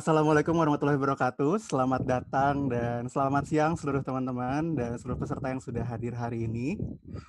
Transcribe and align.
Assalamualaikum 0.00 0.56
warahmatullahi 0.56 0.96
wabarakatuh. 0.96 1.60
Selamat 1.60 2.00
datang 2.08 2.72
dan 2.72 3.04
selamat 3.04 3.44
siang 3.44 3.76
seluruh 3.76 4.00
teman-teman 4.00 4.72
dan 4.72 4.96
seluruh 4.96 5.20
peserta 5.20 5.52
yang 5.52 5.60
sudah 5.60 5.84
hadir 5.84 6.16
hari 6.16 6.48
ini. 6.48 6.80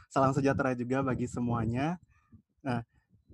Salam 0.07 0.31
sejahtera 0.31 0.71
juga 0.71 1.03
bagi 1.03 1.27
semuanya. 1.27 1.99
Nah, 2.63 2.79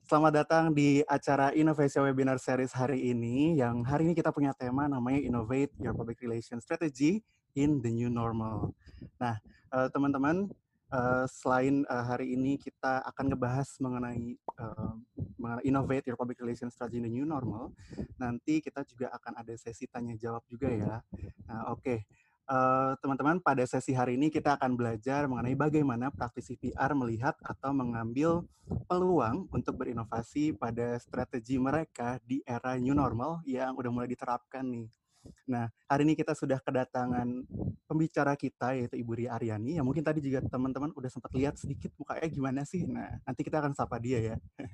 selamat 0.10 0.42
datang 0.42 0.64
di 0.74 1.06
acara 1.06 1.54
Innovation 1.54 2.10
Webinar 2.10 2.42
Series 2.42 2.74
hari 2.74 3.14
ini 3.14 3.62
yang 3.62 3.86
hari 3.86 4.10
ini 4.10 4.18
kita 4.18 4.34
punya 4.34 4.58
tema 4.58 4.90
namanya 4.90 5.22
Innovate 5.22 5.70
Your 5.86 5.94
Public 5.94 6.18
Relations 6.26 6.66
Strategy 6.66 7.22
in 7.54 7.78
the 7.86 7.94
New 7.94 8.10
Normal. 8.10 8.74
Nah, 9.22 9.38
eh, 9.70 9.88
teman-teman, 9.94 10.50
uh, 10.92 11.26
selain 11.28 11.84
uh, 11.88 12.04
hari 12.04 12.36
ini 12.36 12.56
kita 12.60 13.04
akan 13.04 13.34
ngebahas 13.34 13.70
mengenai 13.80 14.36
uh, 14.60 14.94
mengenai 15.38 15.64
innovate 15.68 16.08
your 16.08 16.20
public 16.20 16.40
relations 16.40 16.74
strategy 16.74 17.00
in 17.00 17.08
the 17.08 17.12
new 17.12 17.28
normal, 17.28 17.76
nanti 18.18 18.60
kita 18.64 18.84
juga 18.88 19.12
akan 19.14 19.40
ada 19.40 19.54
sesi 19.56 19.86
tanya 19.88 20.16
jawab 20.16 20.44
juga 20.48 20.72
ya. 20.72 21.04
Nah, 21.48 21.72
oke. 21.74 21.84
Okay. 21.84 22.00
Uh, 22.48 22.96
teman-teman, 23.04 23.44
pada 23.44 23.60
sesi 23.68 23.92
hari 23.92 24.16
ini 24.16 24.32
kita 24.32 24.56
akan 24.56 24.80
belajar 24.80 25.28
mengenai 25.28 25.52
bagaimana 25.52 26.08
praktisi 26.08 26.56
PR 26.56 26.96
melihat 26.96 27.36
atau 27.44 27.76
mengambil 27.76 28.48
peluang 28.88 29.52
untuk 29.52 29.76
berinovasi 29.76 30.56
pada 30.56 30.96
strategi 30.96 31.60
mereka 31.60 32.24
di 32.24 32.40
era 32.48 32.80
new 32.80 32.96
normal 32.96 33.44
yang 33.44 33.76
udah 33.76 33.92
mulai 33.92 34.08
diterapkan 34.08 34.64
nih. 34.64 34.88
Nah, 35.48 35.72
hari 35.88 36.08
ini 36.08 36.14
kita 36.16 36.36
sudah 36.36 36.60
kedatangan 36.60 37.28
pembicara 37.88 38.36
kita 38.36 38.76
yaitu 38.76 39.00
Ibu 39.00 39.12
Ria 39.18 39.36
Aryani 39.40 39.80
yang 39.80 39.86
mungkin 39.88 40.04
tadi 40.04 40.20
juga 40.20 40.44
teman-teman 40.46 40.92
udah 40.92 41.10
sempat 41.12 41.32
lihat 41.36 41.56
sedikit 41.56 41.92
mukanya 41.96 42.28
gimana 42.28 42.62
sih. 42.68 42.84
Nah, 42.84 43.20
nanti 43.24 43.42
kita 43.46 43.64
akan 43.64 43.74
sapa 43.74 43.98
dia 43.98 44.34
ya. 44.34 44.36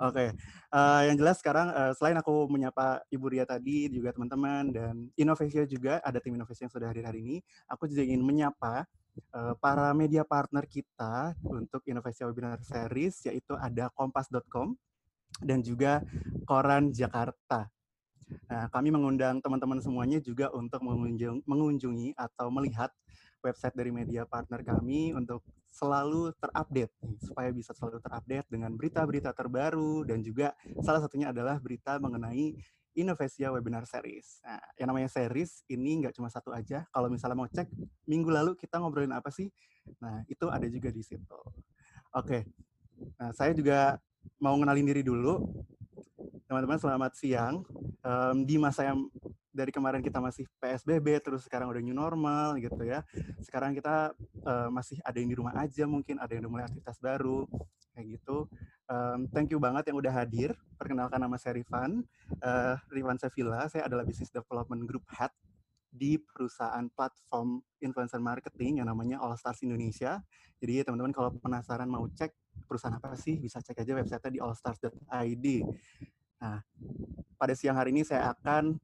Oke, 0.00 0.14
okay. 0.14 0.28
uh, 0.72 1.02
eh, 1.04 1.12
yang 1.12 1.16
jelas 1.20 1.38
sekarang 1.38 1.68
uh, 1.70 1.92
selain 1.94 2.16
aku 2.16 2.48
menyapa 2.48 3.04
Ibu 3.12 3.26
Ria 3.30 3.44
tadi 3.44 3.92
juga 3.92 4.14
teman-teman 4.16 4.72
dan 4.72 4.94
Innovation 5.14 5.66
juga 5.68 6.00
ada 6.00 6.18
tim 6.18 6.32
inovasi 6.34 6.66
yang 6.66 6.72
sudah 6.72 6.88
hadir 6.88 7.04
hari 7.04 7.20
ini, 7.20 7.36
aku 7.68 7.86
juga 7.90 8.02
ingin 8.06 8.24
menyapa 8.24 8.88
uh, 9.34 9.54
para 9.58 9.92
media 9.92 10.24
partner 10.24 10.64
kita 10.64 11.34
untuk 11.44 11.84
Inovasi 11.84 12.24
Webinar 12.24 12.62
Series 12.64 13.26
yaitu 13.26 13.54
ada 13.58 13.92
kompas.com 13.92 14.74
dan 15.40 15.62
juga 15.64 16.04
Koran 16.44 16.92
Jakarta. 16.92 17.70
Nah, 18.50 18.66
kami 18.70 18.90
mengundang 18.90 19.38
teman-teman 19.38 19.78
semuanya 19.78 20.18
juga 20.18 20.50
untuk 20.50 20.82
mengunjung, 20.82 21.42
mengunjungi 21.46 22.18
atau 22.18 22.50
melihat 22.50 22.90
website 23.40 23.72
dari 23.72 23.90
media 23.94 24.28
partner 24.28 24.60
kami 24.60 25.16
untuk 25.16 25.40
selalu 25.70 26.34
terupdate 26.36 26.92
supaya 27.22 27.48
bisa 27.54 27.70
selalu 27.72 28.02
terupdate 28.02 28.46
dengan 28.50 28.74
berita-berita 28.74 29.30
terbaru 29.32 30.02
dan 30.04 30.20
juga 30.20 30.52
salah 30.82 31.00
satunya 31.00 31.30
adalah 31.30 31.56
berita 31.62 31.96
mengenai 32.02 32.58
Innovasia 32.98 33.54
Webinar 33.54 33.86
Series. 33.86 34.42
Nah, 34.42 34.58
yang 34.74 34.90
namanya 34.90 35.06
series 35.06 35.62
ini 35.70 36.02
nggak 36.04 36.14
cuma 36.18 36.26
satu 36.26 36.50
aja. 36.50 36.82
Kalau 36.90 37.06
misalnya 37.06 37.38
mau 37.38 37.46
cek 37.46 37.70
minggu 38.10 38.28
lalu 38.28 38.58
kita 38.58 38.82
ngobrolin 38.82 39.14
apa 39.14 39.30
sih? 39.30 39.46
Nah, 40.02 40.26
itu 40.26 40.50
ada 40.50 40.66
juga 40.66 40.90
di 40.90 41.02
situ. 41.06 41.38
Oke. 42.10 42.50
Nah, 43.14 43.30
saya 43.30 43.54
juga 43.54 43.96
mau 44.42 44.58
ngenalin 44.58 44.90
diri 44.90 45.02
dulu 45.06 45.38
teman-teman 46.50 46.82
selamat 46.82 47.14
siang. 47.14 47.62
Um, 48.02 48.42
di 48.42 48.58
masa 48.58 48.82
yang 48.82 49.06
dari 49.54 49.70
kemarin 49.70 50.02
kita 50.02 50.18
masih 50.18 50.50
PSBB, 50.58 51.22
terus 51.22 51.46
sekarang 51.46 51.70
udah 51.70 51.78
new 51.78 51.94
normal 51.94 52.58
gitu 52.58 52.82
ya. 52.82 53.06
Sekarang 53.38 53.70
kita 53.70 54.10
uh, 54.42 54.66
masih 54.66 54.98
ada 55.06 55.14
yang 55.14 55.30
di 55.30 55.38
rumah 55.38 55.54
aja 55.54 55.86
mungkin, 55.86 56.18
ada 56.18 56.34
yang 56.34 56.42
udah 56.42 56.50
mulai 56.50 56.66
aktivitas 56.66 56.98
baru, 56.98 57.46
kayak 57.94 58.18
gitu. 58.18 58.50
Um, 58.90 59.30
thank 59.30 59.54
you 59.54 59.62
banget 59.62 59.94
yang 59.94 60.02
udah 60.02 60.10
hadir. 60.10 60.50
Perkenalkan 60.74 61.22
nama 61.22 61.38
saya 61.38 61.54
Rifan, 61.54 62.02
uh, 62.42 62.74
Rifan 62.90 63.14
Sevilla. 63.22 63.70
Saya 63.70 63.86
adalah 63.86 64.02
Business 64.02 64.34
Development 64.34 64.82
Group 64.90 65.06
Head 65.06 65.30
di 65.86 66.18
perusahaan 66.18 66.90
platform 66.90 67.62
influencer 67.78 68.18
marketing 68.18 68.82
yang 68.82 68.90
namanya 68.90 69.22
All 69.22 69.38
Stars 69.38 69.62
Indonesia. 69.62 70.18
Jadi 70.58 70.82
teman-teman 70.82 71.14
kalau 71.14 71.30
penasaran 71.30 71.86
mau 71.86 72.10
cek 72.10 72.34
perusahaan 72.66 72.98
apa 72.98 73.14
sih, 73.14 73.38
bisa 73.38 73.62
cek 73.62 73.86
aja 73.86 73.94
website 73.94 74.34
di 74.34 74.42
allstars.id. 74.42 75.46
Nah, 76.40 76.64
pada 77.36 77.52
siang 77.52 77.76
hari 77.76 77.92
ini 77.92 78.00
saya 78.00 78.32
akan 78.32 78.80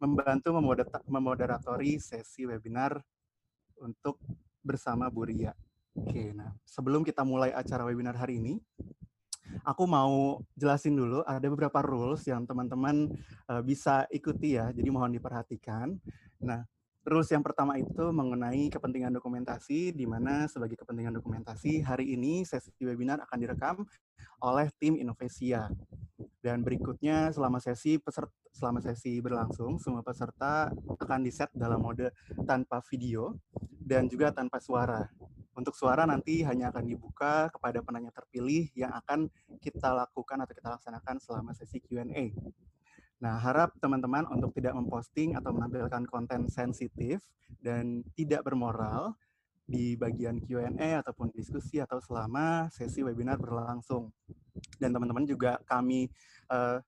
membantu 0.00 0.48
memoderatori 1.04 2.00
sesi 2.00 2.48
webinar 2.48 2.96
untuk 3.76 4.16
bersama 4.64 5.12
Bu 5.12 5.28
Ria. 5.28 5.52
Oke, 5.92 6.32
nah 6.32 6.56
sebelum 6.64 7.04
kita 7.04 7.20
mulai 7.20 7.52
acara 7.52 7.84
webinar 7.84 8.16
hari 8.16 8.40
ini, 8.40 8.56
aku 9.60 9.84
mau 9.84 10.40
jelasin 10.56 10.96
dulu 10.96 11.20
ada 11.28 11.44
beberapa 11.52 11.84
rules 11.84 12.24
yang 12.24 12.48
teman-teman 12.48 13.12
uh, 13.50 13.60
bisa 13.60 14.08
ikuti 14.08 14.56
ya, 14.56 14.72
jadi 14.72 14.88
mohon 14.88 15.12
diperhatikan. 15.12 16.00
Nah, 16.40 16.64
rules 17.04 17.30
yang 17.32 17.40
pertama 17.40 17.80
itu 17.80 18.12
mengenai 18.12 18.68
kepentingan 18.68 19.12
dokumentasi, 19.16 19.96
di 19.96 20.04
mana 20.04 20.44
sebagai 20.46 20.76
kepentingan 20.76 21.16
dokumentasi 21.16 21.80
hari 21.80 22.12
ini 22.12 22.44
sesi 22.44 22.70
webinar 22.84 23.24
akan 23.24 23.38
direkam 23.40 23.76
oleh 24.44 24.68
tim 24.76 24.96
Innovasia. 25.00 25.68
Dan 26.40 26.64
berikutnya 26.64 27.32
selama 27.32 27.60
sesi 27.60 28.00
peserta, 28.00 28.32
selama 28.52 28.80
sesi 28.80 29.20
berlangsung 29.20 29.76
semua 29.76 30.00
peserta 30.00 30.72
akan 30.72 31.20
diset 31.24 31.52
dalam 31.52 31.80
mode 31.80 32.12
tanpa 32.48 32.80
video 32.88 33.36
dan 33.80 34.08
juga 34.08 34.32
tanpa 34.32 34.60
suara. 34.60 35.04
Untuk 35.52 35.76
suara 35.76 36.08
nanti 36.08 36.40
hanya 36.46 36.72
akan 36.72 36.84
dibuka 36.88 37.52
kepada 37.52 37.84
penanya 37.84 38.08
terpilih 38.14 38.72
yang 38.72 38.94
akan 38.96 39.28
kita 39.60 39.92
lakukan 39.92 40.40
atau 40.40 40.54
kita 40.56 40.68
laksanakan 40.72 41.16
selama 41.20 41.52
sesi 41.52 41.82
Q&A. 41.84 42.32
Nah, 43.20 43.36
harap 43.36 43.76
teman-teman 43.76 44.24
untuk 44.32 44.56
tidak 44.56 44.72
memposting 44.72 45.36
atau 45.36 45.52
menampilkan 45.52 46.08
konten 46.08 46.48
sensitif 46.48 47.20
dan 47.60 48.00
tidak 48.16 48.48
bermoral 48.48 49.12
di 49.68 49.94
bagian 49.94 50.40
Q&A 50.42 51.04
ataupun 51.04 51.30
diskusi 51.30 51.78
atau 51.78 52.00
selama 52.00 52.72
sesi 52.72 53.04
webinar 53.04 53.36
berlangsung. 53.36 54.10
Dan 54.80 54.96
teman-teman 54.96 55.28
juga 55.28 55.60
kami 55.68 56.08
uh, 56.50 56.82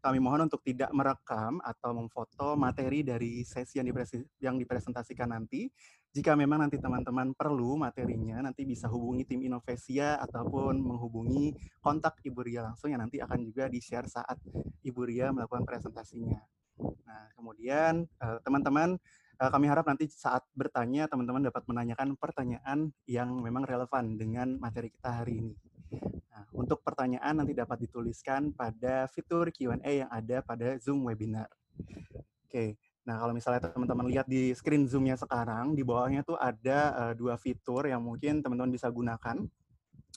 kami 0.00 0.18
mohon 0.18 0.48
untuk 0.48 0.64
tidak 0.64 0.88
merekam 0.96 1.60
atau 1.60 1.92
memfoto 1.92 2.56
materi 2.56 3.04
dari 3.04 3.44
sesi 3.44 3.78
yang, 3.78 3.92
yang 4.40 4.56
dipresentasikan 4.56 5.30
nanti. 5.30 5.68
Jika 6.10 6.34
memang 6.34 6.66
nanti 6.66 6.74
teman-teman 6.82 7.38
perlu 7.38 7.78
materinya, 7.78 8.42
nanti 8.42 8.66
bisa 8.66 8.90
hubungi 8.90 9.22
tim 9.22 9.46
Inovasia 9.46 10.18
ataupun 10.18 10.82
menghubungi 10.82 11.54
kontak 11.78 12.18
Ibu 12.26 12.40
Ria 12.42 12.66
langsung 12.66 12.90
yang 12.90 13.06
nanti 13.06 13.22
akan 13.22 13.46
juga 13.46 13.70
di-share 13.70 14.10
saat 14.10 14.42
Ibu 14.82 15.06
Ria 15.06 15.30
melakukan 15.30 15.62
presentasinya. 15.62 16.42
Nah, 16.82 17.30
kemudian 17.38 18.10
eh, 18.10 18.38
teman-teman, 18.42 18.98
eh, 19.38 19.50
kami 19.54 19.70
harap 19.70 19.86
nanti 19.86 20.10
saat 20.10 20.42
bertanya, 20.58 21.06
teman-teman 21.06 21.46
dapat 21.46 21.62
menanyakan 21.70 22.18
pertanyaan 22.18 22.90
yang 23.06 23.30
memang 23.38 23.62
relevan 23.62 24.18
dengan 24.18 24.58
materi 24.58 24.90
kita 24.90 25.22
hari 25.22 25.46
ini. 25.46 25.69
Nah, 26.30 26.44
untuk 26.54 26.80
pertanyaan 26.86 27.42
nanti 27.42 27.52
dapat 27.52 27.82
dituliskan 27.82 28.54
pada 28.54 29.10
fitur 29.10 29.50
Q&A 29.50 30.06
yang 30.06 30.10
ada 30.10 30.40
pada 30.40 30.78
Zoom 30.78 31.04
webinar. 31.06 31.50
Oke, 32.46 32.78
nah 33.06 33.18
kalau 33.18 33.34
misalnya 33.34 33.70
teman-teman 33.70 34.06
lihat 34.10 34.26
di 34.26 34.54
screen 34.54 34.86
Zoom-nya 34.86 35.18
sekarang, 35.18 35.74
di 35.74 35.82
bawahnya 35.86 36.26
tuh 36.26 36.38
ada 36.38 36.78
uh, 36.94 37.12
dua 37.14 37.38
fitur 37.38 37.86
yang 37.86 38.02
mungkin 38.02 38.42
teman-teman 38.42 38.74
bisa 38.74 38.90
gunakan 38.90 39.36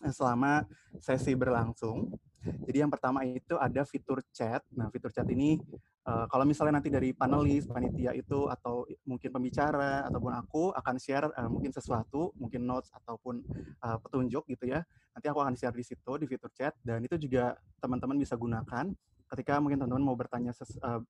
eh, 0.02 0.14
selama 0.14 0.66
sesi 0.98 1.34
berlangsung. 1.38 2.10
Jadi 2.44 2.78
yang 2.84 2.92
pertama 2.92 3.24
itu 3.24 3.56
ada 3.56 3.88
fitur 3.88 4.20
chat. 4.36 4.66
Nah, 4.76 4.92
fitur 4.92 5.14
chat 5.14 5.26
ini 5.32 5.62
uh, 6.08 6.26
kalau 6.28 6.44
misalnya 6.44 6.80
nanti 6.80 6.92
dari 6.92 7.12
panelis, 7.16 7.68
panitia 7.68 8.12
itu 8.16 8.48
atau 8.52 8.88
mungkin 9.08 9.30
pembicara 9.32 10.08
ataupun 10.08 10.32
aku 10.36 10.64
akan 10.76 10.96
share 11.00 11.28
uh, 11.34 11.50
mungkin 11.50 11.72
sesuatu, 11.72 12.32
mungkin 12.38 12.64
notes 12.68 12.92
ataupun 12.94 13.44
uh, 13.84 13.98
petunjuk 14.00 14.44
gitu 14.52 14.72
ya. 14.72 14.84
Nanti 15.14 15.28
aku 15.30 15.40
akan 15.44 15.56
share 15.56 15.76
di 15.76 15.86
situ 15.86 16.12
di 16.20 16.26
fitur 16.28 16.52
chat 16.56 16.74
dan 16.82 17.04
itu 17.04 17.16
juga 17.20 17.56
teman-teman 17.80 18.18
bisa 18.20 18.34
gunakan 18.36 18.92
ketika 19.34 19.58
mungkin 19.58 19.82
teman-teman 19.82 20.06
mau 20.06 20.18
bertanya 20.18 20.54
ses, 20.54 20.78
uh, 20.82 21.02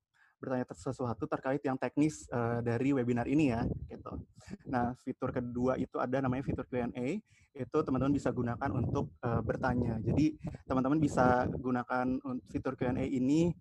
bertanya 0.43 0.67
sesuatu 0.75 1.23
terkait 1.23 1.63
yang 1.63 1.79
teknis 1.79 2.27
uh, 2.27 2.59
dari 2.59 2.91
webinar 2.91 3.23
ini 3.31 3.55
ya 3.55 3.63
gitu. 3.87 4.19
Nah, 4.67 4.91
fitur 4.99 5.31
kedua 5.31 5.79
itu 5.79 5.95
ada 6.03 6.19
namanya 6.19 6.43
fitur 6.43 6.67
Q&A. 6.67 7.23
Itu 7.55 7.77
teman-teman 7.79 8.11
bisa 8.11 8.27
gunakan 8.35 8.69
untuk 8.75 9.15
uh, 9.23 9.39
bertanya. 9.39 10.03
Jadi, 10.03 10.35
teman-teman 10.67 10.99
bisa 10.99 11.47
gunakan 11.47 12.19
fitur 12.51 12.75
Q&A 12.75 13.07
ini 13.07 13.55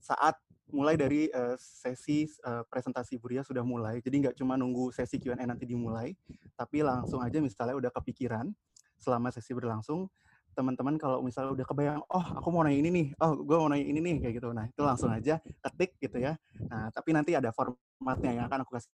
saat 0.00 0.36
mulai 0.68 1.00
dari 1.00 1.32
uh, 1.32 1.56
sesi 1.56 2.28
uh, 2.44 2.60
presentasi 2.68 3.16
Buria 3.16 3.40
sudah 3.40 3.64
mulai. 3.64 4.04
Jadi 4.04 4.28
nggak 4.28 4.36
cuma 4.36 4.60
nunggu 4.60 4.92
sesi 4.92 5.16
Q&A 5.16 5.40
nanti 5.40 5.64
dimulai, 5.64 6.12
tapi 6.56 6.84
langsung 6.84 7.24
aja 7.24 7.40
misalnya 7.40 7.76
udah 7.76 7.90
kepikiran 7.92 8.52
selama 9.00 9.32
sesi 9.32 9.54
berlangsung, 9.56 10.10
teman-teman 10.52 10.98
kalau 10.98 11.22
misalnya 11.22 11.54
udah 11.54 11.66
kebayang, 11.66 12.02
oh 12.10 12.26
aku 12.34 12.48
mau 12.50 12.66
nanya 12.66 12.78
ini 12.82 12.90
nih, 12.90 13.06
oh 13.22 13.38
gue 13.46 13.56
mau 13.56 13.70
nanya 13.70 13.86
ini 13.86 14.00
nih, 14.02 14.16
kayak 14.20 14.34
gitu. 14.42 14.50
Nah 14.52 14.66
itu 14.68 14.82
langsung 14.82 15.10
aja 15.14 15.38
ketik 15.38 15.96
gitu 16.02 16.18
ya. 16.20 16.34
Nah 16.68 16.90
tapi 16.90 17.14
nanti 17.14 17.32
ada 17.38 17.54
formatnya 17.54 18.42
yang 18.42 18.44
akan 18.50 18.66
aku 18.66 18.76
kasih 18.76 18.90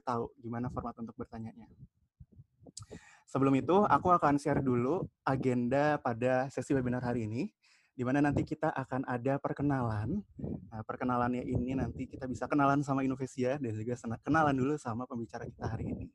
tahu 0.00 0.32
gimana 0.40 0.72
format 0.72 0.96
untuk 0.96 1.12
bertanya-nya. 1.20 1.68
Sebelum 3.28 3.56
itu, 3.56 3.76
aku 3.88 4.12
akan 4.12 4.36
share 4.36 4.60
dulu 4.60 5.08
agenda 5.24 5.96
pada 6.04 6.52
sesi 6.52 6.76
webinar 6.76 7.00
hari 7.00 7.24
ini. 7.24 7.48
Di 7.92 8.02
mana 8.08 8.24
nanti 8.24 8.40
kita 8.42 8.72
akan 8.72 9.04
ada 9.04 9.36
perkenalan. 9.36 10.24
Nah, 10.72 10.82
perkenalannya 10.82 11.44
ini 11.44 11.76
nanti 11.76 12.08
kita 12.08 12.24
bisa 12.24 12.48
kenalan 12.48 12.80
sama 12.80 13.04
Innovesia 13.04 13.60
dan 13.60 13.72
juga 13.76 14.00
kenalan 14.24 14.56
dulu 14.56 14.74
sama 14.80 15.04
pembicara 15.04 15.44
kita 15.44 15.76
hari 15.76 15.92
ini. 15.92 16.06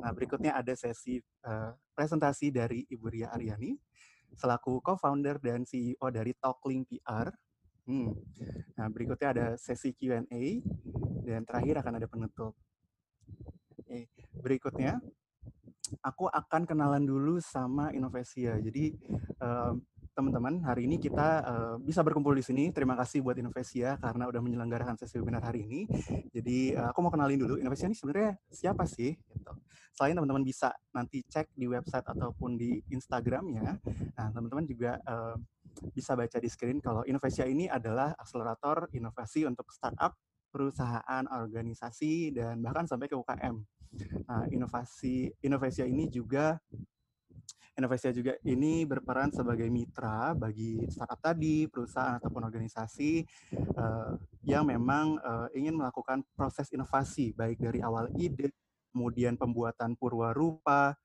Nah, 0.00 0.10
berikutnya 0.16 0.56
ada 0.56 0.72
sesi 0.72 1.20
uh, 1.44 1.76
presentasi 1.92 2.48
dari 2.48 2.88
Ibu 2.88 3.06
Ria 3.12 3.28
Aryani 3.36 3.76
selaku 4.32 4.80
co-founder 4.80 5.36
dan 5.42 5.68
CEO 5.68 6.08
dari 6.08 6.32
Talklink 6.32 6.88
PR. 6.88 7.28
Hmm. 7.84 8.16
Nah, 8.80 8.86
berikutnya 8.88 9.28
ada 9.36 9.46
sesi 9.60 9.92
Q&A 9.92 10.24
dan 11.28 11.44
terakhir 11.44 11.84
akan 11.84 11.94
ada 12.00 12.08
penutup. 12.08 12.56
Oke, 13.76 14.08
berikutnya 14.40 14.96
aku 16.00 16.30
akan 16.30 16.64
kenalan 16.64 17.04
dulu 17.04 17.42
sama 17.42 17.92
Innovesia. 17.92 18.56
Jadi 18.56 18.96
teman-teman, 20.20 20.60
hari 20.68 20.84
ini 20.84 21.00
kita 21.00 21.28
uh, 21.40 21.76
bisa 21.80 22.04
berkumpul 22.04 22.36
di 22.36 22.44
sini. 22.44 22.68
Terima 22.76 22.92
kasih 22.92 23.24
buat 23.24 23.40
Innovesia 23.40 23.96
karena 23.96 24.28
udah 24.28 24.44
menyelenggarakan 24.44 25.00
sesi 25.00 25.16
webinar 25.16 25.40
hari 25.40 25.64
ini. 25.64 25.88
Jadi 26.28 26.76
uh, 26.76 26.92
aku 26.92 27.00
mau 27.00 27.08
kenalin 27.08 27.40
dulu 27.40 27.56
Innovesia 27.56 27.88
ini 27.88 27.96
sebenarnya 27.96 28.36
siapa 28.52 28.84
sih? 28.84 29.16
Gitu. 29.16 29.52
Selain 29.96 30.12
teman-teman 30.12 30.44
bisa 30.44 30.76
nanti 30.92 31.24
cek 31.24 31.56
di 31.56 31.64
website 31.64 32.04
ataupun 32.04 32.60
di 32.60 32.84
Instagramnya, 32.92 33.80
nah 34.12 34.28
teman-teman 34.28 34.68
juga 34.68 35.00
uh, 35.08 35.40
bisa 35.96 36.12
baca 36.12 36.36
di 36.36 36.52
screen 36.52 36.84
kalau 36.84 37.00
Innovesia 37.08 37.48
ini 37.48 37.64
adalah 37.64 38.12
akselerator 38.20 38.92
inovasi 38.92 39.48
untuk 39.48 39.72
startup, 39.72 40.20
perusahaan, 40.52 41.24
organisasi, 41.32 42.36
dan 42.36 42.60
bahkan 42.60 42.84
sampai 42.84 43.08
ke 43.08 43.16
UKM. 43.16 43.56
Nah, 44.28 44.44
inovasi 44.52 45.32
Innovesia 45.42 45.88
ini 45.88 46.12
juga 46.12 46.60
Innovesia 47.78 48.10
juga 48.10 48.34
ini 48.44 48.82
berperan 48.84 49.30
sebagai 49.30 49.70
mitra 49.70 50.34
bagi 50.34 50.84
startup 50.90 51.22
tadi, 51.22 51.64
perusahaan 51.70 52.18
ataupun 52.18 52.42
organisasi 52.44 53.24
uh, 53.78 54.12
yang 54.44 54.66
memang 54.66 55.16
uh, 55.22 55.48
ingin 55.54 55.78
melakukan 55.78 56.20
proses 56.34 56.68
inovasi 56.74 57.32
baik 57.32 57.62
dari 57.62 57.78
awal 57.80 58.10
ide, 58.18 58.50
kemudian 58.90 59.38
pembuatan 59.38 59.94
purwarupa 59.94 60.98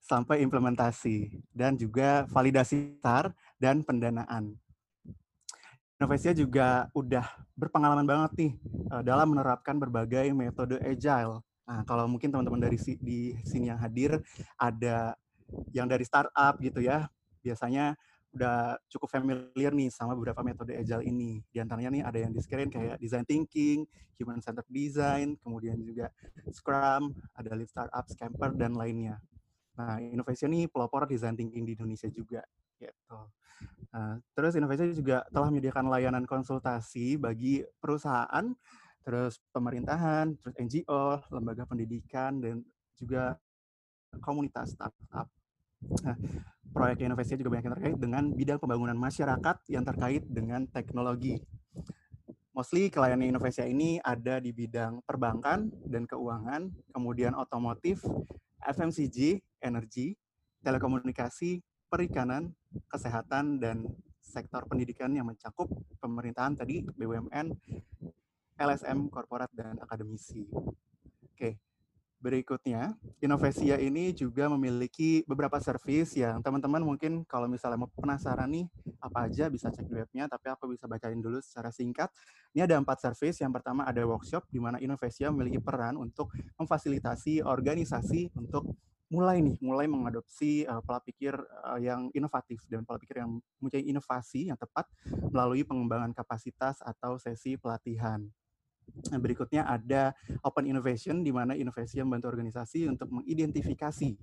sampai 0.00 0.40
implementasi 0.42 1.38
dan 1.52 1.76
juga 1.76 2.24
validasi 2.30 2.96
besar 2.98 3.34
dan 3.60 3.84
pendanaan. 3.84 4.56
Innovesia 5.96 6.36
juga 6.36 6.92
udah 6.92 7.24
berpengalaman 7.56 8.04
banget 8.04 8.30
nih 8.36 8.52
uh, 8.92 9.02
dalam 9.04 9.32
menerapkan 9.32 9.76
berbagai 9.76 10.28
metode 10.32 10.76
agile. 10.84 11.40
Nah, 11.66 11.82
kalau 11.82 12.06
mungkin 12.06 12.30
teman-teman 12.30 12.62
dari 12.62 12.78
si, 12.78 12.94
di 13.00 13.34
sini 13.42 13.72
yang 13.72 13.80
hadir 13.80 14.22
ada 14.54 15.18
yang 15.74 15.86
dari 15.90 16.02
startup 16.06 16.58
gitu 16.60 16.80
ya, 16.82 17.06
biasanya 17.42 17.94
udah 18.36 18.76
cukup 18.92 19.08
familiar 19.08 19.72
nih 19.72 19.88
sama 19.88 20.12
beberapa 20.12 20.44
metode 20.44 20.76
agile 20.76 21.00
ini. 21.08 21.40
Di 21.48 21.64
antaranya 21.64 21.88
nih 21.88 22.02
ada 22.04 22.18
yang 22.20 22.32
di 22.36 22.40
screen 22.44 22.68
kayak 22.68 23.00
design 23.00 23.24
thinking, 23.24 23.88
human 24.20 24.44
centered 24.44 24.68
design, 24.68 25.40
kemudian 25.40 25.80
juga 25.80 26.12
Scrum, 26.52 27.16
ada 27.32 27.50
lead 27.56 27.70
startup, 27.72 28.04
Scamper 28.12 28.52
dan 28.52 28.76
lainnya. 28.76 29.16
Nah, 29.76 30.00
inovasi 30.00 30.48
ini 30.48 30.68
pelopor 30.68 31.08
design 31.08 31.36
thinking 31.36 31.64
di 31.64 31.72
Indonesia 31.76 32.08
juga 32.12 32.44
gitu. 32.76 33.20
Nah, 33.92 34.20
terus 34.36 34.52
inovasi 34.56 34.92
juga 34.92 35.24
telah 35.32 35.48
menyediakan 35.48 35.88
layanan 35.88 36.24
konsultasi 36.28 37.16
bagi 37.16 37.64
perusahaan, 37.80 38.52
terus 39.00 39.40
pemerintahan, 39.52 40.36
terus 40.36 40.54
NGO, 40.60 41.24
lembaga 41.32 41.64
pendidikan 41.64 42.36
dan 42.40 42.60
juga 42.96 43.36
komunitas 44.20 44.74
startup. 44.74 45.28
Nah, 46.02 46.16
proyek 46.72 47.06
inovasi 47.06 47.38
juga 47.38 47.56
banyak 47.56 47.66
yang 47.68 47.76
terkait 47.78 47.96
dengan 47.96 48.24
bidang 48.32 48.58
pembangunan 48.60 48.96
masyarakat 48.96 49.56
yang 49.70 49.84
terkait 49.84 50.22
dengan 50.26 50.64
teknologi. 50.68 51.40
Mostly 52.56 52.88
klien 52.88 53.20
inovasi 53.20 53.68
ini 53.68 54.00
ada 54.00 54.40
di 54.40 54.48
bidang 54.48 55.04
perbankan 55.04 55.68
dan 55.84 56.08
keuangan, 56.08 56.72
kemudian 56.96 57.36
otomotif, 57.36 58.00
FMCG, 58.64 59.44
energi, 59.60 60.16
telekomunikasi, 60.64 61.60
perikanan, 61.92 62.56
kesehatan, 62.88 63.60
dan 63.60 63.84
sektor 64.24 64.64
pendidikan 64.64 65.12
yang 65.12 65.28
mencakup 65.28 65.68
pemerintahan 66.00 66.56
tadi, 66.56 66.80
BUMN, 66.82 67.52
LSM, 68.56 69.12
korporat, 69.12 69.52
dan 69.52 69.76
akademisi. 69.78 70.48
Oke, 71.28 71.60
Berikutnya, 72.16 72.96
Innovesia 73.20 73.76
ini 73.76 74.08
juga 74.16 74.48
memiliki 74.48 75.20
beberapa 75.28 75.60
service 75.60 76.16
yang 76.16 76.40
teman-teman 76.40 76.80
mungkin 76.80 77.28
kalau 77.28 77.44
misalnya 77.44 77.76
mau 77.76 77.92
penasaran 77.92 78.48
nih 78.48 78.66
apa 79.04 79.28
aja 79.28 79.52
bisa 79.52 79.68
cek 79.68 79.84
di 79.84 80.00
webnya, 80.00 80.24
tapi 80.24 80.48
aku 80.48 80.72
bisa 80.72 80.88
bacain 80.88 81.20
dulu 81.20 81.38
secara 81.44 81.68
singkat. 81.68 82.08
Ini 82.56 82.64
ada 82.64 82.80
empat 82.80 83.04
service. 83.04 83.44
Yang 83.44 83.60
pertama 83.60 83.84
ada 83.84 84.00
workshop 84.08 84.48
di 84.48 84.56
mana 84.56 84.80
Innovesia 84.80 85.28
memiliki 85.28 85.60
peran 85.60 86.00
untuk 86.00 86.32
memfasilitasi 86.56 87.44
organisasi 87.44 88.32
untuk 88.32 88.64
mulai 89.06 89.38
nih, 89.38 89.54
mulai 89.62 89.86
mengadopsi 89.86 90.66
uh, 90.66 90.82
pola 90.82 90.98
pikir 90.98 91.36
uh, 91.36 91.78
yang 91.78 92.10
inovatif 92.10 92.64
dan 92.66 92.82
pola 92.82 92.98
pikir 92.98 93.22
yang 93.22 93.38
mempunyai 93.62 93.86
inovasi 93.86 94.50
yang 94.50 94.58
tepat 94.58 94.88
melalui 95.30 95.62
pengembangan 95.62 96.10
kapasitas 96.10 96.82
atau 96.82 97.20
sesi 97.20 97.54
pelatihan. 97.54 98.24
Nah, 99.10 99.18
berikutnya 99.22 99.66
ada 99.66 100.14
open 100.42 100.66
innovation, 100.66 101.22
di 101.22 101.30
mana 101.30 101.54
inovasi 101.54 102.02
membantu 102.02 102.32
organisasi 102.32 102.90
untuk 102.90 103.10
mengidentifikasi 103.12 104.18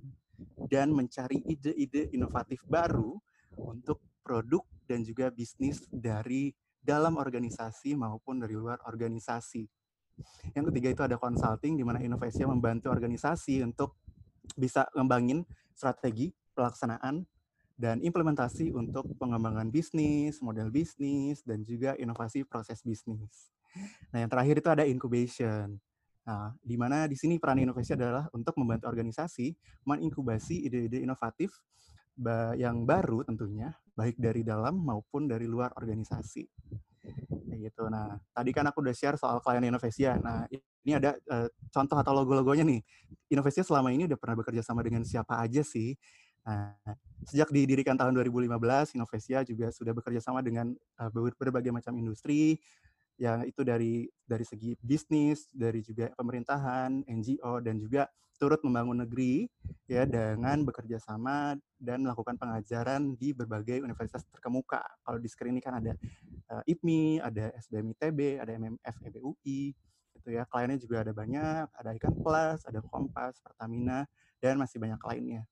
dan 0.68 0.92
mencari 0.92 1.40
ide-ide 1.48 2.12
inovatif 2.12 2.64
baru 2.68 3.16
untuk 3.56 4.02
produk 4.24 4.64
dan 4.88 5.04
juga 5.06 5.32
bisnis 5.32 5.84
dari 5.88 6.52
dalam 6.84 7.16
organisasi 7.16 7.96
maupun 7.96 8.44
dari 8.44 8.56
luar 8.60 8.80
organisasi. 8.84 9.64
Yang 10.54 10.66
ketiga 10.72 10.90
itu 10.92 11.02
ada 11.08 11.18
consulting, 11.18 11.80
di 11.80 11.84
mana 11.88 12.04
inovasi 12.04 12.44
membantu 12.44 12.92
organisasi 12.92 13.64
untuk 13.64 13.96
bisa 14.60 14.86
ngembangin 14.94 15.48
strategi, 15.72 16.36
pelaksanaan, 16.54 17.26
dan 17.74 17.98
implementasi 18.04 18.70
untuk 18.76 19.10
pengembangan 19.18 19.74
bisnis, 19.74 20.38
model 20.44 20.70
bisnis, 20.70 21.42
dan 21.42 21.66
juga 21.66 21.98
inovasi 21.98 22.46
proses 22.46 22.86
bisnis. 22.86 23.50
Nah, 24.14 24.18
yang 24.22 24.30
terakhir 24.30 24.56
itu 24.62 24.70
ada 24.70 24.84
incubation. 24.86 25.78
Nah, 26.24 26.56
di 26.64 26.76
mana 26.80 27.04
di 27.10 27.20
sini 27.20 27.36
peran 27.36 27.60
inovasi 27.60 28.00
adalah 28.00 28.32
untuk 28.32 28.56
membantu 28.56 28.88
organisasi 28.88 29.52
menginkubasi 29.84 30.64
ide-ide 30.70 31.04
inovatif 31.04 31.52
yang 32.56 32.86
baru 32.86 33.26
tentunya, 33.26 33.74
baik 33.98 34.22
dari 34.22 34.46
dalam 34.46 34.78
maupun 34.80 35.26
dari 35.26 35.50
luar 35.50 35.74
organisasi. 35.76 36.46
Kayak 37.28 37.60
gitu. 37.74 37.84
Nah, 37.92 38.16
tadi 38.32 38.50
kan 38.56 38.70
aku 38.70 38.80
udah 38.86 38.96
share 38.96 39.18
soal 39.20 39.44
klien 39.44 39.66
Innovesia. 39.66 40.16
Nah, 40.22 40.48
ini 40.84 40.92
ada 40.96 41.16
uh, 41.28 41.48
contoh 41.74 41.98
atau 42.00 42.14
logo-logonya 42.16 42.64
nih. 42.64 42.80
Innovesia 43.34 43.66
selama 43.66 43.92
ini 43.92 44.08
udah 44.08 44.20
pernah 44.20 44.40
bekerja 44.40 44.64
sama 44.64 44.86
dengan 44.86 45.04
siapa 45.04 45.42
aja 45.42 45.66
sih? 45.66 45.96
Nah, 46.44 46.76
sejak 47.24 47.52
didirikan 47.56 47.96
tahun 47.96 48.20
2015, 48.20 49.00
Innovesia 49.00 49.48
juga 49.48 49.72
sudah 49.72 49.96
bekerja 49.96 50.20
sama 50.20 50.44
dengan 50.44 50.76
uh, 51.00 51.10
berbagai 51.12 51.72
macam 51.72 51.96
industri, 51.96 52.60
yang 53.22 53.46
itu 53.46 53.62
dari 53.62 54.10
dari 54.26 54.46
segi 54.46 54.74
bisnis, 54.82 55.50
dari 55.54 55.86
juga 55.86 56.10
pemerintahan, 56.18 57.06
NGO 57.06 57.62
dan 57.62 57.78
juga 57.78 58.10
turut 58.42 58.60
membangun 58.66 59.06
negeri 59.06 59.48
ya 59.88 60.04
dengan 60.04 60.66
bekerja 60.66 61.00
sama 61.00 61.56
dan 61.78 62.04
melakukan 62.04 62.36
pengajaran 62.36 63.16
di 63.16 63.32
berbagai 63.32 63.80
universitas 63.80 64.26
terkemuka. 64.28 64.84
Kalau 65.06 65.22
di 65.22 65.30
screen 65.30 65.56
ini 65.56 65.64
kan 65.64 65.80
ada 65.80 65.94
uh, 66.52 66.64
IPMI, 66.66 67.24
ada 67.24 67.54
SBM 67.62 67.94
ITB, 67.96 68.20
ada 68.42 68.52
MMF 68.58 68.96
EBUI, 69.06 69.72
itu 70.24 70.30
ya. 70.32 70.44
Kliennya 70.48 70.80
juga 70.80 71.08
ada 71.08 71.12
banyak, 71.16 71.66
ada 71.72 71.90
Ikan 71.96 72.16
Plus, 72.20 72.60
ada 72.68 72.80
Kompas, 72.84 73.40
Pertamina 73.44 74.08
dan 74.44 74.60
masih 74.60 74.80
banyak 74.80 75.00
lainnya. 75.04 75.44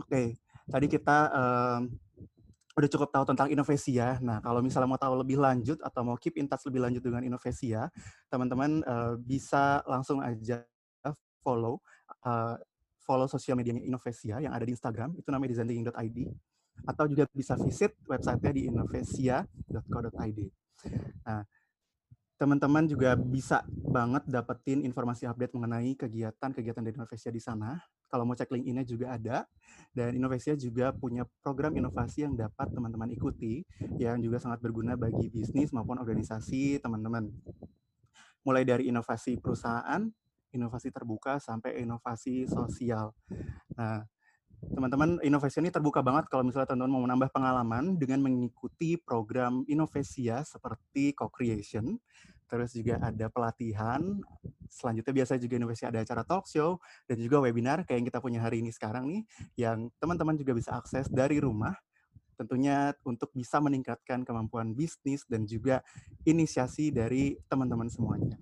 Oke, 0.00 0.08
okay. 0.08 0.26
tadi 0.68 0.86
kita 0.88 1.18
um, 1.32 1.92
udah 2.74 2.90
cukup 2.90 3.08
tahu 3.14 3.24
tentang 3.30 3.48
Innovesia. 3.54 4.18
Nah, 4.18 4.42
kalau 4.42 4.58
misalnya 4.58 4.90
mau 4.90 4.98
tahu 4.98 5.22
lebih 5.22 5.38
lanjut 5.38 5.78
atau 5.78 6.02
mau 6.02 6.18
keep 6.18 6.34
in 6.34 6.50
touch 6.50 6.66
lebih 6.66 6.82
lanjut 6.82 7.02
dengan 7.02 7.22
Innovesia, 7.22 7.86
teman-teman 8.26 8.82
uh, 8.82 9.14
bisa 9.18 9.82
langsung 9.86 10.18
aja 10.18 10.66
follow 11.44 11.78
uh, 12.24 12.56
follow 13.04 13.28
sosial 13.28 13.54
medianya 13.54 13.84
Innovesia 13.84 14.40
yang 14.40 14.56
ada 14.56 14.64
di 14.64 14.72
Instagram, 14.72 15.14
itu 15.14 15.28
namanya 15.28 15.54
designthinking.id 15.54 16.18
atau 16.82 17.04
juga 17.06 17.30
bisa 17.30 17.54
visit 17.54 17.94
websitenya 18.10 18.50
di 18.50 18.62
innovesia.co.id. 18.66 20.40
Nah, 21.22 21.46
teman-teman 22.34 22.84
juga 22.90 23.14
bisa 23.14 23.62
banget 23.70 24.26
dapetin 24.26 24.82
informasi 24.82 25.30
update 25.30 25.54
mengenai 25.54 25.94
kegiatan-kegiatan 25.94 26.82
dari 26.82 26.94
Innovesia 26.98 27.30
di 27.30 27.38
sana. 27.38 27.78
Kalau 28.08 28.24
mau 28.28 28.36
cek 28.36 28.50
link 28.54 28.66
ini 28.70 28.82
juga 28.86 29.16
ada. 29.16 29.48
Dan 29.94 30.18
Innovesia 30.18 30.54
juga 30.58 30.90
punya 30.94 31.26
program 31.42 31.74
inovasi 31.74 32.26
yang 32.26 32.34
dapat 32.34 32.70
teman-teman 32.70 33.10
ikuti, 33.14 33.62
yang 33.98 34.18
juga 34.18 34.42
sangat 34.42 34.62
berguna 34.62 34.98
bagi 34.98 35.30
bisnis 35.30 35.70
maupun 35.70 35.98
organisasi 35.98 36.82
teman-teman. 36.82 37.30
Mulai 38.44 38.62
dari 38.66 38.90
inovasi 38.90 39.38
perusahaan, 39.40 40.04
inovasi 40.54 40.90
terbuka, 40.94 41.42
sampai 41.42 41.82
inovasi 41.82 42.46
sosial. 42.46 43.14
Nah, 43.74 44.06
teman-teman 44.72 45.20
inovasi 45.20 45.60
ini 45.60 45.68
terbuka 45.68 46.00
banget 46.00 46.30
kalau 46.30 46.46
misalnya 46.46 46.72
teman-teman 46.72 46.92
mau 46.94 47.02
menambah 47.04 47.30
pengalaman 47.34 47.98
dengan 48.00 48.24
mengikuti 48.24 48.96
program 48.96 49.66
Inovasia 49.68 50.40
seperti 50.46 51.12
co-creation, 51.12 51.98
terus 52.46 52.76
juga 52.76 53.00
ada 53.00 53.26
pelatihan, 53.32 54.00
selanjutnya 54.68 55.12
biasanya 55.24 55.40
juga 55.42 55.54
inovasi 55.60 55.82
ada 55.88 56.00
acara 56.02 56.22
talk 56.22 56.46
show, 56.46 56.78
dan 57.08 57.16
juga 57.18 57.40
webinar 57.40 57.82
kayak 57.84 57.98
yang 58.02 58.06
kita 58.08 58.20
punya 58.20 58.40
hari 58.42 58.60
ini 58.60 58.70
sekarang 58.70 59.08
nih, 59.08 59.22
yang 59.58 59.88
teman-teman 59.98 60.36
juga 60.36 60.52
bisa 60.54 60.76
akses 60.76 61.08
dari 61.10 61.40
rumah, 61.40 61.74
tentunya 62.34 62.90
untuk 63.06 63.30
bisa 63.30 63.62
meningkatkan 63.62 64.26
kemampuan 64.26 64.74
bisnis 64.74 65.22
dan 65.26 65.46
juga 65.46 65.80
inisiasi 66.26 66.90
dari 66.90 67.38
teman-teman 67.46 67.86
semuanya. 67.86 68.36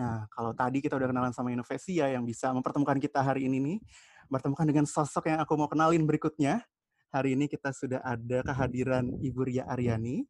Nah, 0.00 0.24
kalau 0.32 0.56
tadi 0.56 0.80
kita 0.80 0.96
udah 0.96 1.12
kenalan 1.12 1.34
sama 1.36 1.52
Inovasia 1.52 2.08
yang 2.08 2.24
bisa 2.24 2.48
mempertemukan 2.56 2.96
kita 2.96 3.20
hari 3.20 3.44
ini 3.44 3.60
nih, 3.60 3.78
bertemukan 4.32 4.64
dengan 4.64 4.88
sosok 4.88 5.28
yang 5.28 5.44
aku 5.44 5.52
mau 5.60 5.68
kenalin 5.68 6.08
berikutnya. 6.08 6.64
Hari 7.12 7.34
ini 7.36 7.50
kita 7.50 7.74
sudah 7.74 8.00
ada 8.00 8.40
kehadiran 8.46 9.02
Ibu 9.20 9.40
Ria 9.50 9.68
Aryani. 9.68 10.24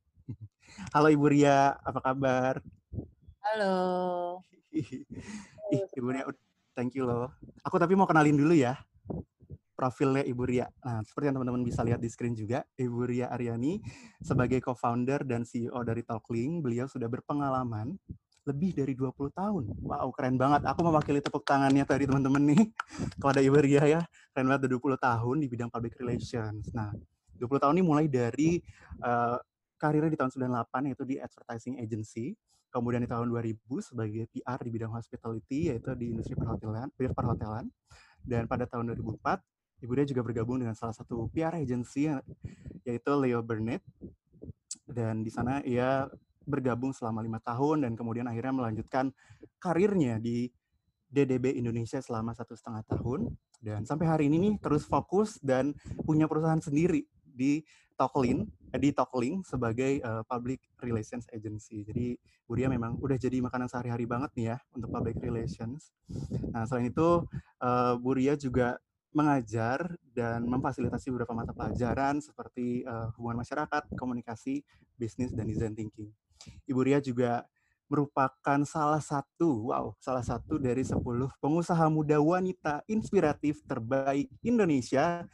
Halo 0.94 1.08
Ibu 1.10 1.26
Ria, 1.30 1.74
apa 1.80 2.00
kabar? 2.02 2.62
Halo. 3.42 3.74
Ih, 4.70 5.02
Ibu 5.96 6.08
Ria, 6.10 6.24
thank 6.74 6.94
you 6.94 7.06
loh. 7.06 7.30
Aku 7.66 7.78
tapi 7.78 7.98
mau 7.98 8.06
kenalin 8.06 8.38
dulu 8.38 8.54
ya 8.54 8.78
profilnya 9.80 10.20
Ibu 10.20 10.42
Ria. 10.44 10.68
Nah, 10.84 11.00
seperti 11.00 11.32
yang 11.32 11.40
teman-teman 11.40 11.64
bisa 11.64 11.80
lihat 11.80 12.04
di 12.04 12.12
screen 12.12 12.36
juga, 12.36 12.60
Ibu 12.76 13.00
Ria 13.08 13.32
Aryani 13.32 13.80
sebagai 14.20 14.60
co-founder 14.60 15.24
dan 15.24 15.48
CEO 15.48 15.80
dari 15.80 16.04
Talklink, 16.04 16.60
beliau 16.60 16.84
sudah 16.84 17.08
berpengalaman 17.08 17.96
lebih 18.44 18.76
dari 18.76 18.92
20 18.92 19.32
tahun. 19.32 19.64
Wow, 19.80 20.12
keren 20.12 20.36
banget. 20.36 20.68
Aku 20.68 20.84
mewakili 20.84 21.24
tepuk 21.24 21.48
tangannya 21.48 21.88
tadi 21.88 22.04
teman-teman 22.04 22.52
nih. 22.52 22.62
Kalau 23.24 23.32
ada 23.32 23.40
Ibu 23.40 23.56
Ria 23.56 23.84
ya, 23.88 24.00
keren 24.36 24.52
banget 24.52 24.68
udah 24.68 24.72
20 24.76 25.00
tahun 25.00 25.36
di 25.40 25.46
bidang 25.48 25.70
public 25.72 25.96
relations. 25.96 26.68
Nah, 26.76 26.92
20 27.40 27.48
tahun 27.64 27.74
ini 27.80 27.84
mulai 27.84 28.04
dari 28.04 28.60
uh, 29.00 29.40
karirnya 29.80 30.12
di 30.12 30.18
tahun 30.20 30.30
98 30.36 30.88
yaitu 30.92 31.04
di 31.08 31.16
advertising 31.16 31.80
agency, 31.80 32.36
kemudian 32.68 33.00
di 33.00 33.08
tahun 33.08 33.32
2000 33.32 33.56
sebagai 33.80 34.28
PR 34.28 34.60
di 34.60 34.70
bidang 34.70 34.92
hospitality 34.92 35.72
yaitu 35.72 35.96
di 35.96 36.12
industri 36.12 36.36
perhotelan, 36.36 36.92
perhotelan. 36.92 37.64
Dan 38.20 38.44
pada 38.44 38.68
tahun 38.68 38.92
2004 38.92 39.40
Ibu 39.80 39.92
Ria 39.96 40.04
juga 40.04 40.20
bergabung 40.20 40.60
dengan 40.60 40.76
salah 40.76 40.92
satu 40.92 41.32
PR 41.32 41.56
agency 41.56 42.12
yaitu 42.84 43.12
Leo 43.16 43.40
Burnett. 43.40 43.80
Dan 44.84 45.24
di 45.24 45.32
sana 45.32 45.64
ia 45.64 46.04
bergabung 46.44 46.92
selama 46.92 47.24
lima 47.24 47.40
tahun 47.40 47.88
dan 47.88 47.92
kemudian 47.96 48.28
akhirnya 48.28 48.52
melanjutkan 48.52 49.08
karirnya 49.56 50.20
di 50.20 50.52
DDB 51.10 51.58
Indonesia 51.58 51.98
selama 51.98 52.34
satu 52.34 52.54
setengah 52.54 52.86
tahun 52.86 53.30
dan 53.60 53.84
sampai 53.84 54.06
hari 54.06 54.24
ini 54.30 54.38
nih 54.38 54.54
terus 54.62 54.86
fokus 54.86 55.36
dan 55.42 55.74
punya 56.06 56.30
perusahaan 56.30 56.62
sendiri 56.62 57.04
di 57.22 57.60
Talklink, 58.00 58.48
eh, 58.72 58.80
di 58.80 58.96
Talklink 58.96 59.44
sebagai 59.44 60.00
uh, 60.00 60.24
public 60.24 60.64
relations 60.80 61.28
agency. 61.36 61.84
Jadi 61.84 62.16
Buria 62.48 62.72
memang 62.72 62.96
udah 62.96 63.20
jadi 63.20 63.44
makanan 63.44 63.68
sehari-hari 63.68 64.08
banget 64.08 64.32
nih 64.40 64.56
ya 64.56 64.58
untuk 64.72 64.88
public 64.88 65.20
relations. 65.20 65.92
Nah 66.48 66.64
selain 66.64 66.88
itu 66.88 67.28
uh, 67.60 67.94
Buria 68.00 68.40
juga 68.40 68.80
mengajar 69.12 69.84
dan 70.16 70.48
memfasilitasi 70.48 71.12
beberapa 71.12 71.36
mata 71.36 71.52
pelajaran 71.52 72.24
seperti 72.24 72.86
uh, 72.88 73.12
hubungan 73.18 73.44
masyarakat, 73.44 73.82
komunikasi, 73.98 74.64
bisnis, 74.96 75.34
dan 75.36 75.44
design 75.44 75.76
thinking. 75.76 76.08
Ibu 76.64 76.80
Ria 76.80 77.04
juga 77.04 77.44
merupakan 77.90 78.62
salah 78.62 79.02
satu, 79.02 79.74
wow, 79.74 79.92
salah 79.98 80.22
satu 80.22 80.62
dari 80.62 80.86
10 80.86 81.02
pengusaha 81.42 81.90
muda 81.90 82.22
wanita 82.22 82.86
inspiratif 82.86 83.66
terbaik 83.66 84.30
Indonesia 84.46 85.26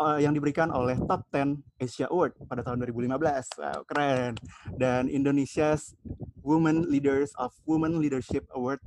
uh, 0.00 0.18
yang 0.18 0.32
diberikan 0.32 0.72
oleh 0.72 0.96
Top 1.04 1.28
10 1.28 1.60
Asia 1.76 2.08
Award 2.08 2.40
pada 2.48 2.64
tahun 2.64 2.80
2015. 2.88 3.60
Wow, 3.60 3.80
keren. 3.84 4.32
Dan 4.74 5.12
Indonesia's 5.12 5.92
Women 6.40 6.88
Leaders 6.88 7.36
of 7.36 7.52
Women 7.68 8.00
Leadership 8.00 8.48
Award 8.56 8.80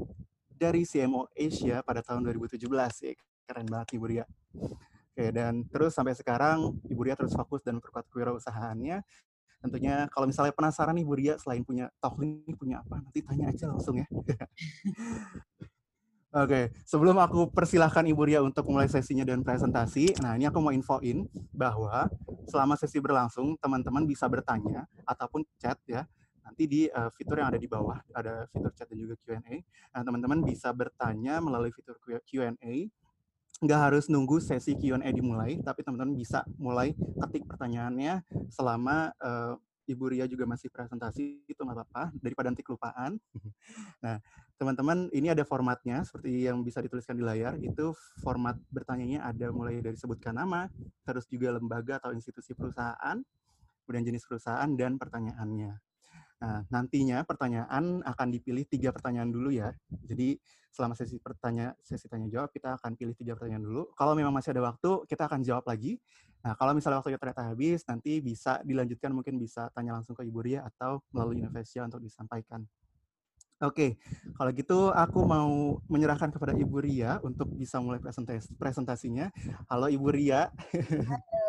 dari 0.50 0.84
CMO 0.84 1.29
Asia 1.38 1.86
pada 1.86 2.01
tahun 2.01 2.25
2017. 2.25 2.65
Ya, 3.05 3.13
keren 3.46 3.70
banget 3.70 3.88
Ibu 3.93 4.05
Ria. 4.10 4.25
Oke, 5.13 5.29
dan 5.29 5.62
terus 5.70 5.93
sampai 5.93 6.17
sekarang 6.17 6.74
Ibu 6.89 7.01
Ria 7.05 7.13
terus 7.13 7.38
fokus 7.38 7.62
dan 7.62 7.77
memperkuat 7.77 8.10
kewirausahaannya 8.10 9.05
tentunya 9.63 10.12
kalau 10.12 10.27
misalnya 10.27 10.51
penasaran 10.51 10.91
nih 10.91 11.08
Bu 11.08 11.15
Ria 11.15 11.39
selain 11.39 11.63
punya 11.63 11.88
talking 12.03 12.43
punya 12.60 12.84
apa 12.84 13.00
nanti 13.00 13.24
tanya 13.24 13.48
aja 13.48 13.72
langsung 13.72 13.96
ya. 13.96 14.08
Oke, 16.33 16.49
okay. 16.49 16.65
sebelum 16.81 17.21
aku 17.21 17.53
persilahkan 17.53 18.09
Ibu 18.09 18.25
Ria 18.25 18.41
untuk 18.41 18.65
mulai 18.65 18.89
sesinya 18.89 19.21
dan 19.21 19.45
presentasi, 19.45 20.17
nah 20.17 20.33
ini 20.33 20.49
aku 20.49 20.57
mau 20.65 20.73
infoin 20.73 21.29
bahwa 21.53 22.09
selama 22.49 22.73
sesi 22.73 22.97
berlangsung, 22.97 23.53
teman-teman 23.61 24.01
bisa 24.09 24.25
bertanya 24.25 24.89
ataupun 25.05 25.45
chat 25.61 25.77
ya, 25.85 26.09
nanti 26.41 26.65
di 26.65 26.81
uh, 26.89 27.13
fitur 27.13 27.37
yang 27.37 27.53
ada 27.53 27.61
di 27.61 27.69
bawah, 27.69 28.01
ada 28.17 28.49
fitur 28.49 28.73
chat 28.73 28.89
dan 28.89 28.97
juga 28.97 29.13
Q&A. 29.21 29.61
Nah, 29.93 30.01
teman-teman 30.01 30.41
bisa 30.41 30.73
bertanya 30.73 31.37
melalui 31.37 31.69
fitur 31.69 32.01
Q&A 32.01 32.89
nggak 33.61 33.79
harus 33.79 34.09
nunggu 34.09 34.41
sesi 34.41 34.73
Q&A 34.73 35.05
dimulai, 35.13 35.61
tapi 35.61 35.85
teman-teman 35.85 36.17
bisa 36.17 36.41
mulai 36.57 36.97
ketik 36.97 37.45
pertanyaannya 37.45 38.25
selama 38.49 39.13
uh, 39.21 39.53
Ibu 39.83 40.15
Ria 40.15 40.25
juga 40.25 40.47
masih 40.47 40.71
presentasi, 40.71 41.43
itu 41.43 41.61
nggak 41.61 41.77
apa-apa, 41.77 42.03
daripada 42.23 42.47
nanti 42.49 42.63
kelupaan. 42.63 43.19
nah, 44.03 44.17
teman-teman, 44.57 45.10
ini 45.12 45.33
ada 45.33 45.43
formatnya, 45.43 46.05
seperti 46.05 46.48
yang 46.48 46.62
bisa 46.62 46.79
dituliskan 46.79 47.17
di 47.17 47.24
layar, 47.25 47.57
itu 47.60 47.91
format 48.22 48.55
bertanyanya 48.69 49.25
ada 49.25 49.50
mulai 49.50 49.81
dari 49.81 49.98
sebutkan 49.98 50.38
nama, 50.38 50.69
terus 51.03 51.25
juga 51.27 51.53
lembaga 51.53 52.00
atau 52.00 52.13
institusi 52.13 52.53
perusahaan, 52.53 53.17
kemudian 53.83 54.05
jenis 54.05 54.24
perusahaan, 54.29 54.69
dan 54.77 54.95
pertanyaannya. 54.95 55.74
Nah, 56.43 56.60
nantinya 56.67 57.24
pertanyaan 57.24 58.03
akan 58.03 58.27
dipilih 58.27 58.67
tiga 58.67 58.91
pertanyaan 58.91 59.31
dulu 59.31 59.48
ya. 59.48 59.72
Jadi 60.03 60.36
selama 60.75 60.91
sesi 60.91 61.15
pertanya 61.15 61.72
sesi 61.79 62.12
tanya 62.12 62.27
jawab 62.27 62.51
kita 62.51 62.75
akan 62.75 63.00
pilih 63.00 63.15
tiga 63.15 63.31
pertanyaan 63.39 63.63
dulu. 63.63 63.95
Kalau 63.95 64.12
memang 64.12 64.36
masih 64.36 64.51
ada 64.51 64.67
waktu, 64.67 65.07
kita 65.07 65.31
akan 65.31 65.39
jawab 65.39 65.63
lagi. 65.63 65.95
Nah, 66.43 66.60
kalau 66.60 66.75
misalnya 66.75 67.00
waktunya 67.00 67.15
ternyata 67.15 67.48
habis, 67.48 67.88
nanti 67.88 68.19
bisa 68.19 68.60
dilanjutkan 68.67 69.15
mungkin 69.15 69.39
bisa 69.39 69.72
tanya 69.72 69.95
langsung 69.95 70.19
ke 70.19 70.27
Ibu 70.27 70.39
Ria 70.43 70.67
atau 70.67 71.00
melalui 71.15 71.39
Indonesia 71.39 71.79
untuk 71.88 72.03
disampaikan. 72.03 72.67
Oke, 73.63 73.96
kalau 74.36 74.51
gitu 74.51 74.91
aku 74.91 75.24
mau 75.24 75.79
menyerahkan 75.88 76.36
kepada 76.36 76.51
Ibu 76.51 76.84
Ria 76.84 77.24
untuk 77.24 77.48
bisa 77.55 77.79
mulai 77.79 77.96
presentasi 77.96 78.51
presentasinya. 78.60 79.32
Halo 79.72 79.88
Ibu 79.88 80.08
Ria. 80.12 80.51
Halo. 80.51 81.48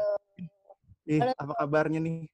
Ih, 1.10 1.20
apa 1.34 1.52
kabarnya 1.58 1.98
nih? 1.98 2.30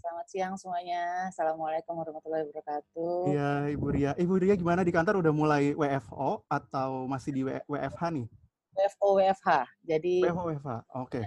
Selamat 0.00 0.26
siang 0.32 0.54
semuanya. 0.56 1.28
Assalamualaikum 1.28 1.92
warahmatullahi 2.00 2.48
wabarakatuh. 2.48 3.28
Iya, 3.28 3.50
Ibu 3.76 3.86
Ria. 3.92 4.12
Ibu 4.16 4.34
Ria 4.40 4.54
gimana 4.56 4.88
di 4.88 4.92
kantor 4.96 5.20
udah 5.20 5.32
mulai 5.36 5.76
WFO 5.76 6.48
atau 6.48 7.04
masih 7.12 7.30
di 7.36 7.42
WFH 7.44 8.02
nih? 8.08 8.26
WFO 8.72 9.08
WFH. 9.20 9.48
Jadi 9.84 10.14
WFO 10.24 10.44
WFH. 10.48 10.70
Oke. 10.96 11.20
Okay. 11.20 11.24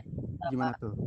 Gimana 0.49 0.73
tuh? 0.81 0.97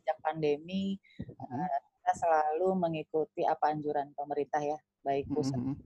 Sejak 0.00 0.16
pandemi 0.24 0.96
hmm. 1.20 1.68
kita 2.00 2.12
selalu 2.16 2.80
mengikuti 2.80 3.44
apa 3.44 3.76
anjuran 3.76 4.08
pemerintah 4.16 4.64
ya, 4.64 4.80
baik 5.04 5.26
pusat 5.30 5.58
hmm. 5.58 5.76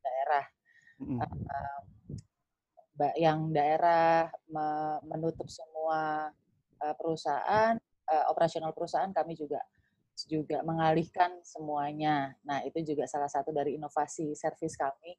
daerah. 0.00 0.44
Hmm. 1.00 1.18
Uh, 1.20 1.80
yang 3.16 3.48
daerah 3.48 4.28
menutup 5.08 5.48
semua 5.48 6.28
perusahaan, 7.00 7.72
uh, 8.12 8.24
operasional 8.28 8.76
perusahaan 8.76 9.08
kami 9.08 9.32
juga 9.32 9.64
juga 10.28 10.60
mengalihkan 10.60 11.40
semuanya. 11.40 12.36
Nah, 12.44 12.60
itu 12.66 12.82
juga 12.84 13.08
salah 13.08 13.30
satu 13.30 13.54
dari 13.54 13.80
inovasi 13.80 14.36
servis 14.36 14.76
kami. 14.76 15.16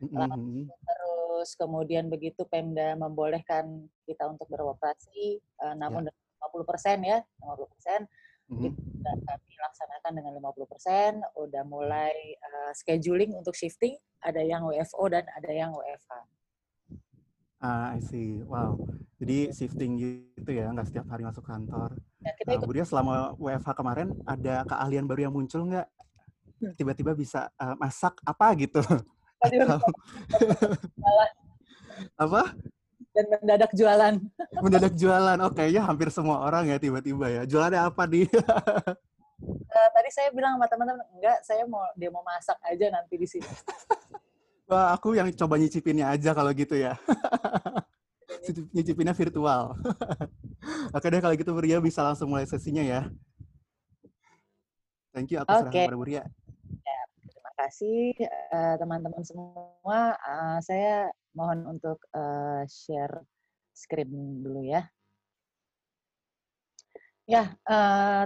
Mm-hmm. 0.00 0.64
Terus 0.80 1.50
kemudian 1.60 2.08
begitu 2.08 2.48
Pemda 2.48 2.96
membolehkan 2.96 3.84
kita 4.08 4.26
untuk 4.26 4.48
beroperasi, 4.48 5.38
uh, 5.60 5.76
namun 5.76 6.08
yeah. 6.08 6.48
50 6.50 6.64
persen 6.64 6.98
ya, 7.04 7.18
50 7.44 7.72
persen, 7.76 8.00
mm-hmm. 8.50 8.74
itu 8.74 9.02
kami 9.02 9.52
laksanakan 9.54 10.12
dengan 10.18 10.32
50 10.42 10.72
persen. 10.72 11.12
Udah 11.38 11.62
mulai 11.62 12.14
uh, 12.42 12.72
scheduling 12.74 13.38
untuk 13.38 13.54
shifting, 13.54 13.94
ada 14.20 14.42
yang 14.42 14.66
WFO 14.66 15.06
dan 15.08 15.24
ada 15.30 15.50
yang 15.50 15.70
WFH. 15.70 16.12
Ah, 17.60 17.92
I 17.92 18.00
see. 18.00 18.40
Wow. 18.44 18.80
Jadi 19.20 19.52
shifting 19.52 20.00
gitu 20.00 20.48
ya, 20.48 20.72
nggak 20.72 20.88
setiap 20.88 21.04
hari 21.12 21.28
masuk 21.28 21.44
kantor. 21.44 21.92
Kita 22.40 22.56
nah, 22.56 22.56
kemudian 22.56 22.88
selama 22.88 23.36
WFH 23.36 23.70
kemarin 23.76 24.08
ada 24.24 24.64
keahlian 24.64 25.04
baru 25.04 25.28
yang 25.28 25.34
muncul 25.36 25.68
nggak? 25.68 25.84
Hmm. 26.60 26.72
Tiba-tiba 26.76 27.12
bisa 27.12 27.52
uh, 27.60 27.76
masak 27.76 28.16
apa 28.24 28.56
gitu? 28.56 28.80
apa? 32.24 32.42
Dan 33.10 33.24
mendadak 33.26 33.70
jualan. 33.74 34.14
mendadak 34.64 34.94
jualan. 34.94 35.38
Oke, 35.42 35.66
okay, 35.66 35.74
ya 35.74 35.82
hampir 35.82 36.08
semua 36.14 36.46
orang 36.46 36.70
ya 36.70 36.78
tiba-tiba 36.78 37.26
ya. 37.26 37.42
Jualannya 37.46 37.80
apa 37.82 38.02
di? 38.06 38.22
uh, 38.30 39.88
tadi 39.96 40.08
saya 40.14 40.30
bilang 40.30 40.54
sama 40.58 40.66
teman-teman, 40.70 41.02
enggak, 41.18 41.38
saya 41.42 41.66
mau 41.66 41.82
dia 41.98 42.10
mau 42.14 42.22
masak 42.22 42.58
aja 42.62 42.86
nanti 42.94 43.14
di 43.18 43.26
sini. 43.26 43.50
Wah, 44.70 44.94
aku 44.94 45.18
yang 45.18 45.26
coba 45.34 45.58
nyicipinnya 45.58 46.14
aja 46.14 46.30
kalau 46.30 46.54
gitu 46.54 46.78
ya. 46.78 46.94
nyicipinnya 48.70 49.10
virtual. 49.10 49.74
Oke 50.94 51.06
deh 51.10 51.18
kalau 51.18 51.34
gitu 51.34 51.50
Buria 51.50 51.82
bisa 51.82 52.06
langsung 52.06 52.30
mulai 52.30 52.46
sesinya 52.46 52.78
ya. 52.78 53.10
Thank 55.10 55.34
you 55.34 55.42
atas 55.42 55.66
okay. 55.66 55.90
kepada 55.90 55.98
Buria. 55.98 56.22
Ya, 56.86 57.00
terima 57.26 57.52
kasih 57.58 58.14
eh, 58.30 58.74
teman-teman 58.78 59.22
uh, 59.22 59.26
semua. 59.26 60.00
Uh, 60.22 60.58
saya 60.62 61.10
mohon 61.34 61.66
untuk 61.66 62.02
uh, 62.14 62.62
share 62.66 63.22
screen 63.70 64.42
dulu 64.42 64.66
ya. 64.66 64.82
Ya, 67.30 67.54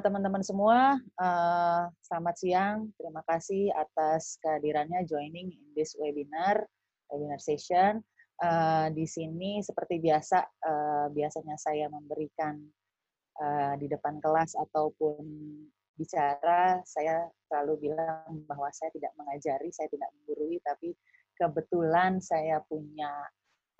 teman-teman 0.00 0.40
uh, 0.40 0.48
semua, 0.48 0.96
uh, 1.20 1.84
selamat 2.00 2.34
siang. 2.40 2.88
Terima 2.96 3.20
kasih 3.28 3.68
atas 3.76 4.40
kehadirannya 4.40 5.04
joining 5.04 5.52
in 5.52 5.66
this 5.76 5.92
webinar, 6.00 6.64
webinar 7.12 7.36
session. 7.36 8.00
Uh, 8.40 8.88
di 8.96 9.04
sini 9.04 9.60
seperti 9.60 10.00
biasa, 10.00 10.40
uh, 10.40 11.06
biasanya 11.12 11.52
saya 11.60 11.92
memberikan 11.92 12.56
uh, 13.44 13.76
di 13.76 13.92
depan 13.92 14.24
kelas 14.24 14.56
ataupun 14.56 15.20
bicara, 16.00 16.80
saya 16.88 17.28
selalu 17.46 17.92
bilang 17.92 18.42
bahwa 18.48 18.72
saya 18.72 18.88
tidak 18.90 19.12
mengajari, 19.20 19.70
saya 19.70 19.86
tidak 19.92 20.10
menggurui, 20.16 20.58
tapi 20.64 20.96
kebetulan 21.38 22.22
saya 22.22 22.62
punya 22.66 23.10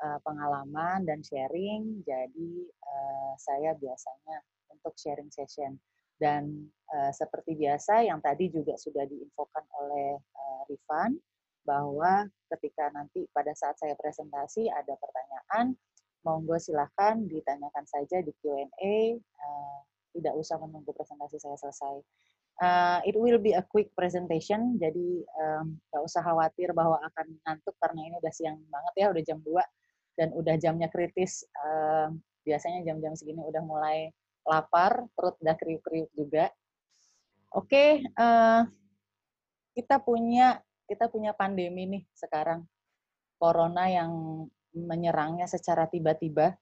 uh, 0.03 0.19
pengalaman 0.23 1.07
dan 1.07 1.23
sharing, 1.23 2.03
jadi 2.03 2.53
uh, 2.83 3.33
saya 3.39 3.75
biasanya 3.79 4.43
untuk 4.71 4.95
sharing 4.99 5.31
session. 5.31 5.79
Dan 6.15 6.71
uh, 6.95 7.11
seperti 7.11 7.59
biasa, 7.59 8.07
yang 8.07 8.23
tadi 8.23 8.51
juga 8.51 8.79
sudah 8.79 9.03
diinfokan 9.07 9.67
oleh 9.83 10.19
uh, 10.19 10.63
Rifan, 10.71 11.19
bahwa 11.65 12.29
ketika 12.55 12.93
nanti 12.93 13.25
pada 13.33 13.51
saat 13.57 13.75
saya 13.81 13.97
presentasi 13.97 14.69
ada 14.69 14.95
pertanyaan, 15.01 15.75
monggo 16.23 16.57
silahkan 16.61 17.25
ditanyakan 17.25 17.85
saja 17.89 18.21
di 18.21 18.33
Q&A, 18.41 18.97
uh, 19.19 19.79
tidak 20.15 20.35
usah 20.39 20.57
menunggu 20.63 20.95
presentasi 20.95 21.37
saya 21.43 21.59
selesai. 21.59 21.99
Uh, 22.63 23.03
it 23.03 23.19
will 23.19 23.43
be 23.43 23.51
a 23.51 23.67
quick 23.67 23.91
presentation, 23.99 24.79
jadi 24.79 25.27
um, 25.43 25.75
usah 26.07 26.23
khawatir 26.23 26.71
bahwa 26.71 27.03
akan 27.03 27.35
ngantuk 27.43 27.75
karena 27.83 28.01
ini 28.07 28.15
udah 28.23 28.31
siang 28.31 28.63
banget 28.71 28.95
ya, 28.95 29.07
udah 29.11 29.23
jam 29.27 29.39
2 29.43 29.59
dan 30.15 30.29
udah 30.39 30.55
jamnya 30.63 30.87
kritis. 30.87 31.43
Uh, 31.59 32.15
biasanya 32.47 32.87
jam-jam 32.87 33.19
segini 33.19 33.43
udah 33.43 33.59
mulai 33.65 34.15
lapar, 34.47 35.03
perut 35.19 35.35
udah 35.43 35.57
kriuk-kriuk 35.59 36.13
juga. 36.15 36.53
Oke, 37.51 37.75
okay, 37.75 37.91
uh, 38.23 38.63
kita 39.75 39.99
punya 39.99 40.63
kita 40.87 41.11
punya 41.11 41.35
pandemi 41.35 41.91
nih 41.91 42.03
sekarang. 42.15 42.63
Corona 43.35 43.91
yang 43.91 44.13
menyerangnya 44.71 45.51
secara 45.51 45.91
tiba-tiba. 45.91 46.55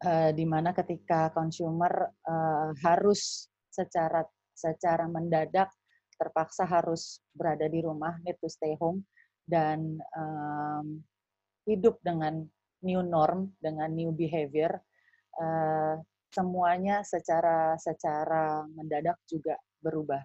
Uh, 0.00 0.32
di 0.32 0.48
ketika 0.80 1.28
consumer 1.36 2.08
uh, 2.24 2.72
harus 2.80 3.49
secara 3.70 4.26
secara 4.52 5.08
mendadak 5.08 5.72
terpaksa 6.20 6.68
harus 6.68 7.24
berada 7.32 7.64
di 7.64 7.80
rumah, 7.80 8.12
need 8.28 8.36
to 8.44 8.50
stay 8.52 8.76
home 8.76 9.00
dan 9.48 9.96
um, 10.12 11.00
hidup 11.64 11.96
dengan 12.04 12.44
new 12.84 13.00
norm, 13.00 13.56
dengan 13.64 13.88
new 13.96 14.12
behavior, 14.12 14.76
uh, 15.40 15.96
semuanya 16.28 17.00
secara 17.00 17.74
secara 17.80 18.68
mendadak 18.76 19.16
juga 19.24 19.56
berubah 19.80 20.20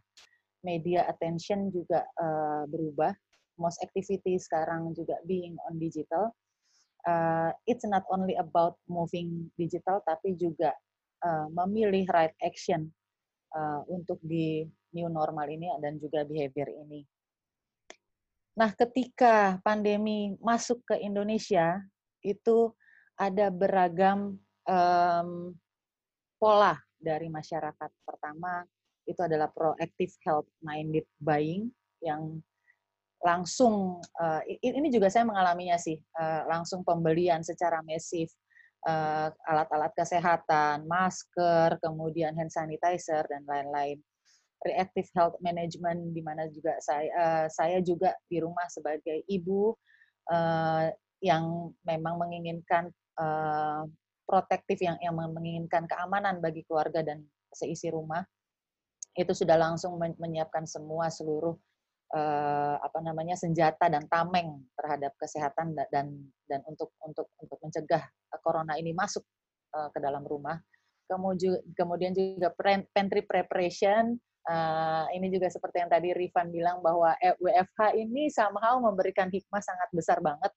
media 0.66 1.06
attention 1.08 1.70
juga 1.70 2.04
uh, 2.20 2.66
berubah. 2.68 3.14
Most 3.56 3.80
activity 3.80 4.36
sekarang 4.36 4.92
juga 4.98 5.16
being 5.24 5.56
on 5.72 5.80
digital. 5.80 6.34
Uh, 7.08 7.54
it's 7.70 7.86
not 7.88 8.04
only 8.12 8.36
about 8.36 8.76
moving 8.90 9.48
digital, 9.56 10.04
tapi 10.04 10.36
juga 10.36 10.76
uh, 11.24 11.48
memilih 11.54 12.04
right 12.12 12.34
action 12.44 12.92
uh, 13.56 13.82
untuk 13.88 14.20
di 14.20 14.68
new 14.92 15.08
normal 15.08 15.48
ini 15.48 15.72
dan 15.80 15.96
juga 15.98 16.28
behavior 16.28 16.68
ini. 16.68 17.02
Nah, 18.56 18.72
ketika 18.72 19.60
pandemi 19.64 20.36
masuk 20.40 20.84
ke 20.88 20.96
Indonesia, 21.04 21.84
itu 22.24 22.72
ada 23.20 23.52
beragam 23.52 24.40
um, 24.68 25.52
pola 26.40 26.80
dari 26.96 27.28
masyarakat. 27.28 27.92
Pertama, 28.08 28.64
itu 29.04 29.20
adalah 29.20 29.52
proactive 29.52 30.16
health 30.24 30.48
minded 30.64 31.04
buying 31.20 31.68
yang 32.00 32.40
langsung 33.24 33.98
uh, 34.22 34.42
ini 34.46 34.94
juga 34.94 35.10
saya 35.10 35.26
mengalaminya 35.26 35.82
sih 35.82 35.98
uh, 35.98 36.46
langsung 36.46 36.86
pembelian 36.86 37.42
secara 37.42 37.82
masif 37.82 38.30
alat-alat 39.50 39.92
kesehatan, 39.98 40.86
masker, 40.86 41.82
kemudian 41.82 42.38
hand 42.38 42.54
sanitizer 42.54 43.26
dan 43.26 43.42
lain-lain. 43.50 43.98
Reactive 44.62 45.10
health 45.14 45.38
management 45.42 46.14
di 46.14 46.22
mana 46.26 46.50
juga 46.50 46.78
saya 46.82 47.10
uh, 47.14 47.46
saya 47.50 47.82
juga 47.86 48.14
di 48.26 48.42
rumah 48.42 48.66
sebagai 48.70 49.22
ibu 49.30 49.74
uh, 50.30 50.90
yang 51.22 51.74
memang 51.86 52.18
menginginkan 52.22 52.90
protektif 54.28 54.84
yang 54.84 55.00
yang 55.00 55.16
menginginkan 55.16 55.88
keamanan 55.88 56.44
bagi 56.44 56.68
keluarga 56.68 57.00
dan 57.00 57.24
seisi 57.56 57.88
rumah 57.88 58.20
itu 59.16 59.32
sudah 59.32 59.56
langsung 59.56 59.96
menyiapkan 59.96 60.68
semua 60.68 61.08
seluruh 61.08 61.56
uh, 62.16 62.76
apa 62.80 63.00
namanya 63.04 63.36
senjata 63.36 63.92
dan 63.92 64.08
tameng 64.08 64.64
terhadap 64.80 65.12
kesehatan 65.20 65.76
dan 65.92 66.08
dan 66.48 66.60
untuk 66.66 66.96
untuk 67.04 67.28
untuk 67.44 67.60
mencegah 67.60 68.04
corona 68.40 68.80
ini 68.80 68.96
masuk 68.96 69.22
uh, 69.76 69.92
ke 69.92 70.00
dalam 70.00 70.24
rumah. 70.24 70.58
Kemudian 71.78 72.18
juga 72.18 72.50
pantry 72.90 73.22
preparation 73.22 74.18
ini 75.14 75.30
juga 75.30 75.54
seperti 75.54 75.86
yang 75.86 75.90
tadi 75.94 76.18
Rifan 76.18 76.50
bilang 76.50 76.82
bahwa 76.82 77.14
WFH 77.38 77.94
ini 77.94 78.26
somehow 78.34 78.82
memberikan 78.82 79.30
hikmah 79.30 79.62
sangat 79.62 79.86
besar 79.94 80.18
banget 80.26 80.50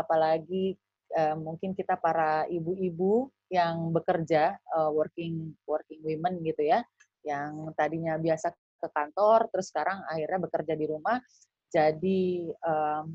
apalagi 0.00 0.80
mungkin 1.36 1.76
kita 1.76 2.00
para 2.00 2.48
ibu-ibu 2.48 3.28
yang 3.52 3.92
bekerja 3.92 4.56
working 4.96 5.52
working 5.68 6.00
women 6.00 6.40
gitu 6.40 6.64
ya 6.64 6.80
yang 7.28 7.76
tadinya 7.76 8.16
biasa 8.16 8.56
ke 8.82 8.90
kantor, 8.90 9.46
terus 9.54 9.70
sekarang 9.70 10.02
akhirnya 10.10 10.42
bekerja 10.42 10.74
di 10.74 10.86
rumah, 10.90 11.22
jadi 11.70 12.50
um, 12.66 13.06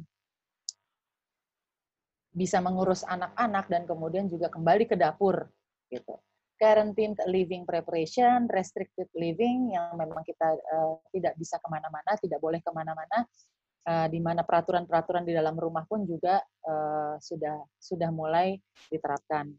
bisa 2.32 2.64
mengurus 2.64 3.04
anak-anak 3.04 3.66
dan 3.68 3.84
kemudian 3.84 4.32
juga 4.32 4.48
kembali 4.48 4.88
ke 4.88 4.96
dapur 4.96 5.50
gitu. 5.92 6.16
Quarantine 6.58 7.14
living 7.30 7.70
preparation, 7.70 8.50
restricted 8.50 9.12
living 9.14 9.78
yang 9.78 9.94
memang 9.94 10.26
kita 10.26 10.58
uh, 10.58 10.98
tidak 11.14 11.38
bisa 11.38 11.62
ke 11.62 11.68
mana-mana, 11.70 12.18
tidak 12.18 12.42
boleh 12.42 12.58
ke 12.58 12.72
mana-mana, 12.74 13.30
uh, 13.86 14.08
di 14.10 14.18
mana 14.18 14.42
peraturan-peraturan 14.42 15.22
di 15.22 15.38
dalam 15.38 15.54
rumah 15.54 15.86
pun 15.86 16.02
juga 16.02 16.42
uh, 16.66 17.16
sudah 17.22 17.62
sudah 17.78 18.10
mulai 18.10 18.58
diterapkan 18.90 19.54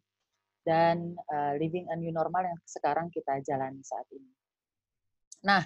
dan 0.66 1.14
uh, 1.31 1.55
living 1.57 1.87
a 1.88 1.94
new 1.94 2.11
normal 2.11 2.44
yang 2.44 2.59
sekarang 2.66 3.09
kita 3.14 3.40
jalani 3.47 3.81
saat 3.87 4.05
ini. 4.11 4.31
Nah, 5.47 5.62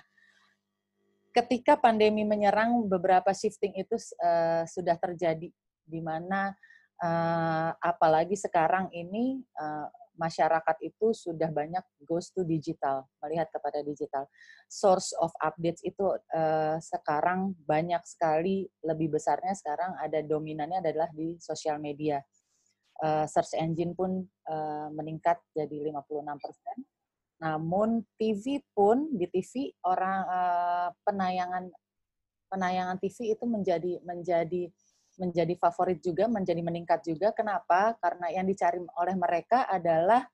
ketika 1.32 1.80
pandemi 1.80 2.22
menyerang, 2.22 2.86
beberapa 2.86 3.32
shifting 3.32 3.72
itu 3.74 3.96
uh, 4.20 4.62
sudah 4.68 4.96
terjadi, 5.00 5.48
di 5.82 6.00
mana 6.04 6.52
uh, 7.00 7.70
apalagi 7.80 8.36
sekarang 8.36 8.92
ini 8.92 9.40
uh, 9.56 9.88
masyarakat 10.20 10.76
itu 10.84 11.16
sudah 11.16 11.48
banyak 11.48 11.80
goes 12.04 12.28
to 12.30 12.44
digital, 12.44 13.08
melihat 13.24 13.48
kepada 13.48 13.80
digital. 13.80 14.28
Source 14.68 15.16
of 15.16 15.32
updates 15.40 15.80
itu 15.82 16.04
uh, 16.36 16.76
sekarang 16.78 17.56
banyak 17.64 18.00
sekali, 18.04 18.68
lebih 18.84 19.16
besarnya 19.16 19.56
sekarang 19.56 19.96
ada 19.98 20.20
dominannya 20.20 20.84
adalah 20.84 21.08
di 21.10 21.40
sosial 21.40 21.80
media. 21.80 22.20
Uh, 23.02 23.26
search 23.26 23.58
engine 23.58 23.96
pun 23.98 24.22
uh, 24.46 24.86
meningkat 24.94 25.40
jadi 25.56 25.90
56 25.90 26.22
persen 26.38 26.76
namun 27.42 28.06
TV 28.14 28.62
pun 28.70 29.10
di 29.10 29.26
TV 29.26 29.74
orang 29.82 30.18
uh, 30.30 30.88
penayangan 31.02 31.66
penayangan 32.46 33.02
TV 33.02 33.34
itu 33.34 33.44
menjadi 33.50 33.98
menjadi 34.06 34.70
menjadi 35.18 35.54
favorit 35.58 35.98
juga, 36.00 36.30
menjadi 36.30 36.62
meningkat 36.62 37.04
juga. 37.04 37.34
Kenapa? 37.34 37.98
Karena 37.98 38.30
yang 38.32 38.46
dicari 38.48 38.78
oleh 38.78 39.16
mereka 39.18 39.66
adalah 39.68 40.24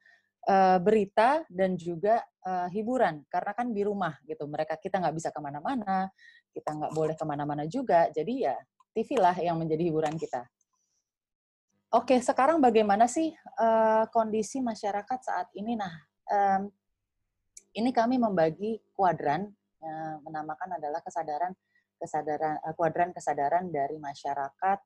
uh, 0.46 0.78
berita 0.78 1.42
dan 1.50 1.74
juga 1.74 2.22
uh, 2.46 2.68
hiburan. 2.70 3.24
Karena 3.26 3.56
kan 3.56 3.72
di 3.72 3.82
rumah 3.82 4.14
gitu, 4.28 4.44
mereka 4.46 4.76
kita 4.78 5.00
nggak 5.02 5.16
bisa 5.16 5.32
ke 5.32 5.40
mana-mana, 5.40 6.12
kita 6.52 6.70
nggak 6.76 6.92
boleh 6.94 7.14
ke 7.16 7.24
mana-mana 7.24 7.64
juga. 7.66 8.06
Jadi 8.12 8.46
ya 8.46 8.54
TV 8.92 9.18
lah 9.18 9.34
yang 9.34 9.58
menjadi 9.58 9.82
hiburan 9.88 10.14
kita. 10.14 10.46
Oke, 11.88 12.20
sekarang 12.20 12.60
bagaimana 12.60 13.08
sih 13.08 13.32
uh, 13.56 14.04
kondisi 14.12 14.60
masyarakat 14.60 15.18
saat 15.24 15.48
ini? 15.56 15.72
Nah, 15.72 15.92
um, 16.28 16.68
ini 17.78 17.94
kami 17.94 18.18
membagi 18.18 18.82
kuadran, 18.98 19.46
eh, 19.78 20.16
menamakan 20.26 20.82
adalah 20.82 20.98
kesadaran 20.98 21.54
kesadaran 21.98 22.58
eh, 22.62 22.74
kuadran 22.74 23.10
kesadaran 23.14 23.70
dari 23.70 24.02
masyarakat 24.02 24.78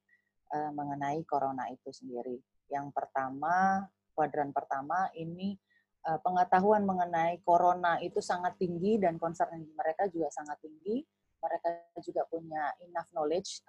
eh, 0.52 0.70
mengenai 0.76 1.24
corona 1.24 1.72
itu 1.72 1.88
sendiri. 1.88 2.36
Yang 2.68 2.92
pertama, 2.92 3.88
kuadran 4.12 4.52
pertama 4.52 5.08
ini 5.16 5.56
pengetahuan 6.02 6.82
mengenai 6.82 7.38
corona 7.46 7.94
itu 8.02 8.18
sangat 8.18 8.58
tinggi 8.58 8.98
dan 8.98 9.22
concern 9.22 9.54
mereka 9.70 10.10
juga 10.10 10.34
sangat 10.34 10.58
tinggi. 10.58 10.98
Mereka 11.38 11.94
juga 12.02 12.26
punya 12.26 12.74
enough 12.82 13.06
knowledge 13.14 13.62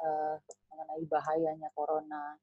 mengenai 0.65 1.03
bahayanya 1.05 1.69
corona, 1.77 2.33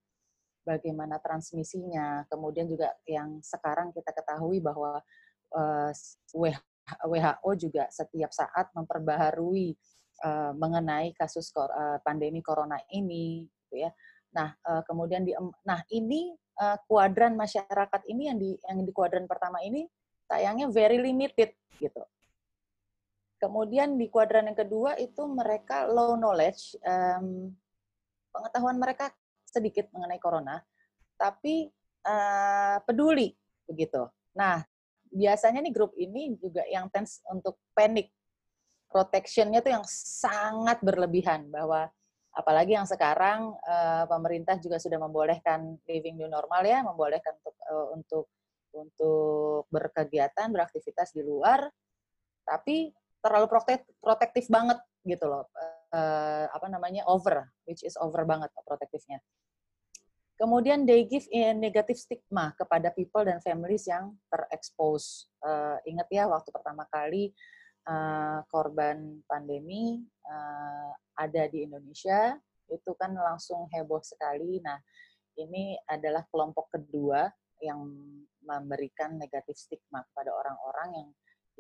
bagaimana 0.62 1.19
transmisinya. 1.19 2.23
Kemudian 2.31 2.71
juga 2.71 2.95
yang 3.03 3.43
sekarang 3.43 3.90
kita 3.90 4.14
ketahui 4.14 4.62
bahwa 4.62 5.03
uh, 5.55 5.90
WHO 7.07 7.50
juga 7.57 7.85
setiap 7.90 8.31
saat 8.35 8.70
memperbaharui 8.74 9.74
uh, 10.24 10.53
mengenai 10.57 11.12
kasus 11.16 11.50
uh, 11.57 11.98
pandemi 12.05 12.44
corona 12.44 12.76
ini, 12.92 13.48
gitu 13.66 13.85
ya. 13.87 13.90
Nah, 14.37 14.55
uh, 14.66 14.83
kemudian 14.87 15.26
di, 15.26 15.35
nah 15.66 15.83
ini 15.90 16.37
kuadran 16.85 17.40
masyarakat 17.40 18.05
ini 18.05 18.29
yang 18.29 18.37
di 18.37 18.53
yang 18.68 18.85
di 18.85 18.92
kuadran 18.92 19.24
pertama 19.24 19.64
ini 19.64 19.88
sayangnya 20.29 20.68
very 20.68 21.00
limited 21.00 21.57
gitu. 21.81 22.05
Kemudian 23.40 23.96
di 23.96 24.12
kuadran 24.12 24.53
yang 24.53 24.61
kedua 24.61 24.92
itu 25.00 25.24
mereka 25.24 25.88
low 25.88 26.20
knowledge, 26.20 26.76
pengetahuan 28.29 28.76
mereka 28.76 29.09
sedikit 29.48 29.88
mengenai 29.96 30.20
corona, 30.20 30.61
tapi 31.16 31.72
peduli 32.85 33.33
begitu. 33.64 34.05
Nah, 34.37 34.61
biasanya 35.11 35.61
nih 35.61 35.75
grup 35.75 35.92
ini 35.99 36.38
juga 36.38 36.62
yang 36.70 36.87
tense 36.88 37.20
untuk 37.29 37.59
panic, 37.75 38.11
protectionnya 38.90 39.62
tuh 39.62 39.75
yang 39.79 39.87
sangat 39.87 40.83
berlebihan 40.83 41.46
bahwa 41.51 41.90
apalagi 42.35 42.79
yang 42.79 42.87
sekarang 42.87 43.55
uh, 43.66 44.07
pemerintah 44.07 44.59
juga 44.59 44.79
sudah 44.79 44.99
membolehkan 45.03 45.79
living 45.87 46.18
new 46.18 46.31
normal 46.31 46.62
ya, 46.62 46.83
membolehkan 46.83 47.35
untuk 47.42 47.57
uh, 47.66 47.87
untuk 47.94 48.25
untuk 48.70 49.66
berkegiatan, 49.70 50.46
beraktivitas 50.51 51.11
di 51.11 51.27
luar, 51.27 51.66
tapi 52.46 52.94
terlalu 53.18 53.46
protek, 53.51 53.83
protektif 53.99 54.46
banget 54.46 54.79
gitu 55.03 55.27
loh. 55.27 55.51
Uh, 55.90 56.46
apa 56.55 56.70
namanya? 56.70 57.03
over, 57.11 57.51
which 57.66 57.83
is 57.83 57.99
over 57.99 58.23
banget 58.23 58.46
protektifnya. 58.62 59.18
Kemudian 60.40 60.88
they 60.88 61.05
give 61.05 61.29
a 61.37 61.53
negative 61.53 62.00
stigma 62.00 62.57
kepada 62.57 62.88
people 62.96 63.20
dan 63.29 63.44
families 63.44 63.85
yang 63.85 64.16
terekspos. 64.33 65.29
Uh, 65.44 65.76
ingat 65.85 66.09
ya 66.09 66.24
waktu 66.33 66.48
pertama 66.48 66.88
kali 66.88 67.37
uh, 67.85 68.40
korban 68.48 69.20
pandemi 69.29 70.00
uh, 70.24 70.96
ada 71.20 71.44
di 71.44 71.68
Indonesia, 71.68 72.40
itu 72.72 72.96
kan 72.96 73.12
langsung 73.12 73.68
heboh 73.68 74.00
sekali. 74.00 74.64
Nah, 74.64 74.81
ini 75.37 75.76
adalah 75.85 76.24
kelompok 76.33 76.72
kedua 76.72 77.29
yang 77.61 77.85
memberikan 78.40 79.20
negatif 79.20 79.61
stigma 79.61 80.00
kepada 80.09 80.33
orang-orang 80.33 80.88
yang 80.96 81.11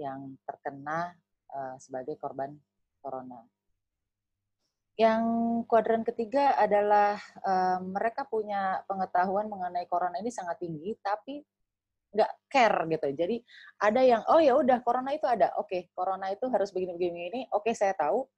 yang 0.00 0.20
terkena 0.48 1.12
uh, 1.52 1.76
sebagai 1.76 2.16
korban 2.16 2.56
corona. 3.04 3.44
Yang 5.00 5.22
kuadran 5.64 6.04
ketiga 6.04 6.52
adalah 6.60 7.16
uh, 7.40 7.80
mereka 7.80 8.28
punya 8.28 8.84
pengetahuan 8.84 9.48
mengenai 9.48 9.88
corona 9.88 10.20
ini 10.20 10.28
sangat 10.28 10.60
tinggi, 10.60 10.92
tapi 11.00 11.40
nggak 12.12 12.30
care 12.52 12.78
gitu. 12.92 13.08
Jadi 13.16 13.36
ada 13.80 14.00
yang 14.04 14.20
oh 14.28 14.42
ya 14.44 14.52
udah 14.60 14.84
corona 14.84 15.16
itu 15.16 15.24
ada, 15.24 15.56
oke 15.56 15.72
okay, 15.72 15.82
corona 15.96 16.28
itu 16.28 16.44
harus 16.52 16.68
begini-begini, 16.74 17.48
oke 17.48 17.64
okay, 17.64 17.72
saya 17.72 17.96
tahu. 17.96 18.28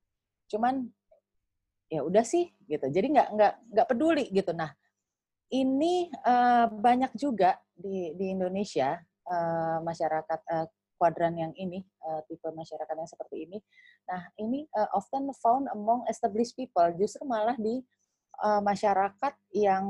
Cuman 0.47 0.87
ya 1.91 2.07
udah 2.07 2.23
sih 2.23 2.47
gitu. 2.71 2.87
Jadi 2.87 3.11
nggak 3.11 3.29
nggak 3.35 3.55
nggak 3.75 3.87
peduli 3.91 4.31
gitu. 4.31 4.55
Nah 4.55 4.71
ini 5.51 6.09
uh, 6.25 6.71
banyak 6.71 7.13
juga 7.19 7.59
di, 7.75 8.15
di 8.15 8.33
Indonesia 8.33 8.97
uh, 9.27 9.83
masyarakat 9.85 10.41
uh, 10.47 10.67
kuadran 11.03 11.35
yang 11.35 11.51
ini 11.59 11.83
uh, 12.07 12.23
tipe 12.31 12.47
masyarakat 12.47 12.95
yang 12.95 13.11
seperti 13.11 13.51
ini. 13.51 13.59
Nah 14.07 14.23
ini 14.39 14.71
uh, 14.79 14.87
often 14.95 15.27
found 15.43 15.67
among 15.75 16.07
established 16.07 16.55
people 16.55 16.87
justru 16.95 17.27
malah 17.27 17.59
di 17.59 17.83
uh, 18.39 18.63
masyarakat 18.63 19.35
yang 19.51 19.83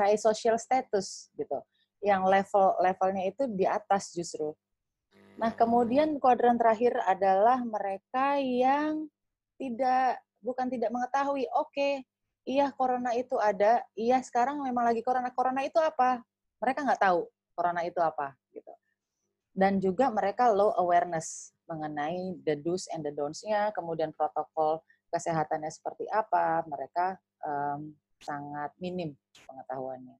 high 0.00 0.16
social 0.16 0.56
status 0.56 1.28
gitu, 1.36 1.60
yang 2.00 2.24
level 2.24 2.72
levelnya 2.80 3.28
itu 3.28 3.44
di 3.52 3.68
atas 3.68 4.16
justru. 4.16 4.56
Nah 5.36 5.52
kemudian 5.52 6.16
kuadran 6.16 6.56
terakhir 6.56 6.96
adalah 7.04 7.60
mereka 7.60 8.40
yang 8.40 9.12
tidak 9.60 10.24
bukan 10.40 10.72
tidak 10.72 10.88
mengetahui, 10.88 11.44
oke 11.52 11.68
okay, 11.68 12.00
iya 12.48 12.72
corona 12.72 13.12
itu 13.12 13.36
ada, 13.36 13.84
iya 13.92 14.24
sekarang 14.24 14.64
memang 14.64 14.88
lagi 14.88 15.04
corona. 15.04 15.28
Corona 15.36 15.60
itu 15.60 15.76
apa? 15.76 16.24
Mereka 16.64 16.80
nggak 16.88 17.02
tahu 17.04 17.28
corona 17.52 17.84
itu 17.84 18.00
apa 18.00 18.32
gitu. 18.52 18.72
Dan 19.56 19.80
juga 19.80 20.12
mereka 20.12 20.52
low 20.52 20.76
awareness 20.76 21.56
mengenai 21.64 22.36
the 22.44 22.60
do's 22.60 22.84
and 22.92 23.00
the 23.00 23.10
don'ts-nya, 23.10 23.72
kemudian 23.72 24.12
protokol 24.12 24.84
kesehatannya 25.08 25.72
seperti 25.72 26.04
apa, 26.12 26.60
mereka 26.68 27.16
um, 27.40 27.96
sangat 28.20 28.76
minim 28.76 29.16
pengetahuannya. 29.48 30.16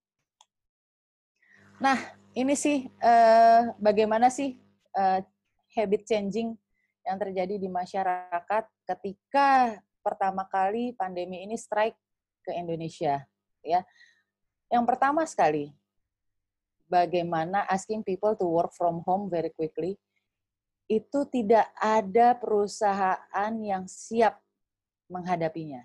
Nah, 1.76 1.98
ini 2.32 2.56
sih 2.56 2.88
uh, 3.04 3.76
bagaimana 3.76 4.32
sih 4.32 4.56
uh, 4.96 5.20
habit 5.76 6.08
changing 6.08 6.56
yang 7.04 7.16
terjadi 7.20 7.60
di 7.60 7.68
masyarakat 7.68 8.64
ketika 8.88 9.76
pertama 10.00 10.48
kali 10.48 10.96
pandemi 10.96 11.44
ini 11.44 11.60
strike 11.60 12.00
ke 12.40 12.56
Indonesia 12.56 13.20
ya. 13.60 13.84
Yang 14.72 14.84
pertama 14.88 15.22
sekali 15.28 15.70
bagaimana 16.86 17.66
asking 17.66 18.02
people 18.06 18.34
to 18.38 18.46
work 18.46 18.70
from 18.74 19.02
home 19.06 19.26
very 19.30 19.50
quickly 19.54 19.98
itu 20.86 21.26
tidak 21.34 21.66
ada 21.82 22.38
perusahaan 22.38 23.52
yang 23.58 23.90
siap 23.90 24.38
menghadapinya. 25.10 25.82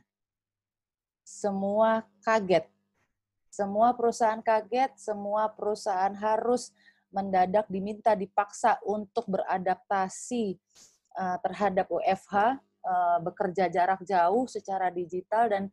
Semua 1.26 2.06
kaget. 2.22 2.70
Semua 3.52 3.92
perusahaan 3.98 4.40
kaget, 4.40 4.96
semua 4.96 5.50
perusahaan 5.52 6.14
harus 6.16 6.72
mendadak 7.12 7.68
diminta 7.68 8.16
dipaksa 8.16 8.80
untuk 8.88 9.28
beradaptasi 9.28 10.56
uh, 11.20 11.38
terhadap 11.44 11.92
uh, 11.92 12.00
eh, 12.02 13.18
bekerja 13.20 13.68
jarak 13.68 14.00
jauh 14.08 14.48
secara 14.48 14.88
digital 14.88 15.52
dan 15.52 15.64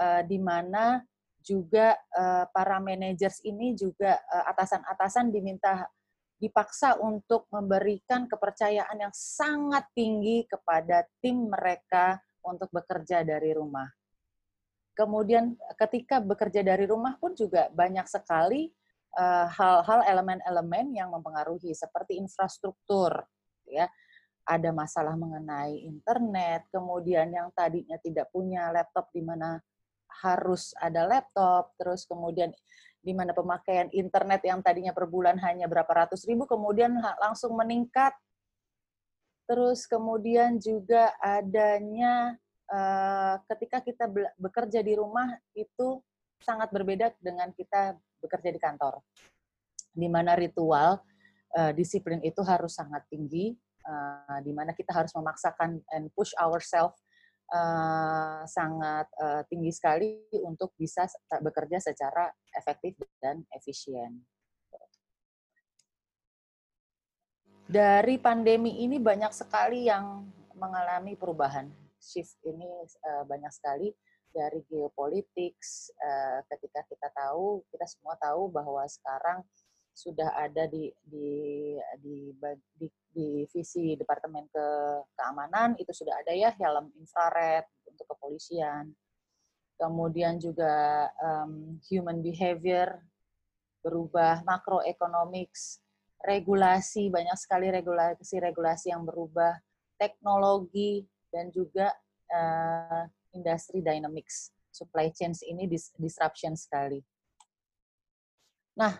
uh, 0.00 0.24
di 0.24 0.40
mana 0.40 1.04
juga 1.48 1.96
uh, 2.12 2.44
para 2.52 2.76
managers 2.76 3.40
ini 3.40 3.72
juga 3.72 4.20
uh, 4.20 4.44
atasan-atasan 4.52 5.32
diminta 5.32 5.88
dipaksa 6.36 7.00
untuk 7.00 7.48
memberikan 7.48 8.28
kepercayaan 8.28 9.08
yang 9.08 9.14
sangat 9.16 9.88
tinggi 9.96 10.44
kepada 10.46 11.08
tim 11.18 11.48
mereka 11.48 12.20
untuk 12.44 12.70
bekerja 12.70 13.26
dari 13.26 13.56
rumah. 13.56 13.88
Kemudian 14.94 15.58
ketika 15.74 16.22
bekerja 16.22 16.62
dari 16.62 16.86
rumah 16.86 17.18
pun 17.18 17.34
juga 17.34 17.66
banyak 17.74 18.06
sekali 18.06 18.70
hal-hal 19.56 20.00
uh, 20.04 20.06
elemen-elemen 20.06 20.94
yang 20.94 21.10
mempengaruhi 21.10 21.72
seperti 21.72 22.20
infrastruktur 22.20 23.24
ya 23.64 23.88
ada 24.48 24.72
masalah 24.72 25.12
mengenai 25.16 25.84
internet 25.84 26.68
kemudian 26.72 27.28
yang 27.28 27.52
tadinya 27.52 28.00
tidak 28.00 28.32
punya 28.32 28.72
laptop 28.72 29.12
di 29.12 29.20
mana 29.20 29.60
harus 30.22 30.72
ada 30.80 31.04
laptop, 31.06 31.72
terus 31.76 32.08
kemudian 32.08 32.50
di 32.98 33.14
mana 33.14 33.30
pemakaian 33.30 33.88
internet 33.94 34.42
yang 34.42 34.60
tadinya 34.60 34.90
per 34.90 35.06
bulan 35.06 35.38
hanya 35.38 35.70
berapa 35.70 35.88
ratus 35.88 36.26
ribu, 36.26 36.44
kemudian 36.44 36.92
langsung 37.22 37.54
meningkat. 37.54 38.12
Terus 39.48 39.88
kemudian 39.88 40.60
juga 40.60 41.16
adanya 41.22 42.36
uh, 42.68 43.40
ketika 43.48 43.80
kita 43.80 44.04
bekerja 44.36 44.84
di 44.84 44.92
rumah 44.92 45.40
itu 45.56 46.04
sangat 46.44 46.68
berbeda 46.68 47.16
dengan 47.16 47.48
kita 47.56 47.96
bekerja 48.20 48.50
di 48.52 48.60
kantor, 48.60 49.00
di 49.96 50.04
mana 50.10 50.36
ritual 50.36 51.00
uh, 51.56 51.72
disiplin 51.72 52.20
itu 52.20 52.44
harus 52.44 52.76
sangat 52.76 53.08
tinggi, 53.08 53.56
uh, 53.88 54.38
di 54.44 54.52
mana 54.52 54.76
kita 54.76 54.92
harus 54.92 55.16
memaksakan 55.16 55.80
and 55.96 56.12
push 56.12 56.36
ourselves 56.36 57.00
uh, 57.52 58.44
sangat 58.44 59.06
uh, 59.20 59.42
tinggi 59.48 59.72
sekali 59.72 60.24
untuk 60.44 60.72
bisa 60.76 61.08
bekerja 61.40 61.80
secara 61.80 62.28
efektif 62.56 62.96
dan 63.20 63.44
efisien. 63.52 64.24
Dari 67.68 68.16
pandemi 68.16 68.80
ini 68.80 68.96
banyak 68.96 69.28
sekali 69.36 69.84
yang 69.88 70.24
mengalami 70.56 71.12
perubahan. 71.20 71.68
Shift 72.00 72.40
ini 72.48 72.64
uh, 73.04 73.24
banyak 73.28 73.52
sekali 73.52 73.92
dari 74.32 74.64
geopolitik. 74.68 75.56
Ketika 76.46 76.84
kita 76.84 77.08
tahu, 77.16 77.64
kita 77.72 77.88
semua 77.88 78.14
tahu 78.20 78.52
bahwa 78.52 78.84
sekarang 78.86 79.40
sudah 79.98 80.30
ada 80.38 80.70
di 80.70 80.86
di 81.02 81.28
di, 81.98 82.30
di, 82.78 82.86
di 83.10 83.28
visi 83.50 83.98
departemen 83.98 84.46
ke 84.46 84.66
keamanan 85.18 85.74
itu 85.74 85.90
sudah 85.90 86.14
ada 86.22 86.30
ya 86.30 86.54
helm 86.54 86.94
infrared 86.94 87.66
untuk 87.90 88.06
kepolisian 88.14 88.94
kemudian 89.74 90.38
juga 90.38 91.06
um, 91.18 91.82
human 91.90 92.22
behavior 92.22 93.02
berubah, 93.82 94.42
macroeconomics, 94.42 95.80
regulasi, 96.26 97.08
banyak 97.08 97.38
sekali 97.38 97.70
regulasi-regulasi 97.70 98.90
yang 98.90 99.06
berubah, 99.06 99.54
teknologi, 99.96 101.06
dan 101.30 101.48
juga 101.54 101.94
uh, 102.28 103.06
industri 103.32 103.80
dynamics. 103.80 104.50
Supply 104.74 105.10
chain 105.14 105.32
ini 105.46 105.70
dis 105.70 105.90
disruption 105.96 106.58
sekali. 106.58 107.00
Nah, 108.78 108.94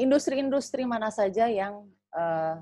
industri-industri 0.00 0.88
uh, 0.88 0.88
mana 0.88 1.12
saja 1.12 1.44
yang 1.44 1.84
uh, 2.16 2.56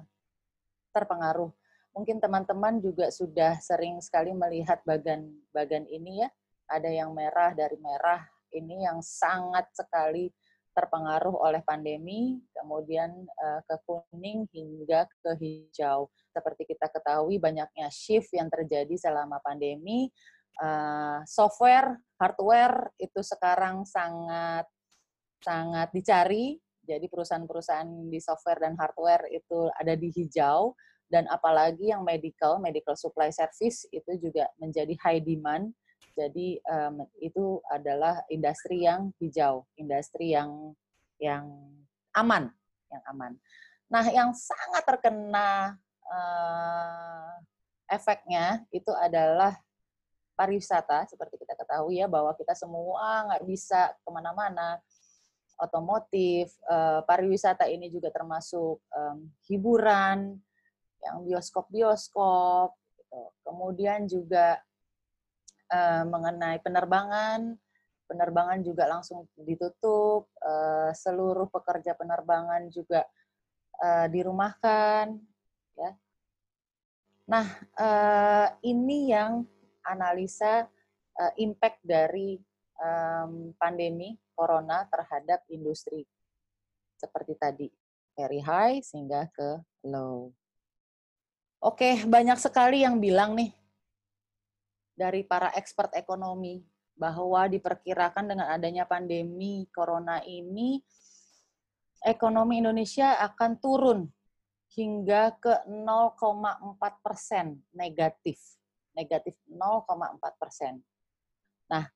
terpengaruh? 0.90 1.54
Mungkin 1.94 2.18
teman-teman 2.18 2.82
juga 2.82 3.14
sudah 3.14 3.62
sering 3.62 4.02
sekali 4.02 4.34
melihat 4.34 4.82
bagan-bagan 4.82 5.86
ini 5.86 6.26
ya. 6.26 6.28
Ada 6.66 6.90
yang 6.90 7.14
merah 7.14 7.54
dari 7.54 7.78
merah, 7.78 8.26
ini 8.50 8.82
yang 8.82 8.98
sangat 8.98 9.70
sekali 9.70 10.34
terpengaruh 10.72 11.36
oleh 11.36 11.60
pandemi, 11.62 12.42
kemudian 12.50 13.12
uh, 13.38 13.60
ke 13.62 13.76
kuning 13.86 14.48
hingga 14.50 15.06
ke 15.22 15.38
hijau. 15.38 16.10
Seperti 16.34 16.74
kita 16.74 16.90
ketahui 16.90 17.38
banyaknya 17.38 17.86
shift 17.92 18.34
yang 18.34 18.50
terjadi 18.50 18.98
selama 18.98 19.38
pandemi, 19.44 20.10
software, 21.24 21.96
hardware 22.20 22.92
itu 23.00 23.24
sekarang 23.24 23.88
sangat 23.88 24.68
sangat 25.42 25.90
dicari. 25.90 26.56
Jadi 26.82 27.06
perusahaan-perusahaan 27.06 28.10
di 28.10 28.18
software 28.18 28.58
dan 28.62 28.74
hardware 28.74 29.30
itu 29.30 29.70
ada 29.78 29.94
di 29.94 30.10
hijau 30.10 30.74
dan 31.06 31.30
apalagi 31.30 31.94
yang 31.94 32.02
medical, 32.02 32.58
medical 32.58 32.98
supply 32.98 33.30
service 33.30 33.86
itu 33.94 34.18
juga 34.18 34.50
menjadi 34.58 34.90
high 34.98 35.22
demand 35.22 35.70
jadi 36.12 36.60
um, 36.68 37.08
itu 37.20 37.60
adalah 37.72 38.20
industri 38.28 38.84
yang 38.84 39.10
hijau, 39.16 39.64
industri 39.80 40.36
yang 40.36 40.76
yang 41.16 41.48
aman, 42.12 42.52
yang 42.92 43.02
aman. 43.08 43.32
Nah, 43.88 44.04
yang 44.12 44.36
sangat 44.36 44.84
terkena 44.84 45.76
uh, 46.04 47.32
efeknya 47.88 48.64
itu 48.72 48.92
adalah 48.92 49.56
pariwisata, 50.36 51.08
seperti 51.08 51.40
kita 51.40 51.56
ketahui 51.56 52.00
ya 52.00 52.08
bahwa 52.08 52.32
kita 52.36 52.52
semua 52.56 53.32
nggak 53.32 53.44
bisa 53.48 53.92
ke 53.96 54.08
mana-mana. 54.12 54.80
Otomotif, 55.62 56.50
uh, 56.66 57.06
pariwisata 57.06 57.70
ini 57.70 57.86
juga 57.86 58.10
termasuk 58.10 58.82
um, 58.90 59.30
hiburan, 59.46 60.34
yang 61.02 61.16
bioskop-bioskop, 61.22 62.74
gitu. 62.98 63.22
kemudian 63.46 64.10
juga 64.10 64.58
uh, 65.70 66.02
mengenai 66.06 66.58
penerbangan, 66.62 67.54
penerbangan 68.10 68.58
juga 68.66 68.90
langsung 68.90 69.30
ditutup, 69.38 70.30
uh, 70.42 70.90
seluruh 70.94 71.46
pekerja 71.46 71.94
penerbangan 71.94 72.66
juga 72.70 73.06
uh, 73.82 74.06
dirumahkan, 74.10 75.14
ya. 75.78 75.90
Nah, 77.22 77.46
uh, 77.78 78.48
ini 78.66 79.14
yang 79.14 79.46
analisa 79.86 80.66
uh, 81.18 81.32
impact 81.38 81.82
dari 81.82 82.38
um, 82.82 83.54
pandemi 83.54 84.18
corona 84.34 84.82
terhadap 84.90 85.46
industri 85.48 86.02
seperti 86.98 87.38
tadi 87.38 87.68
very 88.18 88.42
high 88.42 88.82
sehingga 88.82 89.30
ke 89.32 89.62
low. 89.86 90.34
Oke, 91.62 92.02
banyak 92.02 92.38
sekali 92.42 92.82
yang 92.82 92.98
bilang 92.98 93.38
nih 93.38 93.54
dari 94.98 95.22
para 95.22 95.54
expert 95.54 95.94
ekonomi 95.94 96.60
bahwa 96.92 97.48
diperkirakan 97.48 98.28
dengan 98.28 98.52
adanya 98.52 98.84
pandemi 98.84 99.64
corona 99.72 100.20
ini 100.26 100.82
ekonomi 102.04 102.60
Indonesia 102.60 103.16
akan 103.22 103.52
turun 103.62 104.00
hingga 104.74 105.36
ke 105.38 105.64
0,4 105.68 106.76
persen 107.04 107.60
negatif, 107.72 108.40
negatif 108.96 109.36
0,4 109.48 110.40
persen. 110.40 110.80
Nah, 111.68 111.88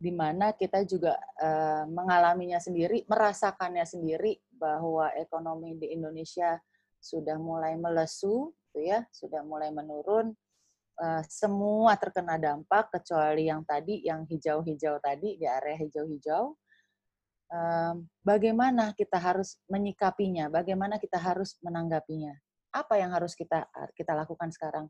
di 0.00 0.08
mana 0.08 0.56
kita 0.56 0.80
juga 0.88 1.12
uh, 1.36 1.84
mengalaminya 1.84 2.56
sendiri, 2.56 3.04
merasakannya 3.04 3.84
sendiri 3.84 4.40
bahwa 4.48 5.12
ekonomi 5.12 5.76
di 5.76 5.92
Indonesia 5.92 6.56
sudah 6.96 7.36
mulai 7.36 7.76
melesu, 7.76 8.48
gitu 8.72 8.80
ya, 8.80 9.04
sudah 9.12 9.44
mulai 9.44 9.68
menurun 9.68 10.32
uh, 11.04 11.22
semua 11.28 12.00
terkena 12.00 12.40
dampak 12.40 12.88
kecuali 12.96 13.52
yang 13.52 13.60
tadi 13.68 14.00
yang 14.00 14.24
hijau-hijau 14.24 14.96
tadi 15.04 15.36
di 15.36 15.44
area 15.44 15.76
hijau-hijau. 15.76 16.56
Um, 17.50 18.08
bagaimana 18.24 18.96
kita 18.96 19.20
harus 19.20 19.60
menyikapinya? 19.68 20.48
Bagaimana 20.48 20.96
kita 20.96 21.20
harus 21.20 21.60
menanggapinya? 21.60 22.32
Apa 22.72 22.96
yang 22.96 23.12
harus 23.12 23.36
kita 23.36 23.68
kita 23.92 24.16
lakukan 24.16 24.48
sekarang? 24.48 24.88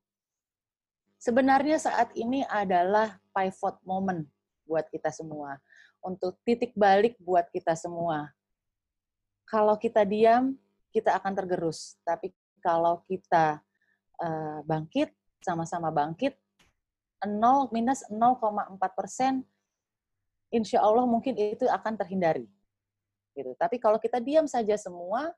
Sebenarnya 1.18 1.82
saat 1.82 2.14
ini 2.14 2.46
adalah 2.46 3.18
pivot 3.34 3.80
moment 3.82 4.28
buat 4.70 4.86
kita 4.86 5.10
semua, 5.10 5.58
untuk 5.98 6.38
titik 6.46 6.70
balik 6.78 7.18
buat 7.18 7.50
kita 7.50 7.74
semua. 7.74 8.30
Kalau 9.50 9.74
kita 9.74 10.06
diam, 10.06 10.54
kita 10.94 11.18
akan 11.18 11.34
tergerus. 11.34 11.98
Tapi 12.06 12.30
kalau 12.62 13.02
kita 13.10 13.58
uh, 14.22 14.62
bangkit, 14.62 15.10
sama-sama 15.42 15.90
bangkit, 15.90 16.38
0 17.26 17.74
minus 17.74 18.06
0,4 18.06 18.78
persen, 18.94 19.42
insya 20.54 20.80
Allah 20.80 21.02
mungkin 21.04 21.34
itu 21.34 21.66
akan 21.66 21.98
terhindari. 21.98 22.46
Gitu. 23.34 23.52
Tapi 23.58 23.82
kalau 23.82 23.98
kita 23.98 24.22
diam 24.22 24.46
saja 24.46 24.78
semua, 24.78 25.34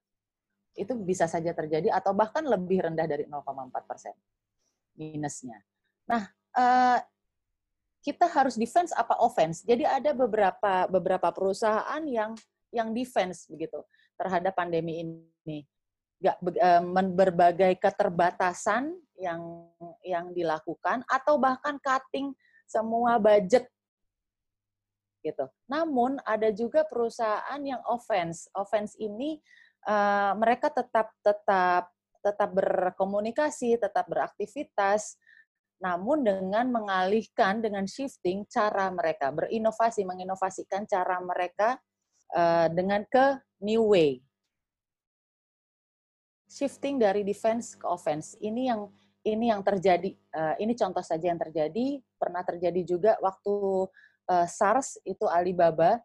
itu 0.73 0.97
bisa 0.97 1.29
saja 1.29 1.53
terjadi 1.53 1.93
atau 1.93 2.17
bahkan 2.17 2.41
lebih 2.45 2.81
rendah 2.85 3.05
dari 3.05 3.29
0,4 3.29 3.45
persen 3.85 4.17
minusnya. 4.97 5.61
Nah, 6.09 6.29
uh, 6.57 6.99
kita 8.03 8.27
harus 8.27 8.59
defense 8.59 8.91
apa 8.93 9.17
offense. 9.23 9.63
Jadi 9.63 9.87
ada 9.87 10.11
beberapa 10.13 10.91
beberapa 10.91 11.31
perusahaan 11.31 12.03
yang 12.05 12.35
yang 12.75 12.91
defense 12.91 13.47
begitu 13.47 13.79
terhadap 14.19 14.53
pandemi 14.59 15.07
ini 15.07 15.63
gak, 16.23 16.39
eh, 16.43 16.83
berbagai 17.15 17.73
keterbatasan 17.79 18.95
yang 19.19 19.71
yang 20.03 20.35
dilakukan 20.35 21.07
atau 21.07 21.39
bahkan 21.39 21.79
cutting 21.79 22.35
semua 22.67 23.19
budget 23.23 23.67
gitu. 25.23 25.47
Namun 25.71 26.19
ada 26.27 26.51
juga 26.51 26.83
perusahaan 26.83 27.61
yang 27.63 27.79
offense. 27.87 28.51
Offense 28.59 28.99
ini 28.99 29.39
uh, 29.87 30.35
mereka 30.35 30.67
tetap 30.67 31.15
tetap 31.23 31.95
tetap 32.23 32.51
berkomunikasi, 32.55 33.79
tetap 33.79 34.07
beraktivitas, 34.07 35.19
namun 35.83 36.23
dengan 36.23 36.71
mengalihkan 36.71 37.59
dengan 37.59 37.85
shifting 37.91 38.47
cara 38.47 38.87
mereka 38.95 39.35
berinovasi, 39.35 40.07
menginovasikan 40.07 40.87
cara 40.87 41.19
mereka 41.19 41.75
uh, 42.39 42.71
dengan 42.71 43.03
ke 43.11 43.43
new 43.59 43.91
way 43.91 44.23
shifting 46.53 47.01
dari 47.01 47.25
defense 47.25 47.73
ke 47.73 47.89
offense. 47.89 48.37
Ini 48.37 48.69
yang 48.69 48.93
ini 49.25 49.49
yang 49.49 49.65
terjadi. 49.65 50.13
Uh, 50.29 50.55
ini 50.61 50.77
contoh 50.77 51.01
saja 51.01 51.33
yang 51.33 51.41
terjadi. 51.41 52.05
Pernah 52.21 52.45
terjadi 52.45 52.85
juga 52.85 53.17
waktu 53.25 53.89
uh, 54.29 54.47
SARS 54.47 55.01
itu 55.09 55.25
Alibaba 55.25 55.97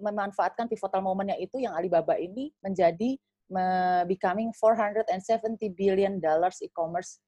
memanfaatkan 0.00 0.64
pivotal 0.64 1.04
momennya 1.04 1.36
itu 1.36 1.60
yang 1.60 1.76
Alibaba 1.76 2.16
ini 2.16 2.48
menjadi 2.64 3.20
becoming 4.04 4.52
470 4.52 5.72
billion 5.72 6.20
dollars 6.20 6.60
e-commerce 6.60 7.20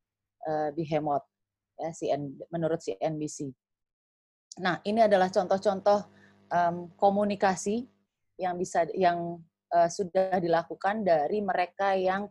uh, 0.44 0.68
behemoth 0.76 1.24
ya 1.80 1.90
CN, 1.96 2.36
menurut 2.52 2.80
CNBC. 2.84 3.48
Nah, 4.60 4.84
ini 4.84 5.00
adalah 5.00 5.32
contoh-contoh 5.32 6.00
um, 6.52 6.92
komunikasi 7.00 7.88
yang 8.36 8.60
bisa 8.60 8.84
yang 8.92 9.40
uh, 9.72 9.88
sudah 9.88 10.36
dilakukan 10.40 11.04
dari 11.04 11.40
mereka 11.40 11.96
yang 11.96 12.28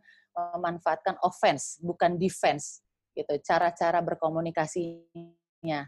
memanfaatkan 0.55 1.19
offense 1.25 1.81
bukan 1.83 2.15
defense 2.15 2.79
gitu 3.11 3.35
cara-cara 3.43 3.99
berkomunikasinya 3.99 5.81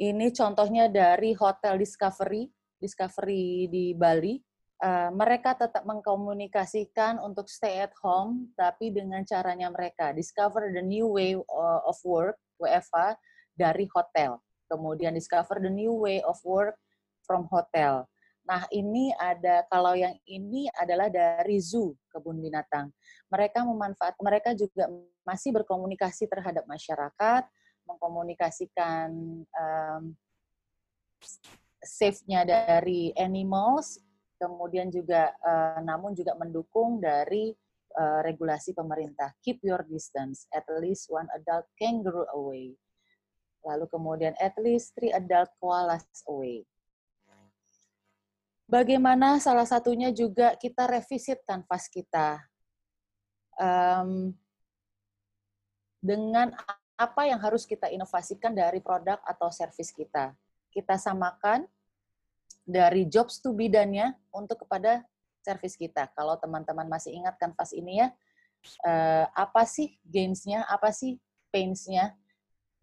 ini 0.00 0.26
contohnya 0.32 0.88
dari 0.88 1.36
Hotel 1.36 1.76
Discovery 1.76 2.48
Discovery 2.80 3.68
di 3.68 3.92
Bali 3.92 4.40
uh, 4.82 5.10
mereka 5.12 5.56
tetap 5.56 5.84
mengkomunikasikan 5.86 7.20
untuk 7.20 7.46
stay 7.46 7.80
at 7.84 7.94
home 8.00 8.52
tapi 8.58 8.92
dengan 8.92 9.22
caranya 9.24 9.68
mereka 9.70 10.12
discover 10.12 10.72
the 10.72 10.84
new 10.84 11.08
way 11.08 11.36
of 11.86 11.96
work 12.04 12.36
WFA 12.60 13.16
dari 13.56 13.86
hotel 13.92 14.40
kemudian 14.68 15.16
discover 15.16 15.60
the 15.60 15.72
new 15.72 15.96
way 15.96 16.20
of 16.24 16.36
work 16.44 16.76
from 17.24 17.46
hotel 17.48 18.10
Nah, 18.50 18.66
ini 18.74 19.14
ada 19.14 19.62
kalau 19.70 19.94
yang 19.94 20.10
ini 20.26 20.66
adalah 20.74 21.06
dari 21.06 21.62
zoo 21.62 21.94
kebun 22.10 22.42
binatang. 22.42 22.90
Mereka 23.30 23.62
memanfaat 23.62 24.18
mereka 24.18 24.50
juga 24.58 24.90
masih 25.22 25.54
berkomunikasi 25.54 26.26
terhadap 26.26 26.66
masyarakat, 26.66 27.46
mengkomunikasikan 27.86 29.08
um, 29.46 30.02
safe-nya 31.78 32.42
dari 32.42 33.14
animals, 33.14 34.02
kemudian 34.40 34.88
juga 34.88 35.36
uh, 35.44 35.84
namun 35.84 36.16
juga 36.16 36.32
mendukung 36.40 36.96
dari 36.96 37.52
uh, 38.00 38.24
regulasi 38.24 38.72
pemerintah. 38.72 39.36
Keep 39.44 39.60
your 39.68 39.84
distance, 39.84 40.48
at 40.48 40.64
least 40.80 41.12
one 41.12 41.28
adult 41.36 41.68
kangaroo 41.76 42.24
away. 42.32 42.72
Lalu 43.60 43.84
kemudian 43.92 44.32
at 44.40 44.56
least 44.56 44.96
three 44.96 45.12
adult 45.12 45.52
koalas 45.60 46.08
away. 46.24 46.64
Bagaimana 48.70 49.42
salah 49.42 49.66
satunya 49.66 50.14
juga 50.14 50.54
kita 50.54 50.86
revisit 50.86 51.42
kanvas 51.42 51.90
kita 51.90 52.38
um, 53.58 54.30
dengan 55.98 56.54
apa 56.94 57.22
yang 57.26 57.42
harus 57.42 57.66
kita 57.66 57.90
inovasikan 57.90 58.54
dari 58.54 58.78
produk 58.78 59.18
atau 59.26 59.50
service 59.50 59.90
kita. 59.90 60.38
Kita 60.70 60.94
samakan 60.94 61.66
dari 62.70 63.10
jobs 63.10 63.42
to 63.42 63.50
bidannya 63.50 64.14
untuk 64.30 64.62
kepada 64.62 65.02
service 65.42 65.74
kita. 65.74 66.06
Kalau 66.14 66.38
teman-teman 66.38 66.86
masih 66.86 67.10
ingat 67.10 67.34
kanvas 67.36 67.74
ini 67.74 68.06
ya, 68.06 68.08
uh, 68.86 69.26
apa 69.34 69.66
sih 69.66 69.98
gains-nya, 70.06 70.62
apa 70.70 70.94
sih 70.94 71.18
pains-nya, 71.50 72.14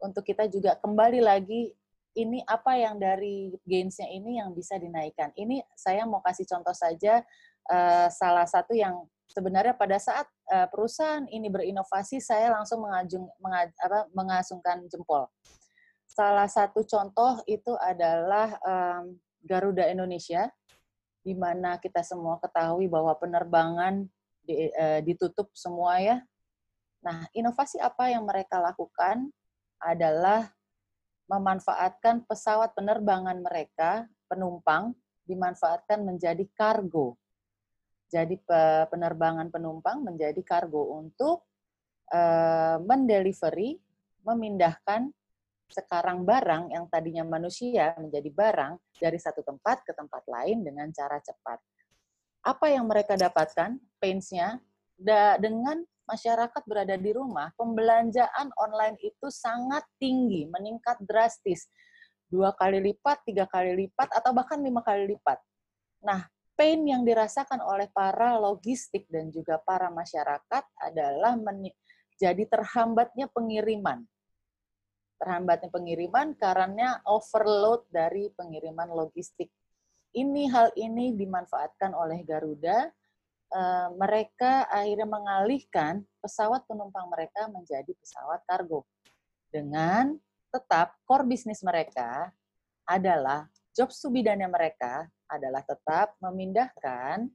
untuk 0.03 0.27
kita 0.27 0.45
juga 0.51 0.75
kembali 0.77 1.23
lagi 1.23 1.73
ini 2.17 2.41
apa 2.49 2.73
yang 2.75 2.97
dari 2.97 3.53
gains-nya 3.63 4.09
ini 4.09 4.41
yang 4.41 4.51
bisa 4.51 4.75
dinaikkan. 4.77 5.29
Ini 5.37 5.61
saya 5.77 6.03
mau 6.09 6.19
kasih 6.19 6.49
contoh 6.49 6.73
saja 6.73 7.21
uh, 7.69 8.09
salah 8.09 8.45
satu 8.49 8.73
yang 8.73 9.05
sebenarnya 9.29 9.77
pada 9.77 10.01
saat 10.01 10.25
uh, 10.49 10.65
perusahaan 10.65 11.29
ini 11.29 11.45
berinovasi 11.47 12.17
saya 12.17 12.49
langsung 12.49 12.81
mengajung 12.81 13.29
mengaj, 13.37 13.69
apa, 13.85 14.09
mengasungkan 14.17 14.81
jempol. 14.89 15.29
Salah 16.09 16.49
satu 16.49 16.81
contoh 16.81 17.45
itu 17.45 17.77
adalah 17.77 18.57
um, 18.65 19.13
Garuda 19.47 19.87
Indonesia 19.87 20.51
di 21.23 21.31
mana 21.31 21.79
kita 21.79 22.03
semua 22.03 22.39
ketahui 22.43 22.91
bahwa 22.91 23.15
penerbangan 23.15 24.03
di, 24.43 24.71
uh, 24.71 24.99
ditutup 25.03 25.51
semua 25.55 25.99
ya. 26.03 26.17
Nah, 27.03 27.27
inovasi 27.31 27.79
apa 27.79 28.11
yang 28.11 28.27
mereka 28.27 28.59
lakukan 28.59 29.31
adalah 29.79 30.51
memanfaatkan 31.27 32.23
pesawat 32.23 32.71
penerbangan 32.75 33.39
mereka, 33.43 34.07
penumpang, 34.31 34.95
dimanfaatkan 35.27 36.03
menjadi 36.07 36.47
kargo. 36.55 37.19
Jadi 38.07 38.39
penerbangan 38.87 39.51
penumpang 39.51 39.99
menjadi 39.99 40.39
kargo 40.39 40.95
untuk 40.95 41.43
uh, 42.15 42.79
mendelivery, 42.79 43.75
memindahkan 44.23 45.11
sekarang 45.67 46.23
barang 46.23 46.71
yang 46.71 46.87
tadinya 46.87 47.27
manusia 47.27 47.91
menjadi 47.99 48.29
barang 48.31 48.73
dari 48.97 49.19
satu 49.19 49.43
tempat 49.43 49.83
ke 49.83 49.91
tempat 49.91 50.23
lain 50.25 50.63
dengan 50.63 50.87
cara 50.95 51.19
cepat. 51.19 51.59
Apa 52.47 52.71
yang 52.71 52.87
mereka 52.87 53.19
dapatkan, 53.19 53.75
pains-nya, 53.99 54.63
dengan 55.37 55.83
masyarakat 56.07 56.63
berada 56.63 56.95
di 56.95 57.11
rumah, 57.11 57.51
pembelanjaan 57.59 58.49
online 58.55 58.95
itu 59.03 59.27
sangat 59.27 59.83
tinggi, 59.99 60.47
meningkat 60.47 60.95
drastis. 61.03 61.67
Dua 62.31 62.55
kali 62.55 62.79
lipat, 62.79 63.27
tiga 63.27 63.43
kali 63.47 63.75
lipat, 63.87 64.15
atau 64.15 64.31
bahkan 64.31 64.63
lima 64.63 64.79
kali 64.79 65.11
lipat. 65.11 65.39
Nah, 66.07 66.23
pain 66.55 66.79
yang 66.87 67.03
dirasakan 67.03 67.59
oleh 67.59 67.91
para 67.91 68.39
logistik 68.39 69.03
dan 69.11 69.27
juga 69.29 69.59
para 69.59 69.91
masyarakat 69.91 70.63
adalah 70.79 71.35
jadi 72.15 72.43
terhambatnya 72.47 73.27
pengiriman. 73.29 74.07
Terhambatnya 75.17 75.73
pengiriman 75.73 76.37
karena 76.37 77.01
overload 77.09 77.89
dari 77.89 78.29
pengiriman 78.33 78.93
logistik. 78.93 79.49
Ini 80.13 80.49
hal 80.49 80.73
ini 80.77 81.13
dimanfaatkan 81.13 81.93
oleh 81.93 82.21
Garuda 82.21 82.89
Eh, 83.47 83.89
mereka 83.95 84.67
akhirnya 84.67 85.07
mengalihkan 85.07 86.03
pesawat 86.19 86.67
penumpang 86.67 87.07
mereka 87.07 87.47
menjadi 87.47 87.95
pesawat 87.95 88.43
kargo. 88.43 88.83
Dengan 89.47 90.19
tetap 90.51 90.99
core 91.07 91.23
bisnis 91.23 91.63
mereka 91.63 92.27
adalah 92.83 93.47
job 93.71 93.87
subidannya 93.87 94.51
mereka 94.51 95.07
adalah 95.31 95.63
tetap 95.63 96.19
memindahkan 96.19 97.27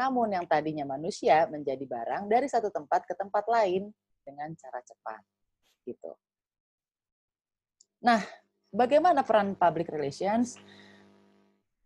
namun 0.00 0.32
yang 0.32 0.48
tadinya 0.48 0.88
manusia 0.88 1.44
menjadi 1.52 1.84
barang 1.84 2.24
dari 2.24 2.48
satu 2.48 2.72
tempat 2.72 3.04
ke 3.04 3.12
tempat 3.12 3.44
lain 3.44 3.92
dengan 4.24 4.56
cara 4.56 4.80
cepat. 4.80 5.20
Gitu. 5.84 6.08
Nah, 8.00 8.24
bagaimana 8.72 9.20
peran 9.22 9.52
public 9.54 9.92
relations? 9.92 10.56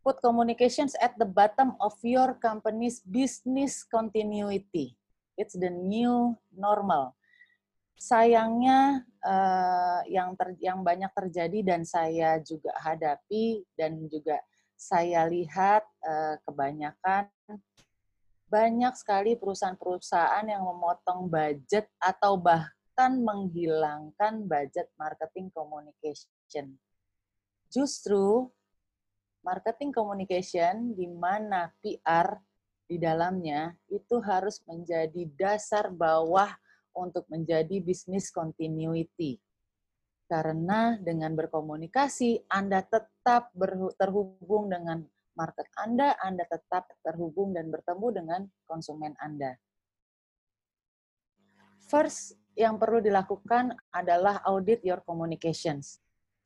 put 0.05 0.21
communications 0.21 0.93
at 1.01 1.17
the 1.17 1.25
bottom 1.25 1.73
of 1.81 1.97
your 2.05 2.37
company's 2.37 3.01
business 3.01 3.81
continuity. 3.89 4.93
It's 5.41 5.57
the 5.57 5.73
new 5.73 6.37
normal. 6.53 7.17
Sayangnya 7.97 9.01
uh, 9.25 10.05
yang 10.05 10.37
ter, 10.37 10.61
yang 10.61 10.85
banyak 10.85 11.09
terjadi 11.17 11.65
dan 11.65 11.89
saya 11.89 12.37
juga 12.45 12.77
hadapi 12.77 13.65
dan 13.73 14.05
juga 14.13 14.45
saya 14.77 15.25
lihat 15.25 15.89
uh, 16.05 16.37
kebanyakan 16.45 17.33
banyak 18.53 18.95
sekali 19.01 19.41
perusahaan-perusahaan 19.41 20.45
yang 20.47 20.63
memotong 20.63 21.27
budget 21.33 21.89
atau 21.97 22.37
bahkan 22.95 23.19
menghilangkan 23.27 24.47
budget 24.47 24.87
marketing 24.95 25.51
communication. 25.51 26.79
Justru 27.67 28.47
marketing 29.43 29.91
communication 29.91 30.95
di 30.95 31.11
mana 31.11 31.75
PR 31.83 32.39
di 32.87 32.95
dalamnya 33.03 33.75
itu 33.91 34.23
harus 34.23 34.63
menjadi 34.71 35.27
dasar 35.35 35.91
bawah 35.91 36.55
untuk 36.95 37.27
menjadi 37.27 37.83
bisnis 37.83 38.31
continuity. 38.31 39.43
Karena 40.31 40.95
dengan 40.95 41.35
berkomunikasi, 41.35 42.47
Anda 42.47 42.79
tetap 42.87 43.51
terhubung 43.99 44.71
dengan 44.71 45.03
market 45.35 45.67
Anda, 45.83 46.15
Anda 46.23 46.47
tetap 46.47 46.95
terhubung 47.03 47.59
dan 47.59 47.75
bertemu 47.75 48.07
dengan 48.23 48.41
konsumen 48.71 49.19
Anda. 49.19 49.59
First, 51.91 52.44
yang 52.55 52.79
perlu 52.79 53.03
dilakukan 53.03 53.75
adalah 53.91 54.43
audit 54.47 54.83
your 54.87 55.03
communications. 55.03 55.99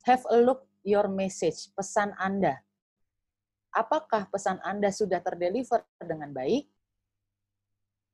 Have 0.05 0.25
a 0.29 0.37
look 0.41 0.65
your 0.81 1.05
message, 1.07 1.69
pesan 1.77 2.13
Anda 2.17 2.57
apakah 3.73 4.29
pesan 4.29 4.57
Anda 4.65 4.89
sudah 4.89 5.21
terdeliver 5.21 5.85
dengan 6.01 6.33
baik? 6.33 6.65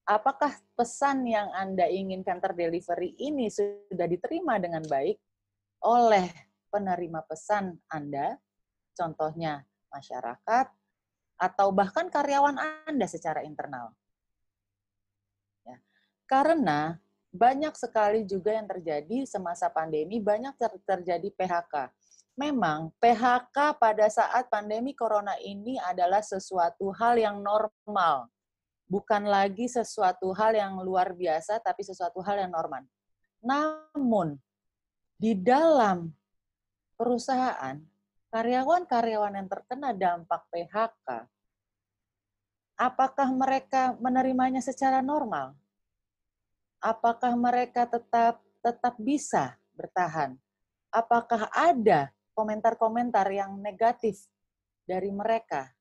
Apakah 0.06 0.54
pesan 0.78 1.26
yang 1.26 1.50
Anda 1.50 1.90
inginkan 1.90 2.38
terdelivery 2.38 3.18
ini 3.18 3.50
sudah 3.50 4.06
diterima 4.06 4.62
dengan 4.62 4.86
baik 4.86 5.18
oleh 5.82 6.30
penerima 6.70 7.26
pesan 7.26 7.74
Anda, 7.90 8.38
contohnya 8.94 9.66
masyarakat, 9.90 10.68
atau 11.42 11.68
bahkan 11.74 12.14
karyawan 12.14 12.86
Anda 12.86 13.10
secara 13.10 13.42
internal? 13.42 13.98
Ya. 15.66 15.82
Karena 16.30 17.02
banyak 17.36 17.76
sekali 17.76 18.24
juga 18.24 18.56
yang 18.56 18.66
terjadi 18.66 19.28
semasa 19.28 19.68
pandemi, 19.68 20.24
banyak 20.24 20.56
terjadi 20.88 21.28
PHK 21.36 21.92
memang 22.36 22.92
PHK 23.00 23.80
pada 23.80 24.06
saat 24.12 24.52
pandemi 24.52 24.92
corona 24.92 25.40
ini 25.40 25.80
adalah 25.80 26.20
sesuatu 26.20 26.92
hal 26.92 27.16
yang 27.16 27.40
normal. 27.40 28.28
Bukan 28.86 29.26
lagi 29.26 29.66
sesuatu 29.66 30.30
hal 30.36 30.54
yang 30.54 30.78
luar 30.84 31.16
biasa, 31.16 31.58
tapi 31.58 31.82
sesuatu 31.82 32.22
hal 32.22 32.46
yang 32.46 32.54
normal. 32.54 32.86
Namun, 33.42 34.38
di 35.18 35.34
dalam 35.34 36.14
perusahaan, 36.94 37.82
karyawan-karyawan 38.30 39.42
yang 39.42 39.48
terkena 39.50 39.90
dampak 39.96 40.46
PHK, 40.54 41.26
apakah 42.78 43.28
mereka 43.34 43.98
menerimanya 43.98 44.62
secara 44.62 45.02
normal? 45.02 45.58
Apakah 46.86 47.34
mereka 47.34 47.90
tetap 47.90 48.38
tetap 48.62 48.94
bisa 49.02 49.58
bertahan? 49.74 50.38
Apakah 50.94 51.50
ada 51.50 52.14
komentar-komentar 52.36 53.26
yang 53.32 53.58
negatif 53.58 54.28
dari 54.84 55.10
mereka. 55.10 55.72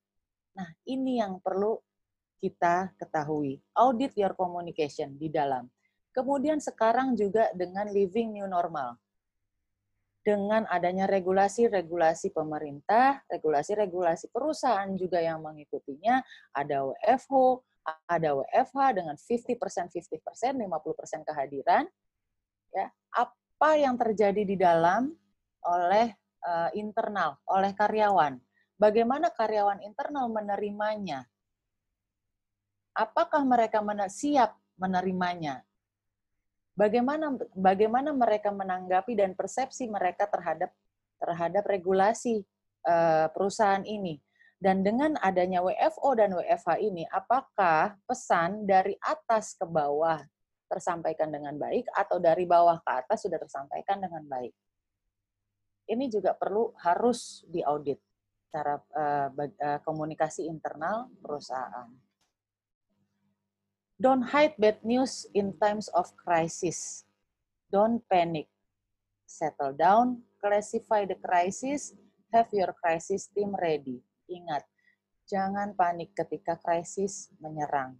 Nah, 0.55 0.71
ini 0.87 1.19
yang 1.19 1.37
perlu 1.43 1.77
kita 2.39 2.95
ketahui. 2.95 3.59
Audit 3.75 4.15
your 4.15 4.33
communication 4.33 5.19
di 5.19 5.27
dalam. 5.27 5.67
Kemudian 6.15 6.63
sekarang 6.63 7.13
juga 7.13 7.51
dengan 7.51 7.91
living 7.91 8.39
new 8.39 8.47
normal. 8.47 8.95
Dengan 10.25 10.65
adanya 10.73 11.05
regulasi-regulasi 11.05 12.33
pemerintah, 12.33 13.21
regulasi-regulasi 13.29 14.33
perusahaan 14.33 14.89
juga 14.97 15.21
yang 15.21 15.43
mengikutinya, 15.45 16.17
ada 16.49 16.81
WFH, 16.81 17.61
ada 17.85 18.41
WFH 18.41 18.79
dengan 18.97 19.15
50%, 19.15 19.93
50%, 19.93 20.57
50% 20.57 21.27
kehadiran. 21.29 21.85
Ya, 22.73 22.89
apa 23.13 23.69
yang 23.77 23.95
terjadi 23.95 24.41
di 24.43 24.57
dalam 24.57 25.13
oleh 25.65 26.11
uh, 26.45 26.69
internal 26.77 27.37
oleh 27.49 27.71
karyawan. 27.73 28.37
bagaimana 28.75 29.31
karyawan 29.31 29.79
internal 29.81 30.27
menerimanya? 30.27 31.23
Apakah 32.95 33.43
mereka 33.47 33.79
siap 34.11 34.55
menerimanya? 34.75 35.63
Bagaimana 36.75 37.31
bagaimana 37.55 38.11
mereka 38.11 38.51
menanggapi 38.51 39.15
dan 39.15 39.31
persepsi 39.31 39.87
mereka 39.87 40.27
terhadap 40.27 40.75
terhadap 41.15 41.63
regulasi 41.63 42.43
uh, 42.83 43.31
perusahaan 43.31 43.83
ini? 43.87 44.19
Dan 44.65 44.81
dengan 44.81 45.13
adanya 45.21 45.61
WFO 45.61 46.17
dan 46.17 46.33
WFH 46.33 46.81
ini, 46.81 47.05
apakah 47.13 48.01
pesan 48.09 48.65
dari 48.65 48.97
atas 48.97 49.53
ke 49.53 49.61
bawah 49.61 50.17
tersampaikan 50.65 51.29
dengan 51.29 51.53
baik 51.53 51.85
atau 51.93 52.17
dari 52.17 52.49
bawah 52.49 52.81
ke 52.81 52.91
atas 52.97 53.29
sudah 53.29 53.37
tersampaikan 53.37 54.01
dengan 54.01 54.25
baik? 54.25 54.49
Ini 55.85 56.09
juga 56.09 56.33
perlu 56.33 56.73
harus 56.81 57.45
diaudit 57.45 58.01
cara 58.49 58.81
uh, 58.97 59.29
uh, 59.37 59.79
komunikasi 59.85 60.49
internal 60.49 61.13
perusahaan. 61.21 61.93
Don't 64.01 64.33
hide 64.33 64.57
bad 64.57 64.81
news 64.81 65.29
in 65.37 65.53
times 65.61 65.93
of 65.93 66.09
crisis. 66.17 67.05
Don't 67.69 68.01
panic. 68.09 68.49
Settle 69.29 69.77
down, 69.77 70.25
classify 70.41 71.05
the 71.05 71.21
crisis, 71.21 71.93
have 72.33 72.49
your 72.49 72.73
crisis 72.73 73.29
team 73.29 73.53
ready 73.61 74.01
Ingat, 74.25 74.65
jangan 75.29 75.77
panik 75.77 76.13
ketika 76.17 76.57
krisis 76.57 77.29
menyerang. 77.37 77.97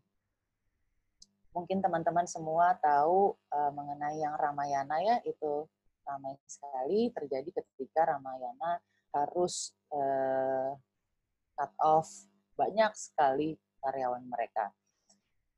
Mungkin 1.56 1.80
teman-teman 1.80 2.28
semua 2.28 2.76
tahu 2.82 3.38
uh, 3.54 3.72
mengenai 3.72 4.20
yang 4.20 4.36
Ramayana 4.36 5.00
ya, 5.00 5.18
itu 5.24 5.70
ramai 6.04 6.36
sekali 6.46 7.10
terjadi 7.16 7.64
ketika 7.64 8.18
Ramayana 8.18 8.78
harus 9.16 9.72
uh, 9.96 10.76
cut 11.56 11.74
off 11.80 12.10
banyak 12.60 12.92
sekali 12.94 13.56
karyawan 13.80 14.28
mereka. 14.28 14.76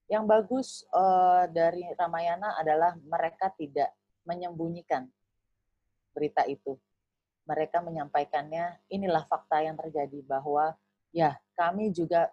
Yang 0.08 0.24
bagus 0.30 0.68
uh, 0.94 1.50
dari 1.52 1.84
Ramayana 1.98 2.56
adalah 2.56 2.96
mereka 3.02 3.52
tidak 3.58 3.92
menyembunyikan 4.24 5.10
berita 6.16 6.46
itu 6.48 6.80
mereka 7.48 7.80
menyampaikannya, 7.80 8.84
inilah 8.92 9.24
fakta 9.26 9.64
yang 9.64 9.80
terjadi 9.80 10.20
bahwa 10.28 10.76
ya 11.16 11.40
kami 11.56 11.96
juga 11.96 12.28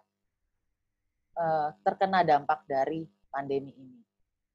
uh, 1.39 1.71
terkena 1.81 2.21
dampak 2.27 2.67
dari 2.67 3.07
pandemi 3.31 3.71
ini. 3.73 4.03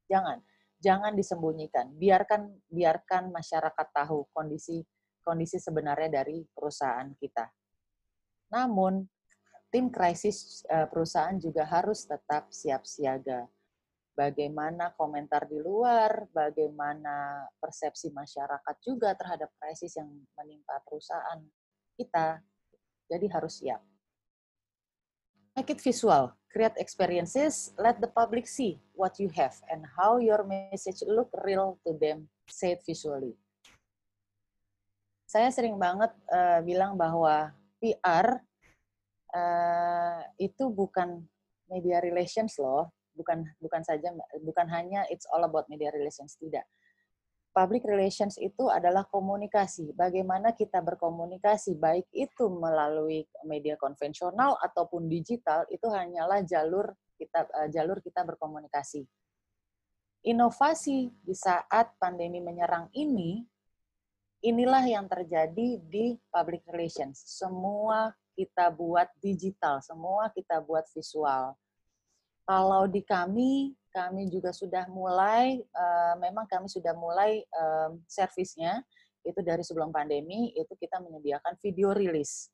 Jangan, 0.07 0.39
jangan 0.77 1.13
disembunyikan. 1.17 1.97
Biarkan 1.97 2.53
biarkan 2.69 3.33
masyarakat 3.33 3.87
tahu 3.97 4.29
kondisi 4.37 4.85
kondisi 5.25 5.57
sebenarnya 5.57 6.23
dari 6.23 6.45
perusahaan 6.53 7.09
kita. 7.17 7.49
Namun 8.53 9.05
tim 9.73 9.89
krisis 9.89 10.61
uh, 10.69 10.85
perusahaan 10.91 11.41
juga 11.41 11.65
harus 11.65 12.05
tetap 12.05 12.53
siap 12.53 12.85
siaga 12.85 13.49
bagaimana 14.21 14.93
komentar 15.01 15.49
di 15.49 15.57
luar, 15.57 16.29
bagaimana 16.29 17.49
persepsi 17.57 18.13
masyarakat 18.13 18.77
juga 18.85 19.17
terhadap 19.17 19.49
krisis 19.57 19.97
yang 19.97 20.13
menimpa 20.37 20.77
perusahaan 20.85 21.41
kita. 21.97 22.45
Jadi 23.09 23.27
harus 23.33 23.65
siap. 23.65 23.81
Make 25.57 25.73
it 25.73 25.81
visual, 25.81 26.37
create 26.53 26.77
experiences, 26.77 27.73
let 27.81 27.97
the 28.05 28.13
public 28.13 28.45
see 28.45 28.77
what 28.93 29.17
you 29.17 29.33
have 29.33 29.57
and 29.73 29.89
how 29.97 30.21
your 30.21 30.45
message 30.45 31.01
look 31.09 31.33
real 31.41 31.81
to 31.89 31.97
them, 31.97 32.29
say 32.45 32.77
it 32.77 32.85
visually. 32.85 33.35
Saya 35.25 35.49
sering 35.49 35.81
banget 35.81 36.13
uh, 36.29 36.61
bilang 36.63 36.95
bahwa 36.95 37.51
PR 37.81 38.39
uh, 39.33 40.21
eh, 40.21 40.21
itu 40.43 40.69
bukan 40.71 41.23
media 41.71 42.03
relations 42.03 42.59
loh, 42.59 42.91
bukan 43.15 43.47
bukan 43.59 43.83
saja 43.83 44.15
bukan 44.41 44.67
hanya 44.71 45.07
it's 45.13 45.27
all 45.31 45.43
about 45.43 45.67
media 45.69 45.91
relations 45.95 46.37
tidak. 46.39 46.67
Public 47.51 47.83
relations 47.83 48.39
itu 48.39 48.71
adalah 48.71 49.03
komunikasi. 49.11 49.91
Bagaimana 49.99 50.55
kita 50.55 50.79
berkomunikasi 50.79 51.75
baik 51.75 52.07
itu 52.15 52.47
melalui 52.47 53.27
media 53.43 53.75
konvensional 53.75 54.55
ataupun 54.63 55.11
digital 55.11 55.67
itu 55.67 55.91
hanyalah 55.91 56.47
jalur 56.47 56.95
kita 57.19 57.51
uh, 57.51 57.67
jalur 57.67 57.99
kita 57.99 58.23
berkomunikasi. 58.23 59.03
Inovasi 60.31 61.11
di 61.11 61.35
saat 61.35 61.97
pandemi 61.99 62.39
menyerang 62.39 62.87
ini 62.95 63.43
inilah 64.47 64.87
yang 64.87 65.11
terjadi 65.11 65.83
di 65.83 66.15
public 66.31 66.63
relations. 66.71 67.19
Semua 67.19 68.15
kita 68.41 68.73
buat 68.73 69.09
digital 69.21 69.85
semua 69.85 70.33
kita 70.33 70.65
buat 70.65 70.89
visual 70.97 71.53
kalau 72.51 72.91
di 72.91 73.07
kami, 73.07 73.79
kami 73.95 74.27
juga 74.27 74.51
sudah 74.51 74.91
mulai, 74.91 75.63
uh, 75.71 76.19
memang 76.19 76.51
kami 76.51 76.67
sudah 76.67 76.99
mulai 76.99 77.47
um, 77.55 78.03
servisnya, 78.11 78.83
itu 79.23 79.39
dari 79.39 79.63
sebelum 79.63 79.95
pandemi, 79.95 80.51
itu 80.59 80.75
kita 80.75 80.99
menyediakan 80.99 81.55
video 81.63 81.95
rilis, 81.95 82.51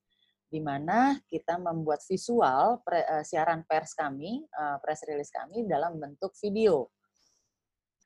di 0.52 0.60
mana 0.60 1.16
kita 1.32 1.56
membuat 1.56 2.04
visual 2.04 2.84
pre, 2.84 3.08
uh, 3.08 3.24
siaran 3.24 3.64
pers 3.64 3.96
kami, 3.96 4.44
uh, 4.52 4.76
press 4.84 5.00
release 5.08 5.32
kami 5.32 5.64
dalam 5.64 5.96
bentuk 5.96 6.36
video. 6.44 6.92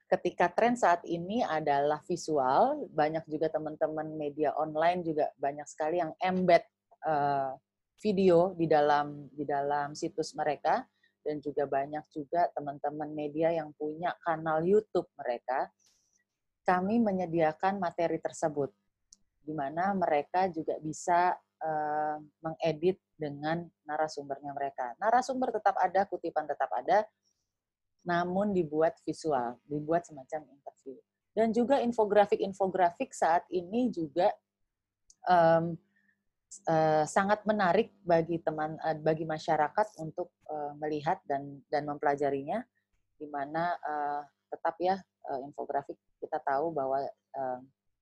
Ketika 0.07 0.47
tren 0.47 0.79
saat 0.79 1.03
ini 1.03 1.43
adalah 1.43 1.99
visual, 2.07 2.87
banyak 2.87 3.27
juga 3.27 3.51
teman-teman 3.51 4.15
media 4.15 4.55
online 4.55 5.03
juga 5.03 5.27
banyak 5.35 5.67
sekali 5.67 5.99
yang 5.99 6.15
embed 6.23 6.63
uh, 7.03 7.51
video 7.99 8.55
di 8.55 8.63
dalam 8.63 9.27
di 9.35 9.43
dalam 9.43 9.91
situs 9.91 10.31
mereka 10.39 10.87
dan 11.21 11.37
juga 11.39 11.69
banyak 11.69 12.05
juga 12.13 12.49
teman-teman 12.53 13.09
media 13.13 13.53
yang 13.53 13.71
punya 13.77 14.13
kanal 14.25 14.61
YouTube 14.65 15.07
mereka, 15.17 15.69
kami 16.65 17.01
menyediakan 17.01 17.81
materi 17.81 18.21
tersebut, 18.21 18.69
di 19.41 19.53
mana 19.53 19.93
mereka 19.97 20.45
juga 20.49 20.77
bisa 20.77 21.33
uh, 21.61 22.17
mengedit 22.41 23.01
dengan 23.17 23.65
narasumbernya 23.85 24.53
mereka. 24.53 24.93
Narasumber 25.01 25.53
tetap 25.53 25.77
ada, 25.77 26.05
kutipan 26.05 26.45
tetap 26.45 26.69
ada, 26.73 27.05
namun 28.01 28.53
dibuat 28.53 28.97
visual, 29.05 29.57
dibuat 29.65 30.05
semacam 30.05 30.45
interview. 30.49 30.97
Dan 31.31 31.53
juga 31.55 31.79
infografik-infografik 31.79 33.13
saat 33.15 33.45
ini 33.53 33.87
juga 33.93 34.33
um, 35.25 35.77
uh, 36.67 37.03
sangat 37.07 37.43
menarik 37.47 37.95
bagi 38.03 38.43
teman 38.43 38.75
uh, 38.83 38.97
bagi 38.99 39.23
masyarakat 39.23 39.87
untuk 40.03 40.35
uh, 40.51 40.75
melihat 40.75 41.23
dan 41.23 41.63
dan 41.71 41.87
mempelajarinya 41.87 42.59
di 43.15 43.27
mana 43.31 43.77
uh, 43.79 44.21
tetap 44.51 44.75
ya 44.83 44.99
uh, 45.31 45.39
infografik 45.45 45.95
kita 46.19 46.41
tahu 46.43 46.75
bahwa 46.75 46.99
uh, 47.37 47.59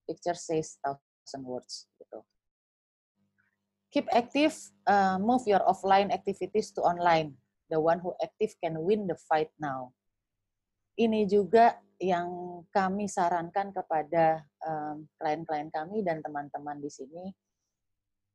picture 0.10 0.38
says 0.38 0.82
thousand 0.82 1.44
words 1.46 1.86
gitu. 2.02 2.26
Keep 3.90 4.06
active, 4.14 4.54
uh, 4.86 5.18
move 5.18 5.46
your 5.50 5.66
offline 5.66 6.14
activities 6.14 6.70
to 6.78 6.86
online. 6.86 7.34
The 7.74 7.82
one 7.82 8.02
who 8.02 8.14
active 8.22 8.54
can 8.62 8.78
win 8.86 9.10
the 9.10 9.18
fight 9.30 9.50
now. 9.58 9.94
Ini 10.94 11.26
juga 11.26 11.78
yang 11.98 12.62
kami 12.70 13.10
sarankan 13.10 13.74
kepada 13.74 14.46
klien-klien 15.20 15.68
um, 15.70 15.74
kami 15.74 15.98
dan 16.06 16.22
teman-teman 16.24 16.80
di 16.80 16.88
sini 16.88 17.34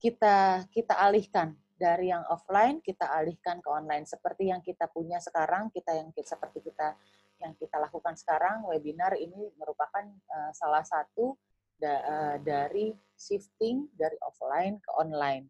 kita 0.04 0.68
kita 0.68 1.00
alihkan. 1.00 1.56
Dari 1.74 2.12
yang 2.12 2.22
offline 2.28 2.84
kita 2.84 3.08
alihkan 3.08 3.64
ke 3.64 3.68
online. 3.72 4.04
Seperti 4.04 4.52
yang 4.52 4.60
kita 4.60 4.86
punya 4.92 5.16
sekarang 5.18 5.72
kita 5.72 5.96
yang 5.96 6.12
seperti 6.12 6.60
kita 6.60 6.92
yang 7.40 7.56
kita 7.56 7.80
lakukan 7.82 8.14
sekarang 8.14 8.62
webinar 8.68 9.16
ini 9.18 9.50
merupakan 9.58 10.06
uh, 10.06 10.52
salah 10.54 10.86
satu 10.86 11.34
da, 11.80 11.94
uh, 12.04 12.36
dari 12.38 12.94
shifting 13.16 13.90
dari 13.96 14.14
offline 14.22 14.78
ke 14.78 14.90
online. 14.94 15.48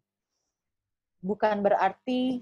Bukan 1.21 1.61
berarti 1.61 2.41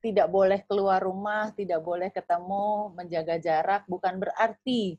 tidak 0.00 0.32
boleh 0.32 0.64
keluar 0.64 1.04
rumah 1.04 1.52
tidak 1.52 1.82
boleh 1.84 2.08
ketemu 2.14 2.94
menjaga 2.94 3.36
jarak. 3.36 3.82
Bukan 3.84 4.16
berarti 4.16 4.96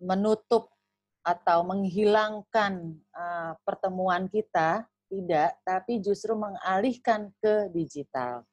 menutup 0.00 0.72
atau 1.20 1.66
menghilangkan 1.68 2.96
uh, 3.12 3.52
pertemuan 3.60 4.24
kita 4.32 4.88
tidak, 5.08 5.56
tapi 5.64 5.98
justru 6.04 6.36
mengalihkan 6.36 7.32
ke 7.40 7.72
digital. 7.72 8.44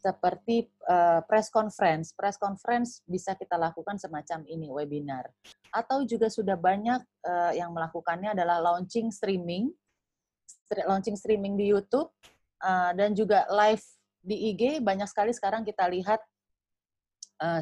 Seperti 0.00 0.64
uh, 0.88 1.20
press 1.28 1.52
conference, 1.52 2.16
press 2.16 2.40
conference 2.40 3.04
bisa 3.04 3.36
kita 3.36 3.60
lakukan 3.60 4.00
semacam 4.00 4.48
ini, 4.48 4.72
webinar. 4.72 5.28
Atau 5.68 6.08
juga 6.08 6.32
sudah 6.32 6.56
banyak 6.56 7.04
uh, 7.28 7.52
yang 7.52 7.68
melakukannya 7.76 8.32
adalah 8.32 8.64
launching 8.64 9.12
streaming, 9.12 9.68
launching 10.88 11.20
streaming 11.20 11.60
di 11.60 11.68
YouTube, 11.68 12.08
uh, 12.64 12.96
dan 12.96 13.12
juga 13.12 13.44
live 13.52 13.84
di 14.24 14.56
IG, 14.56 14.80
banyak 14.80 15.08
sekali 15.08 15.36
sekarang 15.36 15.68
kita 15.68 15.84
lihat, 15.92 16.20
uh, 17.44 17.60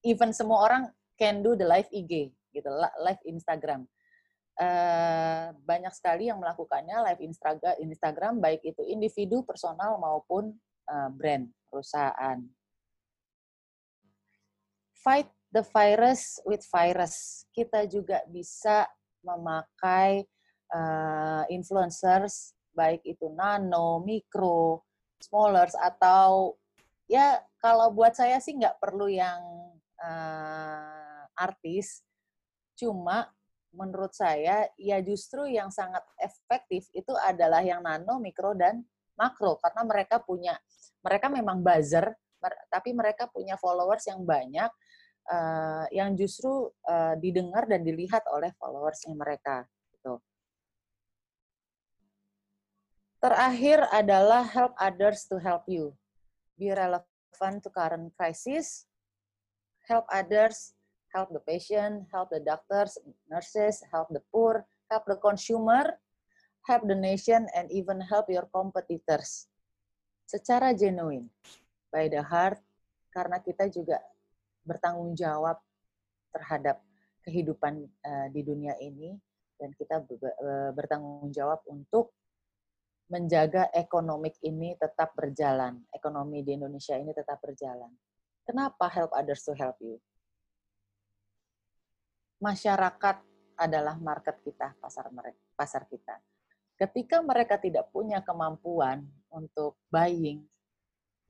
even 0.00 0.32
semua 0.32 0.64
orang 0.64 0.82
can 1.20 1.44
do 1.44 1.52
the 1.52 1.68
live 1.68 1.88
IG, 1.92 2.32
gitu, 2.56 2.68
live 3.04 3.20
Instagram 3.28 3.84
uh, 4.58 5.54
banyak 5.64 5.92
sekali 5.94 6.28
yang 6.28 6.42
melakukannya 6.42 7.06
live 7.10 7.22
Instagram, 7.22 7.74
Instagram 7.80 8.34
baik 8.42 8.62
itu 8.66 8.82
individu, 8.84 9.46
personal 9.46 9.96
maupun 10.02 10.52
uh, 10.90 11.08
brand 11.14 11.48
perusahaan. 11.70 12.42
Fight 14.98 15.30
the 15.54 15.62
virus 15.62 16.42
with 16.42 16.66
virus. 16.68 17.46
Kita 17.54 17.86
juga 17.86 18.26
bisa 18.28 18.84
memakai 19.22 20.26
uh, 20.74 21.46
influencers 21.48 22.52
baik 22.74 23.02
itu 23.02 23.26
nano, 23.34 24.02
mikro, 24.02 24.86
smallers 25.18 25.74
atau 25.74 26.54
ya 27.10 27.42
kalau 27.58 27.90
buat 27.90 28.14
saya 28.14 28.38
sih 28.38 28.54
nggak 28.54 28.78
perlu 28.78 29.10
yang 29.10 29.42
artis, 31.38 32.02
cuma 32.74 33.30
menurut 33.72 34.16
saya 34.16 34.64
ya 34.80 34.98
justru 35.04 35.44
yang 35.48 35.68
sangat 35.68 36.00
efektif 36.20 36.88
itu 36.96 37.12
adalah 37.18 37.60
yang 37.60 37.84
nano, 37.84 38.16
mikro 38.18 38.56
dan 38.56 38.80
makro 39.18 39.58
karena 39.60 39.82
mereka 39.84 40.16
punya 40.22 40.54
mereka 41.02 41.26
memang 41.28 41.60
buzzer 41.60 42.14
tapi 42.70 42.94
mereka 42.94 43.26
punya 43.26 43.58
followers 43.58 44.06
yang 44.06 44.22
banyak 44.22 44.70
uh, 45.28 45.84
yang 45.90 46.14
justru 46.14 46.70
uh, 46.86 47.14
didengar 47.18 47.66
dan 47.66 47.84
dilihat 47.84 48.24
oleh 48.30 48.54
followersnya 48.56 49.12
mereka 49.14 49.66
gitu. 49.92 50.22
Terakhir 53.18 53.82
adalah 53.90 54.46
help 54.46 54.72
others 54.78 55.26
to 55.26 55.42
help 55.42 55.66
you. 55.66 55.90
Be 56.54 56.70
relevant 56.70 57.66
to 57.66 57.70
current 57.70 58.14
crisis. 58.14 58.86
Help 59.90 60.06
others, 60.12 60.77
help 61.12 61.32
the 61.32 61.42
patient, 61.42 62.04
help 62.12 62.28
the 62.30 62.40
doctors, 62.40 62.96
nurses, 63.30 63.80
help 63.92 64.08
the 64.12 64.22
poor, 64.32 64.64
help 64.90 65.04
the 65.08 65.16
consumer, 65.16 65.96
help 66.68 66.84
the 66.84 66.96
nation, 66.96 67.48
and 67.56 67.70
even 67.72 68.00
help 68.00 68.28
your 68.28 68.48
competitors. 68.52 69.48
Secara 70.28 70.76
genuine, 70.76 71.32
by 71.88 72.08
the 72.12 72.20
heart, 72.20 72.60
karena 73.08 73.40
kita 73.40 73.72
juga 73.72 73.96
bertanggung 74.68 75.16
jawab 75.16 75.56
terhadap 76.28 76.84
kehidupan 77.24 77.88
uh, 78.04 78.28
di 78.28 78.44
dunia 78.44 78.76
ini 78.80 79.16
dan 79.56 79.72
kita 79.72 80.04
uh, 80.04 80.70
bertanggung 80.76 81.32
jawab 81.32 81.64
untuk 81.66 82.12
menjaga 83.08 83.72
ekonomi 83.72 84.28
ini 84.44 84.76
tetap 84.76 85.16
berjalan, 85.16 85.80
ekonomi 85.88 86.44
di 86.44 86.60
Indonesia 86.60 86.92
ini 87.00 87.16
tetap 87.16 87.40
berjalan. 87.40 87.88
Kenapa 88.44 88.88
help 88.92 89.12
others 89.16 89.44
to 89.48 89.56
help 89.56 89.80
you? 89.80 89.96
Masyarakat 92.38 93.16
adalah 93.58 93.98
market 93.98 94.38
kita, 94.46 94.78
pasar 94.78 95.10
mereka, 95.10 95.42
pasar 95.58 95.82
kita. 95.90 96.14
Ketika 96.78 97.18
mereka 97.18 97.58
tidak 97.58 97.90
punya 97.90 98.22
kemampuan 98.22 99.02
untuk 99.34 99.82
buying, 99.90 100.46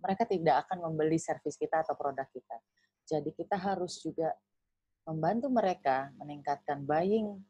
mereka 0.04 0.28
tidak 0.28 0.68
akan 0.68 0.92
membeli 0.92 1.16
servis 1.16 1.56
kita 1.56 1.80
atau 1.80 1.96
produk 1.96 2.28
kita. 2.28 2.56
Jadi 3.08 3.32
kita 3.32 3.56
harus 3.56 3.96
juga 4.04 4.36
membantu 5.08 5.48
mereka 5.48 6.12
meningkatkan 6.20 6.84
buying 6.84 7.40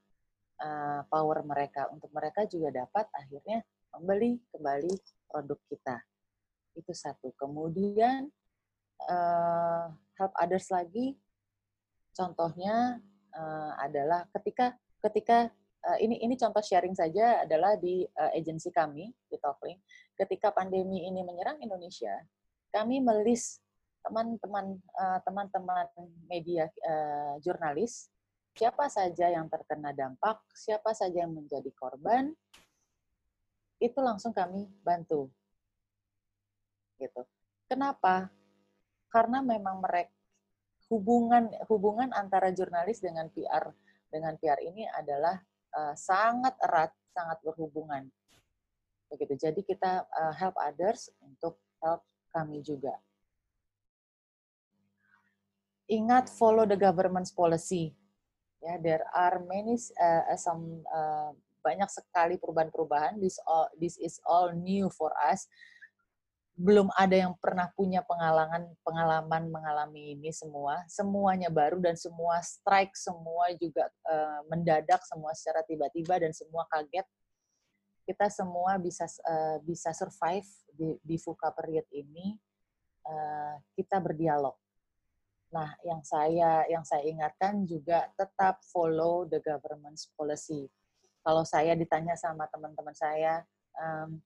uh, 0.63 1.03
power 1.11 1.43
mereka 1.43 1.91
untuk 1.91 2.15
mereka 2.15 2.47
juga 2.47 2.71
dapat 2.71 3.11
akhirnya 3.11 3.67
membeli 3.91 4.39
kembali 4.55 4.95
produk 5.27 5.59
kita. 5.67 5.97
Itu 6.79 6.95
satu. 6.95 7.35
Kemudian 7.35 8.31
uh, 9.11 9.91
help 10.15 10.33
others 10.39 10.71
lagi. 10.71 11.19
Contohnya 12.15 13.03
uh, 13.39 13.73
adalah 13.79 14.27
ketika 14.35 14.75
ketika 14.99 15.47
uh, 15.87 15.99
ini 16.03 16.19
ini 16.19 16.35
contoh 16.35 16.59
sharing 16.59 16.99
saja 16.99 17.47
adalah 17.47 17.79
di 17.79 18.03
uh, 18.03 18.35
agensi 18.35 18.75
kami 18.75 19.07
di 19.31 19.37
Toplink. 19.39 19.79
Ketika 20.19 20.51
pandemi 20.51 21.07
ini 21.07 21.23
menyerang 21.23 21.63
Indonesia, 21.63 22.19
kami 22.75 22.99
melis 22.99 23.63
teman-teman 24.03 24.79
uh, 24.99 25.19
teman-teman 25.23 25.87
media 26.27 26.67
uh, 26.83 27.39
jurnalis 27.43 28.11
siapa 28.59 28.91
saja 28.91 29.31
yang 29.31 29.47
terkena 29.47 29.95
dampak, 29.95 30.43
siapa 30.51 30.91
saja 30.91 31.23
yang 31.23 31.31
menjadi 31.31 31.71
korban, 31.79 32.35
itu 33.79 33.99
langsung 34.03 34.35
kami 34.35 34.67
bantu. 34.83 35.31
Gitu. 36.99 37.23
Kenapa? 37.71 38.27
Karena 39.07 39.39
memang 39.47 39.79
mereka 39.79 40.18
hubungan 40.89 41.53
hubungan 41.69 42.11
antara 42.17 42.49
jurnalis 42.53 43.05
dengan 43.05 43.29
PR 43.33 43.73
dengan 44.09 44.35
PR 44.41 44.61
ini 44.65 44.89
adalah 44.89 45.37
uh, 45.77 45.93
sangat 45.93 46.57
erat, 46.65 46.93
sangat 47.13 47.39
berhubungan. 47.45 48.09
Begitu. 49.13 49.37
Jadi 49.37 49.61
kita 49.65 50.05
uh, 50.09 50.35
help 50.37 50.57
others 50.57 51.13
untuk 51.21 51.61
help 51.81 52.05
kami 52.33 52.61
juga 52.65 52.97
ingat 55.89 56.29
follow 56.29 56.69
the 56.69 56.77
government's 56.77 57.33
policy. 57.33 57.97
Ya, 58.61 58.77
there 58.77 59.05
are 59.17 59.41
many 59.49 59.81
uh, 59.97 60.37
some 60.37 60.85
uh, 60.93 61.33
banyak 61.65 61.89
sekali 61.89 62.37
perubahan-perubahan. 62.37 63.17
This 63.19 63.41
all 63.49 63.73
this 63.81 63.97
is 63.97 64.21
all 64.29 64.53
new 64.53 64.93
for 64.93 65.11
us. 65.25 65.49
Belum 66.59 66.91
ada 66.99 67.15
yang 67.15 67.39
pernah 67.39 67.71
punya 67.71 68.03
pengalaman 68.03 68.75
pengalaman 68.83 69.47
mengalami 69.47 70.19
ini 70.19 70.35
semua. 70.35 70.83
Semuanya 70.91 71.47
baru 71.55 71.79
dan 71.79 71.95
semua 71.95 72.43
strike, 72.43 72.99
semua 72.99 73.55
juga 73.55 73.87
uh, 74.11 74.43
mendadak, 74.51 74.99
semua 75.07 75.31
secara 75.39 75.63
tiba-tiba 75.63 76.19
dan 76.19 76.35
semua 76.35 76.67
kaget. 76.67 77.07
Kita 78.03 78.27
semua 78.27 78.75
bisa 78.83 79.07
uh, 79.07 79.63
bisa 79.63 79.95
survive 79.95 80.49
di, 80.75 80.99
di 80.99 81.15
VUCA 81.15 81.55
period 81.55 81.87
ini. 81.95 82.35
Uh, 83.07 83.57
kita 83.79 84.03
berdialog 84.03 84.59
Nah, 85.49 85.73
yang 85.81 86.05
saya 86.05 86.69
yang 86.69 86.85
saya 86.85 87.05
ingatkan 87.09 87.65
juga 87.65 88.05
tetap 88.21 88.61
follow 88.69 89.25
the 89.25 89.41
government's 89.41 90.13
policy. 90.13 90.69
Kalau 91.25 91.45
saya 91.45 91.73
ditanya 91.73 92.17
sama 92.21 92.45
teman-teman 92.53 92.93
saya, 92.93 93.45
um, 93.77 94.21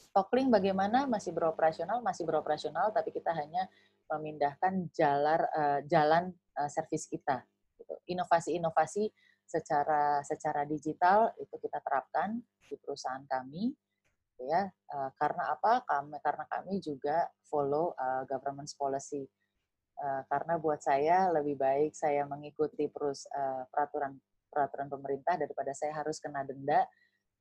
Stokling 0.00 0.48
bagaimana 0.48 1.04
masih 1.04 1.36
beroperasional, 1.36 2.00
masih 2.00 2.24
beroperasional, 2.24 2.90
tapi 2.90 3.12
kita 3.12 3.30
hanya 3.36 3.68
memindahkan 4.08 4.90
jalan 4.90 5.40
uh, 5.54 5.80
jalan 5.86 6.32
uh, 6.56 6.66
servis 6.72 7.06
kita. 7.06 7.44
Gitu. 7.76 7.94
Inovasi-inovasi 8.16 9.12
secara 9.44 10.24
secara 10.24 10.64
digital 10.64 11.30
itu 11.36 11.54
kita 11.60 11.78
terapkan 11.84 12.40
di 12.64 12.74
perusahaan 12.80 13.22
kami, 13.28 13.70
ya. 14.40 14.66
Uh, 14.90 15.10
karena 15.20 15.52
apa? 15.54 15.84
Kami 15.86 16.16
karena 16.24 16.44
kami 16.48 16.80
juga 16.82 17.28
follow 17.46 17.94
uh, 17.94 18.24
government's 18.26 18.74
policy 18.74 19.28
Eh, 20.00 20.22
karena 20.32 20.56
buat 20.56 20.80
saya 20.80 21.28
lebih 21.28 21.60
baik 21.60 21.92
saya 21.92 22.24
mengikuti 22.24 22.88
perus 22.88 23.28
peraturan 23.68 24.16
peraturan 24.48 24.88
pemerintah 24.88 25.36
daripada 25.36 25.76
saya 25.76 25.92
harus 26.00 26.16
kena 26.16 26.40
denda. 26.40 26.88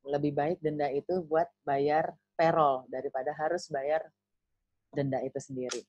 Lebih 0.04 0.36
baik 0.36 0.58
denda 0.60 0.92
itu 0.92 1.24
buat 1.24 1.48
bayar 1.64 2.12
payroll 2.40 2.88
daripada 2.88 3.36
harus 3.36 3.68
bayar 3.68 4.00
denda 4.96 5.20
itu 5.20 5.36
sendiri. 5.44 5.84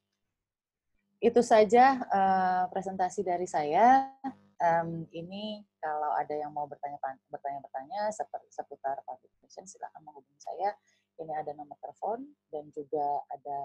Itu 1.22 1.46
saja 1.46 2.03
uh, 2.11 2.64
presentasi 2.74 3.22
dari 3.22 3.46
saya. 3.46 4.11
Um, 4.59 5.07
ini 5.14 5.62
kalau 5.78 6.12
ada 6.18 6.34
yang 6.36 6.53
mau 6.53 6.66
bertanya 6.66 6.98
bertanya-bertanya 7.30 8.12
seputar 8.51 8.98
public 9.07 9.30
relation 9.38 9.64
silakan 9.64 10.03
menghubungi 10.03 10.42
saya. 10.42 10.74
Ini 11.20 11.32
ada 11.36 11.53
nomor 11.55 11.78
telepon 11.78 12.24
dan 12.51 12.66
juga 12.74 13.07
ada 13.30 13.61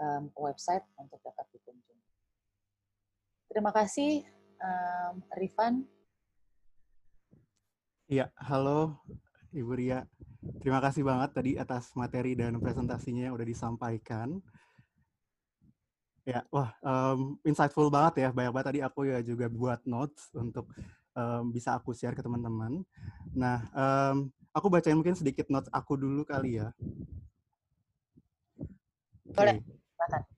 um, 0.00 0.24
website 0.38 0.86
untuk 0.96 1.18
dapat 1.20 1.44
dikunjungi. 1.52 2.06
Terima 3.50 3.70
kasih, 3.74 4.22
um, 4.62 5.22
Rifan. 5.34 5.86
Iya, 8.06 8.30
halo 8.38 9.02
Ibu 9.50 9.72
Ria. 9.74 10.06
Terima 10.64 10.80
kasih 10.80 11.04
banget 11.04 11.30
tadi 11.36 11.50
atas 11.60 11.92
materi 11.92 12.32
dan 12.32 12.56
presentasinya 12.56 13.28
yang 13.28 13.34
udah 13.36 13.48
disampaikan. 13.48 14.40
Ya, 16.24 16.40
wah, 16.48 16.72
um, 16.80 17.36
insightful 17.44 17.92
banget 17.92 18.24
ya. 18.24 18.28
Banyak 18.32 18.52
banget 18.52 18.68
tadi 18.72 18.80
aku 18.80 19.04
ya 19.04 19.20
juga 19.20 19.46
buat 19.52 19.84
notes 19.84 20.32
untuk 20.32 20.64
um, 21.12 21.52
bisa 21.52 21.76
aku 21.76 21.92
share 21.92 22.16
ke 22.16 22.24
teman-teman. 22.24 22.80
Nah, 23.36 23.60
um, 23.76 24.32
aku 24.56 24.72
bacain 24.72 24.96
mungkin 24.96 25.12
sedikit 25.12 25.52
notes 25.52 25.68
aku 25.68 26.00
dulu 26.00 26.24
kali 26.24 26.64
ya. 26.64 26.72
Boleh, 29.36 29.60
okay. 30.00 30.33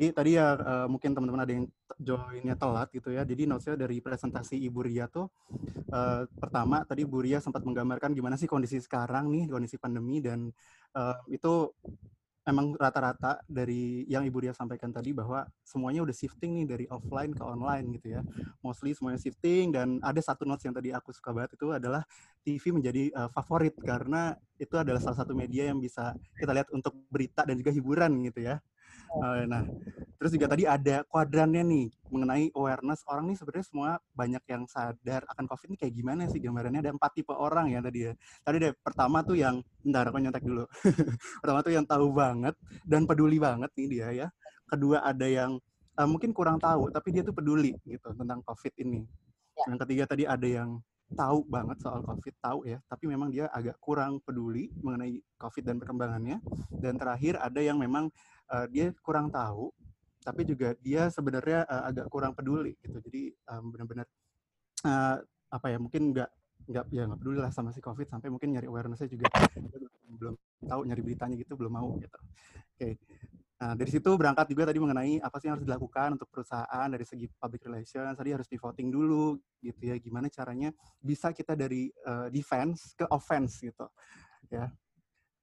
Jadi 0.00 0.16
tadi 0.16 0.30
ya 0.32 0.56
uh, 0.56 0.88
mungkin 0.88 1.12
teman-teman 1.12 1.44
ada 1.44 1.52
yang 1.52 1.68
joinnya 2.00 2.56
telat 2.56 2.88
gitu 2.88 3.12
ya. 3.12 3.20
Jadi 3.20 3.44
notesnya 3.44 3.76
dari 3.76 4.00
presentasi 4.00 4.56
Ibu 4.56 4.80
Ria 4.80 5.04
tuh 5.12 5.28
uh, 5.92 6.24
pertama 6.40 6.80
tadi 6.88 7.04
Ibu 7.04 7.20
Ria 7.20 7.36
sempat 7.36 7.60
menggambarkan 7.68 8.16
gimana 8.16 8.40
sih 8.40 8.48
kondisi 8.48 8.80
sekarang 8.80 9.28
nih 9.28 9.52
kondisi 9.52 9.76
pandemi 9.76 10.24
dan 10.24 10.48
uh, 10.96 11.20
itu 11.28 11.68
emang 12.48 12.72
rata-rata 12.80 13.44
dari 13.44 14.08
yang 14.08 14.24
Ibu 14.24 14.40
Ria 14.40 14.56
sampaikan 14.56 14.88
tadi 14.88 15.12
bahwa 15.12 15.44
semuanya 15.60 16.00
udah 16.00 16.16
shifting 16.16 16.64
nih 16.64 16.66
dari 16.66 16.84
offline 16.88 17.36
ke 17.36 17.44
online 17.44 18.00
gitu 18.00 18.16
ya. 18.16 18.24
Mostly 18.64 18.96
semuanya 18.96 19.20
shifting 19.20 19.68
dan 19.68 20.00
ada 20.00 20.24
satu 20.24 20.48
notes 20.48 20.64
yang 20.64 20.72
tadi 20.72 20.96
aku 20.96 21.12
suka 21.12 21.36
banget 21.36 21.60
itu 21.60 21.68
adalah 21.76 22.08
TV 22.40 22.72
menjadi 22.72 23.12
uh, 23.12 23.28
favorit 23.28 23.76
karena 23.76 24.32
itu 24.56 24.80
adalah 24.80 25.04
salah 25.04 25.20
satu 25.20 25.36
media 25.36 25.68
yang 25.68 25.76
bisa 25.76 26.16
kita 26.40 26.56
lihat 26.56 26.72
untuk 26.72 26.96
berita 27.12 27.44
dan 27.44 27.60
juga 27.60 27.68
hiburan 27.68 28.16
gitu 28.24 28.48
ya. 28.48 28.56
Uh, 29.10 29.42
nah, 29.42 29.66
terus 30.22 30.30
juga 30.30 30.46
tadi 30.46 30.70
ada 30.70 31.02
kuadrannya 31.10 31.66
nih 31.66 31.86
mengenai 32.14 32.54
awareness 32.54 33.02
orang 33.10 33.26
nih 33.26 33.36
sebenarnya 33.42 33.66
semua 33.66 33.90
banyak 34.14 34.38
yang 34.46 34.62
sadar 34.70 35.26
akan 35.34 35.50
COVID 35.50 35.74
ini 35.74 35.78
kayak 35.82 35.94
gimana 35.98 36.30
sih 36.30 36.38
gambarannya 36.38 36.78
ada 36.78 36.94
empat 36.94 37.18
tipe 37.18 37.34
orang 37.34 37.74
ya 37.74 37.82
tadi 37.82 38.06
ya. 38.06 38.12
Tadi 38.46 38.56
deh 38.62 38.72
pertama 38.78 39.26
tuh 39.26 39.34
yang 39.34 39.58
bentar 39.82 40.06
aku 40.06 40.18
nyontek 40.22 40.46
dulu. 40.46 40.62
pertama 41.42 41.58
tuh 41.66 41.72
yang 41.74 41.82
tahu 41.82 42.06
banget 42.14 42.54
dan 42.86 43.02
peduli 43.02 43.42
banget 43.42 43.70
nih 43.74 43.86
dia 43.90 44.08
ya. 44.14 44.28
Kedua 44.70 45.02
ada 45.02 45.26
yang 45.26 45.58
uh, 45.98 46.06
mungkin 46.06 46.30
kurang 46.30 46.62
tahu 46.62 46.94
tapi 46.94 47.10
dia 47.10 47.26
tuh 47.26 47.34
peduli 47.34 47.74
gitu 47.82 48.14
tentang 48.14 48.38
COVID 48.46 48.78
ini. 48.78 49.02
Ya. 49.58 49.74
Yang 49.74 49.78
ketiga 49.86 50.04
tadi 50.06 50.22
ada 50.22 50.46
yang 50.46 50.78
tahu 51.14 51.42
banget 51.46 51.82
soal 51.82 52.06
COVID, 52.06 52.34
tahu 52.38 52.58
ya, 52.70 52.78
tapi 52.86 53.10
memang 53.10 53.34
dia 53.34 53.50
agak 53.50 53.78
kurang 53.82 54.22
peduli 54.22 54.70
mengenai 54.78 55.18
COVID 55.42 55.64
dan 55.66 55.76
perkembangannya. 55.82 56.38
Dan 56.70 56.96
terakhir 56.96 57.38
ada 57.42 57.58
yang 57.58 57.78
memang 57.78 58.08
uh, 58.50 58.66
dia 58.68 58.92
kurang 59.00 59.30
tahu 59.30 59.70
tapi 60.20 60.44
juga 60.44 60.76
dia 60.84 61.08
sebenarnya 61.08 61.64
uh, 61.64 61.88
agak 61.88 62.06
kurang 62.12 62.36
peduli 62.36 62.76
gitu 62.84 63.00
jadi 63.00 63.32
um, 63.56 63.72
benar-benar 63.72 64.06
uh, 64.84 65.16
apa 65.50 65.66
ya 65.72 65.78
mungkin 65.80 66.12
nggak 66.12 66.30
nggak 66.70 66.84
ya 66.92 67.02
nggak 67.08 67.20
peduli 67.24 67.38
lah 67.40 67.50
sama 67.50 67.72
si 67.72 67.80
covid 67.80 68.06
sampai 68.06 68.28
mungkin 68.28 68.52
nyari 68.52 68.68
awarenessnya 68.68 69.08
juga 69.08 69.32
belum 70.20 70.36
tahu 70.68 70.80
nyari 70.84 71.00
beritanya 71.00 71.36
gitu 71.40 71.56
belum 71.56 71.72
mau 71.72 71.96
gitu 71.96 72.18
oke 72.20 72.76
okay. 72.76 72.94
Nah, 73.60 73.76
dari 73.76 73.92
situ 73.92 74.08
berangkat 74.16 74.48
juga 74.48 74.72
tadi 74.72 74.80
mengenai 74.80 75.20
apa 75.20 75.36
sih 75.36 75.52
yang 75.52 75.60
harus 75.60 75.68
dilakukan 75.68 76.16
untuk 76.16 76.32
perusahaan 76.32 76.88
dari 76.88 77.04
segi 77.04 77.28
public 77.28 77.68
relations. 77.68 78.16
Tadi 78.16 78.32
harus 78.32 78.48
di 78.48 78.56
voting 78.56 78.88
dulu 78.88 79.36
gitu 79.60 79.84
ya. 79.84 80.00
Gimana 80.00 80.32
caranya 80.32 80.72
bisa 80.96 81.28
kita 81.28 81.52
dari 81.52 81.92
uh, 82.08 82.32
defense 82.32 82.96
ke 82.96 83.04
offense 83.12 83.60
gitu. 83.60 83.84
Ya. 84.48 84.72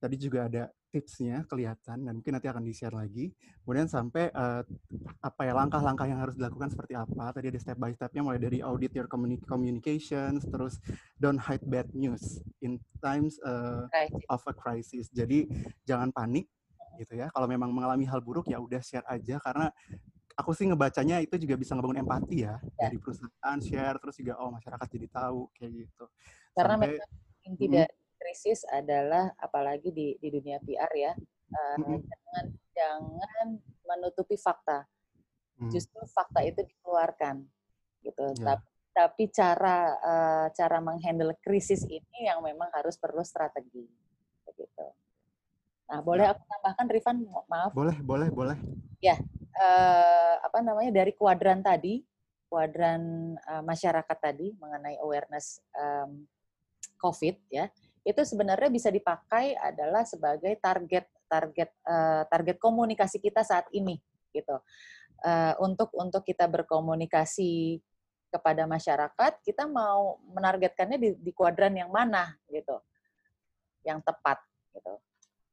Tadi 0.01 0.17
juga 0.17 0.49
ada 0.49 0.65
tipsnya 0.97 1.45
kelihatan 1.45 2.09
dan 2.09 2.13
mungkin 2.17 2.33
nanti 2.33 2.49
akan 2.49 2.65
di-share 2.65 2.97
lagi. 2.97 3.29
Kemudian 3.61 3.85
sampai 3.85 4.33
uh, 4.33 4.65
apa 5.21 5.41
ya 5.45 5.53
langkah-langkah 5.53 6.09
yang 6.09 6.17
harus 6.17 6.33
dilakukan 6.33 6.73
seperti 6.73 6.97
apa. 6.97 7.29
Tadi 7.37 7.53
ada 7.53 7.59
step 7.61 7.77
by 7.77 7.93
stepnya 7.93 8.25
mulai 8.25 8.41
dari 8.41 8.65
audit 8.65 8.97
your 8.97 9.05
communications, 9.45 10.41
terus 10.49 10.81
don't 11.21 11.37
hide 11.37 11.61
bad 11.69 11.85
news 11.93 12.41
in 12.65 12.81
times 12.97 13.37
uh, 13.45 13.85
of 14.33 14.41
a 14.49 14.53
crisis. 14.57 15.13
Jadi 15.13 15.45
jangan 15.85 16.09
panik 16.09 16.49
gitu 16.97 17.13
ya. 17.13 17.29
Kalau 17.29 17.45
memang 17.45 17.69
mengalami 17.69 18.09
hal 18.09 18.25
buruk 18.25 18.49
ya 18.49 18.57
udah 18.57 18.81
share 18.81 19.05
aja 19.05 19.37
karena 19.37 19.69
aku 20.33 20.57
sih 20.57 20.65
ngebacanya 20.65 21.21
itu 21.21 21.37
juga 21.37 21.53
bisa 21.61 21.77
ngebangun 21.77 22.01
empati 22.01 22.41
ya, 22.41 22.57
ya. 22.57 22.89
dari 22.89 22.97
perusahaan 22.97 23.59
share 23.61 24.01
terus 24.01 24.17
juga 24.17 24.41
oh 24.41 24.49
masyarakat 24.49 24.87
jadi 24.89 25.07
tahu 25.13 25.53
kayak 25.53 25.71
gitu. 25.85 26.05
Karena 26.57 26.73
Sampai, 26.73 26.89
memang 26.97 27.09
hmm 27.53 28.06
krisis 28.17 28.65
adalah 28.67 29.31
apalagi 29.37 29.93
di 29.93 30.17
di 30.17 30.29
dunia 30.33 30.57
PR 30.59 30.91
ya 30.97 31.13
uh, 31.13 31.77
mm-hmm. 31.77 31.99
jangan 32.03 32.45
jangan 32.73 33.47
menutupi 33.87 34.35
fakta 34.35 34.83
mm. 35.61 35.69
justru 35.71 36.01
fakta 36.09 36.43
itu 36.43 36.65
dikeluarkan 36.65 37.45
gitu 38.03 38.25
yeah. 38.37 38.45
tapi 38.53 38.67
tapi 38.97 39.29
cara 39.29 39.93
uh, 40.01 40.47
cara 40.49 40.81
menghandle 40.81 41.37
krisis 41.37 41.85
ini 41.85 42.25
yang 42.25 42.41
memang 42.41 42.65
harus 42.73 42.97
perlu 42.97 43.21
strategi 43.21 43.85
begitu 44.41 44.85
nah 45.85 46.01
boleh 46.01 46.25
ya. 46.25 46.33
aku 46.33 46.41
tambahkan 46.49 46.87
Rifan 46.89 47.17
maaf 47.45 47.71
boleh 47.77 47.93
boleh 48.01 48.27
boleh 48.33 48.57
ya 48.97 49.21
uh, 49.53 50.35
apa 50.41 50.65
namanya 50.65 50.89
dari 50.89 51.13
kuadran 51.13 51.61
tadi 51.61 52.01
kuadran 52.49 53.35
uh, 53.37 53.61
masyarakat 53.61 54.17
tadi 54.17 54.57
mengenai 54.57 54.97
awareness 54.97 55.61
um, 55.77 56.25
COVID 56.97 57.37
ya 57.53 57.69
itu 58.07 58.23
sebenarnya 58.23 58.71
bisa 58.71 58.87
dipakai 58.87 59.51
adalah 59.59 60.07
sebagai 60.07 60.55
target 60.63 61.11
target 61.27 61.75
uh, 61.83 62.23
target 62.31 62.55
komunikasi 62.55 63.19
kita 63.19 63.43
saat 63.43 63.67
ini 63.75 63.99
gitu. 64.31 64.55
Uh, 65.27 65.53
untuk 65.59 65.91
untuk 65.97 66.23
kita 66.23 66.47
berkomunikasi 66.47 67.83
kepada 68.31 68.63
masyarakat 68.63 69.41
kita 69.43 69.65
mau 69.67 70.21
menargetkannya 70.31 70.97
di, 71.01 71.09
di 71.19 71.31
kuadran 71.35 71.75
yang 71.75 71.91
mana 71.91 72.31
gitu. 72.47 72.79
Yang 73.83 74.07
tepat 74.07 74.39
gitu. 74.71 74.93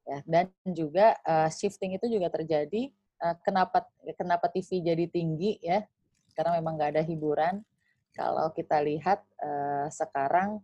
Ya 0.06 0.18
dan 0.22 0.46
juga 0.62 1.18
uh, 1.26 1.50
shifting 1.50 1.98
itu 1.98 2.06
juga 2.06 2.30
terjadi 2.30 2.94
uh, 3.18 3.34
kenapa 3.42 3.82
kenapa 4.14 4.46
TV 4.46 4.78
jadi 4.78 5.10
tinggi 5.10 5.58
ya. 5.58 5.82
Karena 6.38 6.54
memang 6.62 6.78
nggak 6.78 6.92
ada 6.94 7.02
hiburan. 7.02 7.66
Kalau 8.14 8.54
kita 8.54 8.78
lihat 8.78 9.26
uh, 9.42 9.90
sekarang 9.90 10.62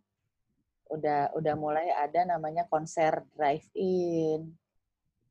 udah 0.90 1.32
udah 1.38 1.54
mulai 1.54 1.88
ada 1.94 2.26
namanya 2.26 2.66
konser 2.66 3.22
drive-in. 3.38 4.50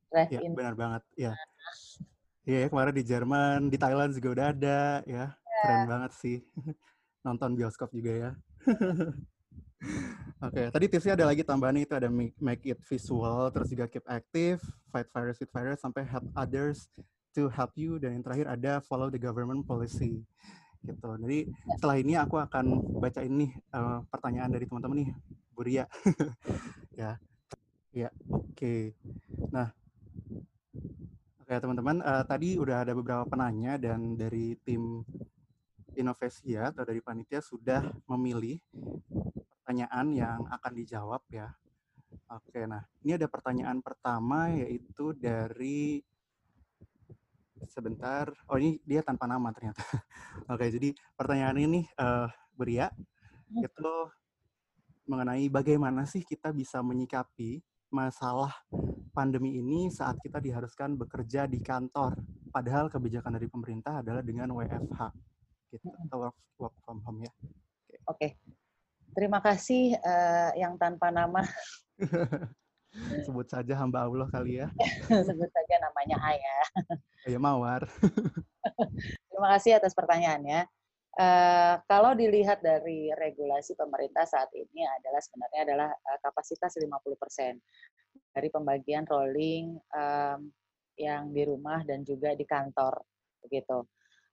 Drive-in. 0.09 0.51
Ya, 0.51 0.57
benar 0.57 0.75
banget. 0.79 1.03
Ya. 1.19 1.33
Iya, 2.47 2.65
ya, 2.65 2.67
kemarin 2.71 2.95
di 2.95 3.05
Jerman, 3.05 3.59
di 3.69 3.77
Thailand 3.77 4.11
juga 4.15 4.29
udah 4.33 4.47
ada 4.55 4.81
ya. 5.05 5.25
ya. 5.35 5.59
Keren 5.61 5.83
banget 5.85 6.11
sih. 6.17 6.37
Nonton 7.27 7.53
bioskop 7.53 7.91
juga 7.91 8.11
ya. 8.15 8.31
Oke, 10.39 10.55
okay, 10.55 10.65
tadi 10.71 10.85
tipsnya 10.91 11.15
ada 11.15 11.27
lagi 11.31 11.43
tambahan 11.43 11.79
itu 11.79 11.95
ada 11.95 12.11
make, 12.11 12.63
it 12.67 12.79
visual, 12.83 13.47
terus 13.51 13.71
juga 13.71 13.87
keep 13.87 14.03
active, 14.07 14.59
fight 14.91 15.07
virus 15.11 15.39
with 15.39 15.51
virus, 15.51 15.79
sampai 15.79 16.03
help 16.03 16.27
others 16.35 16.91
to 17.31 17.47
help 17.47 17.71
you, 17.79 17.95
dan 17.95 18.19
yang 18.19 18.23
terakhir 18.23 18.47
ada 18.47 18.83
follow 18.83 19.07
the 19.07 19.19
government 19.19 19.63
policy 19.63 20.19
gitu. 20.83 21.09
Jadi 21.23 21.39
ya. 21.47 21.75
setelah 21.75 21.95
ini 21.99 22.13
aku 22.15 22.39
akan 22.39 22.65
baca 23.03 23.19
ini 23.23 23.51
uh, 23.75 23.99
pertanyaan 24.07 24.51
dari 24.51 24.63
teman-teman 24.67 24.97
nih, 25.03 25.09
Bu 25.59 25.67
Ria. 25.67 25.83
ya, 27.03 27.19
ya, 27.91 28.07
oke. 28.31 28.55
Okay. 28.55 28.95
Nah, 29.51 29.67
oke 31.35 31.51
okay, 31.51 31.59
teman-teman, 31.59 31.99
uh, 31.99 32.23
tadi 32.23 32.55
udah 32.55 32.87
ada 32.87 32.95
beberapa 32.95 33.27
penanya 33.27 33.75
dan 33.75 34.15
dari 34.15 34.55
tim 34.63 35.03
Inovasia 35.99 36.71
atau 36.71 36.87
dari 36.87 37.03
panitia 37.03 37.43
sudah 37.43 37.91
memilih 38.07 38.55
pertanyaan 39.51 40.07
yang 40.15 40.47
akan 40.47 40.71
dijawab 40.79 41.27
ya. 41.27 41.51
Oke, 42.31 42.63
nah 42.63 42.87
ini 43.03 43.19
ada 43.19 43.27
pertanyaan 43.27 43.83
pertama 43.83 44.55
yaitu 44.55 45.11
dari 45.11 45.99
sebentar. 47.67 48.31
Oh 48.47 48.55
ini 48.55 48.79
dia 48.87 49.03
tanpa 49.03 49.27
nama 49.27 49.51
ternyata. 49.51 49.83
Oke, 50.55 50.71
jadi 50.71 50.95
pertanyaan 51.19 51.59
ini 51.59 51.83
uh, 51.99 52.31
Beria 52.55 52.87
hmm. 53.51 53.67
itu 53.67 53.91
mengenai 55.09 55.49
bagaimana 55.49 56.05
sih 56.05 56.21
kita 56.21 56.53
bisa 56.53 56.85
menyikapi 56.85 57.57
masalah 57.89 58.53
pandemi 59.09 59.57
ini 59.57 59.89
saat 59.89 60.21
kita 60.21 60.37
diharuskan 60.37 60.93
bekerja 60.93 61.49
di 61.49 61.57
kantor, 61.57 62.13
padahal 62.53 62.85
kebijakan 62.93 63.41
dari 63.41 63.49
pemerintah 63.49 64.05
adalah 64.05 64.21
dengan 64.21 64.53
WFH, 64.53 65.01
gitu, 65.73 65.89
atau 66.05 66.29
work, 66.29 66.37
work 66.61 66.75
from 66.85 67.01
home 67.01 67.25
ya. 67.25 67.33
Oke, 68.05 68.05
okay. 68.05 68.31
terima 69.17 69.41
kasih 69.41 69.97
uh, 69.97 70.53
yang 70.53 70.77
tanpa 70.77 71.09
nama. 71.09 71.41
Sebut 73.25 73.45
saja 73.45 73.73
hamba 73.77 74.05
Allah 74.05 74.29
kali 74.29 74.61
ya. 74.61 74.67
Sebut 75.29 75.49
saja 75.49 75.75
namanya 75.81 76.17
Ayah. 76.25 76.65
Ayah 77.29 77.41
Mawar. 77.41 77.85
Terima 79.29 79.47
kasih 79.55 79.77
atas 79.77 79.93
pertanyaannya. 79.93 80.65
Uh, 81.17 81.81
kalau 81.89 82.13
dilihat 82.13 82.61
dari 82.61 83.09
regulasi 83.17 83.73
pemerintah 83.73 84.29
saat 84.29 84.47
ini 84.53 84.85
adalah 84.85 85.19
sebenarnya 85.19 85.61
adalah 85.65 85.89
uh, 85.89 86.19
kapasitas 86.21 86.77
50% 86.77 87.57
dari 88.29 88.49
pembagian 88.53 89.03
rolling 89.09 89.73
um, 89.89 90.53
yang 90.95 91.33
di 91.33 91.43
rumah 91.49 91.81
dan 91.83 92.05
juga 92.05 92.37
di 92.37 92.45
kantor 92.45 93.01
begitu. 93.41 93.83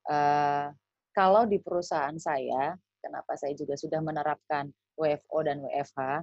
Uh, 0.07 0.71
kalau 1.17 1.49
di 1.49 1.57
perusahaan 1.59 2.15
saya, 2.21 2.77
kenapa 3.01 3.35
saya 3.41 3.57
juga 3.57 3.75
sudah 3.75 4.05
menerapkan 4.05 4.69
WFO 5.01 5.39
dan 5.49 5.65
WFH, 5.65 6.23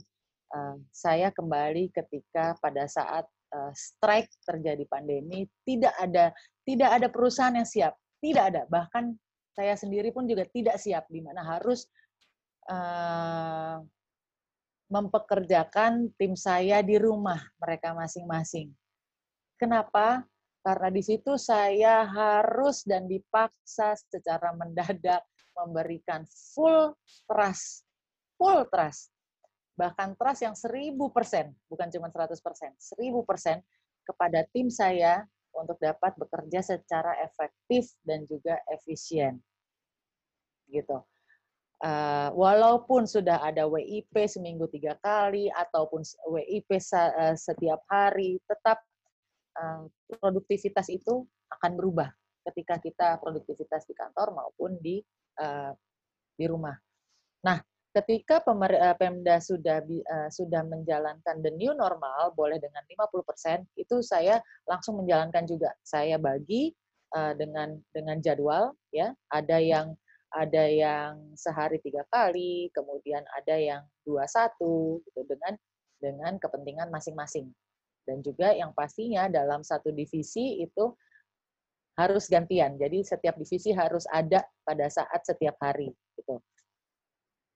uh, 0.53 0.77
saya 0.93 1.33
kembali 1.33 1.89
ketika 1.91 2.53
pada 2.61 2.85
saat 2.85 3.25
uh, 3.53 3.73
strike 3.73 4.29
terjadi 4.45 4.85
pandemi 4.89 5.49
tidak 5.65 5.93
ada 5.97 6.33
tidak 6.65 6.89
ada 6.93 7.07
perusahaan 7.09 7.57
yang 7.57 7.67
siap 7.67 7.93
tidak 8.23 8.53
ada 8.53 8.61
bahkan 8.69 9.17
saya 9.53 9.77
sendiri 9.77 10.09
pun 10.09 10.25
juga 10.25 10.43
tidak 10.49 10.81
siap 10.81 11.05
di 11.09 11.21
mana 11.21 11.45
harus 11.45 11.85
uh, 12.69 13.79
mempekerjakan 14.89 16.13
tim 16.17 16.33
saya 16.33 16.81
di 16.81 16.97
rumah 16.97 17.39
mereka 17.57 17.93
masing-masing. 17.93 18.73
Kenapa? 19.57 20.25
Karena 20.65 20.89
di 20.89 21.03
situ 21.05 21.37
saya 21.37 22.03
harus 22.07 22.83
dan 22.85 23.05
dipaksa 23.05 23.93
secara 23.95 24.53
mendadak 24.57 25.21
memberikan 25.53 26.25
full 26.25 26.97
trust, 27.29 27.85
full 28.37 28.65
trust 28.69 29.13
bahkan 29.73 30.13
trust 30.13 30.41
yang 30.45 30.55
seribu 30.55 31.09
persen, 31.09 31.53
bukan 31.65 31.89
cuma 31.89 32.07
seratus 32.13 32.39
persen, 32.41 32.71
seribu 32.77 33.25
persen 33.25 33.61
kepada 34.05 34.45
tim 34.53 34.69
saya 34.69 35.25
untuk 35.55 35.77
dapat 35.79 36.13
bekerja 36.17 36.61
secara 36.61 37.17
efektif 37.23 37.93
dan 38.03 38.25
juga 38.25 38.59
efisien. 38.69 39.39
Gitu. 40.67 40.97
Uh, 41.83 42.31
walaupun 42.39 43.03
sudah 43.03 43.43
ada 43.43 43.67
WIP 43.67 44.15
seminggu 44.23 44.71
tiga 44.71 44.95
kali 45.03 45.51
ataupun 45.51 45.99
WIP 46.31 46.79
uh, 46.79 47.35
setiap 47.35 47.83
hari, 47.91 48.39
tetap 48.47 48.79
uh, 49.59 49.83
produktivitas 50.15 50.87
itu 50.87 51.27
akan 51.51 51.75
berubah 51.75 52.07
ketika 52.47 52.79
kita 52.79 53.07
produktivitas 53.19 53.83
di 53.87 53.95
kantor 53.95 54.35
maupun 54.35 54.75
di 54.83 54.99
di 56.37 56.45
rumah. 56.45 56.77
Nah, 57.41 57.57
ketika 57.93 58.41
pemer, 58.41 58.73
Pemda 58.97 59.37
sudah 59.37 59.79
uh, 59.85 60.29
sudah 60.33 60.65
menjalankan 60.65 61.39
the 61.45 61.53
new 61.53 61.71
normal 61.77 62.33
boleh 62.33 62.57
dengan 62.57 62.81
50%, 62.89 63.69
itu 63.77 64.01
saya 64.01 64.41
langsung 64.65 64.99
menjalankan 64.99 65.45
juga. 65.45 65.69
Saya 65.85 66.17
bagi 66.17 66.73
uh, 67.13 67.37
dengan 67.37 67.77
dengan 67.93 68.17
jadwal 68.19 68.73
ya, 68.89 69.13
ada 69.29 69.61
yang 69.61 69.93
ada 70.33 70.65
yang 70.65 71.37
sehari 71.37 71.77
tiga 71.85 72.01
kali, 72.09 72.73
kemudian 72.73 73.21
ada 73.37 73.53
yang 73.53 73.85
dua 74.01 74.25
satu, 74.25 74.97
gitu 75.05 75.21
dengan 75.29 75.53
dengan 76.01 76.33
kepentingan 76.41 76.89
masing-masing. 76.89 77.53
Dan 78.03 78.19
juga 78.25 78.51
yang 78.51 78.73
pastinya 78.75 79.29
dalam 79.29 79.63
satu 79.63 79.93
divisi 79.93 80.59
itu 80.59 80.91
harus 81.95 82.25
gantian. 82.25 82.75
Jadi 82.75 83.05
setiap 83.05 83.37
divisi 83.37 83.69
harus 83.71 84.03
ada 84.09 84.43
pada 84.65 84.89
saat 84.89 85.21
setiap 85.23 85.55
hari. 85.61 85.93
Gitu. 86.17 86.35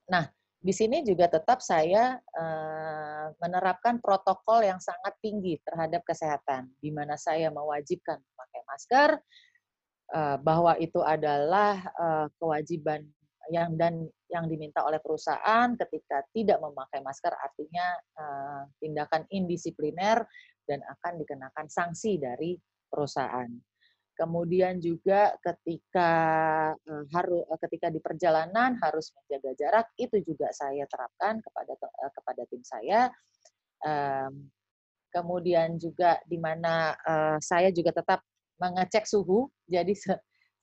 Nah, 0.07 0.25
di 0.57 0.73
sini 0.73 1.05
juga 1.05 1.29
tetap 1.29 1.61
saya 1.61 2.17
uh, 2.17 3.27
menerapkan 3.39 4.01
protokol 4.01 4.65
yang 4.65 4.81
sangat 4.81 5.15
tinggi 5.21 5.59
terhadap 5.63 6.01
kesehatan, 6.07 6.71
di 6.81 6.89
mana 6.89 7.19
saya 7.19 7.51
mewajibkan 7.53 8.17
memakai 8.17 8.61
masker, 8.65 9.09
Eh, 10.07 10.37
bahwa 10.39 10.79
itu 10.79 11.03
adalah 11.03 11.83
eh, 11.83 12.27
kewajiban 12.39 13.03
yang 13.51 13.75
dan 13.75 14.07
yang 14.31 14.47
diminta 14.47 14.79
oleh 14.87 15.03
perusahaan 15.03 15.75
ketika 15.75 16.23
tidak 16.31 16.63
memakai 16.63 17.03
masker 17.03 17.35
artinya 17.35 17.87
eh, 18.15 18.61
tindakan 18.79 19.27
indisipliner 19.27 20.23
dan 20.63 20.79
akan 20.79 21.19
dikenakan 21.19 21.67
sanksi 21.67 22.23
dari 22.23 22.55
perusahaan. 22.87 23.51
Kemudian 24.17 24.81
juga 24.81 25.37
ketika 25.45 26.11
harus 27.13 27.45
ketika 27.61 27.93
di 27.93 28.01
perjalanan 28.01 28.73
harus 28.81 29.13
menjaga 29.13 29.53
jarak 29.53 29.87
itu 29.93 30.17
juga 30.25 30.49
saya 30.49 30.89
terapkan 30.89 31.37
kepada 31.37 31.77
kepada 32.17 32.41
tim 32.49 32.65
saya. 32.65 33.13
Kemudian 35.13 35.77
juga 35.77 36.17
di 36.25 36.41
mana 36.41 36.97
saya 37.37 37.69
juga 37.69 37.93
tetap 37.93 38.25
mengecek 38.57 39.05
suhu. 39.05 39.53
Jadi 39.69 39.93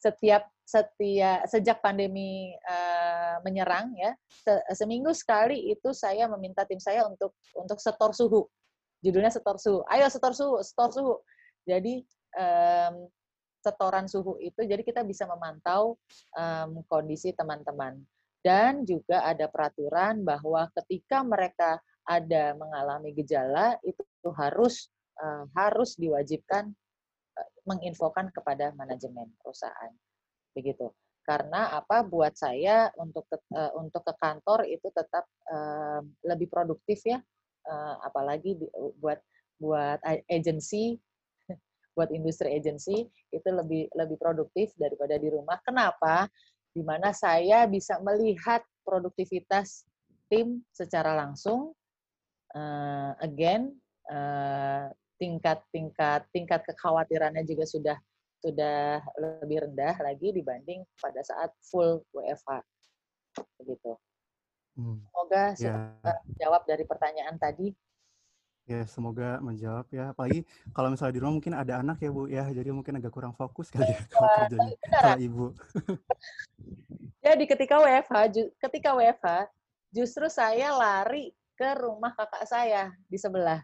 setiap 0.03 0.51
setiap 0.67 1.47
sejak 1.47 1.79
pandemi 1.79 2.51
menyerang 3.47 3.95
ya 3.95 4.17
se, 4.27 4.51
seminggu 4.75 5.15
sekali 5.15 5.71
itu 5.71 5.95
saya 5.95 6.27
meminta 6.27 6.67
tim 6.67 6.83
saya 6.83 7.07
untuk 7.07 7.39
untuk 7.55 7.79
setor 7.79 8.11
suhu. 8.11 8.51
Judulnya 8.99 9.31
setor 9.31 9.63
suhu. 9.63 9.87
Ayo 9.87 10.11
setor 10.11 10.35
suhu, 10.35 10.59
setor 10.59 10.91
suhu. 10.91 11.15
Jadi 11.71 12.03
setoran 13.65 14.05
suhu 14.05 14.37
itu 14.45 14.61
jadi 14.69 14.85
kita 14.85 15.01
bisa 15.09 15.25
memantau 15.25 15.97
um, 16.37 16.85
kondisi 16.85 17.33
teman-teman 17.33 17.97
dan 18.45 18.85
juga 18.85 19.25
ada 19.25 19.49
peraturan 19.49 20.21
bahwa 20.21 20.69
ketika 20.77 21.25
mereka 21.25 21.81
ada 22.05 22.53
mengalami 22.53 23.17
gejala 23.17 23.81
itu 23.81 24.05
harus 24.37 24.93
uh, 25.17 25.49
harus 25.57 25.97
diwajibkan 25.97 26.69
menginfokan 27.65 28.31
kepada 28.31 28.71
manajemen 28.77 29.33
perusahaan. 29.41 29.93
Begitu. 30.55 30.93
Karena 31.25 31.73
apa 31.73 32.05
buat 32.05 32.37
saya 32.37 32.93
untuk 33.01 33.25
ke, 33.33 33.41
uh, 33.57 33.73
untuk 33.81 34.05
ke 34.05 34.13
kantor 34.21 34.69
itu 34.69 34.93
tetap 34.93 35.25
uh, 35.49 36.05
lebih 36.23 36.53
produktif 36.53 37.01
ya. 37.03 37.19
Uh, 37.65 37.97
apalagi 38.05 38.61
buat 39.01 39.17
buat 39.57 39.97
agensi 40.29 41.01
buat 41.95 42.11
industri 42.11 42.59
agensi 42.59 43.07
itu 43.31 43.49
lebih 43.49 43.89
lebih 43.95 44.19
produktif 44.19 44.75
daripada 44.77 45.15
di 45.17 45.31
rumah. 45.31 45.59
Kenapa? 45.63 46.27
Di 46.75 46.83
mana 46.83 47.15
saya 47.15 47.65
bisa 47.71 48.03
melihat 48.03 48.61
produktivitas 48.83 49.87
tim 50.29 50.63
secara 50.75 51.15
langsung. 51.15 51.73
Uh, 52.55 53.15
again, 53.19 53.75
uh, 54.11 54.91
tingkat 55.19 55.63
tingkat 55.71 56.27
tingkat 56.31 56.63
kekhawatirannya 56.67 57.43
juga 57.47 57.67
sudah 57.67 57.99
sudah 58.45 59.01
lebih 59.17 59.65
rendah 59.65 59.97
lagi 60.05 60.29
dibanding 60.37 60.85
pada 61.01 61.25
saat 61.25 61.51
full 61.65 62.05
WFH 62.13 62.61
begitu. 63.63 63.97
Hmm. 64.75 65.01
Semoga 65.01 65.45
yeah. 65.63 65.95
jawab 66.37 66.63
dari 66.67 66.85
pertanyaan 66.85 67.39
tadi. 67.39 67.71
Ya, 68.65 68.81
semoga 68.89 69.37
menjawab 69.45 69.85
ya. 69.93 70.17
Apalagi 70.17 70.49
kalau 70.73 70.89
misalnya 70.89 71.15
di 71.15 71.21
rumah 71.21 71.35
mungkin 71.37 71.55
ada 71.55 71.85
anak 71.85 72.01
ya, 72.01 72.09
Bu 72.09 72.25
ya. 72.27 72.49
Jadi 72.49 72.73
mungkin 72.73 72.97
agak 72.97 73.13
kurang 73.13 73.37
fokus 73.37 73.69
kali 73.69 73.93
ya 73.93 74.01
kalau 74.09 74.29
kerjanya 74.41 74.77
kalau 74.89 75.21
Ibu. 75.21 75.47
Jadi 77.25 77.45
ketika 77.49 77.77
WFH, 77.81 78.17
ketika 78.61 78.91
WFH, 78.97 79.29
justru 79.93 80.29
saya 80.33 80.73
lari 80.73 81.33
ke 81.55 81.69
rumah 81.77 82.13
kakak 82.17 82.45
saya 82.49 82.93
di 83.09 83.17
sebelah 83.21 83.63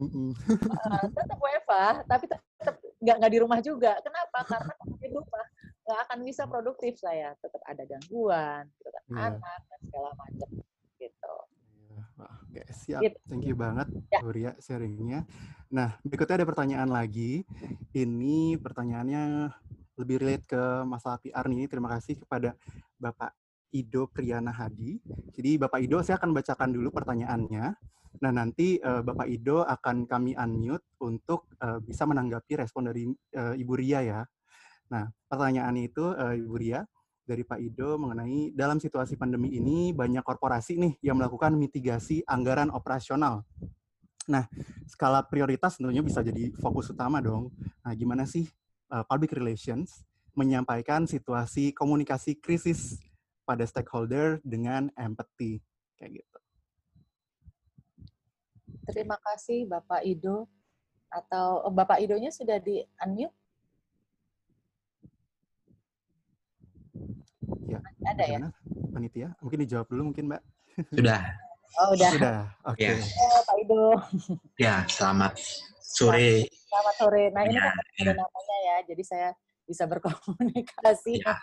uh, 0.00 1.06
tetap 1.12 1.38
WFA, 1.38 1.88
tapi 2.08 2.24
tetap 2.24 2.76
nggak 3.00 3.16
nggak 3.20 3.32
di 3.32 3.38
rumah 3.40 3.60
juga. 3.60 3.92
Kenapa? 4.00 4.38
Karena 4.48 4.72
di 4.96 5.08
rumah 5.12 5.44
nggak 5.84 6.00
akan 6.08 6.18
bisa 6.24 6.42
produktif 6.48 6.96
saya. 6.96 7.36
Tetap 7.40 7.60
ada 7.68 7.82
gangguan, 7.84 8.64
gitu 8.80 8.88
kan, 8.88 9.04
yeah. 9.12 9.26
anak 9.32 9.60
dan 9.68 9.80
segala 9.88 10.10
macam. 10.16 10.48
Iya, 10.48 10.69
oke, 12.50 12.62
siap. 12.74 13.00
Gitu. 13.06 13.18
Thank 13.30 13.46
you 13.46 13.54
banget, 13.54 13.86
ya. 14.10 14.20
Ria, 14.26 14.52
sharingnya. 14.58 15.22
Nah, 15.70 15.94
berikutnya 16.02 16.42
ada 16.42 16.48
pertanyaan 16.50 16.90
lagi. 16.90 17.46
Ini 17.94 18.58
pertanyaannya 18.58 19.54
lebih 19.94 20.16
relate 20.18 20.46
ke 20.50 20.62
masalah 20.82 21.22
PR 21.22 21.46
nih. 21.46 21.70
Terima 21.70 21.86
kasih 21.94 22.18
kepada 22.18 22.58
Bapak 22.98 23.30
Ido 23.70 24.10
Priyana 24.10 24.50
Hadi. 24.50 24.98
Jadi 25.30 25.62
Bapak 25.62 25.78
Ido, 25.78 26.02
saya 26.02 26.18
akan 26.18 26.34
bacakan 26.34 26.74
dulu 26.74 26.90
pertanyaannya. 26.90 27.64
Nah, 28.18 28.32
nanti 28.34 28.82
uh, 28.82 29.06
Bapak 29.06 29.30
Ido 29.30 29.62
akan 29.62 30.10
kami 30.10 30.34
unmute 30.34 30.82
untuk 30.98 31.46
uh, 31.62 31.78
bisa 31.78 32.02
menanggapi 32.02 32.58
respon 32.58 32.90
dari 32.90 33.06
uh, 33.38 33.54
Ibu 33.54 33.72
Ria 33.78 34.02
ya. 34.02 34.20
Nah, 34.90 35.06
pertanyaan 35.30 35.78
itu 35.78 36.10
uh, 36.10 36.34
Ibu 36.34 36.56
Ria 36.58 36.82
dari 37.24 37.46
Pak 37.46 37.60
Ido 37.62 37.96
mengenai 38.00 38.50
dalam 38.52 38.82
situasi 38.82 39.14
pandemi 39.14 39.54
ini 39.54 39.94
banyak 39.94 40.24
korporasi 40.24 40.76
nih 40.80 40.92
yang 41.04 41.16
melakukan 41.20 41.54
mitigasi 41.54 42.24
anggaran 42.26 42.72
operasional. 42.74 43.46
Nah, 44.30 44.46
skala 44.86 45.26
prioritas 45.26 45.78
tentunya 45.78 46.04
bisa 46.04 46.22
jadi 46.22 46.54
fokus 46.58 46.90
utama 46.90 47.18
dong. 47.18 47.50
Nah, 47.82 47.92
gimana 47.96 48.28
sih 48.28 48.46
uh, 48.92 49.02
public 49.06 49.34
relations 49.34 50.04
menyampaikan 50.34 51.06
situasi 51.06 51.74
komunikasi 51.74 52.38
krisis 52.38 53.02
pada 53.42 53.66
stakeholder 53.66 54.38
dengan 54.46 54.92
empathy 54.94 55.58
kayak 55.98 56.22
gitu. 56.22 56.38
Terima 58.90 59.18
kasih 59.18 59.66
Bapak 59.66 60.06
Ido. 60.06 60.46
Atau 61.10 61.66
oh, 61.66 61.74
Bapak 61.74 61.98
Idonya 61.98 62.30
sudah 62.30 62.62
di 62.62 62.86
unmute? 63.02 63.34
Ya, 67.66 67.80
ada 68.06 68.24
ya? 68.24 68.38
Panitia, 68.90 69.28
mungkin 69.42 69.58
dijawab 69.66 69.86
dulu 69.90 70.02
mungkin 70.12 70.24
Mbak. 70.30 70.42
Sudah. 70.94 71.20
Oh, 71.78 71.94
udah. 71.94 72.10
Sudah, 72.10 72.38
oke. 72.66 72.78
Okay. 72.78 72.98
Ya. 72.98 73.26
Oh, 73.30 73.42
Pak 73.46 73.56
Ido. 73.62 73.84
Ya, 74.58 74.74
selamat 74.90 75.32
sore. 75.78 76.50
Selamat 76.50 76.94
sore. 76.98 77.24
Nah, 77.30 77.42
ini 77.46 77.56
ya, 77.58 77.70
kan 77.70 77.74
ya. 77.78 78.02
ada 78.02 78.12
namanya 78.18 78.56
ya, 78.66 78.76
jadi 78.90 79.02
saya 79.06 79.28
bisa 79.66 79.86
berkomunikasi. 79.86 81.22
Ya. 81.22 81.34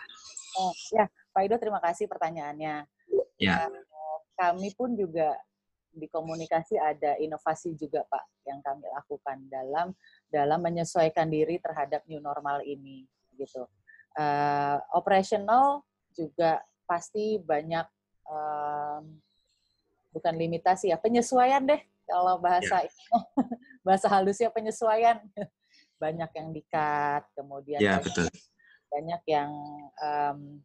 Oh, 0.60 0.72
ya, 0.92 1.04
Pak 1.32 1.42
Ido 1.48 1.56
terima 1.56 1.80
kasih 1.80 2.04
pertanyaannya. 2.08 2.84
Ya. 3.40 3.54
Uh, 3.70 4.18
kami 4.36 4.70
pun 4.76 4.92
juga 4.94 5.32
di 5.88 6.06
komunikasi 6.06 6.78
ada 6.78 7.16
inovasi 7.18 7.74
juga 7.74 8.04
Pak 8.06 8.46
yang 8.46 8.60
kami 8.62 8.86
lakukan 8.86 9.38
dalam 9.50 9.90
dalam 10.30 10.60
menyesuaikan 10.62 11.26
diri 11.26 11.58
terhadap 11.58 12.04
new 12.06 12.20
normal 12.20 12.62
ini 12.62 13.08
gitu. 13.34 13.64
Uh, 14.18 14.78
operational 14.94 15.87
juga 16.18 16.58
pasti 16.82 17.38
banyak 17.38 17.86
um, 18.26 19.04
bukan 20.10 20.34
limitasi 20.34 20.90
ya 20.90 20.98
penyesuaian 20.98 21.62
deh 21.62 21.78
kalau 22.08 22.40
bahasa 22.42 22.82
yeah. 22.82 23.22
bahasa 23.86 24.10
halusnya 24.10 24.50
penyesuaian 24.50 25.22
banyak 26.02 26.30
yang 26.34 26.48
dikat 26.50 27.22
kemudian 27.38 27.78
yeah, 27.78 28.02
betul. 28.02 28.26
banyak 28.88 29.22
yang 29.28 29.50
um, 30.00 30.64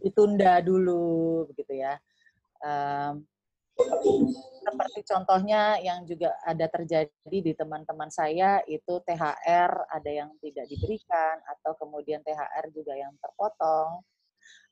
ditunda 0.00 0.58
dulu 0.64 1.46
begitu 1.52 1.84
ya 1.84 2.00
um, 2.64 3.22
seperti 4.66 5.00
contohnya 5.06 5.78
yang 5.78 6.02
juga 6.02 6.34
ada 6.42 6.66
terjadi 6.66 7.38
di 7.38 7.52
teman-teman 7.54 8.10
saya 8.10 8.58
itu 8.66 8.98
THR 9.06 9.70
ada 9.86 10.10
yang 10.10 10.34
tidak 10.42 10.66
diberikan 10.66 11.38
atau 11.46 11.78
kemudian 11.78 12.18
THR 12.26 12.66
juga 12.74 12.98
yang 12.98 13.14
terpotong 13.22 14.02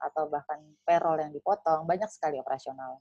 atau 0.00 0.28
bahkan 0.28 0.60
payroll 0.84 1.20
yang 1.20 1.32
dipotong 1.32 1.84
banyak 1.88 2.08
sekali 2.08 2.36
operasional. 2.40 3.00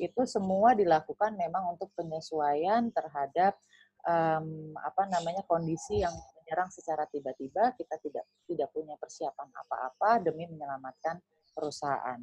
Itu 0.00 0.24
semua 0.24 0.72
dilakukan 0.72 1.36
memang 1.36 1.76
untuk 1.76 1.92
penyesuaian 1.92 2.88
terhadap 2.90 3.56
um, 4.04 4.72
apa 4.80 5.08
namanya 5.08 5.44
kondisi 5.44 6.00
yang 6.00 6.12
menyerang 6.40 6.72
secara 6.72 7.04
tiba-tiba. 7.08 7.72
Kita 7.76 7.96
tidak 8.00 8.24
tidak 8.48 8.68
punya 8.72 8.96
persiapan 8.96 9.48
apa-apa 9.52 10.24
demi 10.24 10.48
menyelamatkan 10.48 11.20
perusahaan. 11.52 12.20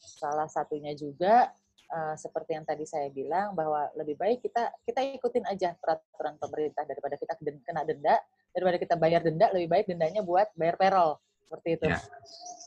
Salah 0.00 0.48
satunya 0.48 0.96
juga 0.96 1.52
uh, 1.92 2.16
seperti 2.16 2.56
yang 2.56 2.64
tadi 2.64 2.88
saya 2.88 3.08
bilang 3.12 3.52
bahwa 3.52 3.88
lebih 3.96 4.16
baik 4.16 4.44
kita 4.44 4.72
kita 4.84 5.00
ikutin 5.20 5.44
aja 5.48 5.76
peraturan 5.76 6.40
pemerintah. 6.40 6.84
Daripada 6.88 7.16
kita 7.20 7.36
kena 7.40 7.84
denda 7.84 8.16
daripada 8.50 8.76
kita 8.80 8.94
bayar 8.98 9.20
denda 9.22 9.46
lebih 9.54 9.68
baik 9.70 9.86
dendanya 9.88 10.24
buat 10.24 10.48
bayar 10.56 10.76
payroll. 10.80 11.20
Seperti 11.44 11.68
itu. 11.80 11.86
Yeah. 11.88 12.59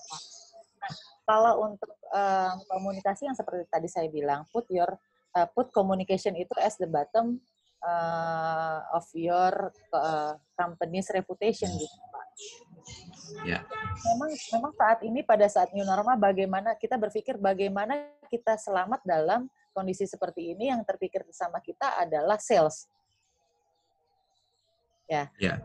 Kalau 1.24 1.72
untuk 1.72 1.92
uh, 2.12 2.54
komunikasi 2.68 3.32
yang 3.32 3.38
seperti 3.38 3.64
tadi 3.72 3.88
saya 3.88 4.12
bilang 4.12 4.44
put 4.52 4.68
your 4.68 4.92
uh, 5.36 5.48
put 5.56 5.72
communication 5.72 6.36
itu 6.36 6.52
as 6.60 6.76
the 6.76 6.88
bottom 6.88 7.40
uh, 7.84 8.80
of 8.92 9.08
your 9.16 9.72
uh, 9.96 10.36
company's 10.60 11.08
reputation 11.16 11.72
gitu 11.72 11.98
Pak. 12.12 12.28
Ya. 13.48 13.64
Memang 14.14 14.32
memang 14.36 14.74
saat 14.76 15.00
ini 15.08 15.24
pada 15.24 15.48
saat 15.48 15.72
new 15.72 15.88
normal 15.88 16.20
bagaimana 16.20 16.76
kita 16.76 17.00
berpikir 17.00 17.40
bagaimana 17.40 18.12
kita 18.28 18.60
selamat 18.60 19.00
dalam 19.08 19.48
kondisi 19.72 20.04
seperti 20.04 20.54
ini 20.54 20.70
yang 20.70 20.84
terpikir 20.84 21.24
bersama 21.24 21.64
kita 21.64 21.98
adalah 21.98 22.38
sales. 22.38 22.92
Ya. 25.08 25.30
ya. 25.38 25.60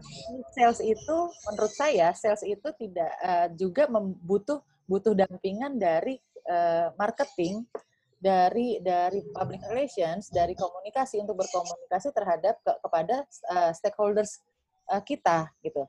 Sales 0.53 0.83
itu 0.83 1.17
menurut 1.51 1.73
saya 1.73 2.13
sales 2.15 2.43
itu 2.43 2.69
tidak 2.79 3.11
uh, 3.23 3.49
juga 3.55 3.87
membutuh 3.87 4.61
butuh 4.89 5.13
dampingan 5.13 5.77
dari 5.77 6.17
uh, 6.49 6.91
marketing 6.97 7.63
dari 8.19 8.83
dari 8.83 9.23
public 9.31 9.63
relations 9.71 10.27
dari 10.33 10.59
komunikasi 10.59 11.23
untuk 11.23 11.39
berkomunikasi 11.39 12.11
terhadap 12.11 12.59
ke, 12.67 12.73
kepada 12.83 13.23
uh, 13.53 13.71
stakeholders 13.71 14.43
uh, 14.91 15.05
kita 15.05 15.47
gitu 15.63 15.87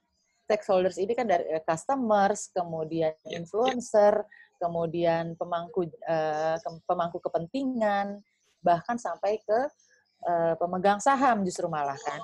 stakeholders 0.49 0.97
ini 0.97 1.13
kan 1.13 1.29
dari 1.29 1.45
eh, 1.45 1.61
customers, 1.61 2.49
kemudian 2.49 3.13
ya, 3.21 3.29
ya. 3.29 3.37
influencer, 3.37 4.25
kemudian 4.57 5.37
pemangku 5.37 5.85
uh, 6.09 6.57
pemangku 6.89 7.21
kepentingan, 7.21 8.17
bahkan 8.65 8.97
sampai 8.97 9.37
ke 9.45 9.59
uh, 10.25 10.57
pemegang 10.57 10.97
saham 10.97 11.45
justru 11.45 11.69
malah 11.69 11.95
kan. 12.01 12.17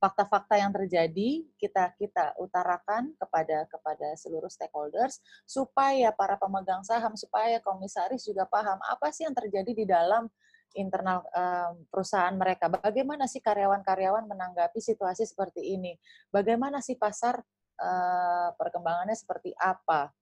Fakta-fakta 0.00 0.56
yang 0.56 0.72
terjadi 0.72 1.44
kita 1.60 1.92
kita 2.00 2.32
utarakan 2.40 3.12
kepada 3.20 3.68
kepada 3.68 4.16
seluruh 4.16 4.48
stakeholders 4.48 5.20
supaya 5.44 6.08
para 6.08 6.40
pemegang 6.40 6.80
saham 6.80 7.12
supaya 7.20 7.60
komisaris 7.60 8.24
juga 8.24 8.48
paham 8.48 8.80
apa 8.88 9.12
sih 9.12 9.28
yang 9.28 9.36
terjadi 9.36 9.72
di 9.76 9.84
dalam 9.84 10.32
internal 10.72 11.26
um, 11.34 11.84
perusahaan 11.92 12.32
mereka. 12.32 12.72
Bagaimana 12.72 13.28
sih 13.28 13.42
karyawan-karyawan 13.44 14.24
menanggapi 14.24 14.80
situasi 14.80 15.28
seperti 15.28 15.76
ini? 15.76 15.98
Bagaimana 16.32 16.80
sih 16.80 16.96
pasar 16.96 17.44
uh, 17.80 18.52
perkembangannya 18.54 19.16
seperti 19.16 19.56
apa 19.56 20.12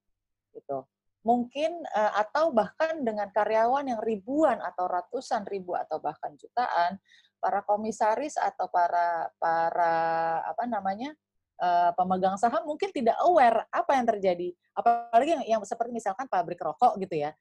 gitu. 0.55 0.87
Mungkin 1.27 1.83
uh, 1.83 2.15
atau 2.15 2.55
bahkan 2.55 3.03
dengan 3.03 3.27
karyawan 3.29 3.91
yang 3.91 4.01
ribuan 4.01 4.63
atau 4.63 4.87
ratusan 4.87 5.43
ribu 5.45 5.75
atau 5.75 5.99
bahkan 5.99 6.33
jutaan 6.39 6.95
para 7.39 7.63
komisaris 7.63 8.39
atau 8.39 8.71
para 8.71 9.27
para 9.39 9.95
apa 10.47 10.63
namanya 10.63 11.11
uh, 11.59 11.91
pemegang 11.95 12.39
saham 12.39 12.63
mungkin 12.63 12.91
tidak 12.95 13.19
aware 13.23 13.67
apa 13.69 13.91
yang 13.99 14.07
terjadi. 14.07 14.49
Apalagi 14.71 15.31
yang, 15.35 15.43
yang 15.59 15.61
seperti 15.67 15.91
misalkan 15.91 16.25
pabrik 16.31 16.59
rokok 16.59 16.95
gitu 17.03 17.19
ya 17.19 17.35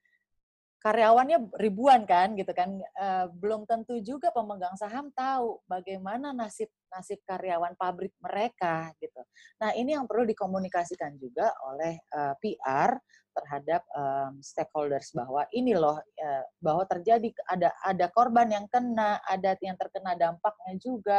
karyawannya 0.78 1.58
ribuan 1.58 2.06
kan 2.06 2.38
gitu 2.38 2.50
kan. 2.54 2.78
Uh, 2.94 3.26
belum 3.34 3.66
tentu 3.66 3.98
juga 3.98 4.30
pemegang 4.30 4.78
saham 4.78 5.10
tahu 5.10 5.58
bagaimana 5.66 6.30
nasib 6.30 6.70
nasib 6.88 7.18
karyawan 7.26 7.74
pabrik 7.74 8.14
mereka 8.22 8.94
gitu. 9.02 9.20
Nah 9.58 9.74
ini 9.74 9.98
yang 9.98 10.06
perlu 10.06 10.22
dikomunikasikan 10.24 11.18
juga 11.18 11.50
oleh 11.66 11.98
uh, 12.14 12.32
eh, 12.32 12.34
PR 12.40 12.96
terhadap 13.38 13.86
um, 13.94 14.42
stakeholders 14.42 15.14
bahwa 15.14 15.46
ini 15.54 15.74
loh 15.74 15.98
uh, 15.98 16.44
bahwa 16.58 16.86
terjadi 16.86 17.30
ada 17.50 17.70
ada 17.82 18.06
korban 18.10 18.50
yang 18.50 18.66
kena 18.70 19.18
ada 19.26 19.58
yang 19.60 19.76
terkena 19.76 20.14
dampaknya 20.14 20.74
juga. 20.78 21.18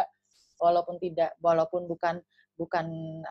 Walaupun 0.60 1.00
tidak 1.00 1.40
walaupun 1.40 1.88
bukan 1.88 2.20
bukan 2.60 2.88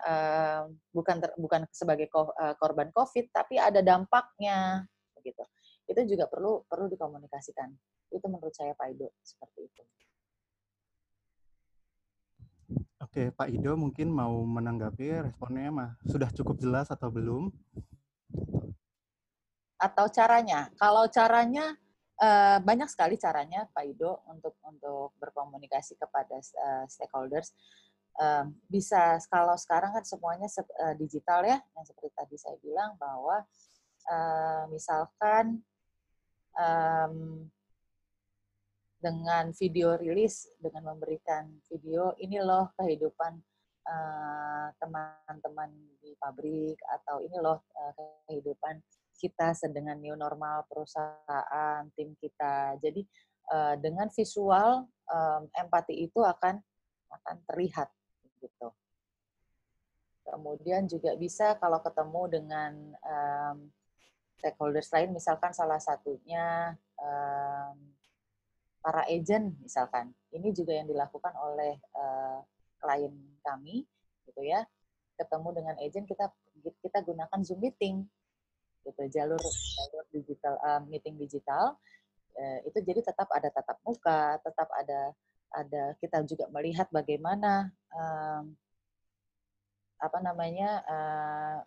uh, 0.09 0.65
bukan 0.89 1.17
ter, 1.21 1.31
bukan 1.37 1.61
sebagai 1.69 2.09
korban 2.57 2.89
COVID 2.97 3.29
tapi 3.29 3.61
ada 3.61 3.85
dampaknya 3.85 4.89
begitu 5.13 5.45
itu 5.89 6.01
juga 6.05 6.29
perlu 6.29 6.69
perlu 6.69 6.87
dikomunikasikan. 6.93 7.73
Itu 8.13 8.29
menurut 8.29 8.53
saya 8.53 8.77
Pak 8.77 8.89
Ido 8.93 9.09
seperti 9.25 9.61
itu. 9.65 9.83
Oke, 13.09 13.33
Pak 13.33 13.49
Ido 13.49 13.73
mungkin 13.73 14.13
mau 14.13 14.45
menanggapi 14.45 15.25
responnya 15.33 15.73
mah 15.73 15.91
sudah 16.05 16.29
cukup 16.29 16.61
jelas 16.61 16.93
atau 16.93 17.09
belum? 17.09 17.49
Atau 19.81 20.13
caranya? 20.13 20.69
Kalau 20.77 21.09
caranya 21.09 21.73
eh, 22.21 22.59
banyak 22.61 22.91
sekali 22.93 23.17
caranya 23.17 23.65
Pak 23.73 23.85
Ido 23.89 24.21
untuk 24.29 24.61
untuk 24.61 25.17
berkomunikasi 25.17 25.97
kepada 25.97 26.37
eh, 26.39 26.85
stakeholders. 26.87 27.57
bisa 28.67 29.15
kalau 29.31 29.55
sekarang 29.55 29.95
kan 29.95 30.03
semuanya 30.03 30.51
eh, 30.51 30.95
digital 30.99 31.47
ya, 31.47 31.63
yang 31.79 31.87
seperti 31.87 32.11
tadi 32.13 32.37
saya 32.37 32.59
bilang 32.61 32.99
bahwa 32.99 33.47
misalkan 34.73 35.61
um, 36.57 37.45
dengan 38.99 39.55
video 39.55 39.95
rilis 39.95 40.51
dengan 40.59 40.95
memberikan 40.95 41.47
video 41.71 42.19
ini 42.19 42.43
loh 42.43 42.75
kehidupan 42.75 43.39
teman-teman 44.77 45.71
uh, 45.71 45.97
di 46.03 46.13
pabrik 46.21 46.77
atau 46.99 47.25
ini 47.25 47.39
loh 47.41 47.65
uh, 47.73 47.93
kehidupan 48.29 48.77
kita 49.19 49.57
sedengan 49.57 49.99
new 49.99 50.15
normal 50.15 50.63
perusahaan 50.69 51.83
tim 51.97 52.15
kita. 52.21 52.77
Jadi 52.79 53.03
uh, 53.51 53.75
dengan 53.81 54.13
visual 54.13 54.87
um, 55.09 55.43
empati 55.57 56.05
itu 56.05 56.21
akan 56.23 56.61
akan 57.09 57.37
terlihat 57.49 57.89
gitu. 58.39 58.69
Kemudian 60.29 60.85
juga 60.85 61.17
bisa 61.17 61.57
kalau 61.57 61.81
ketemu 61.81 62.23
dengan 62.29 62.73
stakeholders 64.39 64.89
lain, 64.95 65.11
misalkan 65.11 65.51
salah 65.51 65.83
satunya 65.83 66.79
um, 66.97 67.75
para 68.79 69.03
agent, 69.11 69.59
misalkan. 69.59 70.15
Ini 70.31 70.55
juga 70.55 70.79
yang 70.79 70.87
dilakukan 70.87 71.35
oleh 71.35 71.77
uh, 71.99 72.41
klien 72.79 73.15
kami, 73.43 73.83
gitu 74.31 74.41
ya. 74.47 74.63
Ketemu 75.19 75.49
dengan 75.51 75.75
agent 75.83 76.07
kita 76.07 76.31
kita 76.63 77.03
gunakan 77.03 77.41
Zoom 77.43 77.59
meeting, 77.59 78.07
gitu 78.87 79.03
jalur 79.11 79.43
jalur 79.43 80.05
digital 80.15 80.55
uh, 80.63 80.81
meeting 80.87 81.19
digital. 81.19 81.75
Uh, 82.39 82.63
itu 82.63 82.79
jadi 82.87 83.03
tetap 83.03 83.27
ada 83.35 83.51
tatap 83.51 83.83
muka, 83.83 84.39
tetap 84.47 84.71
ada 84.79 85.11
ada 85.49 85.97
kita 85.99 86.23
juga 86.29 86.47
melihat 86.55 86.87
bagaimana 86.93 87.73
um, 87.91 88.53
apa 89.99 90.19
namanya 90.23 90.71
uh, 90.87 91.59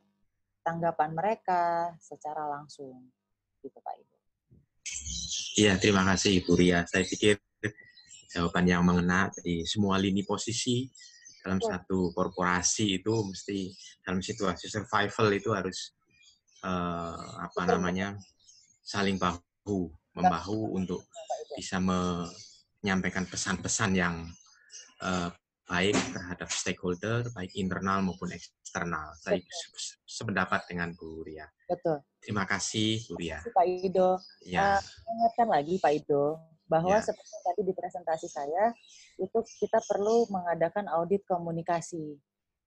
tanggapan 0.61 1.11
mereka 1.13 1.93
secara 1.97 2.47
langsung 2.49 3.09
gitu 3.61 3.77
Pak 3.81 3.93
Ibu. 3.97 4.15
Iya, 5.61 5.73
terima 5.77 6.07
kasih 6.07 6.41
Ibu 6.41 6.51
Ria. 6.57 6.87
Saya 6.87 7.03
pikir 7.05 7.37
jawaban 8.31 8.65
yang 8.65 8.87
mengena 8.87 9.27
di 9.43 9.67
semua 9.67 9.99
lini 9.99 10.23
posisi 10.23 10.87
dalam 11.43 11.59
ya. 11.59 11.75
satu 11.75 12.13
korporasi 12.15 13.01
itu 13.01 13.11
mesti 13.25 13.73
dalam 14.05 14.23
situasi 14.23 14.71
survival 14.71 15.27
itu 15.35 15.49
harus 15.51 15.91
uh, 16.63 17.43
apa 17.43 17.61
namanya 17.67 18.15
saling 18.85 19.17
bahu 19.17 19.89
membahu 20.15 20.77
untuk 20.77 21.03
bisa 21.57 21.81
menyampaikan 21.81 23.27
pesan-pesan 23.27 23.91
yang 23.95 24.15
uh, 25.03 25.29
baik 25.71 25.95
terhadap 26.11 26.51
stakeholder, 26.51 27.23
baik 27.31 27.55
internal 27.55 28.03
maupun 28.03 28.27
eksternal. 28.35 29.15
Saya 29.15 29.39
sependapat 30.03 30.67
dengan 30.67 30.91
Bu 30.91 31.23
Ria. 31.23 31.47
Betul. 31.63 32.03
Terima 32.19 32.43
kasih 32.43 32.99
Bu 33.07 33.15
Ria. 33.15 33.39
Terima 33.39 33.47
kasih 33.47 33.55
Pak 33.55 33.67
Ido. 33.87 34.09
Ya. 34.43 34.75
Uh, 34.75 34.79
ingatkan 35.15 35.47
lagi 35.47 35.79
Pak 35.79 35.93
Ido 35.95 36.43
bahwa 36.67 36.99
ya. 36.99 37.03
seperti 37.03 37.35
tadi 37.43 37.61
di 37.67 37.73
presentasi 37.75 38.27
saya 38.27 38.75
itu 39.19 39.39
kita 39.63 39.79
perlu 39.87 40.27
mengadakan 40.31 40.91
audit 40.91 41.23
komunikasi 41.27 42.15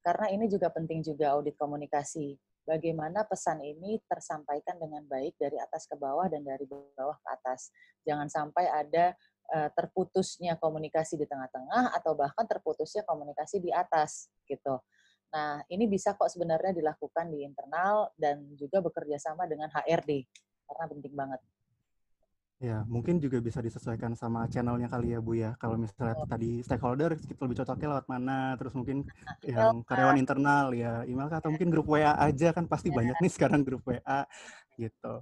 karena 0.04 0.28
ini 0.28 0.44
juga 0.52 0.68
penting 0.68 1.00
juga 1.00 1.32
audit 1.32 1.56
komunikasi 1.56 2.36
bagaimana 2.68 3.24
pesan 3.24 3.64
ini 3.64 3.96
tersampaikan 4.04 4.76
dengan 4.76 5.08
baik 5.08 5.40
dari 5.40 5.56
atas 5.56 5.88
ke 5.88 5.96
bawah 5.96 6.28
dan 6.28 6.44
dari 6.44 6.68
bawah 6.68 7.16
ke 7.16 7.28
atas 7.32 7.72
jangan 8.04 8.28
sampai 8.28 8.68
ada 8.68 9.16
terputusnya 9.52 10.56
komunikasi 10.56 11.20
di 11.20 11.28
tengah-tengah 11.28 11.92
atau 11.94 12.16
bahkan 12.16 12.48
terputusnya 12.48 13.04
komunikasi 13.04 13.60
di 13.60 13.70
atas 13.70 14.32
gitu 14.48 14.80
nah 15.34 15.60
ini 15.66 15.90
bisa 15.90 16.14
kok 16.14 16.30
sebenarnya 16.30 16.70
dilakukan 16.70 17.28
di 17.28 17.42
internal 17.42 18.14
dan 18.14 18.54
juga 18.54 18.78
bekerja 18.80 19.18
sama 19.18 19.44
dengan 19.50 19.66
HRD 19.68 20.24
karena 20.64 20.84
penting 20.88 21.14
banget 21.14 21.40
Ya, 22.64 22.80
mungkin 22.86 23.20
juga 23.20 23.42
bisa 23.42 23.58
disesuaikan 23.58 24.16
sama 24.16 24.48
channelnya 24.48 24.88
kali 24.88 25.12
ya 25.12 25.20
Bu 25.20 25.36
ya. 25.36 25.52
Kalau 25.60 25.76
misalnya 25.76 26.16
oh. 26.16 26.24
tadi 26.24 26.62
stakeholder, 26.62 27.12
kita 27.18 27.44
lebih 27.44 27.60
cocoknya 27.60 27.88
lewat 27.92 28.06
mana, 28.08 28.56
terus 28.56 28.72
mungkin 28.72 29.04
nah, 29.04 29.36
yang 29.44 29.84
karyawan 29.84 30.16
internal 30.16 30.72
ya 30.72 31.04
email 31.04 31.28
atau 31.28 31.50
mungkin 31.52 31.68
grup 31.68 31.90
WA 31.90 32.14
aja 32.14 32.56
kan 32.56 32.70
pasti 32.70 32.88
ya. 32.88 32.96
banyak 33.02 33.16
nih 33.20 33.32
sekarang 33.36 33.66
grup 33.66 33.84
WA 33.84 34.24
gitu. 34.80 35.14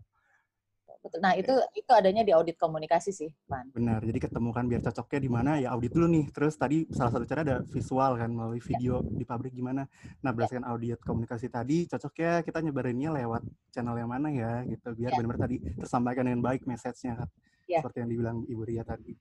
Nah, 1.18 1.34
itu 1.34 1.50
itu 1.74 1.90
adanya 1.90 2.22
di 2.22 2.30
audit 2.30 2.54
komunikasi 2.54 3.10
sih, 3.10 3.30
Pan. 3.50 3.66
Benar. 3.74 4.06
Jadi 4.06 4.18
ketemu 4.22 4.50
kan 4.54 4.64
biar 4.70 4.80
cocoknya 4.86 5.20
di 5.20 5.30
mana 5.30 5.50
ya 5.58 5.74
audit 5.74 5.90
dulu 5.90 6.06
nih. 6.06 6.30
Terus 6.30 6.54
tadi 6.54 6.86
salah 6.94 7.10
satu 7.10 7.26
cara 7.26 7.42
ada 7.42 7.56
visual 7.66 8.14
kan 8.14 8.30
melalui 8.30 8.62
ya. 8.62 8.66
video 8.70 8.94
ya. 9.02 9.18
di 9.18 9.24
pabrik 9.26 9.50
gimana. 9.50 9.82
Nah, 10.22 10.30
ya. 10.30 10.34
berdasarkan 10.34 10.62
ya. 10.62 10.70
audit 10.70 11.00
komunikasi 11.02 11.50
tadi 11.50 11.90
cocoknya 11.90 12.46
kita 12.46 12.58
nyebarinnya 12.62 13.10
lewat 13.18 13.42
channel 13.74 13.98
yang 13.98 14.10
mana 14.14 14.30
ya 14.30 14.62
gitu 14.62 14.94
biar 14.94 15.10
ya. 15.10 15.16
benar-benar 15.18 15.42
tadi 15.50 15.56
tersampaikan 15.82 16.24
dengan 16.30 16.40
baik 16.46 16.62
message-nya 16.70 17.12
kan. 17.18 17.28
Ya. 17.66 17.80
Seperti 17.82 17.96
yang 18.06 18.10
dibilang 18.14 18.36
Ibu 18.46 18.62
Ria 18.62 18.84
tadi. 18.86 19.12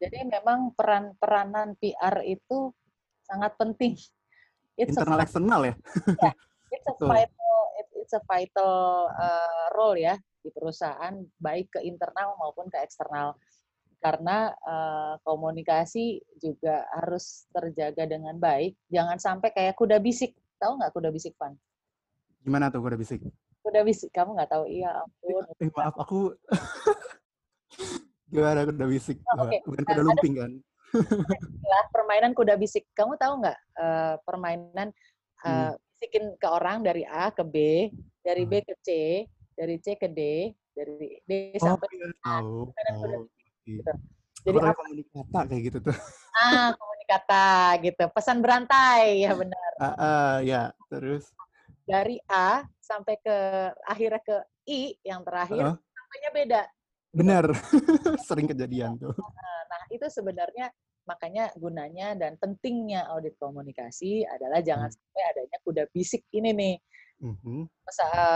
Jadi 0.00 0.18
memang 0.24 0.72
peran-peranan 0.72 1.76
PR 1.76 2.24
itu 2.24 2.72
sangat 3.28 3.52
penting. 3.60 3.92
It's 4.80 4.92
Internal 4.92 5.20
eksternal 5.20 5.60
ya. 5.68 5.74
yeah. 6.24 6.34
It's 6.72 6.88
a 6.88 6.94
vital 6.96 7.46
it's 8.06 8.14
a 8.14 8.22
vital 8.30 9.10
uh, 9.10 9.66
role 9.74 9.98
ya 9.98 10.14
di 10.38 10.54
perusahaan 10.54 11.18
baik 11.42 11.74
ke 11.74 11.80
internal 11.82 12.38
maupun 12.38 12.70
ke 12.70 12.78
eksternal. 12.78 13.34
Karena 13.98 14.54
uh, 14.62 15.18
komunikasi 15.26 16.22
juga 16.38 16.86
harus 16.94 17.50
terjaga 17.50 18.06
dengan 18.06 18.38
baik. 18.38 18.78
Jangan 18.86 19.18
sampai 19.18 19.50
kayak 19.50 19.74
kuda 19.74 19.98
bisik. 19.98 20.38
Tahu 20.62 20.78
nggak 20.78 20.94
kuda 20.94 21.10
bisik 21.10 21.34
pan 21.34 21.58
gimana 22.46 22.70
tuh 22.70 22.78
kuda 22.78 22.94
bisik? 22.94 23.26
Kuda 23.66 23.82
bisik. 23.82 24.14
Kamu 24.14 24.38
nggak 24.38 24.54
tahu? 24.54 24.70
Iya 24.70 25.02
ampun. 25.02 25.44
Eh, 25.58 25.70
maaf 25.74 25.98
aku 25.98 26.30
gimana 28.32 28.62
kuda 28.62 28.86
bisik? 28.86 29.18
Oh, 29.34 29.50
okay. 29.50 29.58
bukan 29.66 29.82
kuda 29.82 29.98
nah, 29.98 30.06
lumping 30.06 30.34
kan? 30.38 30.52
Lah 31.66 31.84
permainan 31.94 32.32
kuda 32.38 32.54
bisik. 32.54 32.86
Kamu 32.94 33.18
tahu 33.18 33.42
nggak 33.42 33.58
uh, 33.82 34.14
permainan 34.22 34.94
uh, 35.42 35.74
hmm. 35.74 35.74
Bisikin 35.96 36.36
ke 36.36 36.44
orang 36.44 36.84
dari 36.84 37.08
A 37.08 37.32
ke 37.32 37.40
B 37.40 37.88
dari 38.20 38.44
B 38.44 38.60
hmm. 38.60 38.66
ke 38.68 38.74
C 38.84 38.88
dari 39.56 39.80
C 39.80 39.96
ke 39.96 40.08
D, 40.12 40.52
dari 40.76 41.16
D 41.24 41.56
oh, 41.56 41.72
sampai 41.72 41.88
iya, 41.96 42.08
tahu. 42.20 42.56
Oh, 42.68 43.24
gitu. 43.64 43.92
Jadi 44.46 44.58
apa 44.62 44.78
komunikata 44.78 45.40
kayak 45.48 45.62
gitu 45.72 45.78
tuh. 45.90 45.96
Ah, 46.36 46.70
komunikata 46.76 47.46
gitu. 47.80 48.04
Pesan 48.12 48.38
berantai 48.44 49.24
ya 49.24 49.32
benar. 49.40 49.70
Uh, 49.80 49.88
uh, 49.96 50.32
ya, 50.44 50.62
terus 50.92 51.32
dari 51.88 52.20
A 52.28 52.68
sampai 52.78 53.16
ke 53.18 53.36
akhirnya 53.88 54.20
ke 54.20 54.36
I 54.68 54.94
yang 55.02 55.24
terakhir 55.24 55.64
uh. 55.72 55.76
sampainya 55.80 56.30
beda. 56.36 56.62
Benar. 57.16 57.44
Sering 58.28 58.46
kejadian 58.52 59.00
tuh. 59.00 59.16
Nah, 59.16 59.60
nah, 59.72 59.82
itu 59.88 60.04
sebenarnya 60.12 60.68
makanya 61.06 61.54
gunanya 61.54 62.18
dan 62.18 62.34
pentingnya 62.36 63.06
audit 63.14 63.38
komunikasi 63.38 64.26
adalah 64.26 64.58
jangan 64.60 64.90
hmm. 64.90 64.98
sampai 64.98 65.22
adanya 65.32 65.58
kuda 65.62 65.82
bisik 65.94 66.26
ini 66.34 66.50
nih 66.52 66.76
mm-hmm. 67.22 67.60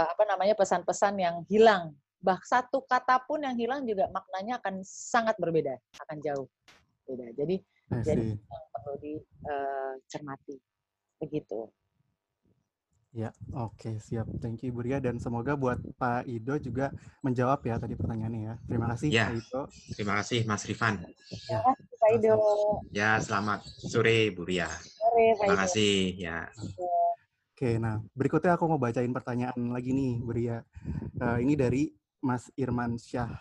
apa 0.08 0.22
namanya 0.24 0.54
pesan-pesan 0.56 1.14
yang 1.20 1.36
hilang. 1.48 1.92
Bah 2.20 2.36
satu 2.44 2.84
kata 2.84 3.24
pun 3.24 3.40
yang 3.40 3.56
hilang 3.56 3.88
juga 3.88 4.08
maknanya 4.12 4.60
akan 4.60 4.84
sangat 4.84 5.36
berbeda, 5.40 5.76
akan 6.04 6.16
jauh 6.20 6.46
beda. 7.08 7.32
Jadi 7.32 7.56
jadi 7.90 8.24
yang 8.36 8.64
perlu 8.70 8.94
dicermati 9.02 10.54
uh, 10.54 10.62
begitu. 11.18 11.66
Ya, 13.10 13.34
oke, 13.50 13.74
okay, 13.74 13.94
siap. 13.98 14.30
Thank 14.38 14.62
you, 14.62 14.70
Bu 14.70 14.86
Ria. 14.86 15.02
Dan 15.02 15.18
semoga 15.18 15.58
buat 15.58 15.82
Pak 15.98 16.30
Ido 16.30 16.54
juga 16.62 16.94
menjawab 17.26 17.58
ya 17.66 17.74
tadi 17.82 17.98
pertanyaannya 17.98 18.40
ya. 18.46 18.54
Terima 18.70 18.86
kasih, 18.94 19.08
ya, 19.10 19.26
Pak 19.26 19.34
Ido. 19.34 19.62
Terima 19.98 20.14
kasih, 20.22 20.38
Mas 20.46 20.62
Rifan. 20.62 20.94
Ya, 21.50 21.58
terima 21.58 21.74
kasih, 21.74 21.96
Pak 21.98 22.10
Ido. 22.14 22.34
Ya, 22.94 23.10
selamat 23.18 23.60
sore, 23.82 24.30
Bu 24.30 24.46
Ria. 24.46 24.70
Sore, 24.70 25.26
Pak 25.34 25.42
Terima 25.42 25.58
kasih, 25.66 25.94
ya. 26.22 26.38
Oke, 27.50 27.76
nah 27.76 28.00
berikutnya 28.16 28.56
aku 28.56 28.64
mau 28.70 28.80
bacain 28.80 29.10
pertanyaan 29.10 29.58
lagi 29.74 29.90
nih, 29.92 30.22
Buria. 30.22 30.64
Uh, 31.20 31.42
ini 31.44 31.58
dari 31.58 31.92
Mas 32.24 32.48
Irman 32.56 32.96
Syah. 32.96 33.36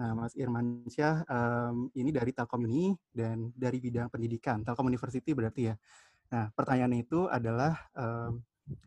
Nah, 0.00 0.16
Mas 0.16 0.32
Irman 0.38 0.86
Syah 0.88 1.26
um, 1.28 1.92
ini 1.92 2.08
dari 2.08 2.32
Telkom 2.32 2.64
Uni 2.64 2.96
dan 3.12 3.52
dari 3.52 3.84
bidang 3.84 4.08
pendidikan, 4.08 4.64
Telkom 4.64 4.88
University 4.88 5.34
berarti 5.36 5.68
ya. 5.68 5.74
Nah, 6.32 6.48
pertanyaannya 6.56 7.04
itu 7.04 7.28
adalah 7.28 7.76
um, 7.92 8.40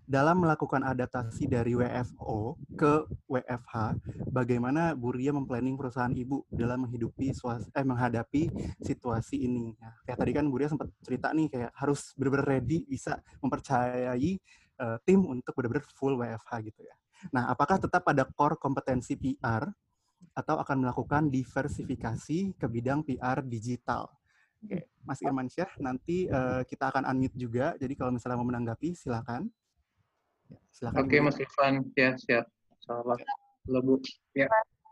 dalam 0.07 0.41
melakukan 0.41 0.82
adaptasi 0.88 1.45
dari 1.51 1.75
WFO 1.75 2.55
ke 2.80 3.05
WFH, 3.28 3.99
bagaimana 4.32 4.95
Bu 4.95 5.13
Ria 5.13 5.36
memplanning 5.36 5.75
perusahaan 5.75 6.11
ibu 6.15 6.47
dalam 6.49 6.88
menghidupi 6.88 7.36
eh, 7.36 7.86
menghadapi 7.86 8.49
situasi 8.82 9.45
ini? 9.45 9.75
Ya, 9.78 9.91
kayak 10.07 10.17
tadi 10.23 10.32
kan 10.34 10.45
Bu 10.47 10.57
Ria 10.57 10.71
sempat 10.71 10.89
cerita 11.03 11.30
nih 11.36 11.51
kayak 11.51 11.71
harus 11.75 12.15
benar-benar 12.15 12.47
ready 12.57 12.88
bisa 12.88 13.19
mempercayai 13.43 14.32
uh, 14.82 14.97
tim 15.03 15.21
untuk 15.28 15.53
benar-benar 15.53 15.86
full 15.93 16.15
WFH 16.17 16.51
gitu 16.65 16.82
ya. 16.82 16.95
Nah, 17.34 17.49
apakah 17.51 17.78
tetap 17.82 18.05
ada 18.07 18.23
core 18.25 18.57
kompetensi 18.57 19.17
PR 19.17 19.67
atau 20.38 20.55
akan 20.61 20.88
melakukan 20.88 21.30
diversifikasi 21.30 22.57
ke 22.57 22.65
bidang 22.65 23.03
PR 23.05 23.43
digital? 23.45 24.09
Oke, 24.63 24.89
Mas 25.05 25.21
Irman 25.21 25.51
Syah, 25.51 25.69
nanti 25.78 26.25
uh, 26.32 26.65
kita 26.65 26.89
akan 26.89 27.05
unmute 27.05 27.38
juga. 27.38 27.78
Jadi 27.78 27.93
kalau 27.93 28.15
misalnya 28.15 28.38
mau 28.41 28.49
menanggapi, 28.49 28.97
silakan. 28.97 29.49
Silakan. 30.78 31.10
Oke, 31.10 31.18
Mas 31.18 31.38
Irfan. 31.41 31.74
Ya, 31.98 32.14
siap. 32.22 32.45
Selamat. 32.86 33.18
Halo, 33.66 33.80
Bu. 33.82 33.95
Ya. 34.38 34.45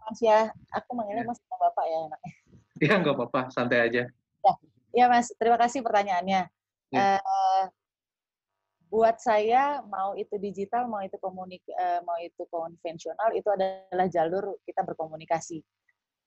Mas 0.05 0.19
ya, 0.21 0.49
aku 0.73 0.97
manggilnya 0.97 1.25
ya. 1.25 1.29
Mas 1.29 1.37
sama 1.41 1.57
Bapak 1.69 1.85
ya 1.85 1.99
enaknya. 2.09 2.33
Iya, 2.81 2.93
nggak 3.05 3.15
apa-apa. 3.15 3.41
Santai 3.53 3.79
aja. 3.85 4.03
Ya, 4.41 4.53
ya 4.93 5.05
Mas. 5.05 5.29
Terima 5.37 5.61
kasih 5.61 5.85
pertanyaannya. 5.85 6.49
Ya. 6.89 7.21
Uh, 7.21 7.63
buat 8.89 9.17
saya 9.19 9.83
mau 9.85 10.13
itu 10.15 10.39
digital 10.39 10.87
mau 10.87 11.03
itu 11.03 11.17
komunik 11.19 11.61
uh, 11.73 11.99
mau 12.05 12.15
itu 12.21 12.47
konvensional 12.47 13.33
itu 13.33 13.49
adalah 13.51 14.07
jalur 14.07 14.55
kita 14.63 14.85
berkomunikasi 14.85 15.59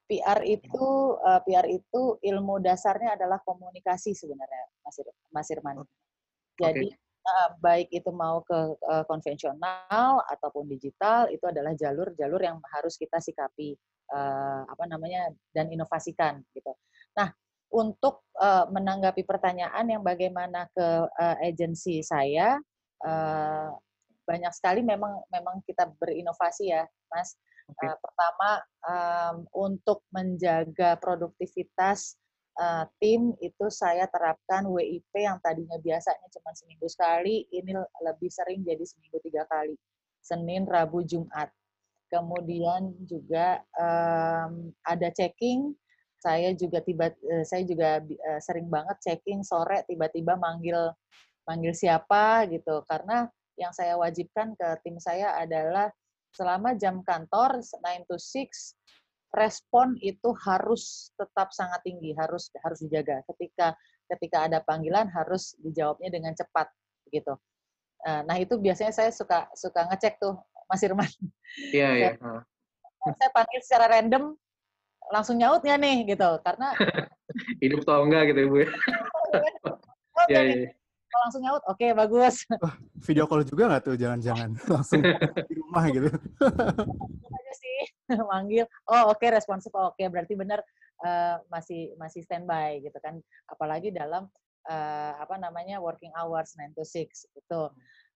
PR 0.05 0.43
itu 0.45 0.87
uh, 1.17 1.41
PR 1.49 1.65
itu 1.65 2.19
ilmu 2.21 2.61
dasarnya 2.61 3.17
adalah 3.17 3.41
komunikasi 3.41 4.13
sebenarnya 4.13 4.69
Mas, 4.85 5.01
Ir 5.01 5.09
Mas 5.33 5.49
Irman 5.49 5.87
jadi 6.61 6.93
okay 6.93 7.08
uh, 7.29 7.49
baik 7.61 7.93
itu 7.93 8.09
mau 8.09 8.41
ke 8.41 8.57
uh, 8.89 9.05
konvensional 9.05 10.25
ataupun 10.25 10.65
digital 10.65 11.29
itu 11.29 11.45
adalah 11.45 11.77
jalur-jalur 11.77 12.41
yang 12.41 12.57
harus 12.73 12.97
kita 12.97 13.21
sikapi 13.21 13.77
uh, 14.13 14.65
apa 14.65 14.85
namanya 14.89 15.29
dan 15.53 15.69
inovasikan 15.69 16.41
gitu. 16.57 16.73
Nah, 17.15 17.29
untuk 17.69 18.25
uh, 18.41 18.65
menanggapi 18.73 19.29
pertanyaan 19.29 19.85
yang 19.85 20.01
bagaimana 20.01 20.65
ke 20.73 20.89
uh, 21.05 21.37
agensi 21.45 22.01
saya 22.01 22.57
uh, 23.05 23.69
banyak 24.25 24.53
sekali 24.53 24.81
memang 24.85 25.25
memang 25.33 25.61
kita 25.65 25.89
berinovasi 26.01 26.73
ya, 26.73 26.85
Mas. 27.13 27.37
Okay. 27.69 27.85
Uh, 27.85 27.97
pertama 28.01 28.51
um, 28.81 29.37
untuk 29.69 30.01
menjaga 30.09 30.97
produktivitas 30.97 32.17
uh, 32.59 32.85
tim 32.99 33.33
itu 33.39 33.67
saya 33.71 34.05
terapkan 34.11 34.67
WIP 34.67 35.15
yang 35.15 35.39
tadinya 35.41 35.79
biasanya 35.79 36.27
cuma 36.35 36.51
seminggu 36.53 36.91
sekali, 36.91 37.47
ini 37.55 37.73
lebih 38.03 38.29
sering 38.29 38.67
jadi 38.67 38.83
seminggu 38.83 39.23
tiga 39.23 39.47
kali. 39.47 39.79
Senin, 40.21 40.67
Rabu, 40.67 41.07
Jumat. 41.07 41.49
Kemudian 42.11 42.93
juga 43.07 43.63
um, 43.79 44.75
ada 44.85 45.09
checking. 45.15 45.73
Saya 46.19 46.51
juga 46.53 46.83
tiba, 46.83 47.15
uh, 47.15 47.45
saya 47.47 47.63
juga 47.63 48.03
uh, 48.03 48.41
sering 48.43 48.67
banget 48.67 48.99
checking 49.01 49.47
sore 49.47 49.87
tiba-tiba 49.87 50.35
manggil 50.35 50.91
manggil 51.49 51.73
siapa 51.73 52.45
gitu 52.53 52.85
karena 52.85 53.25
yang 53.57 53.73
saya 53.73 53.97
wajibkan 53.97 54.53
ke 54.53 54.69
tim 54.85 55.01
saya 55.01 55.33
adalah 55.41 55.89
selama 56.37 56.77
jam 56.77 57.01
kantor 57.03 57.65
9 57.65 58.05
to 58.05 58.21
6 58.21 58.78
respon 59.35 59.97
itu 60.01 60.33
harus 60.45 61.13
tetap 61.15 61.53
sangat 61.53 61.85
tinggi, 61.85 62.17
harus 62.17 62.49
harus 62.65 62.79
dijaga. 62.81 63.21
Ketika 63.29 63.77
ketika 64.09 64.49
ada 64.49 64.59
panggilan 64.65 65.09
harus 65.13 65.53
dijawabnya 65.61 66.09
dengan 66.09 66.33
cepat 66.33 66.73
gitu. 67.13 67.37
Nah 68.05 68.37
itu 68.41 68.57
biasanya 68.57 68.93
saya 68.95 69.11
suka 69.13 69.49
suka 69.53 69.85
ngecek 69.93 70.17
tuh 70.17 70.39
Mas 70.69 70.81
Irman. 70.85 71.11
Iya 71.73 71.89
iya. 72.01 72.11
Saya 73.17 73.31
panggil 73.33 73.61
secara 73.61 73.87
random 74.01 74.37
langsung 75.09 75.41
nyaut 75.41 75.65
nggak 75.65 75.81
nih 75.81 75.97
gitu 76.17 76.31
karena 76.45 76.77
hidup 77.65 77.81
tau 77.85 78.05
enggak 78.05 78.33
gitu 78.33 78.41
ibu 78.49 78.57
ya. 78.65 78.69
Iya 80.29 80.41
iya 81.09 81.17
langsung 81.25 81.43
nyaut 81.43 81.65
oke 81.65 81.81
okay, 81.81 81.91
bagus. 81.97 82.45
Oh, 82.61 82.75
video 83.01 83.25
call 83.25 83.43
juga 83.49 83.73
nggak 83.73 83.83
tuh? 83.89 83.97
Jangan-jangan 83.97 84.51
langsung 84.75 85.01
di 85.01 85.55
rumah 85.57 85.85
gitu. 85.89 86.09
Aja 87.33 87.53
sih 87.57 87.81
manggil. 88.31 88.69
Oh 88.89 89.13
oke 89.13 89.19
okay, 89.19 89.33
responsif 89.33 89.73
oh, 89.73 89.91
oke 89.91 89.97
okay, 89.97 90.07
berarti 90.13 90.37
benar 90.37 90.61
uh, 91.01 91.41
masih 91.49 91.97
masih 91.97 92.21
standby 92.21 92.85
gitu 92.85 92.97
kan. 93.01 93.17
Apalagi 93.49 93.89
dalam 93.89 94.29
uh, 94.69 95.13
apa 95.17 95.41
namanya 95.41 95.81
working 95.81 96.13
hours 96.13 96.53
9 96.61 96.77
to 96.77 96.85
6 96.85 97.09
itu 97.41 97.63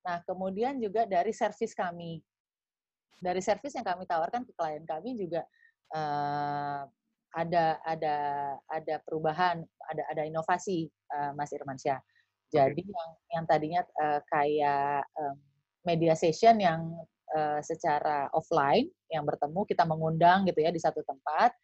nah 0.03 0.19
kemudian 0.27 0.77
juga 0.83 1.09
dari 1.09 1.33
service 1.33 1.73
kami. 1.73 2.21
Dari 3.23 3.39
service 3.39 3.79
yang 3.79 3.87
kami 3.87 4.05
tawarkan 4.05 4.43
ke 4.45 4.53
klien 4.53 4.83
kami 4.83 5.15
juga 5.15 5.47
uh, 5.95 6.85
ada 7.33 7.81
ada 7.89 8.17
ada 8.69 8.95
perubahan, 9.09 9.65
ada 9.89 10.03
ada 10.13 10.23
inovasi, 10.29 10.91
uh, 11.17 11.33
Mas 11.33 11.49
Irmansyah. 11.57 11.97
Jadi 12.53 12.85
yang 12.85 13.11
yang 13.33 13.45
tadinya 13.49 13.81
uh, 13.97 14.21
kayak 14.29 15.09
um, 15.17 15.37
media 15.89 16.13
session 16.13 16.61
yang 16.61 16.93
uh, 17.33 17.61
secara 17.65 18.29
offline 18.37 18.87
yang 19.09 19.25
bertemu 19.25 19.65
kita 19.65 19.89
mengundang 19.89 20.45
gitu 20.45 20.61
ya 20.61 20.69
di 20.69 20.79
satu 20.79 21.01
tempat, 21.01 21.57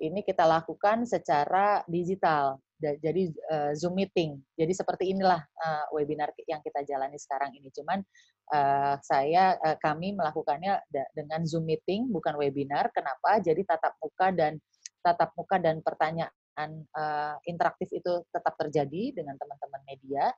ini 0.00 0.24
kita 0.24 0.48
lakukan 0.48 1.04
secara 1.04 1.84
digital. 1.84 2.56
Jadi 2.82 3.30
uh, 3.52 3.70
Zoom 3.78 3.94
meeting. 3.94 4.34
Jadi 4.58 4.72
seperti 4.74 5.14
inilah 5.14 5.38
uh, 5.38 5.86
webinar 5.94 6.34
yang 6.50 6.58
kita 6.58 6.82
jalani 6.82 7.14
sekarang 7.14 7.54
ini. 7.54 7.70
Cuman 7.70 8.02
uh, 8.50 8.98
saya 8.98 9.54
uh, 9.62 9.78
kami 9.78 10.18
melakukannya 10.18 10.82
dengan 11.14 11.46
Zoom 11.46 11.70
meeting 11.70 12.10
bukan 12.10 12.34
webinar. 12.34 12.90
Kenapa? 12.90 13.38
Jadi 13.38 13.62
tatap 13.62 13.94
muka 14.02 14.34
dan 14.34 14.58
tatap 14.98 15.30
muka 15.38 15.62
dan 15.62 15.78
pertanyaan 15.78 16.34
uh, 16.58 17.36
interaktif 17.48 17.88
itu 17.92 18.22
tetap 18.28 18.54
terjadi 18.60 19.16
dengan 19.22 19.36
teman-teman 19.40 19.82
media. 19.88 20.32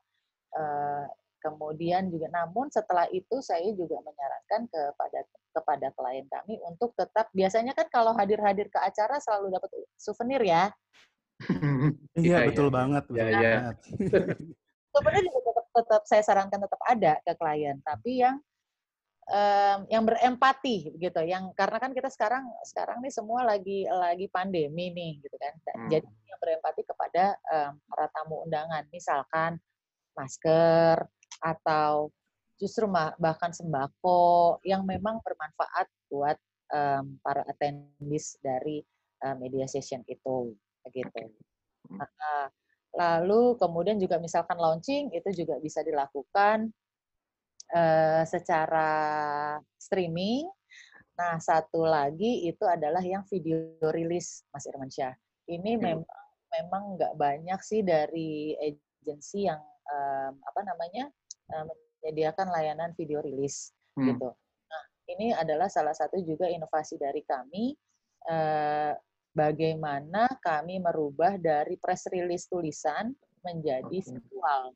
Uh, 0.55 1.07
kemudian 1.45 2.09
juga, 2.09 2.33
namun 2.33 2.73
setelah 2.73 3.05
itu 3.13 3.37
saya 3.45 3.69
juga 3.77 4.01
menyarankan 4.01 4.65
kepada 4.65 5.21
kepada 5.55 5.87
klien 5.93 6.27
kami 6.27 6.57
untuk 6.65 6.97
tetap 6.97 7.29
biasanya 7.37 7.77
kan 7.77 7.87
kalau 7.93 8.17
hadir-hadir 8.17 8.73
ke 8.73 8.81
acara 8.81 9.21
selalu 9.21 9.53
dapat 9.53 9.71
souvenir 10.01 10.41
ya. 10.41 10.73
iya, 12.17 12.41
iya 12.43 12.49
betul 12.49 12.69
ya, 12.71 12.75
banget. 12.75 13.05
Iya, 13.13 13.27
iya. 13.29 13.55
Souvenir 14.89 15.25
juga 15.29 15.41
tetap, 15.53 15.67
tetap 15.77 16.03
saya 16.09 16.23
sarankan 16.25 16.61
tetap 16.65 16.81
ada 16.89 17.13
ke 17.21 17.33
klien, 17.37 17.77
tapi 17.85 18.25
yang 18.25 18.41
um, 19.29 19.79
yang 19.89 20.05
berempati 20.05 20.97
gitu 21.01 21.21
yang 21.25 21.53
karena 21.57 21.79
kan 21.81 21.93
kita 21.93 22.09
sekarang 22.13 22.45
sekarang 22.65 23.01
nih 23.01 23.13
semua 23.13 23.45
lagi 23.45 23.89
lagi 23.89 24.27
pandemi 24.29 24.93
nih 24.93 25.13
gitu 25.25 25.37
kan 25.41 25.55
hmm. 25.57 25.91
jadi 25.93 26.07
yang 26.07 26.41
berempati 26.41 26.83
kepada 26.85 27.25
um, 27.53 27.73
para 27.89 28.07
tamu 28.13 28.45
undangan 28.45 28.85
misalkan 28.93 29.57
masker 30.15 31.05
atau 31.43 32.09
justru 32.57 32.87
bahkan 33.19 33.51
sembako 33.51 34.63
yang 34.63 34.87
memang 34.87 35.19
bermanfaat 35.27 35.91
buat 36.07 36.39
um, 36.71 37.19
para 37.21 37.43
attendees 37.51 38.39
dari 38.39 38.81
uh, 39.27 39.35
media 39.35 39.67
session 39.67 40.07
itu 40.07 40.55
begitu. 40.87 41.35
Nah, 41.91 42.09
lalu 42.95 43.59
kemudian 43.59 43.99
juga 43.99 44.23
misalkan 44.23 44.57
launching 44.57 45.11
itu 45.11 45.45
juga 45.45 45.59
bisa 45.59 45.83
dilakukan 45.83 46.71
uh, 47.75 48.23
secara 48.25 48.89
streaming. 49.77 50.47
Nah, 51.15 51.39
satu 51.39 51.87
lagi 51.87 52.47
itu 52.47 52.65
adalah 52.67 53.03
yang 53.03 53.23
video 53.27 53.79
rilis, 53.95 54.43
Mas 54.51 54.67
Irmansyah. 54.67 55.15
Ini 55.51 55.79
hmm. 55.79 55.83
memang 55.83 56.23
memang 56.55 56.83
nggak 56.95 57.15
banyak 57.19 57.61
sih 57.67 57.83
dari 57.83 58.55
agensi 58.63 59.51
yang 59.51 59.59
um, 59.91 60.33
apa 60.39 60.61
namanya 60.63 61.11
um, 61.51 61.67
menyediakan 62.03 62.51
layanan 62.51 62.91
video 62.95 63.23
rilis 63.23 63.75
hmm. 63.99 64.07
gitu. 64.11 64.31
Nah, 64.71 64.85
ini 65.11 65.35
adalah 65.35 65.67
salah 65.71 65.95
satu 65.95 66.19
juga 66.23 66.47
inovasi 66.51 66.99
dari 66.99 67.23
kami. 67.27 67.75
Uh, 68.25 68.97
bagaimana 69.35 70.31
kami 70.41 70.79
merubah 70.81 71.37
dari 71.37 71.77
press 71.77 72.07
release 72.09 72.47
tulisan 72.49 73.13
menjadi 73.45 73.91
visual. 73.91 74.73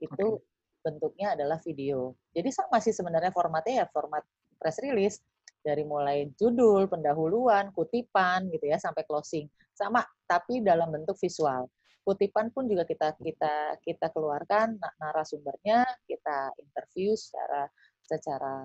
Itu 0.00 0.38
okay 0.38 0.57
bentuknya 0.82 1.34
adalah 1.34 1.58
video. 1.62 2.14
Jadi 2.32 2.48
sama 2.54 2.78
sih 2.78 2.94
sebenarnya 2.94 3.34
formatnya 3.34 3.84
ya 3.84 3.86
format 3.90 4.22
press 4.58 4.78
release 4.82 5.20
dari 5.62 5.82
mulai 5.84 6.30
judul, 6.38 6.86
pendahuluan, 6.86 7.74
kutipan 7.74 8.48
gitu 8.54 8.70
ya 8.70 8.78
sampai 8.78 9.04
closing. 9.04 9.46
Sama 9.74 10.02
tapi 10.26 10.62
dalam 10.62 10.90
bentuk 10.90 11.18
visual. 11.18 11.68
Kutipan 12.02 12.48
pun 12.54 12.64
juga 12.64 12.88
kita 12.88 13.12
kita 13.20 13.76
kita 13.84 14.06
keluarkan 14.16 14.80
narasumbernya, 14.96 15.84
kita 16.08 16.56
interview 16.56 17.12
secara 17.12 17.68
secara 18.08 18.64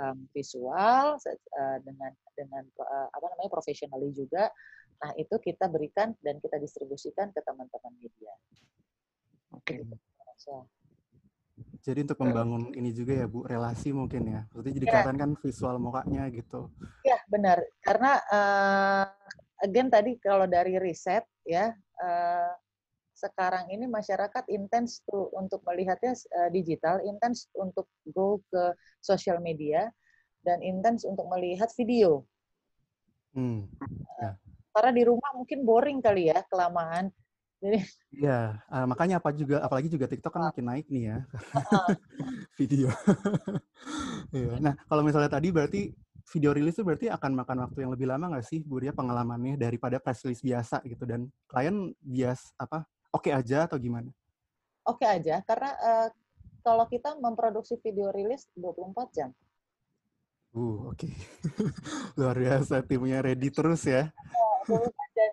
um, 0.00 0.18
visual 0.32 1.20
uh, 1.20 1.78
dengan 1.84 2.12
dengan 2.32 2.64
uh, 2.80 3.08
apa 3.12 3.26
namanya 3.36 3.52
profesional 3.52 4.00
juga. 4.16 4.48
Nah, 5.00 5.12
itu 5.16 5.36
kita 5.40 5.68
berikan 5.68 6.16
dan 6.24 6.40
kita 6.40 6.56
distribusikan 6.60 7.32
ke 7.32 7.40
teman-teman 7.44 7.92
media. 8.00 8.32
Oke. 9.52 9.80
Okay. 9.80 10.79
Jadi 11.80 12.04
untuk 12.04 12.20
membangun 12.20 12.62
ini 12.76 12.92
juga 12.92 13.24
ya 13.24 13.26
Bu, 13.26 13.48
relasi 13.48 13.90
mungkin 13.96 14.28
ya. 14.28 14.40
Maksudnya 14.52 14.74
jadi 14.76 14.86
ya. 14.86 14.92
kelihatan 14.92 15.16
kan 15.16 15.30
visual 15.40 15.76
mukanya 15.80 16.22
gitu. 16.28 16.68
Ya 17.04 17.16
benar. 17.32 17.64
Karena 17.80 18.20
uh, 18.28 19.04
again 19.64 19.88
tadi 19.88 20.20
kalau 20.20 20.44
dari 20.44 20.76
riset 20.76 21.24
ya, 21.48 21.72
uh, 22.00 22.52
sekarang 23.16 23.68
ini 23.72 23.88
masyarakat 23.88 24.44
intens 24.52 25.04
tuh 25.08 25.32
untuk 25.36 25.64
melihatnya 25.64 26.16
uh, 26.36 26.48
digital, 26.52 27.00
intens 27.04 27.48
untuk 27.56 27.88
go 28.12 28.40
ke 28.52 28.76
sosial 29.00 29.40
media, 29.40 29.88
dan 30.44 30.60
intens 30.64 31.04
untuk 31.04 31.28
melihat 31.28 31.68
video. 31.76 32.24
Hmm. 33.36 33.68
Ya. 34.20 34.36
Karena 34.70 34.92
di 34.94 35.02
rumah 35.04 35.30
mungkin 35.36 35.64
boring 35.64 36.00
kali 36.00 36.32
ya, 36.32 36.40
kelamaan. 36.48 37.12
Jadi 37.60 37.78
Iya, 38.10 38.58
uh, 38.72 38.86
makanya 38.88 39.20
apa 39.22 39.30
juga 39.36 39.62
apalagi 39.62 39.92
juga 39.92 40.08
TikTok 40.08 40.32
kan 40.32 40.50
makin 40.50 40.66
naik 40.66 40.86
nih 40.90 41.14
ya. 41.14 41.18
video. 42.58 42.88
Iya. 44.30 44.62
Nah, 44.62 44.74
kalau 44.86 45.02
misalnya 45.02 45.30
tadi 45.30 45.50
berarti 45.50 45.90
video 46.30 46.50
rilis 46.54 46.78
itu 46.78 46.86
berarti 46.86 47.06
akan 47.10 47.32
makan 47.42 47.56
waktu 47.66 47.78
yang 47.82 47.92
lebih 47.92 48.06
lama 48.06 48.30
nggak 48.30 48.46
sih 48.46 48.62
Bu 48.62 48.78
Ria 48.78 48.94
pengalamannya 48.94 49.58
daripada 49.58 49.98
press 49.98 50.22
release 50.22 50.44
biasa 50.44 50.78
gitu 50.86 51.02
dan 51.02 51.26
klien 51.50 51.90
bias 51.98 52.54
apa 52.54 52.86
oke 53.10 53.26
okay 53.26 53.32
aja 53.34 53.66
atau 53.66 53.76
gimana? 53.82 54.14
Oke 54.86 55.02
okay 55.02 55.18
aja 55.18 55.42
karena 55.42 55.70
uh, 55.82 56.08
kalau 56.62 56.86
kita 56.86 57.18
memproduksi 57.18 57.80
video 57.82 58.14
rilis 58.14 58.46
24 58.54 59.16
jam. 59.16 59.30
Uh, 60.50 60.90
oke. 60.90 60.98
Okay. 60.98 61.14
Luar 62.18 62.34
biasa 62.34 62.82
timnya 62.82 63.22
ready 63.22 63.54
terus 63.54 63.86
ya. 63.86 64.10
Oh, 64.66 64.82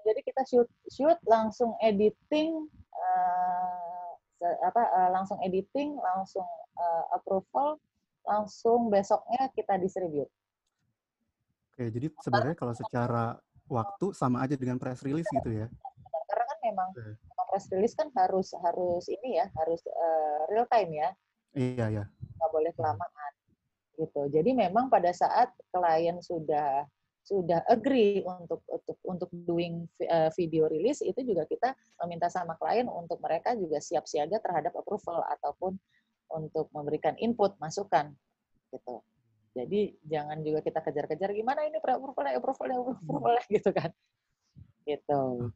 jadi 0.05 0.21
kita 0.21 0.41
shoot 0.45 0.69
shoot 0.93 1.17
langsung 1.25 1.73
editing 1.81 2.69
uh, 2.93 4.13
apa 4.61 4.81
uh, 4.93 5.09
langsung 5.09 5.41
editing 5.41 5.97
langsung 5.97 6.45
uh, 6.77 7.03
approval 7.17 7.81
langsung 8.29 8.93
besoknya 8.93 9.49
kita 9.57 9.81
distribute. 9.81 10.29
Oke, 11.73 11.89
jadi 11.89 12.13
sebenarnya 12.21 12.57
kalau 12.57 12.73
secara 12.77 13.41
waktu 13.65 14.13
sama 14.13 14.45
aja 14.45 14.53
dengan 14.53 14.77
press 14.77 15.01
release 15.01 15.29
gitu 15.41 15.65
ya? 15.65 15.67
Karena 16.29 16.45
kan 16.45 16.59
memang 16.61 16.89
okay. 16.93 17.13
press 17.49 17.65
release 17.73 17.97
kan 17.97 18.13
harus 18.13 18.53
harus 18.61 19.05
ini 19.09 19.41
ya 19.41 19.49
harus 19.57 19.81
uh, 19.89 20.45
real 20.53 20.69
time 20.69 20.91
ya. 20.93 21.09
Iya 21.57 21.85
ya. 21.89 22.03
Nggak 22.37 22.49
boleh 22.53 22.71
kelamaan 22.77 23.36
gitu. 23.97 24.21
Jadi 24.29 24.53
memang 24.53 24.87
pada 24.87 25.09
saat 25.11 25.49
klien 25.73 26.21
sudah 26.21 26.85
sudah 27.27 27.59
agree 27.67 28.23
untuk 28.23 28.63
untuk 28.71 28.97
untuk 29.03 29.29
doing 29.43 29.83
uh, 30.07 30.31
video 30.31 30.71
release 30.71 31.03
itu 31.03 31.19
juga 31.27 31.43
kita 31.43 31.75
meminta 32.05 32.31
sama 32.31 32.55
klien 32.55 32.87
untuk 32.87 33.19
mereka 33.19 33.51
juga 33.59 33.83
siap 33.83 34.07
siaga 34.07 34.39
terhadap 34.39 34.71
approval 34.79 35.19
ataupun 35.35 35.75
untuk 36.31 36.71
memberikan 36.71 37.19
input 37.19 37.59
masukan 37.59 38.15
gitu. 38.71 39.03
Jadi 39.57 39.97
jangan 40.07 40.39
juga 40.45 40.63
kita 40.63 40.79
kejar-kejar 40.85 41.35
gimana 41.35 41.67
ini 41.67 41.81
approval 41.83 42.31
approval 42.31 42.95
approval 42.95 43.35
gitu 43.55 43.75
kan. 43.75 43.91
Gitu. 44.87 45.51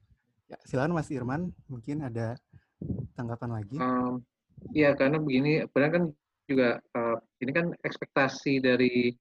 Ya, 0.52 0.58
silakan 0.68 1.00
Mas 1.00 1.08
Irman, 1.08 1.56
mungkin 1.72 2.04
ada 2.04 2.36
tanggapan 3.16 3.64
lagi. 3.64 3.78
Um, 3.80 4.20
ya 4.76 4.92
karena 4.92 5.24
begini, 5.24 5.64
benar 5.72 5.90
kan 5.96 6.04
juga 6.50 6.82
uh, 6.98 7.18
ini 7.42 7.52
kan 7.52 7.68
ekspektasi 7.84 8.62
dari 8.62 9.14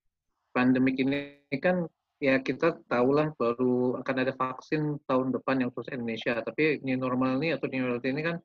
pandemik 0.50 0.98
ini 0.98 1.40
kan 1.62 1.86
ya 2.20 2.36
kita 2.36 2.76
tahulah 2.84 3.32
baru 3.40 3.96
akan 4.04 4.16
ada 4.20 4.32
vaksin 4.36 5.00
tahun 5.08 5.32
depan 5.32 5.64
yang 5.64 5.70
khusus 5.72 5.96
Indonesia. 5.96 6.36
Tapi 6.44 6.84
new 6.84 7.00
normal 7.00 7.40
ini 7.40 7.56
atau 7.56 7.66
new 7.72 7.80
normal 7.80 8.04
ini 8.04 8.22
kan 8.22 8.36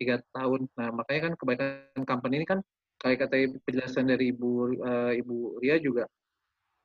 tiga 0.00 0.16
tahun. 0.32 0.64
Nah 0.80 0.88
makanya 0.94 1.20
kan 1.30 1.32
kebaikan 1.36 2.02
company 2.08 2.34
ini 2.42 2.46
kan 2.48 2.60
kayak 2.98 3.28
kata 3.28 3.52
penjelasan 3.62 4.10
dari 4.10 4.34
ibu 4.34 4.74
uh, 4.82 5.12
ibu 5.14 5.60
Ria 5.62 5.76
juga 5.78 6.08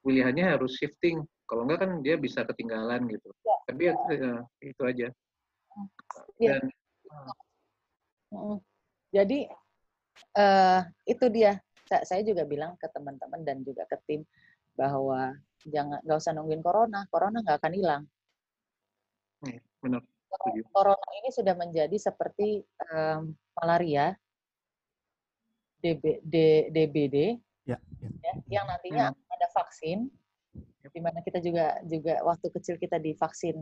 pilihannya 0.04 0.60
harus 0.60 0.76
shifting. 0.78 1.24
Kalau 1.48 1.64
enggak 1.64 1.88
kan 1.88 1.92
dia 2.04 2.16
bisa 2.20 2.44
ketinggalan 2.44 3.08
gitu. 3.08 3.30
Ya. 3.44 3.56
Tapi 3.68 3.82
ya, 3.88 3.94
ya 4.12 4.34
itu 4.64 4.82
aja. 4.84 5.08
Ya. 6.42 6.60
Dan, 6.60 6.64
uh. 8.36 8.60
Jadi 9.14 9.46
uh, 10.38 10.82
itu 11.06 11.26
dia. 11.30 11.60
Saya 11.84 12.26
juga 12.26 12.48
bilang 12.48 12.74
ke 12.80 12.90
teman-teman 12.90 13.44
dan 13.46 13.62
juga 13.62 13.86
ke 13.86 14.00
tim 14.08 14.26
bahwa 14.74 15.38
jangan 15.68 16.02
nggak 16.02 16.18
usah 16.18 16.34
nungguin 16.34 16.64
corona, 16.66 17.06
corona 17.14 17.38
nggak 17.44 17.58
akan 17.62 17.74
hilang. 17.74 18.04
Hmm, 19.44 19.60
benar. 19.84 20.02
Corona 20.74 21.08
ini 21.22 21.30
sudah 21.30 21.54
menjadi 21.54 21.94
seperti 21.94 22.66
um, 22.90 23.38
malaria, 23.54 24.18
DB, 25.86 26.26
D, 26.26 26.36
DBD, 26.74 27.38
ya, 27.70 27.78
ya. 28.02 28.10
Ya, 28.26 28.34
yang 28.50 28.66
nantinya 28.66 29.14
hmm. 29.14 29.36
ada 29.38 29.48
vaksin, 29.54 30.10
di 30.90 31.00
mana 31.04 31.22
kita 31.22 31.38
juga 31.38 31.78
juga 31.86 32.18
waktu 32.26 32.50
kecil 32.50 32.82
kita 32.82 32.98
divaksin 32.98 33.56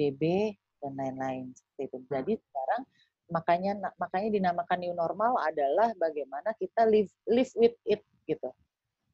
DB 0.00 0.54
dan 0.80 0.96
lain-lain 0.96 1.52
seperti 1.52 1.82
itu. 1.92 1.98
Hmm. 2.00 2.08
Jadi 2.08 2.32
sekarang 2.40 2.82
makanya 3.26 3.90
makanya 3.98 4.30
dinamakan 4.30 4.78
new 4.78 4.94
normal 4.94 5.38
adalah 5.42 5.90
bagaimana 5.98 6.54
kita 6.58 6.86
live 6.86 7.10
live 7.26 7.52
with 7.58 7.76
it 7.86 8.02
gitu. 8.26 8.50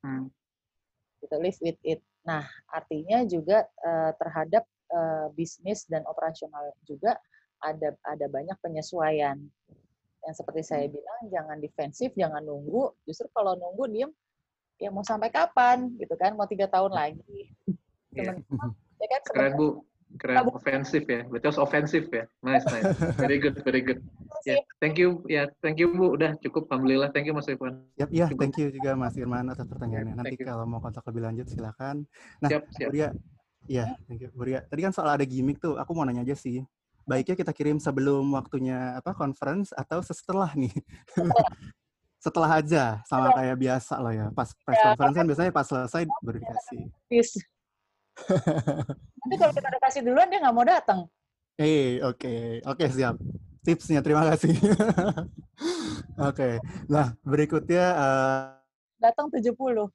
Hmm 0.04 0.28
gitu 1.22 1.36
live 1.38 1.58
with 1.62 1.80
it. 1.86 2.00
Nah, 2.26 2.42
artinya 2.66 3.22
juga 3.22 3.62
uh, 3.86 4.10
terhadap 4.18 4.66
uh, 4.90 5.30
bisnis 5.38 5.86
dan 5.86 6.02
operasional 6.10 6.74
juga 6.82 7.14
ada 7.62 7.94
ada 8.10 8.26
banyak 8.26 8.58
penyesuaian. 8.58 9.38
Yang 10.22 10.34
seperti 10.42 10.62
saya 10.66 10.86
hmm. 10.86 10.94
bilang, 10.94 11.20
jangan 11.30 11.56
defensif, 11.62 12.10
jangan 12.18 12.42
nunggu. 12.42 12.90
Justru 13.06 13.30
kalau 13.30 13.54
nunggu 13.54 13.84
diem, 13.90 14.10
ya 14.78 14.90
mau 14.90 15.06
sampai 15.06 15.30
kapan 15.30 15.94
gitu 15.98 16.14
kan? 16.18 16.34
Mau 16.34 16.46
tiga 16.50 16.66
tahun 16.66 16.90
lagi. 16.94 17.54
Yeah. 18.12 18.38
ya 19.00 19.06
kan, 19.08 19.20
Keren 19.24 19.52
Bu, 19.56 19.82
keren 20.18 20.48
ofensif 20.48 21.04
ya. 21.06 21.22
Betul 21.28 21.54
ofensif 21.60 22.08
ya. 22.12 22.24
Nice, 22.44 22.66
nice. 22.68 22.92
Very 23.16 23.38
good, 23.38 23.56
very 23.64 23.80
good. 23.80 24.00
Ya, 24.42 24.58
yeah, 24.58 24.60
thank 24.82 24.96
you. 24.98 25.22
Ya, 25.30 25.34
yeah, 25.34 25.46
thank 25.62 25.78
you 25.78 25.92
Bu. 25.94 26.18
Udah 26.18 26.34
cukup. 26.42 26.66
Alhamdulillah. 26.68 27.14
Thank 27.14 27.30
you 27.30 27.34
Mas 27.36 27.46
Irfan. 27.46 27.84
Yap, 27.96 28.10
ya, 28.10 28.26
thank 28.32 28.58
you 28.58 28.68
juga 28.74 28.98
Mas 28.98 29.14
Irman 29.14 29.46
atas 29.52 29.68
pertanyaannya. 29.70 30.14
Nanti 30.18 30.36
kalau 30.42 30.64
mau 30.66 30.82
kontak 30.82 31.06
lebih 31.08 31.22
lanjut 31.30 31.46
silakan. 31.46 32.04
Nah, 32.42 32.48
siap, 32.50 32.62
siap. 32.74 32.88
Buria, 32.90 33.08
ya, 33.70 33.84
thank 34.10 34.20
you 34.20 34.30
Buria. 34.34 34.60
Tadi 34.66 34.80
kan 34.82 34.92
soal 34.92 35.14
ada 35.14 35.24
gimmick 35.24 35.62
tuh, 35.62 35.78
aku 35.78 35.94
mau 35.94 36.02
nanya 36.02 36.26
aja 36.26 36.34
sih. 36.34 36.64
Baiknya 37.02 37.34
kita 37.34 37.50
kirim 37.54 37.82
sebelum 37.82 38.30
waktunya 38.34 38.98
apa 38.98 39.14
conference 39.14 39.74
atau 39.74 40.02
setelah 40.02 40.50
nih? 40.54 40.70
setelah 42.22 42.62
aja 42.62 43.02
sama 43.10 43.34
kayak 43.34 43.58
biasa 43.58 43.98
loh 43.98 44.14
ya. 44.14 44.26
Pas 44.30 44.46
press 44.62 44.78
ya, 44.78 44.94
conference 44.94 45.16
kan 45.18 45.26
biasanya 45.26 45.50
pas 45.50 45.66
selesai 45.66 46.02
baru 46.22 46.38
dikasih. 46.38 46.80
Nanti 49.22 49.34
kalau 49.38 49.52
kita 49.54 49.66
udah 49.68 49.82
kasih 49.88 50.00
duluan 50.04 50.28
dia 50.28 50.38
nggak 50.42 50.54
mau 50.54 50.66
datang. 50.66 51.00
Eh, 51.60 51.64
hey, 51.64 51.88
oke. 52.00 52.16
Okay. 52.18 52.44
Oke, 52.64 52.84
okay, 52.84 52.88
siap. 52.90 53.16
Tipsnya, 53.62 54.00
terima 54.02 54.26
kasih. 54.26 54.56
oke. 54.58 55.28
okay. 56.18 56.54
Nah, 56.88 57.14
berikutnya 57.22 57.84
uh... 57.94 58.42
datang 58.98 59.28
70. 59.30 59.52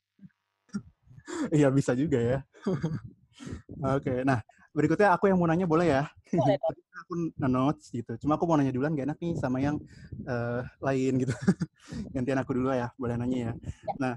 Iya, 1.52 1.68
bisa 1.76 1.92
juga 1.92 2.16
ya. 2.24 2.40
oke. 3.84 4.00
okay. 4.00 4.24
Nah, 4.24 4.40
berikutnya 4.72 5.12
aku 5.12 5.28
yang 5.28 5.36
mau 5.36 5.50
nanya 5.50 5.68
boleh 5.68 5.92
ya? 5.92 6.04
Boleh 6.32 6.56
aku 7.04 7.14
notes 7.36 7.92
gitu. 7.92 8.16
Cuma 8.22 8.40
aku 8.40 8.48
mau 8.48 8.56
nanya 8.56 8.72
duluan 8.72 8.96
gak 8.96 9.12
enak 9.12 9.20
nih 9.20 9.34
sama 9.36 9.60
yang 9.60 9.76
uh, 10.24 10.64
lain 10.80 11.28
gitu. 11.28 11.34
Gantian 12.16 12.40
aku 12.40 12.56
dulu 12.56 12.72
ya, 12.72 12.94
boleh 12.96 13.20
nanya 13.20 13.38
ya. 13.38 13.52
ya. 13.52 13.54
Nah, 14.00 14.14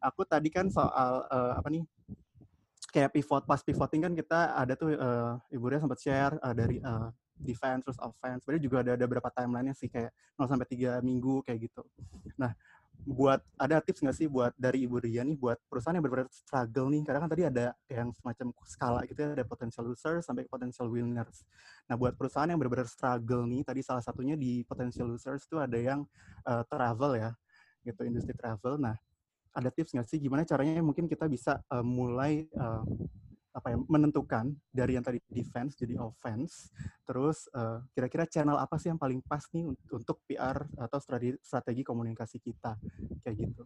aku 0.00 0.24
tadi 0.24 0.48
kan 0.48 0.72
soal 0.72 1.28
uh, 1.28 1.52
apa 1.58 1.68
nih 1.68 1.84
kayak 2.94 3.10
pivot 3.10 3.42
pas 3.42 3.58
pivoting 3.58 4.06
kan 4.06 4.12
kita 4.14 4.54
ada 4.54 4.78
tuh 4.78 4.94
uh, 4.94 5.34
Ibu 5.50 5.66
Ria 5.66 5.82
sempat 5.82 5.98
share 5.98 6.38
uh, 6.38 6.54
dari 6.54 6.78
uh, 6.78 7.10
defense 7.34 7.82
terus 7.82 7.98
offense. 7.98 8.46
Sebenarnya 8.46 8.62
juga 8.62 8.76
ada 8.86 8.90
ada 8.94 9.04
beberapa 9.10 9.26
timelinenya 9.34 9.74
sih 9.74 9.90
kayak 9.90 10.14
0 10.38 10.46
sampai 10.46 10.66
3 10.70 11.02
minggu 11.02 11.42
kayak 11.42 11.66
gitu. 11.66 11.82
Nah, 12.38 12.54
buat 13.02 13.42
ada 13.58 13.82
tips 13.82 14.00
nggak 14.06 14.16
sih 14.16 14.30
buat 14.30 14.54
dari 14.54 14.86
Ibu 14.86 15.02
Ria 15.02 15.26
nih 15.26 15.34
buat 15.34 15.58
perusahaan 15.66 15.92
yang 15.92 16.06
benar-benar 16.06 16.30
struggle 16.30 16.88
nih 16.88 17.02
karena 17.02 17.18
kan 17.20 17.30
tadi 17.34 17.42
ada 17.42 17.66
yang 17.90 18.08
semacam 18.14 18.46
skala 18.64 19.00
gitu 19.10 19.18
ya 19.18 19.28
ada 19.34 19.44
potential 19.44 19.84
losers 19.84 20.22
sampai 20.24 20.46
potential 20.46 20.86
winners. 20.86 21.42
Nah 21.90 21.98
buat 21.98 22.14
perusahaan 22.14 22.46
yang 22.46 22.56
benar-benar 22.56 22.86
struggle 22.86 23.44
nih 23.50 23.66
tadi 23.66 23.82
salah 23.82 24.00
satunya 24.00 24.38
di 24.38 24.62
potential 24.62 25.10
losers 25.10 25.44
itu 25.44 25.58
ada 25.58 25.76
yang 25.76 26.06
uh, 26.46 26.62
travel 26.64 27.18
ya 27.18 27.34
gitu 27.82 28.06
industri 28.06 28.32
travel. 28.32 28.78
Nah 28.78 28.96
ada 29.54 29.70
tips 29.70 29.94
nggak 29.94 30.08
sih 30.10 30.18
gimana 30.18 30.42
caranya 30.42 30.82
mungkin 30.82 31.06
kita 31.06 31.30
bisa 31.30 31.62
uh, 31.70 31.82
mulai 31.86 32.50
uh, 32.58 32.82
apa 33.54 33.70
ya 33.70 33.78
menentukan 33.86 34.50
dari 34.74 34.98
yang 34.98 35.06
tadi 35.06 35.22
defense 35.30 35.78
jadi 35.78 35.94
offense 36.02 36.74
terus 37.06 37.46
kira 37.94 38.10
kira-kira 38.10 38.24
channel 38.26 38.58
apa 38.58 38.74
sih 38.82 38.90
yang 38.90 38.98
paling 38.98 39.22
pas 39.22 39.46
nih 39.54 39.62
untuk 39.94 40.26
PR 40.26 40.58
atau 40.74 40.98
strategi, 40.98 41.38
strategi 41.38 41.86
komunikasi 41.86 42.42
kita 42.42 42.74
kayak 43.22 43.46
gitu 43.46 43.62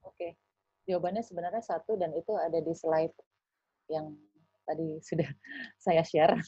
oke 0.00 0.16
okay. 0.16 0.32
jawabannya 0.88 1.20
sebenarnya 1.20 1.60
satu 1.60 2.00
dan 2.00 2.16
itu 2.16 2.32
ada 2.40 2.56
di 2.56 2.72
slide 2.72 3.12
yang 3.92 4.16
tadi 4.64 4.96
sudah 5.04 5.28
saya 5.84 6.00
share 6.08 6.40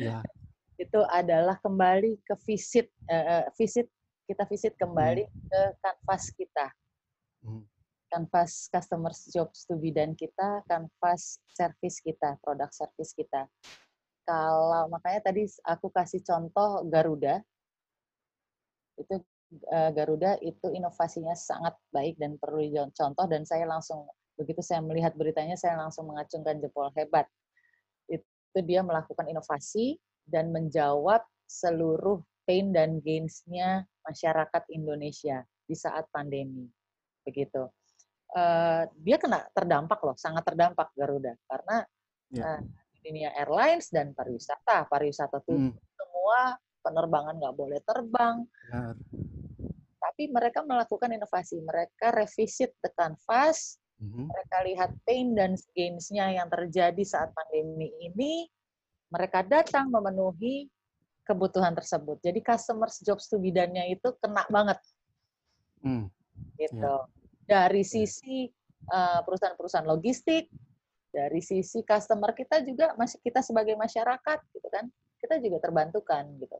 ya. 0.00 0.24
itu 0.84 1.00
adalah 1.12 1.60
kembali 1.60 2.24
ke 2.24 2.34
visit 2.48 2.88
uh, 3.12 3.52
visit 3.60 3.84
kita 4.24 4.48
visit 4.48 4.72
kembali 4.80 5.28
hmm. 5.28 5.36
ke 5.52 5.60
kanvas 5.84 6.32
kita 6.32 6.72
hmm 7.44 7.73
kanvas 8.14 8.70
customer 8.70 9.10
jobs 9.34 9.66
to 9.66 9.74
be 9.74 9.90
dan 9.90 10.14
kita, 10.14 10.62
kanvas 10.70 11.42
service 11.50 11.98
kita, 11.98 12.38
produk 12.46 12.70
service 12.70 13.10
kita. 13.10 13.50
Kalau 14.22 14.86
makanya 14.86 15.34
tadi 15.34 15.50
aku 15.66 15.90
kasih 15.90 16.22
contoh 16.22 16.86
Garuda, 16.86 17.42
itu 18.94 19.18
uh, 19.66 19.90
Garuda 19.90 20.38
itu 20.46 20.70
inovasinya 20.70 21.34
sangat 21.34 21.74
baik 21.90 22.14
dan 22.22 22.38
perlu 22.38 22.62
contoh 22.94 23.26
dan 23.26 23.42
saya 23.42 23.66
langsung 23.66 24.06
begitu 24.38 24.62
saya 24.62 24.78
melihat 24.78 25.18
beritanya 25.18 25.58
saya 25.58 25.74
langsung 25.74 26.06
mengacungkan 26.06 26.62
jempol 26.62 26.94
hebat. 26.94 27.26
Itu 28.06 28.62
dia 28.62 28.86
melakukan 28.86 29.26
inovasi 29.26 29.98
dan 30.30 30.54
menjawab 30.54 31.26
seluruh 31.50 32.22
pain 32.46 32.70
dan 32.70 33.02
gains-nya 33.02 33.82
masyarakat 34.06 34.62
Indonesia 34.70 35.42
di 35.66 35.74
saat 35.74 36.06
pandemi. 36.14 36.70
Begitu 37.26 37.66
uh, 38.34 38.82
dia 39.00 39.16
kena 39.16 39.46
terdampak 39.54 40.02
loh, 40.02 40.16
sangat 40.18 40.42
terdampak 40.44 40.90
Garuda 40.92 41.32
karena 41.46 41.76
yeah. 42.34 42.58
uh, 42.58 42.60
dunia 43.04 43.30
airlines 43.38 43.88
dan 43.92 44.12
pariwisata, 44.12 44.90
pariwisata 44.90 45.38
tuh 45.44 45.70
hmm. 45.70 45.74
semua 45.94 46.58
penerbangan 46.84 47.34
nggak 47.40 47.56
boleh 47.56 47.80
terbang. 47.84 48.44
Benar. 48.68 48.94
Tapi 50.04 50.22
mereka 50.28 50.60
melakukan 50.60 51.10
inovasi, 51.16 51.64
mereka 51.64 52.12
revisit 52.12 52.76
the 52.84 52.92
canvas, 52.92 53.80
mm-hmm. 53.96 54.28
mereka 54.28 54.56
lihat 54.68 54.90
pain 55.08 55.32
dan 55.32 55.56
gains-nya 55.72 56.28
yang 56.28 56.52
terjadi 56.52 57.00
saat 57.08 57.32
pandemi 57.32 57.88
ini, 58.04 58.44
mereka 59.08 59.40
datang 59.40 59.88
memenuhi 59.88 60.68
kebutuhan 61.24 61.72
tersebut. 61.72 62.20
Jadi 62.20 62.44
customer 62.44 62.92
jobs 63.00 63.32
to 63.32 63.40
bidannya 63.40 63.96
itu 63.96 64.12
kena 64.20 64.44
banget. 64.52 64.76
Mm. 65.80 66.12
Gitu. 66.60 66.84
Yeah 66.84 67.23
dari 67.44 67.84
sisi 67.84 68.48
perusahaan-perusahaan 69.24 69.88
logistik, 69.88 70.52
dari 71.08 71.40
sisi 71.40 71.80
customer 71.86 72.34
kita 72.34 72.60
juga 72.66 72.92
masih 72.98 73.22
kita 73.22 73.40
sebagai 73.40 73.78
masyarakat 73.78 74.38
gitu 74.50 74.68
kan, 74.68 74.90
kita 75.22 75.38
juga 75.40 75.62
terbantukan 75.62 76.26
gitu. 76.42 76.58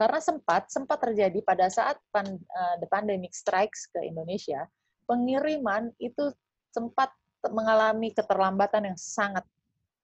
Karena 0.00 0.16
sempat 0.16 0.72
sempat 0.72 0.98
terjadi 1.04 1.44
pada 1.44 1.68
saat 1.68 2.00
pan, 2.08 2.24
uh, 2.24 2.74
the 2.80 2.88
pandemic 2.88 3.36
strikes 3.36 3.84
ke 3.92 4.00
Indonesia, 4.00 4.64
pengiriman 5.04 5.92
itu 6.00 6.32
sempat 6.72 7.12
mengalami 7.52 8.08
keterlambatan 8.16 8.88
yang 8.88 8.96
sangat 8.96 9.44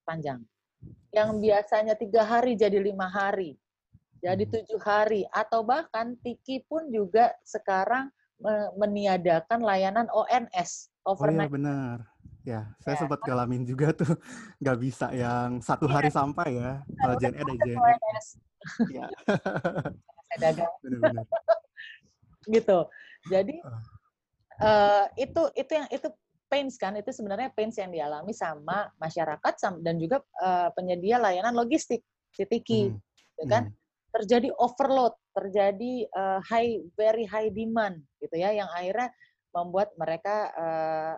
panjang. 0.04 0.44
Yang 1.16 1.40
biasanya 1.40 1.96
tiga 1.96 2.28
hari 2.28 2.60
jadi 2.60 2.76
lima 2.76 3.08
hari, 3.08 3.56
jadi 4.20 4.44
tujuh 4.44 4.76
hari, 4.84 5.24
atau 5.32 5.64
bahkan 5.64 6.12
Tiki 6.20 6.60
pun 6.68 6.92
juga 6.92 7.32
sekarang 7.48 8.12
meniadakan 8.76 9.60
layanan 9.64 10.06
ONS 10.12 10.92
overnight. 11.08 11.48
Oh 11.48 11.50
iya 11.50 11.56
benar. 11.56 11.96
Ya, 12.46 12.60
saya 12.78 12.94
ya. 12.94 13.00
sempat 13.02 13.18
ngalamin 13.26 13.66
juga 13.66 13.90
tuh 13.90 14.14
nggak 14.62 14.78
bisa 14.78 15.10
yang 15.10 15.58
satu 15.58 15.90
hari 15.90 16.12
ya. 16.12 16.14
sampai 16.14 16.48
ya. 16.54 16.72
Kalau 17.02 17.14
JNE 17.18 17.38
ada 17.42 17.54
JNE. 17.58 17.74
Iya. 18.92 19.06
saya 20.26 20.38
dagang. 20.38 20.72
Benar-benar. 20.84 21.24
gitu. 22.46 22.78
Jadi 23.26 23.56
uh, 24.62 25.04
itu 25.18 25.42
itu 25.58 25.72
yang 25.74 25.88
itu 25.90 26.08
pains 26.46 26.78
kan 26.78 26.94
itu 26.94 27.10
sebenarnya 27.10 27.50
pains 27.50 27.74
yang 27.74 27.90
dialami 27.90 28.30
sama 28.30 28.94
masyarakat 29.02 29.54
dan 29.82 29.98
juga 29.98 30.22
uh, 30.38 30.70
penyedia 30.78 31.18
layanan 31.18 31.58
logistik 31.58 32.06
si 32.30 32.46
Tiki, 32.46 32.92
hmm. 32.92 32.98
gitu 33.34 33.44
kan? 33.50 33.66
Hmm. 33.66 33.74
Terjadi 34.22 34.54
overload, 34.56 35.18
terjadi 35.36 36.08
uh, 36.16 36.40
high 36.40 36.80
very 36.96 37.28
high 37.28 37.52
demand 37.52 38.00
gitu 38.24 38.40
ya 38.40 38.56
yang 38.56 38.72
akhirnya 38.72 39.12
membuat 39.52 39.92
mereka 40.00 40.48
uh, 40.56 41.14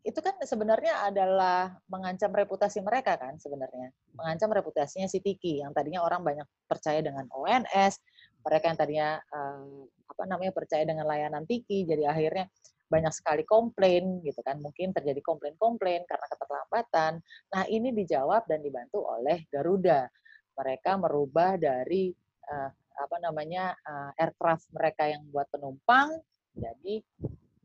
itu 0.00 0.16
kan 0.24 0.32
sebenarnya 0.40 1.12
adalah 1.12 1.76
mengancam 1.92 2.32
reputasi 2.32 2.80
mereka 2.80 3.20
kan 3.20 3.36
sebenarnya. 3.36 3.92
Mengancam 4.16 4.48
reputasinya 4.48 5.04
si 5.04 5.20
Tiki 5.20 5.60
yang 5.60 5.76
tadinya 5.76 6.00
orang 6.00 6.24
banyak 6.24 6.48
percaya 6.64 7.04
dengan 7.04 7.28
ONS 7.28 8.00
mereka 8.40 8.64
yang 8.72 8.78
tadinya 8.80 9.08
uh, 9.20 9.84
apa 10.08 10.24
namanya 10.24 10.52
percaya 10.56 10.88
dengan 10.88 11.04
layanan 11.04 11.44
Tiki 11.44 11.84
jadi 11.84 12.08
akhirnya 12.08 12.48
banyak 12.90 13.12
sekali 13.12 13.44
komplain 13.44 14.24
gitu 14.24 14.40
kan. 14.40 14.58
Mungkin 14.58 14.90
terjadi 14.96 15.20
komplain-komplain 15.22 16.02
karena 16.08 16.26
keterlambatan. 16.26 17.12
Nah 17.54 17.62
ini 17.68 17.92
dijawab 17.94 18.48
dan 18.50 18.64
dibantu 18.64 19.04
oleh 19.04 19.46
Garuda. 19.52 20.08
Mereka 20.56 20.98
merubah 20.98 21.54
dari 21.60 22.10
uh, 22.50 22.70
apa 22.98 23.16
namanya 23.22 23.76
uh, 23.86 24.10
aircraft 24.18 24.66
mereka 24.74 25.06
yang 25.06 25.22
buat 25.30 25.46
penumpang 25.52 26.14
jadi 26.56 27.04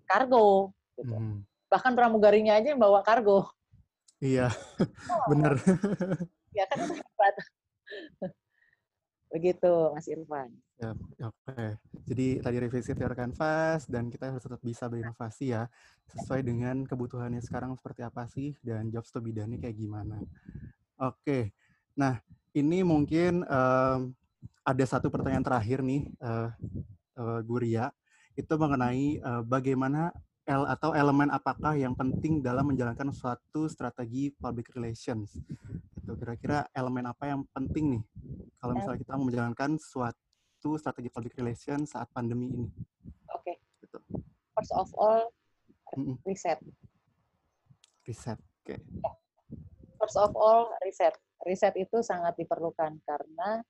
kargo 0.06 0.69
gitu 0.95 1.15
hmm 1.15 1.43
bahkan 1.76 1.91
pramugarinya 1.91 2.56
aja 2.56 2.72
yang 2.73 2.81
bawa 2.81 3.03
kargo. 3.03 3.49
Iya, 4.23 4.47
oh. 5.11 5.27
benar. 5.27 5.60
ya 6.57 6.64
kan 6.72 6.80
hebat. 6.88 7.35
Begitu, 9.27 9.73
Mas 9.91 10.07
Irfan. 10.07 10.56
Ya, 10.80 10.95
oke. 11.27 11.35
Okay. 11.52 11.69
Jadi 12.07 12.27
tadi 12.39 12.57
revisi 12.64 12.91
teori 12.95 13.11
kanvas 13.11 13.91
dan 13.91 14.07
kita 14.07 14.31
harus 14.31 14.43
tetap 14.43 14.64
bisa 14.64 14.88
berinovasi 14.88 15.52
ya 15.52 15.68
sesuai 16.15 16.47
dengan 16.47 16.88
kebutuhannya 16.88 17.43
sekarang 17.43 17.76
seperti 17.76 18.07
apa 18.07 18.23
sih 18.31 18.56
dan 18.64 18.88
jobs 18.88 19.11
to 19.11 19.19
bidangnya 19.19 19.60
kayak 19.60 19.76
gimana. 19.76 20.23
Oke. 21.03 21.19
Okay. 21.19 21.43
Nah, 21.99 22.23
ini 22.56 22.88
mungkin 22.88 23.43
um, 23.43 24.15
ada 24.66 24.86
satu 24.90 25.14
pertanyaan 25.14 25.46
terakhir 25.46 25.86
nih, 25.86 26.10
uh, 26.26 26.50
uh, 27.22 27.40
Guria, 27.46 27.94
itu 28.34 28.50
mengenai 28.58 29.22
uh, 29.22 29.46
bagaimana 29.46 30.10
L 30.46 30.62
atau 30.70 30.94
elemen 30.94 31.34
apakah 31.34 31.74
yang 31.74 31.98
penting 31.98 32.38
dalam 32.42 32.70
menjalankan 32.70 33.10
suatu 33.10 33.66
strategi 33.66 34.30
public 34.34 34.74
relations? 34.78 35.38
Itu 35.98 36.14
kira-kira 36.18 36.70
elemen 36.74 37.10
apa 37.10 37.30
yang 37.30 37.42
penting 37.50 37.98
nih 37.98 38.04
kalau 38.62 38.78
misalnya 38.78 39.00
kita 39.02 39.14
mau 39.18 39.26
menjalankan 39.26 39.78
suatu 39.82 40.78
strategi 40.78 41.10
public 41.10 41.34
relations 41.38 41.94
saat 41.94 42.10
pandemi 42.14 42.50
ini? 42.50 42.70
Oke. 43.34 43.54
Okay. 43.54 43.56
Gitu. 43.82 43.98
First 44.54 44.74
of 44.78 44.90
all, 44.98 45.34
riset. 46.26 46.62
Riset, 48.06 48.38
oke. 48.38 48.66
Okay. 48.66 48.78
Ya. 48.82 49.12
First 49.98 50.18
of 50.22 50.34
all, 50.38 50.70
riset. 50.86 51.14
Riset 51.42 51.74
itu 51.78 52.02
sangat 52.06 52.38
diperlukan 52.38 53.02
karena 53.06 53.66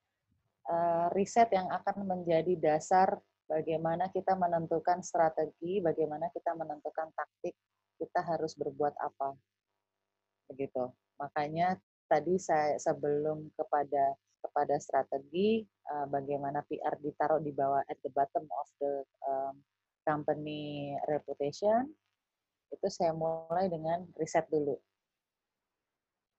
riset 1.14 1.46
yang 1.54 1.70
akan 1.70 2.06
menjadi 2.06 2.54
dasar 2.58 3.18
bagaimana 3.46 4.10
kita 4.10 4.34
menentukan 4.34 5.00
strategi, 5.00 5.78
bagaimana 5.78 6.26
kita 6.34 6.52
menentukan 6.58 7.10
taktik, 7.14 7.54
kita 7.96 8.20
harus 8.22 8.58
berbuat 8.58 8.94
apa. 8.98 9.38
Begitu. 10.50 10.90
Makanya 11.18 11.78
tadi 12.06 12.38
saya 12.38 12.78
sebelum 12.78 13.50
kepada 13.54 14.14
kepada 14.46 14.78
strategi 14.78 15.66
uh, 15.90 16.06
bagaimana 16.06 16.62
PR 16.70 16.94
ditaruh 17.02 17.42
di 17.42 17.50
bawah 17.50 17.82
at 17.90 17.98
the 18.06 18.10
bottom 18.14 18.46
of 18.46 18.68
the 18.78 19.02
um, 19.26 19.58
company 20.06 20.94
reputation 21.10 21.90
itu 22.70 22.86
saya 22.86 23.10
mulai 23.10 23.66
dengan 23.66 24.06
riset 24.14 24.46
dulu 24.46 24.78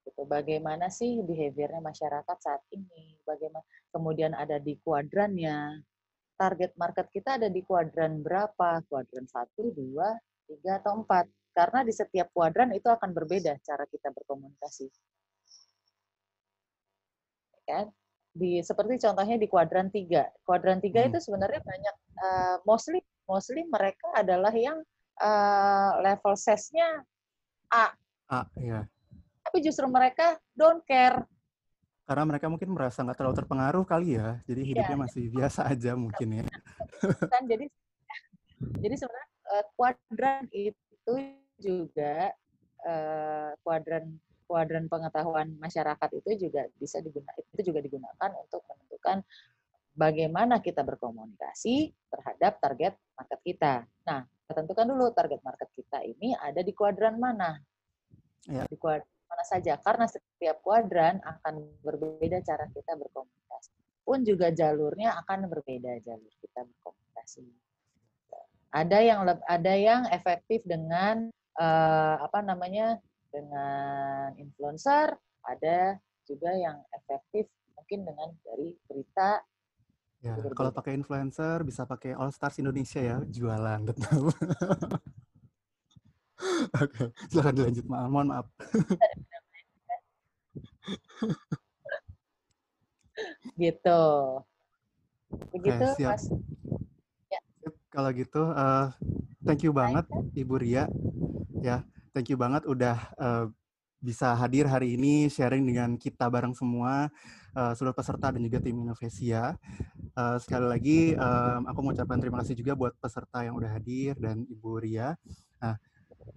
gitu 0.08 0.24
bagaimana 0.24 0.88
sih 0.88 1.20
behaviornya 1.20 1.84
masyarakat 1.84 2.38
saat 2.40 2.64
ini 2.72 3.20
bagaimana 3.28 3.64
kemudian 3.92 4.32
ada 4.32 4.56
di 4.56 4.80
kuadrannya 4.80 5.84
target 6.38 6.72
market 6.78 7.10
kita 7.10 7.42
ada 7.42 7.50
di 7.50 7.66
kuadran 7.66 8.22
berapa? 8.22 8.86
Kuadran 8.86 9.26
1, 9.26 9.58
2, 9.58 10.54
3, 10.54 10.80
atau 10.80 11.02
4. 11.02 11.26
Karena 11.58 11.82
di 11.82 11.90
setiap 11.90 12.30
kuadran 12.30 12.70
itu 12.78 12.86
akan 12.86 13.10
berbeda 13.12 13.58
cara 13.66 13.84
kita 13.90 14.14
berkomunikasi. 14.14 14.86
Kan? 17.66 17.90
Di, 18.38 18.62
seperti 18.62 19.02
contohnya 19.02 19.42
di 19.42 19.50
kuadran 19.50 19.90
3. 19.90 20.46
Kuadran 20.46 20.78
3 20.78 20.94
hmm. 20.94 21.10
itu 21.10 21.20
sebenarnya 21.26 21.62
banyak, 21.66 21.96
uh, 22.22 22.56
mostly, 22.70 23.02
mostly 23.26 23.66
mereka 23.66 24.14
adalah 24.14 24.54
yang 24.54 24.78
uh, 25.18 25.92
level 26.06 26.38
sesnya 26.38 27.02
A. 27.74 27.98
A, 28.30 28.46
ya. 28.62 28.86
Tapi 29.58 29.74
justru 29.74 29.90
mereka 29.90 30.38
don't 30.54 30.86
care 30.86 31.26
karena 32.06 32.30
mereka 32.30 32.46
mungkin 32.46 32.78
merasa 32.78 33.02
nggak 33.02 33.18
terlalu 33.18 33.42
terpengaruh 33.42 33.84
kali 33.90 34.22
ya, 34.22 34.38
jadi 34.46 34.62
iya. 34.62 34.70
hidupnya 34.70 34.98
ya. 35.02 35.02
masih 35.02 35.24
biasa 35.34 35.60
aja 35.66 35.92
mungkin 35.98 36.28
ya. 36.38 36.46
Kan 37.34 37.50
jadi 37.50 37.66
jadi 38.78 38.96
sebenarnya 39.02 39.30
uh, 39.50 39.66
kuadran 39.74 40.46
itu 40.54 41.16
juga 41.58 42.38
uh, 42.86 43.50
kuadran 43.66 44.14
kuadran 44.46 44.86
pengetahuan 44.86 45.58
masyarakat 45.58 46.10
itu 46.22 46.48
juga 46.48 46.70
bisa 46.78 47.02
digunakan 47.02 47.42
itu 47.58 47.74
juga 47.74 47.82
digunakan 47.82 48.30
untuk 48.46 48.62
menentukan 48.70 49.26
bagaimana 49.98 50.62
kita 50.62 50.86
berkomunikasi 50.86 51.98
terhadap 52.14 52.62
target 52.62 52.94
market 53.18 53.40
kita. 53.42 53.74
Nah, 54.06 54.22
tentukan 54.54 54.86
dulu 54.86 55.10
target 55.18 55.42
market 55.42 55.74
kita 55.74 56.06
ini 56.06 56.38
ada 56.38 56.62
di 56.62 56.78
kuadran 56.78 57.18
mana. 57.18 57.58
Ya. 58.46 58.70
Di 58.70 58.78
kuadran 58.78 59.17
mana 59.28 59.44
saja 59.44 59.76
karena 59.84 60.08
setiap 60.08 60.64
kuadran 60.64 61.20
akan 61.22 61.68
berbeda 61.84 62.42
cara 62.44 62.66
kita 62.72 62.96
berkomunikasi. 62.96 63.72
Pun 64.08 64.24
juga 64.24 64.50
jalurnya 64.56 65.20
akan 65.24 65.52
berbeda 65.52 66.00
jalur 66.04 66.34
kita 66.40 66.64
berkomunikasi. 66.64 67.44
Ada 68.72 69.00
yang 69.04 69.20
ada 69.28 69.74
yang 69.76 70.02
efektif 70.12 70.64
dengan 70.64 71.32
uh, 71.60 72.16
apa 72.24 72.40
namanya 72.44 73.00
dengan 73.32 74.32
influencer 74.40 75.16
ada 75.48 76.00
juga 76.28 76.52
yang 76.56 76.80
efektif 76.92 77.48
mungkin 77.76 78.04
dengan 78.04 78.30
dari 78.44 78.76
berita. 78.88 79.44
Ya, 80.18 80.34
kalau 80.58 80.74
pakai 80.74 80.98
influencer 80.98 81.62
bisa 81.62 81.86
pakai 81.86 82.18
All 82.18 82.34
Stars 82.34 82.58
Indonesia 82.60 83.00
ya, 83.00 83.18
jualan 83.22 83.86
betul. 83.86 84.34
Oke, 86.84 87.12
silakan 87.30 87.56
dilanjut. 87.58 87.86
Maaf, 87.90 88.10
mohon 88.14 88.28
maaf. 88.30 88.46
gitu. 93.58 94.02
Begitu, 95.52 95.84
Oke, 95.84 95.96
siap. 95.98 96.16
Mas. 96.16 96.26
Ya. 97.28 97.40
Kalau 97.92 98.10
gitu, 98.14 98.54
uh, 98.54 98.94
thank 99.44 99.66
you 99.66 99.74
banget 99.74 100.06
Ibu 100.38 100.56
Ria. 100.62 100.86
Ya, 101.60 101.84
thank 102.14 102.30
you 102.30 102.38
banget 102.38 102.64
udah 102.70 102.98
uh, 103.18 103.50
bisa 103.98 104.38
hadir 104.38 104.70
hari 104.70 104.94
ini 104.94 105.26
sharing 105.26 105.66
dengan 105.66 105.98
kita 105.98 106.30
bareng 106.30 106.54
semua 106.54 107.10
uh, 107.58 107.74
seluruh 107.74 107.98
peserta 107.98 108.30
dan 108.30 108.42
juga 108.46 108.62
tim 108.62 108.78
Innovesia. 108.78 109.58
Uh, 110.14 110.38
sekali 110.38 110.70
lagi 110.70 111.00
um, 111.18 111.66
aku 111.66 111.80
mengucapkan 111.82 112.22
terima 112.22 112.46
kasih 112.46 112.56
juga 112.58 112.78
buat 112.78 112.94
peserta 113.02 113.42
yang 113.42 113.58
udah 113.58 113.74
hadir 113.74 114.14
dan 114.22 114.46
Ibu 114.46 114.86
Ria. 114.86 115.18
Nah, 115.58 115.82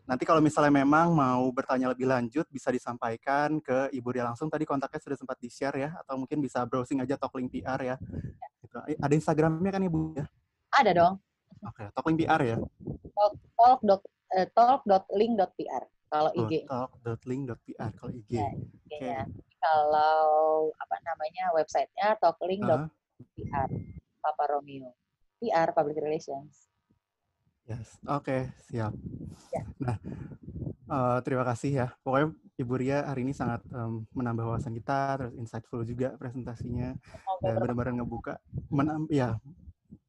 Nanti 0.07 0.25
kalau 0.27 0.43
misalnya 0.43 0.83
memang 0.83 1.15
mau 1.15 1.45
bertanya 1.55 1.91
lebih 1.91 2.07
lanjut, 2.07 2.47
bisa 2.51 2.71
disampaikan 2.71 3.59
ke 3.63 3.91
Ibu 3.95 4.09
Ria 4.11 4.25
langsung. 4.27 4.51
Tadi 4.51 4.67
kontaknya 4.67 5.01
sudah 5.03 5.19
sempat 5.19 5.37
di-share 5.39 5.77
ya, 5.79 5.91
atau 5.99 6.19
mungkin 6.19 6.39
bisa 6.43 6.63
browsing 6.65 7.03
aja 7.03 7.19
Talklink 7.19 7.51
PR 7.51 7.81
ya. 7.83 7.97
Gitu. 8.63 8.77
Eh, 8.91 8.99
ada 8.99 9.15
Instagramnya 9.15 9.71
kan 9.71 9.83
Ibu 9.83 9.99
ya? 10.19 10.27
Ada 10.75 10.91
dong. 10.95 11.15
Oke, 11.67 11.85
okay. 11.85 11.87
Talklink 11.93 12.19
PR 12.23 12.41
ya? 12.43 12.57
Talk, 13.15 13.33
talk, 13.59 13.81
dot, 13.85 14.03
uh, 14.35 14.47
talk.link.pr 14.55 15.85
kalau 16.11 16.31
IG. 16.35 16.67
Oh, 16.71 16.89
talk.link.pr 17.03 17.91
kalau 17.99 18.13
IG. 18.15 18.33
Ya, 18.39 18.49
okay. 18.87 19.01
ya. 19.03 19.23
Kalau 19.61 20.73
apa 20.75 20.97
namanya 21.05 21.53
websitenya 21.53 22.17
talklink.pr. 22.23 23.71
Uh. 23.71 24.01
Papa 24.21 24.45
Romeo. 24.53 24.93
PR, 25.41 25.73
Public 25.73 25.97
Relations. 26.05 26.70
Yes, 27.71 28.03
oke, 28.03 28.27
okay, 28.27 28.41
siap. 28.67 28.91
Ya. 29.55 29.63
Nah, 29.79 29.97
uh, 30.91 31.23
terima 31.23 31.47
kasih 31.47 31.71
ya. 31.71 31.87
Pokoknya 32.03 32.35
Ibu 32.59 32.75
Ria 32.75 33.07
hari 33.07 33.23
ini 33.23 33.31
sangat 33.31 33.63
um, 33.71 34.03
menambah 34.11 34.43
wawasan 34.43 34.75
kita, 34.75 35.23
terus 35.23 35.39
insightful 35.39 35.87
juga 35.87 36.19
presentasinya, 36.19 36.99
dan 37.39 37.55
benar-benar 37.63 38.03
ngebuka, 38.03 38.43
menam, 38.75 39.07
ya, 39.07 39.39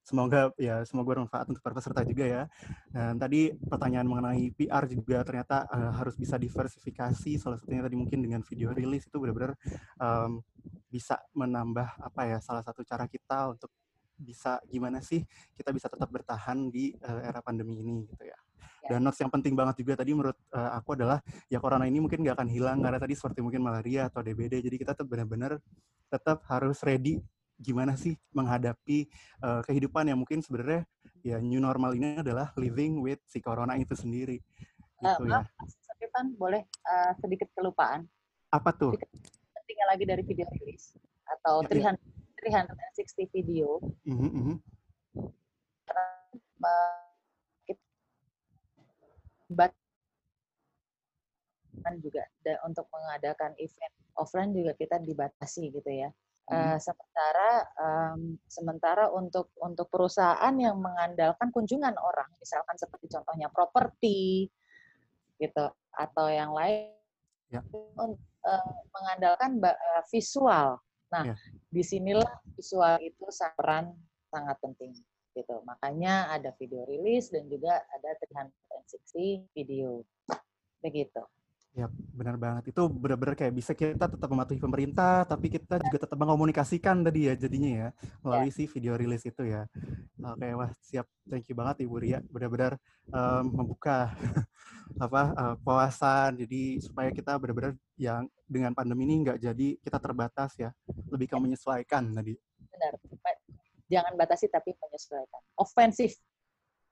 semoga 0.02 0.50
ya 0.58 0.82
semoga 0.90 1.14
bermanfaat 1.14 1.54
untuk 1.54 1.62
para 1.62 1.78
peserta 1.78 2.02
juga 2.02 2.26
ya. 2.26 2.44
Dan 2.90 3.22
tadi 3.22 3.54
pertanyaan 3.54 4.10
mengenai 4.10 4.50
PR 4.58 4.90
juga 4.90 5.22
ternyata 5.22 5.70
uh, 5.70 5.94
harus 5.94 6.18
bisa 6.18 6.42
diversifikasi. 6.42 7.38
Salah 7.38 7.62
satunya 7.62 7.86
tadi 7.86 7.94
mungkin 7.94 8.26
dengan 8.26 8.42
video 8.42 8.74
rilis 8.74 9.06
itu 9.06 9.22
benar-benar 9.22 9.54
um, 10.02 10.42
bisa 10.90 11.22
menambah 11.38 11.94
apa 12.10 12.22
ya 12.26 12.38
salah 12.42 12.66
satu 12.66 12.82
cara 12.82 13.06
kita 13.06 13.54
untuk 13.54 13.70
bisa 14.22 14.62
gimana 14.70 15.02
sih 15.02 15.26
kita 15.58 15.74
bisa 15.74 15.90
tetap 15.90 16.08
bertahan 16.14 16.70
di 16.70 16.94
uh, 17.02 17.22
era 17.26 17.42
pandemi 17.42 17.82
ini 17.82 18.06
gitu 18.06 18.24
ya. 18.24 18.38
ya. 18.86 18.96
Dan 18.96 19.02
notes 19.02 19.18
yang 19.20 19.34
penting 19.34 19.58
banget 19.58 19.82
juga 19.82 19.98
tadi 19.98 20.14
menurut 20.14 20.38
uh, 20.54 20.78
aku 20.78 20.94
adalah 20.94 21.18
ya 21.50 21.58
corona 21.58 21.90
ini 21.90 21.98
mungkin 21.98 22.22
nggak 22.22 22.38
akan 22.38 22.50
hilang 22.50 22.78
karena 22.80 23.02
tadi 23.02 23.18
seperti 23.18 23.42
mungkin 23.42 23.66
malaria 23.66 24.08
atau 24.08 24.22
DBD. 24.22 24.62
Jadi 24.62 24.76
kita 24.78 24.94
tetap 24.94 25.10
benar-benar 25.10 25.58
tetap 26.08 26.46
harus 26.46 26.80
ready 26.86 27.20
gimana 27.62 27.94
sih 27.94 28.18
menghadapi 28.34 29.06
uh, 29.46 29.62
kehidupan 29.66 30.10
yang 30.10 30.18
mungkin 30.18 30.42
sebenarnya 30.42 30.82
ya 31.22 31.38
new 31.38 31.62
normal 31.62 31.94
ini 31.94 32.18
adalah 32.18 32.50
living 32.58 33.02
with 33.02 33.22
si 33.30 33.38
corona 33.42 33.78
itu 33.78 33.94
sendiri. 33.94 34.42
Gitu 35.02 35.22
uh, 35.26 35.42
ya. 35.42 35.42
Tapi 35.90 36.06
Pan, 36.10 36.34
boleh 36.34 36.66
uh, 36.86 37.14
sedikit 37.22 37.50
kelupaan. 37.54 38.06
Apa 38.50 38.74
tuh? 38.74 38.98
Tinggal 39.70 39.88
lagi 39.94 40.04
dari 40.04 40.22
video 40.26 40.50
rilis 40.52 40.98
atau 41.40 41.64
ya, 41.64 41.96
300, 41.96 41.96
ya. 41.96 42.11
360 42.42 43.30
video. 43.32 43.78
Mm 44.06 44.18
-hmm. 44.18 44.56
kan 51.82 51.98
juga 51.98 52.24
untuk 52.64 52.86
mengadakan 52.94 53.52
event 53.58 53.96
offline 54.16 54.54
juga 54.54 54.72
kita 54.78 55.02
dibatasi 55.02 55.74
gitu 55.74 55.92
ya. 55.92 56.10
Uh, 56.52 56.76
sementara 56.84 57.64
um, 57.80 58.36
sementara 58.44 59.06
untuk 59.08 59.56
untuk 59.64 59.88
perusahaan 59.88 60.52
yang 60.60 60.76
mengandalkan 60.84 61.48
kunjungan 61.48 61.96
orang, 61.96 62.28
misalkan 62.44 62.76
seperti 62.76 63.08
contohnya 63.08 63.48
properti, 63.48 64.52
gitu, 65.40 65.66
atau 65.96 66.26
yang 66.28 66.52
lain, 66.52 66.92
ya. 67.56 67.64
uh, 67.64 68.18
mengandalkan 68.92 69.64
uh, 69.64 70.04
visual. 70.12 70.76
Nah, 71.12 71.24
ya. 71.28 71.36
di 71.68 71.84
sinilah 71.84 72.32
visual 72.56 72.96
itu 73.04 73.28
peran 73.60 73.92
sangat 74.32 74.56
penting, 74.64 74.96
gitu. 75.36 75.60
Makanya 75.68 76.32
ada 76.32 76.56
video 76.56 76.88
rilis 76.88 77.28
dan 77.28 77.52
juga 77.52 77.84
ada 77.92 78.10
360 78.24 79.52
video, 79.52 80.08
begitu. 80.80 81.24
Ya, 81.72 81.88
benar 82.12 82.36
banget. 82.36 82.76
Itu 82.76 82.92
benar-benar 82.92 83.32
kayak 83.40 83.56
bisa 83.56 83.72
kita 83.72 84.12
tetap 84.12 84.28
mematuhi 84.28 84.60
pemerintah, 84.60 85.24
tapi 85.24 85.48
kita 85.48 85.80
juga 85.80 86.04
tetap 86.04 86.20
mengomunikasikan 86.20 87.00
tadi 87.00 87.32
ya 87.32 87.34
jadinya 87.40 87.72
ya, 87.72 87.90
melalui 88.20 88.52
ya. 88.52 88.56
si 88.60 88.64
video 88.68 89.00
rilis 89.00 89.24
itu 89.24 89.48
ya. 89.48 89.64
Oke, 90.20 90.52
wah 90.52 90.68
siap. 90.84 91.08
Thank 91.32 91.48
you 91.48 91.56
banget 91.56 91.88
Ibu 91.88 91.96
Ria. 91.96 92.20
Benar-benar 92.28 92.76
um, 93.08 93.64
membuka 93.64 94.12
apa 95.06 95.56
uh. 95.56 96.28
Jadi 96.36 96.84
supaya 96.84 97.08
kita 97.16 97.40
benar-benar 97.40 97.80
yang 97.96 98.28
dengan 98.44 98.76
pandemi 98.76 99.08
ini 99.08 99.24
nggak 99.24 99.40
jadi 99.40 99.68
kita 99.80 99.96
terbatas 99.96 100.52
ya, 100.60 100.76
lebih 101.08 101.32
ke 101.32 101.40
menyesuaikan 101.40 102.04
tadi. 102.12 102.36
Benar. 102.68 103.00
Jangan 103.88 104.14
batasi 104.20 104.52
tapi 104.52 104.76
menyesuaikan. 104.76 105.40
Ofensif. 105.56 106.20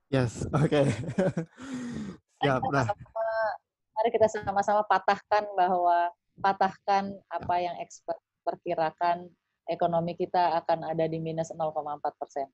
Yes, 0.07 0.47
oke. 0.55 0.71
Okay. 0.71 0.87
Siap. 2.39 2.63
Nah, 2.71 2.87
mari 3.99 4.15
kita 4.15 4.31
sama-sama 4.31 4.87
patahkan 4.87 5.43
bahwa 5.59 6.07
patahkan 6.39 7.11
apa 7.27 7.55
yang 7.59 7.75
expert 7.83 8.15
perkirakan 8.47 9.27
ekonomi 9.67 10.15
kita 10.15 10.55
akan 10.63 10.87
ada 10.87 11.03
di 11.03 11.19
minus 11.19 11.51
0,4 11.51 11.99
persen. 12.15 12.47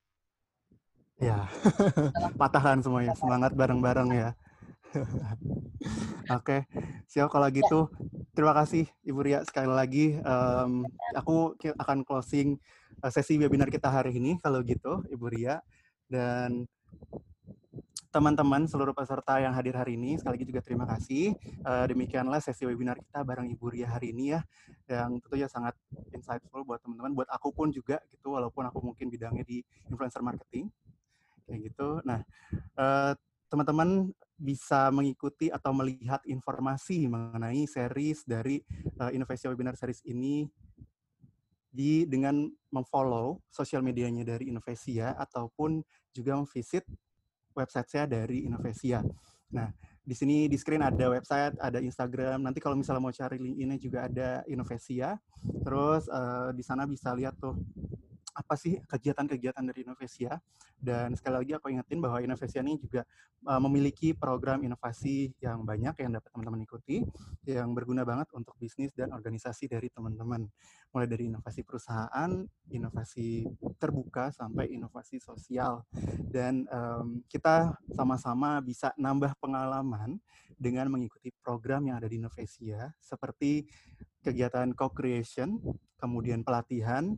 Ya, 1.21 1.45
patahkan 2.41 2.81
semuanya. 2.81 3.13
Semangat 3.13 3.53
bareng-bareng 3.53 4.09
ya. 4.09 4.29
Oke, 6.33 6.33
okay. 6.33 6.59
siap 7.05 7.29
kalau 7.29 7.45
ya. 7.47 7.61
gitu. 7.61 7.93
Terima 8.33 8.51
kasih 8.57 8.89
Ibu 9.05 9.19
Ria 9.21 9.39
sekali 9.45 9.69
lagi. 9.69 10.17
Um, 10.25 10.83
aku 11.13 11.53
akan 11.61 12.01
closing 12.03 12.57
uh, 13.05 13.11
sesi 13.13 13.37
webinar 13.37 13.69
kita 13.69 13.87
hari 13.87 14.17
ini 14.17 14.41
kalau 14.41 14.65
gitu, 14.65 15.05
Ibu 15.07 15.25
Ria. 15.29 15.61
Dan 16.09 16.65
teman-teman 18.15 18.63
seluruh 18.63 18.95
peserta 18.95 19.43
yang 19.43 19.51
hadir 19.51 19.75
hari 19.75 19.99
ini. 19.99 20.15
Sekali 20.15 20.39
lagi 20.39 20.47
juga 20.47 20.63
terima 20.63 20.87
kasih. 20.87 21.35
Uh, 21.67 21.83
demikianlah 21.83 22.39
sesi 22.39 22.63
webinar 22.63 22.95
kita 22.95 23.27
bareng 23.27 23.51
Ibu 23.51 23.75
Ria 23.75 23.91
hari 23.91 24.15
ini 24.15 24.31
ya, 24.31 24.39
yang 24.87 25.19
tentunya 25.19 25.51
sangat 25.51 25.75
insightful 26.15 26.63
buat 26.63 26.79
teman-teman, 26.79 27.11
buat 27.11 27.27
aku 27.27 27.51
pun 27.51 27.75
juga 27.75 27.99
gitu, 28.07 28.39
walaupun 28.39 28.71
aku 28.71 28.79
mungkin 28.79 29.11
bidangnya 29.11 29.43
di 29.43 29.59
influencer 29.91 30.23
marketing, 30.23 30.71
kayak 31.43 31.59
gitu. 31.67 31.99
Nah, 32.07 32.23
uh, 32.79 33.11
teman-teman 33.51 34.15
bisa 34.39 34.87
mengikuti 34.95 35.51
atau 35.51 35.75
melihat 35.75 36.23
informasi 36.23 37.11
mengenai 37.11 37.67
series 37.67 38.23
dari 38.23 38.63
uh, 38.95 39.11
Webinar 39.51 39.75
Series 39.75 39.99
ini 40.07 40.47
di 41.67 42.07
dengan 42.07 42.47
memfollow 42.71 43.43
sosial 43.51 43.83
medianya 43.83 44.23
dari 44.23 44.47
Innovesia 44.47 45.11
ataupun 45.19 45.83
juga 46.15 46.39
memvisit 46.39 46.87
website 47.55 47.87
saya 47.87 48.05
dari 48.05 48.45
Innovesia. 48.45 48.99
Nah, 49.55 49.71
di 50.05 50.13
sini 50.13 50.45
di 50.45 50.53
screen 50.59 50.85
ada 50.85 51.09
website, 51.09 51.57
ada 51.57 51.81
Instagram. 51.81 52.45
Nanti 52.45 52.61
kalau 52.61 52.77
misalnya 52.77 53.01
mau 53.01 53.15
cari 53.15 53.41
link 53.41 53.57
ini 53.57 53.75
juga 53.81 54.05
ada 54.05 54.45
Innovesia. 54.45 55.17
Terus 55.65 56.05
uh, 56.11 56.53
di 56.53 56.61
sana 56.61 56.85
bisa 56.85 57.15
lihat 57.17 57.39
tuh 57.41 57.57
apa 58.35 58.59
sih 58.59 58.83
kegiatan-kegiatan 58.83 59.63
dari 59.63 59.87
Innovesia 59.87 60.37
dan 60.75 61.15
sekali 61.15 61.35
lagi 61.39 61.53
aku 61.55 61.71
ingetin 61.71 62.03
bahwa 62.03 62.19
Innovesia 62.19 62.59
ini 62.59 62.75
juga 62.75 63.07
uh, 63.47 63.61
memiliki 63.63 64.11
program 64.11 64.61
inovasi 64.61 65.31
yang 65.39 65.63
banyak 65.63 65.95
yang 66.03 66.11
dapat 66.13 66.29
teman-teman 66.35 66.61
ikuti 66.67 67.01
yang 67.47 67.71
berguna 67.71 68.03
banget 68.03 68.27
untuk 68.35 68.53
bisnis 68.59 68.91
dan 68.91 69.15
organisasi 69.15 69.71
dari 69.71 69.87
teman-teman. 69.89 70.45
Mulai 70.91 71.07
dari 71.07 71.31
inovasi 71.31 71.63
perusahaan, 71.63 72.31
inovasi 72.71 73.47
terbuka 73.79 74.29
sampai 74.35 74.75
inovasi 74.75 75.17
sosial. 75.23 75.87
Dan 76.27 76.67
um, 76.69 77.23
kita 77.31 77.75
sama-sama 77.95 78.59
bisa 78.59 78.91
nambah 78.99 79.35
pengalaman 79.39 80.19
dengan 80.55 80.87
mengikuti 80.87 81.31
program 81.43 81.87
yang 81.87 81.99
ada 81.99 82.07
di 82.07 82.19
Innovesia 82.19 82.91
seperti 82.99 83.67
kegiatan 84.23 84.73
co-creation, 84.73 85.61
kemudian 85.99 86.41
pelatihan, 86.41 87.13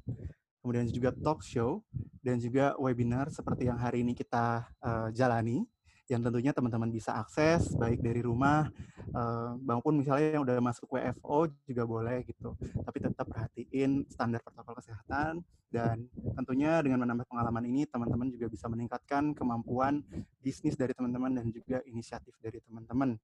kemudian 0.68 0.84
juga 0.92 1.16
talk 1.16 1.40
show, 1.40 1.80
dan 2.20 2.44
juga 2.44 2.76
webinar 2.76 3.32
seperti 3.32 3.72
yang 3.72 3.80
hari 3.80 4.04
ini 4.04 4.12
kita 4.12 4.68
uh, 4.84 5.08
jalani, 5.16 5.64
yang 6.12 6.20
tentunya 6.20 6.52
teman-teman 6.52 6.92
bisa 6.92 7.16
akses 7.16 7.72
baik 7.80 8.04
dari 8.04 8.20
rumah 8.20 8.68
uh, 9.16 9.56
maupun 9.64 9.96
misalnya 9.96 10.36
yang 10.36 10.44
udah 10.44 10.60
masuk 10.60 10.92
WFO 10.92 11.48
juga 11.64 11.88
boleh 11.88 12.28
gitu. 12.28 12.52
Tapi 12.60 12.98
tetap 13.00 13.32
perhatiin 13.32 14.12
standar 14.12 14.44
protokol 14.44 14.76
kesehatan 14.84 15.40
dan 15.72 16.04
tentunya 16.36 16.84
dengan 16.84 17.08
menambah 17.08 17.28
pengalaman 17.32 17.64
ini 17.64 17.88
teman-teman 17.88 18.28
juga 18.28 18.52
bisa 18.52 18.68
meningkatkan 18.68 19.32
kemampuan 19.32 20.04
bisnis 20.44 20.76
dari 20.76 20.92
teman-teman 20.92 21.32
dan 21.32 21.48
juga 21.48 21.80
inisiatif 21.88 22.36
dari 22.44 22.60
teman-teman. 22.60 23.16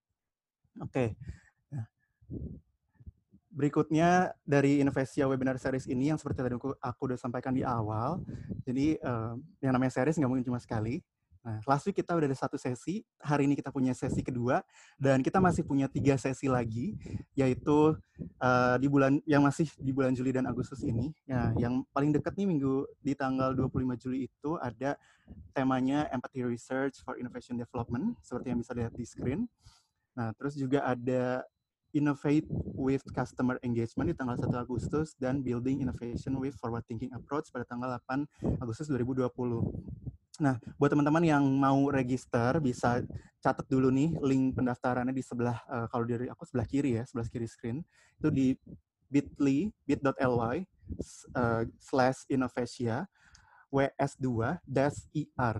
Oke. 0.79 0.87
Okay. 0.91 1.07
Nah, 1.75 1.87
berikutnya 3.53 4.33
dari 4.41 4.81
Investia 4.81 5.29
Webinar 5.29 5.61
Series 5.61 5.85
ini 5.85 6.09
yang 6.09 6.17
seperti 6.17 6.41
tadi 6.41 6.57
aku, 6.57 6.73
aku 6.81 7.01
udah 7.13 7.17
sampaikan 7.21 7.53
di 7.53 7.61
awal. 7.61 8.19
Jadi 8.65 8.97
uh, 8.99 9.37
yang 9.61 9.77
namanya 9.77 9.93
series 9.93 10.17
nggak 10.17 10.29
mungkin 10.29 10.45
cuma 10.45 10.57
sekali. 10.57 11.05
Nah, 11.43 11.59
last 11.67 11.83
week 11.83 11.99
kita 11.99 12.15
udah 12.15 12.23
ada 12.23 12.39
satu 12.39 12.55
sesi, 12.55 13.03
hari 13.19 13.43
ini 13.43 13.59
kita 13.59 13.67
punya 13.67 13.91
sesi 13.91 14.23
kedua, 14.23 14.63
dan 14.95 15.19
kita 15.19 15.43
masih 15.43 15.67
punya 15.67 15.91
tiga 15.91 16.15
sesi 16.15 16.47
lagi, 16.47 16.95
yaitu 17.35 17.99
uh, 18.39 18.75
di 18.79 18.87
bulan 18.87 19.19
yang 19.27 19.43
masih 19.43 19.67
di 19.75 19.91
bulan 19.91 20.15
Juli 20.15 20.31
dan 20.31 20.47
Agustus 20.47 20.79
ini. 20.87 21.11
Ya, 21.27 21.51
yang 21.59 21.83
paling 21.91 22.15
dekat 22.15 22.39
nih 22.39 22.47
minggu 22.47 22.87
di 23.03 23.11
tanggal 23.11 23.51
25 23.59 23.75
Juli 23.99 24.31
itu 24.31 24.55
ada 24.55 24.95
temanya 25.51 26.07
Empathy 26.15 26.47
Research 26.47 27.03
for 27.03 27.19
Innovation 27.19 27.59
Development, 27.59 28.15
seperti 28.23 28.47
yang 28.47 28.63
bisa 28.63 28.71
lihat 28.71 28.95
di 28.95 29.03
screen. 29.03 29.43
Nah, 30.15 30.31
terus 30.39 30.55
juga 30.55 30.87
ada 30.87 31.43
Innovate 31.93 32.49
with 32.73 33.05
Customer 33.13 33.61
Engagement 33.61 34.09
di 34.09 34.15
tanggal 34.17 34.35
1 34.35 34.49
Agustus 34.57 35.13
dan 35.21 35.45
Building 35.45 35.85
Innovation 35.85 36.41
with 36.41 36.57
Forward 36.57 36.83
Thinking 36.89 37.13
Approach 37.13 37.53
pada 37.53 37.63
tanggal 37.69 38.01
8 38.09 38.59
Agustus 38.59 38.89
2020. 38.89 39.29
Nah, 40.41 40.57
buat 40.81 40.89
teman-teman 40.89 41.21
yang 41.21 41.45
mau 41.45 41.93
register 41.93 42.57
bisa 42.57 43.05
catat 43.37 43.69
dulu 43.69 43.93
nih 43.93 44.17
link 44.25 44.57
pendaftarannya 44.57 45.13
di 45.13 45.21
sebelah 45.21 45.61
uh, 45.69 45.85
kalau 45.93 46.09
dari 46.09 46.25
aku 46.25 46.41
sebelah 46.49 46.65
kiri 46.65 46.97
ya, 46.97 47.05
sebelah 47.05 47.29
kiri 47.29 47.45
screen. 47.45 47.85
Itu 48.17 48.33
di 48.33 48.57
bit.ly 49.13 49.69
bit.ly 49.85 50.57
uh, 51.37 51.63
slash 51.77 52.25
innovatia 52.33 53.05
ws2 53.69 54.57
dash 54.65 55.05
ir. 55.13 55.57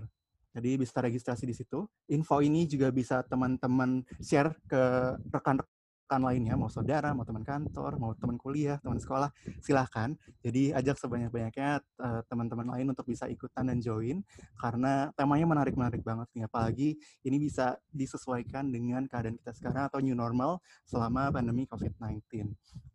Jadi 0.54 0.70
bisa 0.78 1.02
registrasi 1.02 1.46
di 1.46 1.54
situ. 1.54 1.86
Info 2.10 2.38
ini 2.38 2.66
juga 2.66 2.90
bisa 2.94 3.22
teman-teman 3.26 4.06
share 4.22 4.54
ke 4.70 4.82
rekan-rekan 5.30 5.73
rekan 6.14 6.30
lainnya, 6.30 6.54
mau 6.54 6.70
saudara, 6.70 7.10
mau 7.10 7.26
teman 7.26 7.42
kantor, 7.42 7.98
mau 7.98 8.14
teman 8.14 8.38
kuliah, 8.38 8.78
teman 8.78 9.02
sekolah, 9.02 9.34
silahkan. 9.58 10.14
Jadi 10.46 10.70
ajak 10.70 10.94
sebanyak-banyaknya 11.02 11.82
uh, 11.98 12.22
teman-teman 12.30 12.70
lain 12.70 12.94
untuk 12.94 13.10
bisa 13.10 13.26
ikutan 13.26 13.66
dan 13.66 13.82
join 13.82 14.22
karena 14.54 15.10
temanya 15.18 15.42
menarik-menarik 15.50 16.06
banget 16.06 16.30
nih. 16.38 16.46
Apalagi 16.46 16.94
ini 17.26 17.42
bisa 17.42 17.74
disesuaikan 17.90 18.70
dengan 18.70 19.10
keadaan 19.10 19.34
kita 19.34 19.58
sekarang 19.58 19.90
atau 19.90 19.98
new 19.98 20.14
normal 20.14 20.62
selama 20.86 21.34
pandemi 21.34 21.66
COVID-19. 21.66 22.22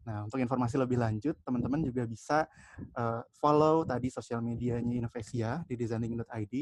Nah, 0.08 0.24
untuk 0.24 0.40
informasi 0.40 0.80
lebih 0.80 0.96
lanjut, 0.96 1.36
teman-teman 1.44 1.84
juga 1.84 2.08
bisa 2.08 2.48
uh, 2.96 3.20
follow 3.36 3.84
tadi 3.84 4.08
sosial 4.08 4.40
medianya 4.40 4.96
Innovesia 4.96 5.68
di 5.68 5.76
designing.id. 5.76 6.54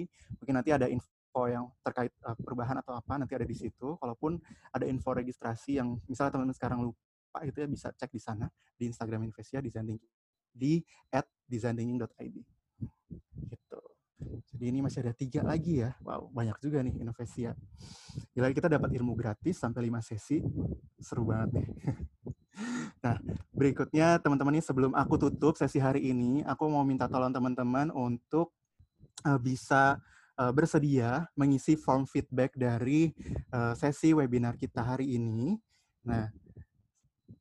Mungkin 0.41 0.53
nanti 0.57 0.73
ada 0.73 0.89
info 0.89 1.16
info 1.37 1.53
yang 1.53 1.69
terkait 1.85 2.09
uh, 2.25 2.33
perubahan 2.33 2.81
atau 2.81 2.97
apa 2.97 3.13
nanti 3.21 3.37
ada 3.37 3.45
di 3.45 3.53
situ. 3.53 3.93
Kalaupun 4.01 4.41
ada 4.73 4.89
info 4.89 5.13
registrasi 5.13 5.77
yang 5.77 6.01
misalnya 6.09 6.33
teman-teman 6.33 6.57
sekarang 6.57 6.79
lupa 6.81 7.45
gitu 7.45 7.61
ya 7.61 7.69
bisa 7.69 7.93
cek 7.93 8.09
di 8.09 8.17
sana 8.17 8.49
di 8.73 8.89
Instagram 8.89 9.21
Investia 9.29 9.61
designing 9.61 10.01
di 10.49 10.81
at 11.13 11.29
designing.id. 11.45 12.37
Gitu. 13.53 13.79
Jadi 14.49 14.65
ini 14.65 14.81
masih 14.81 15.05
ada 15.05 15.13
tiga 15.13 15.45
lagi 15.45 15.85
ya. 15.85 15.93
Wow, 16.01 16.33
banyak 16.33 16.57
juga 16.57 16.81
nih 16.81 16.97
Investia. 16.97 17.53
Gila 18.33 18.49
kita 18.49 18.65
dapat 18.65 18.89
ilmu 18.97 19.13
gratis 19.13 19.61
sampai 19.61 19.85
lima 19.85 20.01
sesi. 20.01 20.41
Seru 20.97 21.29
banget 21.29 21.61
nih. 21.61 21.67
Nah, 22.97 23.21
berikutnya 23.53 24.17
teman-teman 24.17 24.57
ini 24.57 24.65
sebelum 24.65 24.89
aku 24.97 25.21
tutup 25.21 25.53
sesi 25.53 25.77
hari 25.77 26.09
ini, 26.09 26.41
aku 26.41 26.65
mau 26.65 26.81
minta 26.81 27.05
tolong 27.05 27.29
teman-teman 27.29 27.93
untuk 27.93 28.57
uh, 29.21 29.37
bisa 29.37 30.01
uh, 30.37 30.53
bersedia 30.53 31.25
mengisi 31.33 31.75
form 31.75 32.05
feedback 32.05 32.53
dari 32.53 33.11
uh, 33.51 33.73
sesi 33.73 34.13
webinar 34.13 34.55
kita 34.55 34.85
hari 34.85 35.17
ini. 35.17 35.57
Nah, 36.07 36.31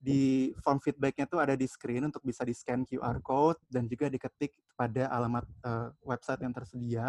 di 0.06 0.50
form 0.62 0.82
feedbacknya 0.82 1.26
tuh 1.30 1.38
ada 1.38 1.54
di 1.54 1.66
screen 1.66 2.10
untuk 2.10 2.22
bisa 2.22 2.42
di-scan 2.42 2.82
QR 2.82 3.22
code 3.22 3.58
dan 3.70 3.86
juga 3.86 4.10
diketik 4.10 4.54
pada 4.74 5.06
alamat 5.10 5.44
uh, 5.62 5.88
website 6.02 6.42
yang 6.42 6.54
tersedia. 6.54 7.06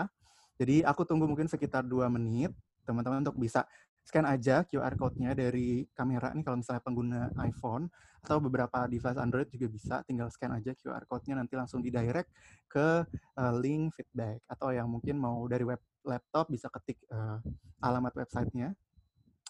Jadi 0.58 0.82
aku 0.82 1.06
tunggu 1.06 1.30
mungkin 1.30 1.46
sekitar 1.46 1.86
dua 1.86 2.10
menit 2.10 2.50
teman-teman 2.88 3.20
untuk 3.20 3.36
bisa 3.36 3.68
scan 4.08 4.24
aja 4.24 4.64
QR 4.64 4.96
code-nya 4.96 5.36
dari 5.36 5.84
kamera 5.92 6.32
nih 6.32 6.48
kalau 6.48 6.64
misalnya 6.64 6.80
pengguna 6.80 7.22
iPhone 7.44 7.92
atau 8.24 8.40
beberapa 8.40 8.88
device 8.88 9.20
Android 9.20 9.52
juga 9.52 9.68
bisa 9.68 9.96
tinggal 10.08 10.32
scan 10.32 10.56
aja 10.56 10.72
QR 10.80 11.04
code-nya 11.04 11.36
nanti 11.36 11.60
langsung 11.60 11.84
di 11.84 11.92
direct 11.92 12.32
ke 12.72 13.04
uh, 13.36 13.54
link 13.60 13.92
feedback 14.00 14.40
atau 14.48 14.72
yang 14.72 14.88
mungkin 14.88 15.20
mau 15.20 15.44
dari 15.52 15.68
web 15.68 15.84
laptop 16.08 16.48
bisa 16.48 16.72
ketik 16.72 17.04
uh, 17.12 17.44
alamat 17.84 18.16
websitenya 18.16 18.72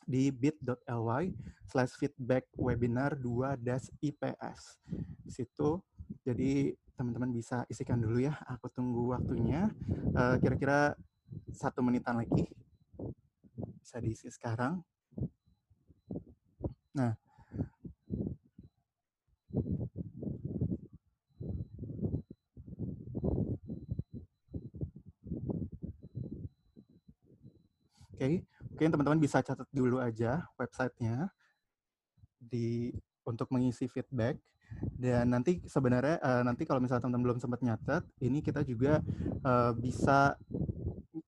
di 0.07 0.31
bit.ly 0.31 1.35
slash 1.67 1.93
feedback 1.99 2.47
webinar 2.55 3.19
2 3.19 3.59
IPS. 3.99 4.79
Di 5.19 5.31
situ, 5.35 5.83
jadi 6.23 6.71
teman-teman 6.95 7.35
bisa 7.35 7.67
isikan 7.67 7.99
dulu 7.99 8.23
ya. 8.23 8.39
Aku 8.55 8.71
tunggu 8.71 9.11
waktunya. 9.11 9.67
Eh, 10.15 10.35
kira-kira 10.39 10.95
uh, 10.95 11.51
satu 11.51 11.83
menitan 11.83 12.23
lagi 12.23 12.47
bisa 13.57 13.97
diisi 13.97 14.29
sekarang. 14.29 14.81
Nah, 16.93 17.13
Oke, 28.17 28.25
okay. 28.25 28.35
mungkin 28.73 28.89
teman-teman 28.89 29.21
bisa 29.21 29.45
catat 29.45 29.69
dulu 29.69 30.01
aja 30.01 30.41
websitenya 30.57 31.29
di 32.41 32.89
untuk 33.21 33.45
mengisi 33.53 33.85
feedback. 33.85 34.41
Dan 34.97 35.33
nanti 35.33 35.61
sebenarnya 35.65 36.17
uh, 36.21 36.43
nanti 36.45 36.65
kalau 36.65 36.81
misalnya 36.81 37.05
teman-teman 37.05 37.25
belum 37.33 37.39
sempat 37.41 37.61
nyatet, 37.61 38.03
ini 38.21 38.41
kita 38.41 38.65
juga 38.65 39.01
uh, 39.45 39.71
bisa 39.77 40.37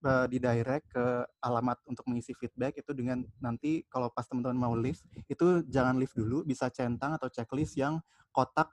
uh, 0.04 0.26
di 0.26 0.38
direct 0.40 0.90
ke 0.90 1.04
alamat 1.42 1.78
untuk 1.86 2.04
mengisi 2.08 2.32
feedback 2.34 2.80
itu 2.80 2.90
dengan 2.96 3.22
nanti 3.38 3.84
kalau 3.86 4.08
pas 4.10 4.26
teman-teman 4.26 4.58
mau 4.58 4.74
lift 4.74 5.04
itu 5.28 5.62
jangan 5.68 5.96
lift 6.00 6.16
dulu 6.16 6.42
bisa 6.42 6.70
centang 6.72 7.14
atau 7.14 7.28
checklist 7.28 7.76
yang 7.78 8.00
kotak 8.30 8.70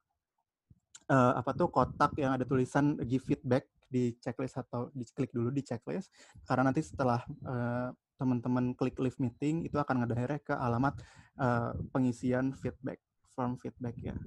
uh, 1.12 1.34
apa 1.38 1.52
tuh 1.56 1.68
kotak 1.70 2.16
yang 2.20 2.36
ada 2.36 2.46
tulisan 2.46 2.98
give 3.06 3.24
feedback 3.24 3.68
di 3.88 4.20
checklist 4.20 4.60
atau 4.60 4.92
diklik 4.92 5.32
dulu 5.32 5.48
di 5.48 5.64
checklist. 5.64 6.12
Karena 6.44 6.70
nanti 6.72 6.84
setelah 6.84 7.24
uh, 7.48 7.90
teman-teman 8.20 8.74
klik 8.76 8.98
live 9.00 9.16
meeting 9.22 9.64
itu 9.64 9.78
akan 9.78 10.04
ngedirect 10.04 10.52
ke 10.52 10.56
alamat 10.58 10.98
uh, 11.40 11.72
pengisian 11.94 12.52
feedback 12.58 13.00
form 13.38 13.54
feedback 13.62 13.94
ya. 14.02 14.18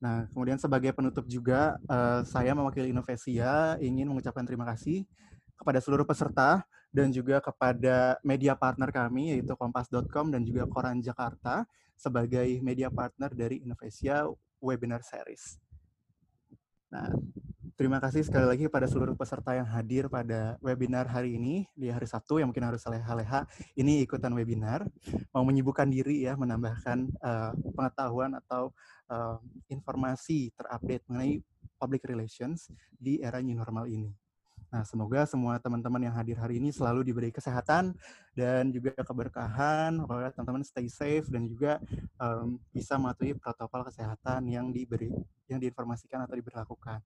Nah, 0.00 0.24
kemudian 0.32 0.56
sebagai 0.56 0.96
penutup 0.96 1.28
juga, 1.28 1.76
uh, 1.84 2.24
saya 2.24 2.56
mewakili 2.56 2.88
Innovesia 2.88 3.76
ingin 3.84 4.08
mengucapkan 4.08 4.48
terima 4.48 4.64
kasih 4.72 5.04
kepada 5.60 5.84
seluruh 5.84 6.08
peserta 6.08 6.64
dan 6.88 7.12
juga 7.12 7.44
kepada 7.44 8.16
media 8.24 8.56
partner 8.56 8.88
kami 8.88 9.36
yaitu 9.36 9.52
kompas.com 9.52 10.32
dan 10.32 10.40
juga 10.40 10.64
Koran 10.64 11.04
Jakarta 11.04 11.68
sebagai 11.92 12.58
media 12.64 12.88
partner 12.88 13.28
dari 13.32 13.60
Indonesia 13.60 14.24
Webinar 14.58 15.04
Series. 15.04 15.60
Nah, 16.88 17.12
terima 17.74 17.98
kasih 17.98 18.22
sekali 18.22 18.46
lagi 18.46 18.62
kepada 18.70 18.86
seluruh 18.86 19.18
peserta 19.18 19.50
yang 19.54 19.66
hadir 19.66 20.06
pada 20.06 20.54
webinar 20.62 21.10
hari 21.10 21.34
ini 21.34 21.66
di 21.74 21.90
hari 21.90 22.06
Sabtu 22.06 22.38
yang 22.38 22.54
mungkin 22.54 22.70
harus 22.70 22.86
leha-leha 22.86 23.46
ini 23.74 24.06
ikutan 24.06 24.30
webinar 24.30 24.86
mau 25.34 25.42
menyibukkan 25.42 25.90
diri 25.90 26.22
ya 26.22 26.38
menambahkan 26.38 27.10
uh, 27.18 27.52
pengetahuan 27.74 28.38
atau 28.38 28.70
uh, 29.10 29.42
informasi 29.66 30.54
terupdate 30.54 31.02
mengenai 31.10 31.42
public 31.74 32.06
relations 32.06 32.70
di 32.94 33.18
era 33.18 33.42
new 33.42 33.58
normal 33.58 33.90
ini. 33.90 34.14
Nah, 34.74 34.82
semoga 34.82 35.22
semua 35.22 35.54
teman-teman 35.62 36.02
yang 36.02 36.14
hadir 36.18 36.34
hari 36.34 36.58
ini 36.58 36.74
selalu 36.74 37.06
diberi 37.06 37.30
kesehatan 37.30 37.94
dan 38.34 38.74
juga 38.74 38.90
keberkahan. 39.06 40.02
Pokoknya 40.02 40.34
teman-teman 40.34 40.66
stay 40.66 40.90
safe 40.90 41.30
dan 41.30 41.46
juga 41.46 41.78
um, 42.18 42.58
bisa 42.74 42.98
mematuhi 42.98 43.38
protokol 43.38 43.86
kesehatan 43.86 44.50
yang 44.50 44.74
diberi, 44.74 45.14
yang 45.46 45.62
diinformasikan 45.62 46.26
atau 46.26 46.34
diberlakukan. 46.34 46.98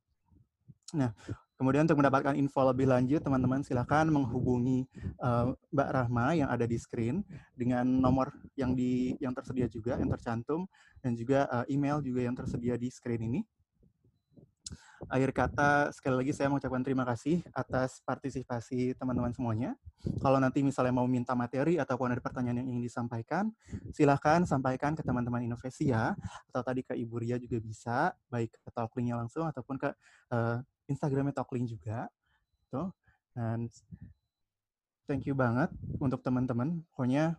Nah, 0.97 1.13
kemudian 1.61 1.85
untuk 1.85 2.01
mendapatkan 2.01 2.33
info 2.33 2.65
lebih 2.65 2.89
lanjut, 2.89 3.21
teman-teman 3.21 3.61
silakan 3.61 4.09
menghubungi 4.09 4.89
uh, 5.21 5.53
Mbak 5.69 5.89
Rahma 5.93 6.33
yang 6.33 6.49
ada 6.49 6.65
di 6.65 6.81
screen 6.81 7.21
dengan 7.53 7.85
nomor 7.85 8.33
yang 8.57 8.73
di 8.73 9.13
yang 9.21 9.37
tersedia 9.37 9.69
juga 9.69 10.01
yang 10.01 10.09
tercantum 10.09 10.65
dan 11.05 11.13
juga 11.13 11.45
uh, 11.53 11.67
email 11.69 12.01
juga 12.01 12.25
yang 12.25 12.33
tersedia 12.33 12.81
di 12.81 12.89
screen 12.89 13.21
ini 13.29 13.41
akhir 15.07 15.31
kata 15.31 15.95
sekali 15.95 16.19
lagi 16.19 16.33
saya 16.35 16.51
mengucapkan 16.51 16.83
terima 16.83 17.07
kasih 17.07 17.39
atas 17.55 18.03
partisipasi 18.03 18.99
teman-teman 18.99 19.31
semuanya. 19.31 19.79
Kalau 20.19 20.43
nanti 20.43 20.67
misalnya 20.67 20.91
mau 20.91 21.07
minta 21.07 21.39
materi 21.39 21.79
ataupun 21.79 22.11
ada 22.11 22.23
pertanyaan 22.23 22.63
yang 22.63 22.69
ingin 22.75 22.83
disampaikan, 22.83 23.55
silahkan 23.95 24.43
sampaikan 24.43 24.99
ke 24.99 25.03
teman-teman 25.07 25.47
Innovesia 25.47 26.19
atau 26.51 26.63
tadi 26.67 26.83
ke 26.83 26.99
Ibu 26.99 27.15
Ria 27.23 27.37
juga 27.39 27.59
bisa, 27.63 27.99
baik 28.27 28.59
ke 28.59 28.71
Talklingnya 28.75 29.15
langsung 29.15 29.47
ataupun 29.47 29.79
ke 29.79 29.91
uh, 30.35 30.59
Instagramnya 30.89 31.37
Talkling 31.37 31.69
juga. 31.69 32.09
Tuh. 32.73 32.91
Dan 33.37 33.69
thank 35.07 35.29
you 35.29 35.37
banget 35.37 35.71
untuk 36.03 36.25
teman-teman. 36.25 36.83
Pokoknya 36.91 37.39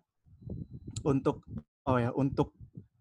untuk 1.03 1.43
oh 1.85 1.97
ya 1.97 2.13
untuk 2.13 2.53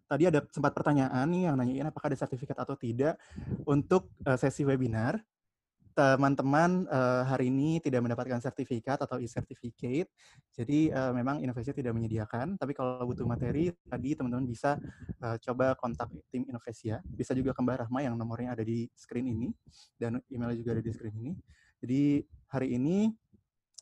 tadi 0.08 0.24
ada 0.24 0.40
sempat 0.48 0.72
pertanyaan 0.72 1.28
nih 1.28 1.52
yang 1.52 1.56
nanyain 1.60 1.88
apakah 1.88 2.08
ada 2.10 2.18
sertifikat 2.18 2.56
atau 2.56 2.74
tidak 2.74 3.20
untuk 3.68 4.08
uh, 4.24 4.40
sesi 4.40 4.64
webinar. 4.64 5.20
Teman-teman 5.98 6.86
uh, 6.86 7.26
hari 7.26 7.50
ini 7.50 7.82
tidak 7.82 8.06
mendapatkan 8.06 8.38
sertifikat 8.38 9.02
atau 9.02 9.18
e-certificate, 9.18 10.06
jadi 10.54 10.94
uh, 10.94 11.10
memang 11.10 11.42
inovasi 11.42 11.74
tidak 11.74 11.90
menyediakan. 11.90 12.54
Tapi 12.54 12.70
kalau 12.70 13.02
butuh 13.02 13.26
materi, 13.26 13.74
tadi 13.90 14.14
teman-teman 14.14 14.46
bisa 14.46 14.78
uh, 15.18 15.34
coba 15.42 15.74
kontak 15.74 16.06
tim 16.30 16.46
Innovesia. 16.46 17.02
Bisa 17.02 17.34
juga 17.34 17.50
ke 17.50 17.58
Mbak 17.66 17.90
Rahma 17.90 17.98
yang 18.06 18.14
nomornya 18.14 18.54
ada 18.54 18.62
di 18.62 18.86
screen 18.94 19.26
ini, 19.26 19.50
dan 19.98 20.22
emailnya 20.30 20.62
juga 20.62 20.78
ada 20.78 20.82
di 20.86 20.92
screen 20.94 21.18
ini. 21.18 21.32
Jadi 21.82 22.22
hari 22.46 22.78
ini 22.78 23.10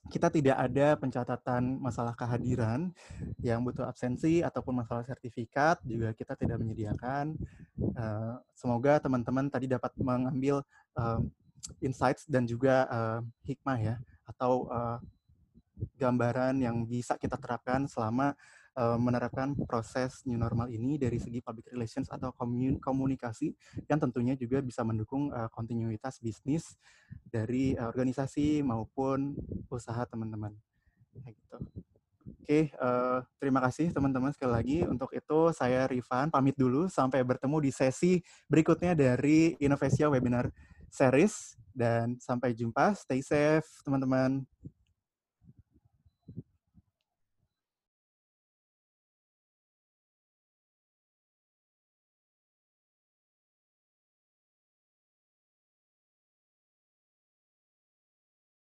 kita 0.08 0.32
tidak 0.32 0.56
ada 0.56 0.96
pencatatan 0.96 1.82
masalah 1.84 2.16
kehadiran 2.16 2.96
yang 3.44 3.60
butuh 3.60 3.84
absensi 3.84 4.40
ataupun 4.40 4.72
masalah 4.72 5.04
sertifikat 5.04 5.84
juga 5.84 6.16
kita 6.16 6.32
tidak 6.32 6.64
menyediakan. 6.64 7.36
Uh, 7.76 8.40
semoga 8.56 9.04
teman-teman 9.04 9.52
tadi 9.52 9.68
dapat 9.68 9.92
mengambil 10.00 10.64
uh, 10.96 11.20
insights 11.82 12.26
dan 12.28 12.46
juga 12.46 12.86
uh, 12.88 13.20
hikmah 13.46 13.78
ya 13.78 13.96
atau 14.26 14.66
uh, 14.68 14.98
gambaran 16.00 16.60
yang 16.60 16.88
bisa 16.88 17.20
kita 17.20 17.36
terapkan 17.36 17.84
selama 17.84 18.32
uh, 18.76 18.98
menerapkan 19.00 19.52
proses 19.68 20.24
new 20.24 20.36
normal 20.36 20.68
ini 20.72 20.96
dari 21.00 21.20
segi 21.20 21.40
public 21.40 21.68
relations 21.72 22.08
atau 22.08 22.32
komunikasi 22.80 23.52
yang 23.88 24.00
tentunya 24.00 24.36
juga 24.36 24.60
bisa 24.60 24.84
mendukung 24.84 25.32
uh, 25.32 25.48
kontinuitas 25.52 26.20
bisnis 26.20 26.76
dari 27.24 27.76
uh, 27.76 27.88
organisasi 27.88 28.64
maupun 28.64 29.36
usaha 29.68 30.04
teman-teman. 30.08 30.52
Gitu. 31.16 31.56
Oke, 32.46 32.70
uh, 32.78 33.26
terima 33.42 33.58
kasih 33.58 33.90
teman-teman 33.90 34.30
sekali 34.30 34.52
lagi. 34.52 34.78
Untuk 34.86 35.10
itu 35.10 35.50
saya 35.50 35.86
Rifan 35.90 36.30
pamit 36.30 36.54
dulu 36.54 36.86
sampai 36.86 37.22
bertemu 37.26 37.58
di 37.58 37.70
sesi 37.74 38.12
berikutnya 38.46 38.94
dari 38.94 39.58
Innovasia 39.58 40.06
Webinar 40.06 40.50
Series 40.96 41.52
dan 41.76 42.16
sampai 42.16 42.56
jumpa. 42.56 42.96
Stay 42.96 43.20
safe 43.20 43.68
teman-teman. 43.84 44.40